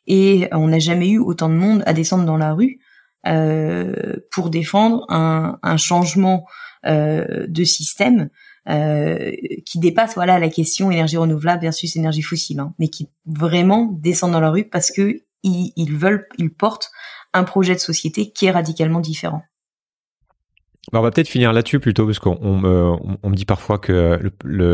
et 0.07 0.47
on 0.51 0.67
n'a 0.67 0.79
jamais 0.79 1.09
eu 1.09 1.19
autant 1.19 1.49
de 1.49 1.55
monde 1.55 1.83
à 1.85 1.93
descendre 1.93 2.25
dans 2.25 2.37
la 2.37 2.53
rue 2.53 2.79
pour 4.31 4.49
défendre 4.49 5.05
un, 5.09 5.77
changement 5.77 6.45
de 6.83 7.63
système 7.63 8.29
euh, 8.67 9.31
qui 9.63 9.77
dépasse 9.77 10.15
voilà 10.15 10.39
la 10.39 10.49
question 10.49 10.89
énergie 10.89 11.17
renouvelable 11.17 11.61
versus 11.61 11.95
énergie 11.95 12.23
fossile, 12.23 12.59
hein, 12.59 12.73
mais 12.79 12.87
qui 12.87 13.09
vraiment 13.27 13.95
descendent 14.01 14.31
dans 14.31 14.39
la 14.39 14.49
rue 14.49 14.67
parce 14.67 14.89
que 14.89 15.21
ils, 15.43 15.95
veulent, 15.95 16.27
ils 16.39 16.51
portent 16.51 16.89
un 17.33 17.43
projet 17.43 17.75
de 17.75 17.79
société 17.79 18.31
qui 18.31 18.47
est 18.47 18.51
radicalement 18.51 19.01
différent. 19.01 19.43
Bah, 20.91 20.99
on 20.99 21.01
va 21.01 21.09
peut-être 21.09 21.27
finir 21.27 21.51
là-dessus 21.51 21.79
plutôt 21.79 22.05
parce 22.05 22.19
qu'on 22.19 22.57
me, 22.57 23.35
dit 23.35 23.45
parfois 23.45 23.79
que 23.79 24.19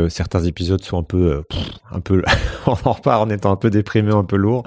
certains 0.09 0.43
épisodes 0.43 0.83
sont 0.83 0.99
un 0.99 1.03
peu, 1.03 1.31
euh, 1.31 1.41
un 1.91 2.01
peu, 2.01 2.21
on 2.67 2.75
en 2.83 2.91
repart 2.91 3.21
en 3.21 3.29
étant 3.29 3.51
un 3.51 3.55
peu 3.55 3.69
déprimé, 3.69 4.11
un 4.11 4.25
peu 4.25 4.35
lourd. 4.35 4.63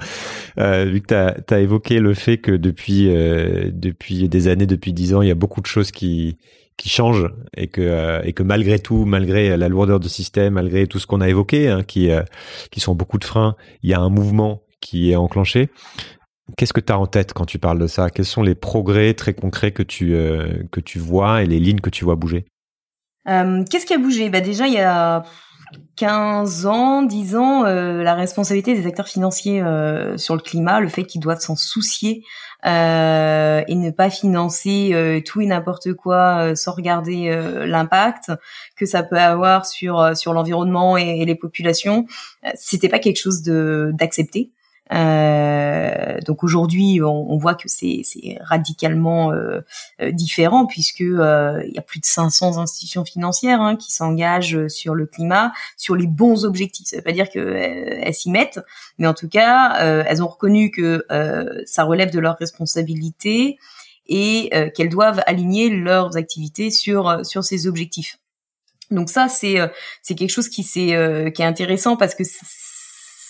Euh, 0.57 0.85
vu 0.85 1.01
que 1.01 1.41
tu 1.41 1.53
as, 1.53 1.59
évoqué 1.59 1.99
le 1.99 2.13
fait 2.15 2.37
que 2.39 2.51
depuis, 2.51 3.09
euh, 3.09 3.69
depuis 3.71 4.27
des 4.27 4.47
années, 4.47 4.65
depuis 4.65 4.91
dix 4.91 5.13
ans, 5.13 5.21
il 5.21 5.27
y 5.27 5.31
a 5.31 5.35
beaucoup 5.35 5.61
de 5.61 5.67
choses 5.67 5.91
qui, 5.91 6.37
qui 6.77 6.89
change 6.89 7.29
et 7.55 7.67
que 7.67 8.25
et 8.25 8.33
que 8.33 8.43
malgré 8.43 8.79
tout, 8.79 9.05
malgré 9.05 9.55
la 9.55 9.69
lourdeur 9.69 9.99
du 9.99 10.09
système, 10.09 10.55
malgré 10.55 10.87
tout 10.87 10.99
ce 10.99 11.05
qu'on 11.05 11.21
a 11.21 11.29
évoqué, 11.29 11.69
hein, 11.69 11.83
qui 11.83 12.09
qui 12.71 12.79
sont 12.79 12.95
beaucoup 12.95 13.19
de 13.19 13.23
freins, 13.23 13.55
il 13.83 13.89
y 13.91 13.93
a 13.93 13.99
un 13.99 14.09
mouvement 14.09 14.63
qui 14.81 15.11
est 15.11 15.15
enclenché. 15.15 15.69
Qu'est-ce 16.57 16.73
que 16.73 16.79
tu 16.79 16.93
as 16.93 16.99
en 16.99 17.07
tête 17.07 17.33
quand 17.33 17.45
tu 17.45 17.59
parles 17.59 17.79
de 17.79 17.87
ça? 17.87 18.09
Quels 18.09 18.25
sont 18.25 18.43
les 18.43 18.55
progrès 18.55 19.13
très 19.13 19.33
concrets 19.33 19.71
que 19.71 19.83
tu 19.83 20.13
euh, 20.13 20.63
que 20.71 20.79
tu 20.79 20.99
vois 20.99 21.41
et 21.43 21.45
les 21.45 21.59
lignes 21.59 21.79
que 21.79 21.89
tu 21.89 22.05
vois 22.05 22.15
bouger? 22.15 22.45
Qu'est-ce 23.25 23.87
qui 23.87 23.93
a 23.93 23.97
bougé? 23.97 24.29
Bah 24.29 24.41
déjà 24.41 24.67
il 24.67 24.73
y 24.73 24.79
a 24.79 25.23
15 25.95 26.67
ans, 26.67 27.01
10 27.01 27.35
ans, 27.35 27.63
la 27.63 28.13
responsabilité 28.13 28.75
des 28.75 28.85
acteurs 28.85 29.07
financiers 29.07 29.63
sur 30.17 30.35
le 30.35 30.41
climat, 30.41 30.79
le 30.79 30.89
fait 30.89 31.05
qu'ils 31.05 31.21
doivent 31.21 31.39
s'en 31.39 31.55
soucier 31.55 32.23
euh, 32.65 33.63
et 33.67 33.75
ne 33.75 33.91
pas 33.91 34.09
financer 34.09 34.89
euh, 34.93 35.21
tout 35.21 35.39
et 35.39 35.45
n'importe 35.45 35.93
quoi 35.93 36.39
euh, 36.39 36.55
sans 36.55 36.73
regarder 36.73 37.29
l'impact 37.67 38.31
que 38.75 38.87
ça 38.87 39.03
peut 39.03 39.19
avoir 39.19 39.67
sur 39.67 40.15
sur 40.17 40.33
l'environnement 40.33 40.97
et, 40.97 41.25
les 41.25 41.35
populations. 41.35 42.05
C'était 42.55 42.89
pas 42.89 42.99
quelque 42.99 43.17
chose 43.17 43.43
d'accepté. 43.43 44.51
Euh, 44.93 46.19
donc 46.25 46.43
aujourd'hui, 46.43 47.01
on, 47.01 47.31
on, 47.31 47.37
voit 47.37 47.55
que 47.55 47.67
c'est 47.67 48.03
radicalement 48.41 49.31
euh, 49.31 49.61
euh, 50.01 50.11
différent 50.11 50.65
puisque 50.67 51.01
euh, 51.01 51.63
il 51.67 51.73
y 51.73 51.79
a 51.79 51.81
plus 51.81 51.99
de 51.99 52.05
500 52.05 52.59
institutions 52.59 53.03
financières 53.03 53.61
hein, 53.61 53.75
qui 53.75 53.91
s'engagent 53.91 54.67
sur 54.67 54.93
le 54.93 55.07
climat, 55.07 55.53
sur 55.77 55.95
les 55.95 56.07
bons 56.07 56.45
objectifs. 56.45 56.87
Ça 56.87 56.97
veut 56.97 57.03
pas 57.03 57.13
dire 57.13 57.29
qu'elles 57.29 58.13
s'y 58.13 58.29
mettent, 58.29 58.59
mais 58.99 59.07
en 59.07 59.13
tout 59.13 59.29
cas, 59.29 59.75
elles 59.79 60.23
ont 60.23 60.27
reconnu 60.27 60.71
que 60.71 61.05
ça 61.65 61.83
relève 61.83 62.11
de 62.11 62.19
leur 62.19 62.37
responsabilité 62.37 63.57
et 64.07 64.49
qu'elles 64.75 64.89
doivent 64.89 65.23
aligner 65.25 65.69
leurs 65.69 66.15
activités 66.17 66.69
sur 66.69 67.25
sur 67.25 67.43
ces 67.43 67.67
objectifs. 67.67 68.19
Donc 68.91 69.09
ça, 69.09 69.27
c'est 69.29 69.57
c'est 70.01 70.15
quelque 70.15 70.29
chose 70.29 70.49
qui 70.49 70.63
c'est 70.63 71.31
qui 71.33 71.41
est 71.41 71.45
intéressant 71.45 71.97
parce 71.97 72.13
que 72.13 72.23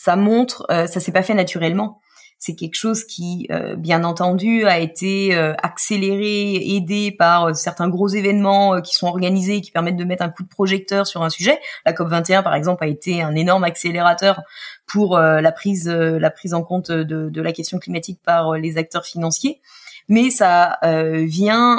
ça 0.05 0.15
montre, 0.15 0.67
euh, 0.69 0.85
ça 0.85 0.99
s'est 0.99 1.11
pas 1.11 1.23
fait 1.23 1.33
naturellement. 1.33 1.99
C'est 2.37 2.53
quelque 2.53 2.75
chose 2.75 3.05
qui, 3.05 3.47
euh, 3.49 3.75
bien 3.75 4.03
entendu, 4.03 4.65
a 4.67 4.77
été 4.77 5.35
euh, 5.35 5.55
accéléré, 5.63 6.75
aidé 6.75 7.11
par 7.11 7.55
certains 7.55 7.89
gros 7.89 8.07
événements 8.07 8.81
qui 8.81 8.93
sont 8.93 9.07
organisés, 9.07 9.61
qui 9.61 9.71
permettent 9.71 9.97
de 9.97 10.03
mettre 10.03 10.21
un 10.21 10.29
coup 10.29 10.43
de 10.43 10.47
projecteur 10.47 11.07
sur 11.07 11.23
un 11.23 11.31
sujet. 11.31 11.59
La 11.87 11.93
COP 11.93 12.09
21, 12.09 12.43
par 12.43 12.53
exemple, 12.53 12.83
a 12.83 12.87
été 12.87 13.23
un 13.23 13.33
énorme 13.33 13.63
accélérateur 13.63 14.43
pour 14.85 15.17
la 15.17 15.51
prise, 15.51 15.89
la 15.89 16.29
prise 16.29 16.53
en 16.53 16.61
compte 16.61 16.91
de, 16.91 17.29
de, 17.29 17.41
la 17.41 17.51
question 17.51 17.79
climatique 17.79 18.19
par 18.23 18.53
les 18.53 18.77
acteurs 18.77 19.05
financiers 19.05 19.59
mais 20.07 20.29
ça 20.29 20.77
vient, 20.83 21.77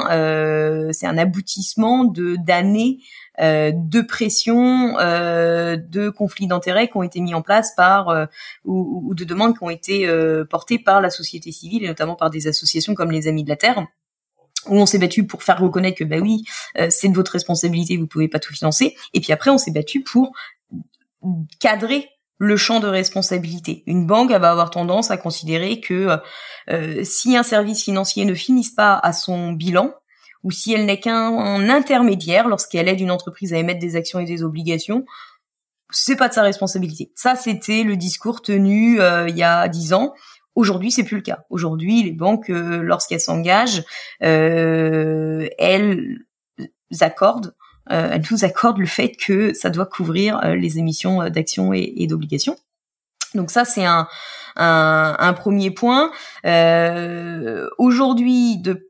c'est 0.91 1.07
un 1.07 1.17
aboutissement 1.17 2.03
de 2.03 2.35
d'années 2.35 2.99
euh, 2.99 3.26
de 3.39 4.01
pression, 4.01 4.97
euh, 4.99 5.77
de 5.77 6.09
conflits 6.09 6.47
d'intérêts 6.47 6.87
qui 6.87 6.97
ont 6.97 7.03
été 7.03 7.19
mis 7.19 7.33
en 7.33 7.41
place 7.41 7.73
par 7.75 8.09
euh, 8.09 8.25
ou, 8.65 9.13
de 9.13 9.23
demandes 9.23 9.57
qui 9.57 9.63
ont 9.63 9.69
été 9.69 10.09
portées 10.49 10.79
par 10.79 11.01
la 11.01 11.09
société 11.09 11.51
civile 11.51 11.83
et 11.83 11.87
notamment 11.87 12.15
par 12.15 12.29
des 12.29 12.47
associations 12.47 12.95
comme 12.95 13.11
les 13.11 13.27
Amis 13.27 13.43
de 13.43 13.49
la 13.49 13.55
Terre 13.55 13.85
où 14.67 14.75
on 14.75 14.85
s'est 14.85 14.97
battu 14.97 15.25
pour 15.25 15.43
faire 15.43 15.59
reconnaître 15.59 15.97
que 15.97 16.03
bah 16.03 16.17
oui, 16.19 16.43
c'est 16.89 17.07
de 17.07 17.15
votre 17.15 17.31
responsabilité, 17.31 17.95
vous 17.95 18.07
pouvez 18.07 18.27
pas 18.27 18.39
tout 18.39 18.53
financer. 18.53 18.97
Et 19.13 19.21
puis 19.21 19.31
après, 19.31 19.49
on 19.49 19.57
s'est 19.57 19.71
battu 19.71 20.03
pour 20.03 20.33
cadrer 21.59 22.09
le 22.37 22.57
champ 22.57 22.81
de 22.81 22.87
responsabilité. 22.87 23.83
Une 23.85 24.05
banque 24.05 24.31
elle 24.31 24.41
va 24.41 24.51
avoir 24.51 24.69
tendance 24.69 25.09
à 25.09 25.15
considérer 25.15 25.79
que 25.79 26.19
si 27.03 27.37
un 27.37 27.43
service 27.43 27.83
financier 27.83 28.25
ne 28.25 28.33
finisse 28.33 28.71
pas 28.71 28.99
à 29.01 29.13
son 29.13 29.53
bilan, 29.53 29.93
ou 30.43 30.51
si 30.51 30.73
elle 30.73 30.85
n'est 30.85 30.99
qu'un 30.99 31.69
intermédiaire 31.69 32.47
lorsqu'elle 32.47 32.87
aide 32.87 32.99
une 32.99 33.11
entreprise 33.11 33.53
à 33.53 33.57
émettre 33.57 33.79
des 33.79 33.95
actions 33.95 34.19
et 34.19 34.25
des 34.25 34.43
obligations, 34.43 35.05
c'est 35.89 36.15
pas 36.15 36.27
de 36.27 36.33
sa 36.33 36.43
responsabilité. 36.43 37.11
Ça, 37.15 37.35
c'était 37.35 37.83
le 37.83 37.95
discours 37.95 38.41
tenu 38.41 38.99
euh, 38.99 39.27
il 39.29 39.37
y 39.37 39.43
a 39.43 39.67
dix 39.67 39.93
ans. 39.93 40.13
Aujourd'hui, 40.55 40.91
c'est 40.91 41.03
plus 41.03 41.17
le 41.17 41.21
cas. 41.21 41.45
Aujourd'hui, 41.49 42.03
les 42.03 42.11
banques, 42.11 42.49
euh, 42.49 42.81
lorsqu'elles 42.81 43.21
s'engagent, 43.21 43.83
euh, 44.23 45.47
elles 45.57 46.25
accordent, 46.99 47.55
elles 47.89 48.23
nous 48.31 48.43
accordent 48.43 48.79
le 48.79 48.85
fait 48.85 49.11
que 49.11 49.53
ça 49.53 49.69
doit 49.69 49.85
couvrir 49.85 50.41
les 50.55 50.77
émissions 50.77 51.29
d'actions 51.29 51.71
et, 51.71 52.05
d'obligations. 52.05 52.57
Donc 53.33 53.49
ça, 53.49 53.63
c'est 53.63 53.85
un, 53.85 54.09
un, 54.57 55.15
un, 55.17 55.33
premier 55.33 55.71
point. 55.71 56.11
Aujourd'hui, 57.77 58.57
de 58.57 58.89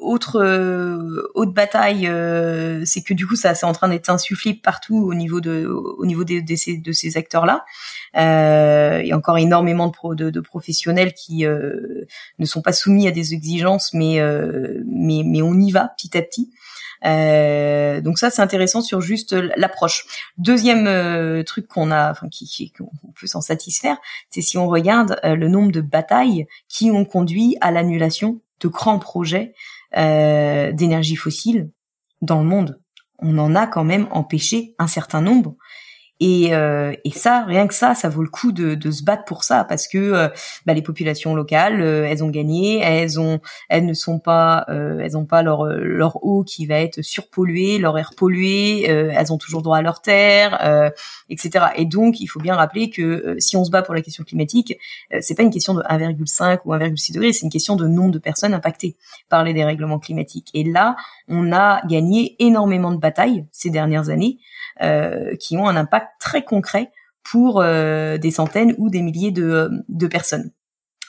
autre 0.00 0.40
euh, 0.42 1.30
autre 1.34 1.52
bataille, 1.52 2.08
euh, 2.08 2.82
c'est 2.84 3.02
que 3.02 3.14
du 3.14 3.26
coup 3.26 3.36
ça 3.36 3.54
c'est 3.54 3.66
en 3.66 3.72
train 3.72 3.88
d'être 3.88 4.10
insufflé 4.10 4.54
partout 4.54 4.96
au 4.96 5.14
niveau 5.14 5.40
de 5.40 5.66
au 5.66 6.04
niveau 6.06 6.24
de, 6.24 6.40
de 6.40 6.56
ces 6.56 6.76
de 6.76 6.92
ces 6.92 7.16
acteurs 7.16 7.46
là. 7.46 7.64
Euh, 8.16 9.00
il 9.02 9.08
y 9.08 9.12
a 9.12 9.16
encore 9.16 9.38
énormément 9.38 9.86
de, 9.86 9.92
pro, 9.92 10.14
de, 10.14 10.30
de 10.30 10.40
professionnels 10.40 11.12
qui 11.14 11.46
euh, 11.46 12.04
ne 12.38 12.46
sont 12.46 12.62
pas 12.62 12.72
soumis 12.72 13.06
à 13.08 13.10
des 13.10 13.34
exigences, 13.34 13.94
mais 13.94 14.20
mais 14.86 15.22
mais 15.24 15.42
on 15.42 15.54
y 15.54 15.70
va 15.70 15.88
petit 15.96 16.16
à 16.16 16.22
petit. 16.22 16.50
Euh, 17.04 18.00
donc 18.00 18.18
ça 18.18 18.30
c'est 18.30 18.42
intéressant 18.42 18.80
sur 18.80 19.00
juste 19.00 19.34
l'approche. 19.56 20.06
Deuxième 20.38 21.44
truc 21.44 21.68
qu'on 21.68 21.90
a, 21.90 22.10
enfin 22.10 22.28
qui, 22.28 22.46
qui 22.46 22.72
qu'on 22.72 22.90
peut 23.20 23.26
s'en 23.26 23.40
satisfaire, 23.40 23.98
c'est 24.30 24.42
si 24.42 24.58
on 24.58 24.66
regarde 24.66 25.20
le 25.22 25.48
nombre 25.48 25.70
de 25.70 25.80
batailles 25.80 26.46
qui 26.68 26.90
ont 26.90 27.04
conduit 27.04 27.56
à 27.60 27.70
l'annulation 27.70 28.40
de 28.60 28.68
grands 28.68 28.98
projets 28.98 29.54
euh, 29.96 30.72
d'énergie 30.72 31.16
fossile 31.16 31.70
dans 32.22 32.40
le 32.40 32.48
monde. 32.48 32.80
On 33.18 33.38
en 33.38 33.54
a 33.54 33.66
quand 33.66 33.84
même 33.84 34.08
empêché 34.10 34.74
un 34.78 34.86
certain 34.86 35.20
nombre. 35.20 35.56
Et, 36.20 36.54
euh, 36.54 36.94
et 37.04 37.10
ça, 37.10 37.44
rien 37.44 37.66
que 37.66 37.74
ça, 37.74 37.94
ça 37.96 38.08
vaut 38.08 38.22
le 38.22 38.28
coup 38.28 38.52
de, 38.52 38.76
de 38.76 38.90
se 38.92 39.02
battre 39.02 39.24
pour 39.24 39.42
ça 39.42 39.64
parce 39.64 39.88
que 39.88 39.98
euh, 39.98 40.28
bah, 40.64 40.72
les 40.72 40.82
populations 40.82 41.34
locales, 41.34 41.80
euh, 41.80 42.06
elles 42.08 42.22
ont 42.22 42.28
gagné, 42.28 42.78
elles 42.78 43.18
ont, 43.18 43.40
elles 43.68 43.84
ne 43.84 43.94
sont 43.94 44.20
pas, 44.20 44.64
elles 44.68 45.16
ont 45.16 45.26
pas 45.26 45.42
leur 45.42 45.64
leur 45.64 46.24
eau 46.24 46.44
qui 46.44 46.66
va 46.66 46.76
être 46.76 47.02
surpolluée, 47.02 47.78
leur 47.78 47.98
air 47.98 48.12
pollué, 48.16 48.84
elles 48.84 49.32
ont 49.32 49.38
toujours 49.38 49.62
droit 49.62 49.78
à 49.78 49.82
leur 49.82 50.00
terre, 50.00 50.92
etc. 51.28 51.66
Et 51.76 51.84
donc, 51.84 52.20
il 52.20 52.26
faut 52.26 52.40
bien 52.40 52.54
rappeler 52.54 52.90
que 52.90 53.36
si 53.38 53.56
on 53.56 53.64
se 53.64 53.70
bat 53.70 53.82
pour 53.82 53.94
la 53.94 54.02
question 54.02 54.24
climatique, 54.24 54.78
c'est 55.20 55.34
pas 55.34 55.42
une 55.42 55.50
question 55.50 55.74
de 55.74 55.82
1,5 55.82 56.60
ou 56.64 56.74
1,6 56.74 57.12
degrés, 57.12 57.32
c'est 57.32 57.44
une 57.44 57.52
question 57.52 57.76
de 57.76 57.86
nombre 57.86 58.12
de 58.12 58.18
personnes 58.18 58.54
impactées 58.54 58.96
par 59.28 59.44
les 59.44 59.54
dérèglements 59.54 59.98
climatiques. 59.98 60.50
Et 60.54 60.64
là, 60.64 60.96
on 61.28 61.52
a 61.52 61.84
gagné 61.86 62.36
énormément 62.38 62.92
de 62.92 62.98
batailles 62.98 63.46
ces 63.52 63.70
dernières 63.70 64.10
années. 64.10 64.38
Euh, 64.82 65.36
qui 65.36 65.56
ont 65.56 65.68
un 65.68 65.76
impact 65.76 66.08
très 66.18 66.42
concret 66.42 66.90
pour 67.22 67.60
euh, 67.60 68.18
des 68.18 68.32
centaines 68.32 68.74
ou 68.76 68.90
des 68.90 69.02
milliers 69.02 69.30
de, 69.30 69.70
de 69.88 70.06
personnes. 70.08 70.50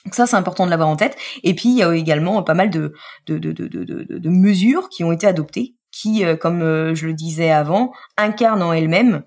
Donc 0.05 0.13
ça, 0.13 0.27
c'est 0.27 0.35
important 0.35 0.65
de 0.65 0.69
l'avoir 0.69 0.87
en 0.87 0.95
tête. 0.95 1.17
Et 1.41 1.55
puis, 1.55 1.69
il 1.69 1.77
y 1.77 1.81
a 1.81 1.91
également 1.95 2.43
pas 2.43 2.53
mal 2.53 2.69
de, 2.69 2.93
de, 3.25 3.39
de, 3.39 3.51
de, 3.51 4.29
mesures 4.29 4.87
qui 4.89 5.03
ont 5.03 5.11
été 5.11 5.25
adoptées, 5.25 5.73
qui, 5.91 6.23
euh, 6.23 6.35
comme 6.35 6.59
je 6.93 7.07
le 7.07 7.13
disais 7.13 7.49
avant, 7.49 7.91
incarnent 8.17 8.61
en 8.61 8.71
elles-mêmes 8.71 9.23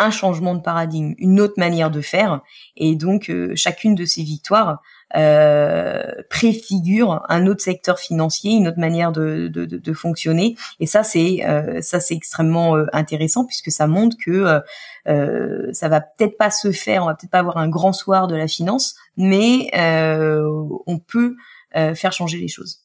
un 0.00 0.10
changement 0.10 0.56
de 0.56 0.62
paradigme, 0.62 1.14
une 1.18 1.40
autre 1.40 1.54
manière 1.56 1.92
de 1.92 2.00
faire. 2.00 2.40
Et 2.76 2.96
donc, 2.96 3.32
chacune 3.54 3.94
de 3.94 4.04
ces 4.04 4.24
victoires 4.24 4.80
euh, 5.14 6.02
préfigure 6.30 7.24
un 7.28 7.46
autre 7.46 7.62
secteur 7.62 7.98
financier, 7.98 8.52
une 8.52 8.66
autre 8.66 8.78
manière 8.78 9.12
de, 9.12 9.48
de, 9.48 9.64
de, 9.64 9.92
fonctionner. 9.92 10.56
Et 10.80 10.86
ça, 10.86 11.04
c'est 11.04 11.46
euh, 11.46 11.80
ça, 11.80 12.00
c'est 12.00 12.14
extrêmement 12.14 12.76
euh, 12.76 12.86
intéressant 12.92 13.44
puisque 13.44 13.70
ça 13.70 13.86
montre 13.86 14.16
que 14.22 14.60
euh, 15.06 15.72
ça 15.72 15.88
va 15.88 16.00
peut-être 16.00 16.36
pas 16.36 16.50
se 16.50 16.72
faire, 16.72 17.04
on 17.04 17.06
va 17.06 17.14
peut-être 17.14 17.30
pas 17.30 17.38
avoir 17.38 17.58
un 17.58 17.68
grand 17.68 17.92
soir 17.92 18.26
de 18.26 18.34
la 18.34 18.48
finance, 18.48 18.96
mais 19.16 19.70
on 19.74 20.98
peut 20.98 21.36
faire 21.72 22.12
changer 22.12 22.38
les 22.38 22.48
choses. 22.48 22.82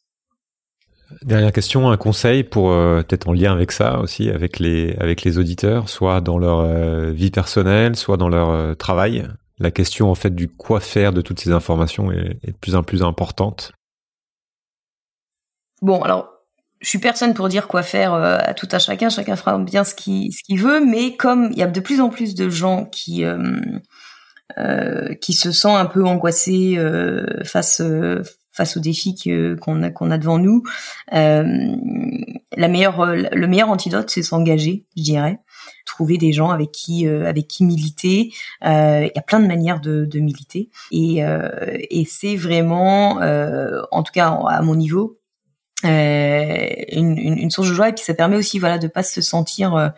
Dernière 1.23 1.51
question, 1.51 1.89
un 1.89 1.97
conseil 1.97 2.43
pour 2.43 2.71
euh, 2.71 3.01
peut-être 3.01 3.27
en 3.27 3.33
lien 3.33 3.51
avec 3.51 3.73
ça 3.73 3.99
aussi, 3.99 4.29
avec 4.29 4.59
les 4.59 4.95
avec 4.97 5.23
les 5.23 5.37
auditeurs, 5.37 5.89
soit 5.89 6.21
dans 6.21 6.37
leur 6.37 6.65
vie 7.11 7.31
personnelle, 7.31 7.95
soit 7.95 8.17
dans 8.17 8.29
leur 8.29 8.77
travail? 8.77 9.27
La 9.61 9.69
question 9.71 10.09
en 10.09 10.15
fait 10.15 10.33
du 10.33 10.47
quoi 10.49 10.79
faire 10.79 11.13
de 11.13 11.21
toutes 11.21 11.39
ces 11.39 11.51
informations 11.51 12.11
est, 12.11 12.47
de 12.47 12.57
plus 12.59 12.75
en 12.75 12.81
plus 12.81 13.03
importante. 13.03 13.71
Bon, 15.81 16.01
alors 16.01 16.29
je 16.79 16.89
suis 16.89 16.97
personne 16.97 17.35
pour 17.35 17.47
dire 17.47 17.67
quoi 17.67 17.83
faire 17.83 18.13
à 18.13 18.55
tout 18.55 18.67
à 18.71 18.79
chacun. 18.79 19.09
Chacun 19.09 19.35
fera 19.35 19.59
bien 19.59 19.83
ce 19.83 19.93
qu'il 19.93 20.33
ce 20.33 20.41
qu'il 20.43 20.59
veut, 20.59 20.83
mais 20.83 21.15
comme 21.15 21.49
il 21.51 21.57
y 21.59 21.63
a 21.63 21.67
de 21.67 21.79
plus 21.79 22.01
en 22.01 22.09
plus 22.09 22.33
de 22.33 22.49
gens 22.49 22.85
qui 22.85 23.23
qui 25.21 25.33
se 25.33 25.51
sentent 25.51 25.77
un 25.77 25.85
peu 25.85 26.03
angoissés 26.05 26.79
face 27.43 27.83
face 28.51 28.77
aux 28.77 28.79
défis 28.79 29.15
qu'on 29.61 29.83
a 29.83 29.91
qu'on 29.91 30.11
a 30.11 30.17
devant 30.17 30.39
nous. 30.39 30.63
Euh, 31.13 31.75
la 32.57 32.67
meilleure, 32.67 33.05
le 33.05 33.47
meilleur 33.47 33.69
antidote, 33.69 34.09
c'est 34.09 34.23
s'engager, 34.23 34.85
je 34.97 35.03
dirais. 35.03 35.39
Trouver 35.85 36.17
des 36.17 36.33
gens 36.33 36.49
avec 36.49 36.71
qui 36.71 37.07
euh, 37.07 37.27
avec 37.27 37.47
qui 37.47 37.63
militer. 37.63 38.33
Euh, 38.65 39.01
il 39.03 39.11
y 39.15 39.19
a 39.19 39.21
plein 39.21 39.39
de 39.39 39.47
manières 39.47 39.79
de, 39.79 40.05
de 40.05 40.19
militer. 40.19 40.69
Et, 40.91 41.21
et 41.89 42.05
c'est 42.05 42.35
vraiment, 42.35 43.19
en 43.91 44.03
tout 44.03 44.13
cas 44.13 44.29
à 44.29 44.61
mon 44.61 44.75
niveau, 44.75 45.19
une, 45.83 47.17
une, 47.17 47.37
une, 47.37 47.51
source 47.51 47.69
de 47.69 47.73
joie. 47.73 47.89
Et 47.89 47.93
puis 47.93 48.03
ça 48.03 48.13
permet 48.13 48.35
aussi 48.37 48.59
voilà 48.59 48.77
de 48.77 48.87
pas 48.87 49.03
se 49.03 49.21
sentir 49.21 49.93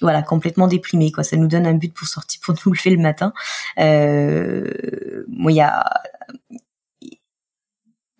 voilà 0.00 0.22
complètement 0.22 0.66
déprimé 0.68 1.12
quoi. 1.12 1.24
Ça 1.24 1.36
nous 1.36 1.48
donne 1.48 1.66
un 1.66 1.74
but 1.74 1.92
pour 1.92 2.06
sortir 2.06 2.40
pour 2.42 2.54
nous 2.64 2.72
lever 2.72 2.90
le 2.90 3.02
matin. 3.02 3.32
Euh, 3.78 5.24
moi 5.28 5.52
il 5.52 5.56
y 5.56 5.60
a 5.60 5.84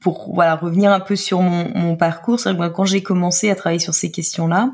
pour 0.05 0.35
voilà 0.35 0.55
revenir 0.55 0.93
un 0.93 1.01
peu 1.01 1.17
sur 1.17 1.41
mon, 1.41 1.71
mon 1.75 1.97
parcours, 1.97 2.39
c'est 2.39 2.55
quand 2.75 2.85
j'ai 2.85 3.03
commencé 3.03 3.49
à 3.49 3.55
travailler 3.55 3.79
sur 3.79 3.95
ces 3.95 4.11
questions-là, 4.11 4.65
euh, 4.67 4.71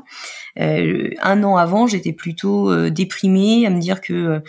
un 0.57 1.43
an 1.43 1.55
avant, 1.57 1.87
j'étais 1.87 2.13
plutôt 2.13 2.69
euh, 2.69 2.89
déprimée 2.89 3.65
à 3.65 3.69
me 3.69 3.79
dire 3.79 4.01
que 4.01 4.41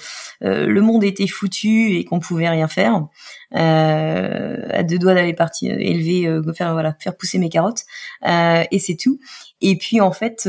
euh, 0.44 0.66
le 0.66 0.80
monde 0.80 1.04
était 1.04 1.26
foutu 1.26 1.96
et 1.96 2.04
qu'on 2.04 2.20
pouvait 2.20 2.48
rien 2.48 2.68
faire. 2.68 3.06
Euh, 3.54 4.66
à 4.70 4.82
deux 4.82 4.98
doigts 4.98 5.14
d'aller 5.14 5.34
partir 5.34 5.76
élever, 5.78 6.40
faire 6.54 6.94
faire 6.98 7.16
pousser 7.16 7.38
mes 7.38 7.50
carottes 7.50 7.84
et 8.24 8.78
c'est 8.78 8.96
tout. 8.96 9.20
Et 9.60 9.76
puis 9.76 10.00
en 10.00 10.12
fait, 10.12 10.48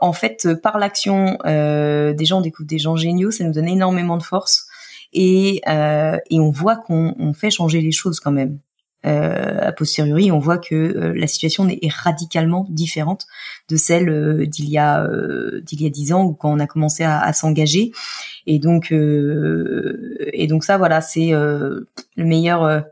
en 0.00 0.12
fait, 0.12 0.48
par 0.62 0.78
l'action 0.78 1.38
des 1.44 2.24
gens, 2.24 2.38
on 2.38 2.42
découvre 2.42 2.68
des 2.68 2.78
gens 2.78 2.96
géniaux, 2.96 3.30
ça 3.30 3.44
nous 3.44 3.52
donne 3.52 3.68
énormément 3.68 4.16
de 4.16 4.22
force 4.22 4.66
et 5.12 5.60
on 5.66 6.50
voit 6.50 6.76
qu'on 6.76 7.14
on 7.18 7.32
fait 7.32 7.50
changer 7.50 7.80
les 7.80 7.92
choses 7.92 8.20
quand 8.20 8.32
même 8.32 8.58
euh, 8.58 8.67
a 9.04 9.72
posteriori, 9.72 10.32
on 10.32 10.38
voit 10.38 10.58
que 10.58 10.74
euh, 10.74 11.12
la 11.14 11.26
situation 11.26 11.68
est, 11.68 11.92
radicalement 11.92 12.66
différente 12.68 13.26
de 13.68 13.76
celle 13.76 14.08
euh, 14.08 14.46
d'il 14.46 14.68
y 14.68 14.78
a 14.78 15.04
euh, 15.04 15.60
d'il 15.62 15.82
y 15.82 15.86
a 15.86 15.90
dix 15.90 16.12
ans 16.12 16.24
ou 16.24 16.34
quand 16.34 16.50
on 16.50 16.58
a 16.58 16.66
commencé 16.66 17.04
à, 17.04 17.20
à 17.20 17.32
s'engager. 17.32 17.92
Et 18.46 18.58
donc 18.58 18.90
et 18.92 20.46
donc 20.46 20.64
ça, 20.64 20.78
voilà, 20.78 21.00
c'est 21.00 21.30
le 21.30 21.86
meilleur 22.16 22.84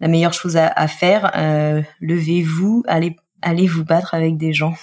la 0.00 0.08
meilleure 0.08 0.32
chose 0.32 0.56
à, 0.56 0.68
à 0.68 0.86
faire. 0.86 1.32
Levez-vous, 2.00 2.84
allez 2.86 3.16
allez 3.42 3.66
vous 3.66 3.84
battre 3.84 4.14
avec 4.14 4.36
des 4.36 4.52
gens. 4.52 4.74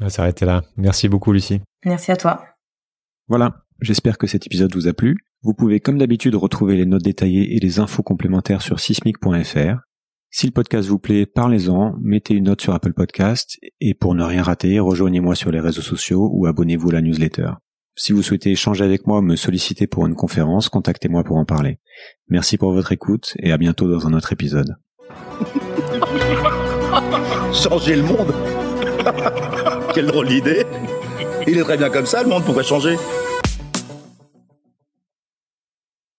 On 0.00 0.04
va 0.04 0.10
s'arrêter 0.10 0.44
là. 0.44 0.62
Merci 0.76 1.08
beaucoup, 1.08 1.32
Lucie. 1.32 1.60
Merci 1.84 2.10
à 2.10 2.16
toi. 2.16 2.44
Voilà. 3.28 3.62
J'espère 3.80 4.18
que 4.18 4.26
cet 4.26 4.46
épisode 4.46 4.74
vous 4.74 4.88
a 4.88 4.92
plu. 4.92 5.18
Vous 5.44 5.54
pouvez 5.54 5.80
comme 5.80 5.98
d'habitude 5.98 6.36
retrouver 6.36 6.76
les 6.76 6.86
notes 6.86 7.02
détaillées 7.02 7.56
et 7.56 7.58
les 7.58 7.80
infos 7.80 8.04
complémentaires 8.04 8.62
sur 8.62 8.78
sismic.fr. 8.78 9.80
Si 10.30 10.46
le 10.46 10.52
podcast 10.52 10.88
vous 10.88 11.00
plaît, 11.00 11.26
parlez-en, 11.26 11.96
mettez 12.00 12.34
une 12.34 12.44
note 12.44 12.60
sur 12.60 12.74
Apple 12.74 12.92
Podcast 12.92 13.58
et 13.80 13.94
pour 13.94 14.14
ne 14.14 14.22
rien 14.22 14.44
rater, 14.44 14.78
rejoignez-moi 14.78 15.34
sur 15.34 15.50
les 15.50 15.58
réseaux 15.58 15.82
sociaux 15.82 16.30
ou 16.32 16.46
abonnez-vous 16.46 16.90
à 16.90 16.92
la 16.92 17.02
newsletter. 17.02 17.54
Si 17.96 18.12
vous 18.12 18.22
souhaitez 18.22 18.52
échanger 18.52 18.84
avec 18.84 19.08
moi 19.08 19.18
ou 19.18 19.22
me 19.22 19.34
solliciter 19.34 19.88
pour 19.88 20.06
une 20.06 20.14
conférence, 20.14 20.68
contactez-moi 20.68 21.24
pour 21.24 21.38
en 21.38 21.44
parler. 21.44 21.80
Merci 22.28 22.56
pour 22.56 22.72
votre 22.72 22.92
écoute 22.92 23.34
et 23.40 23.50
à 23.50 23.58
bientôt 23.58 23.90
dans 23.90 24.06
un 24.06 24.12
autre 24.12 24.32
épisode. 24.32 24.76
Changer 27.52 27.96
le 27.96 28.04
monde? 28.04 28.32
Quelle 29.92 30.06
drôle 30.06 30.28
d'idée 30.28 30.64
Il 31.48 31.58
est 31.58 31.64
très 31.64 31.78
bien 31.78 31.90
comme 31.90 32.06
ça, 32.06 32.22
le 32.22 32.28
monde 32.28 32.44
pourrait 32.44 32.62
changer. 32.62 32.94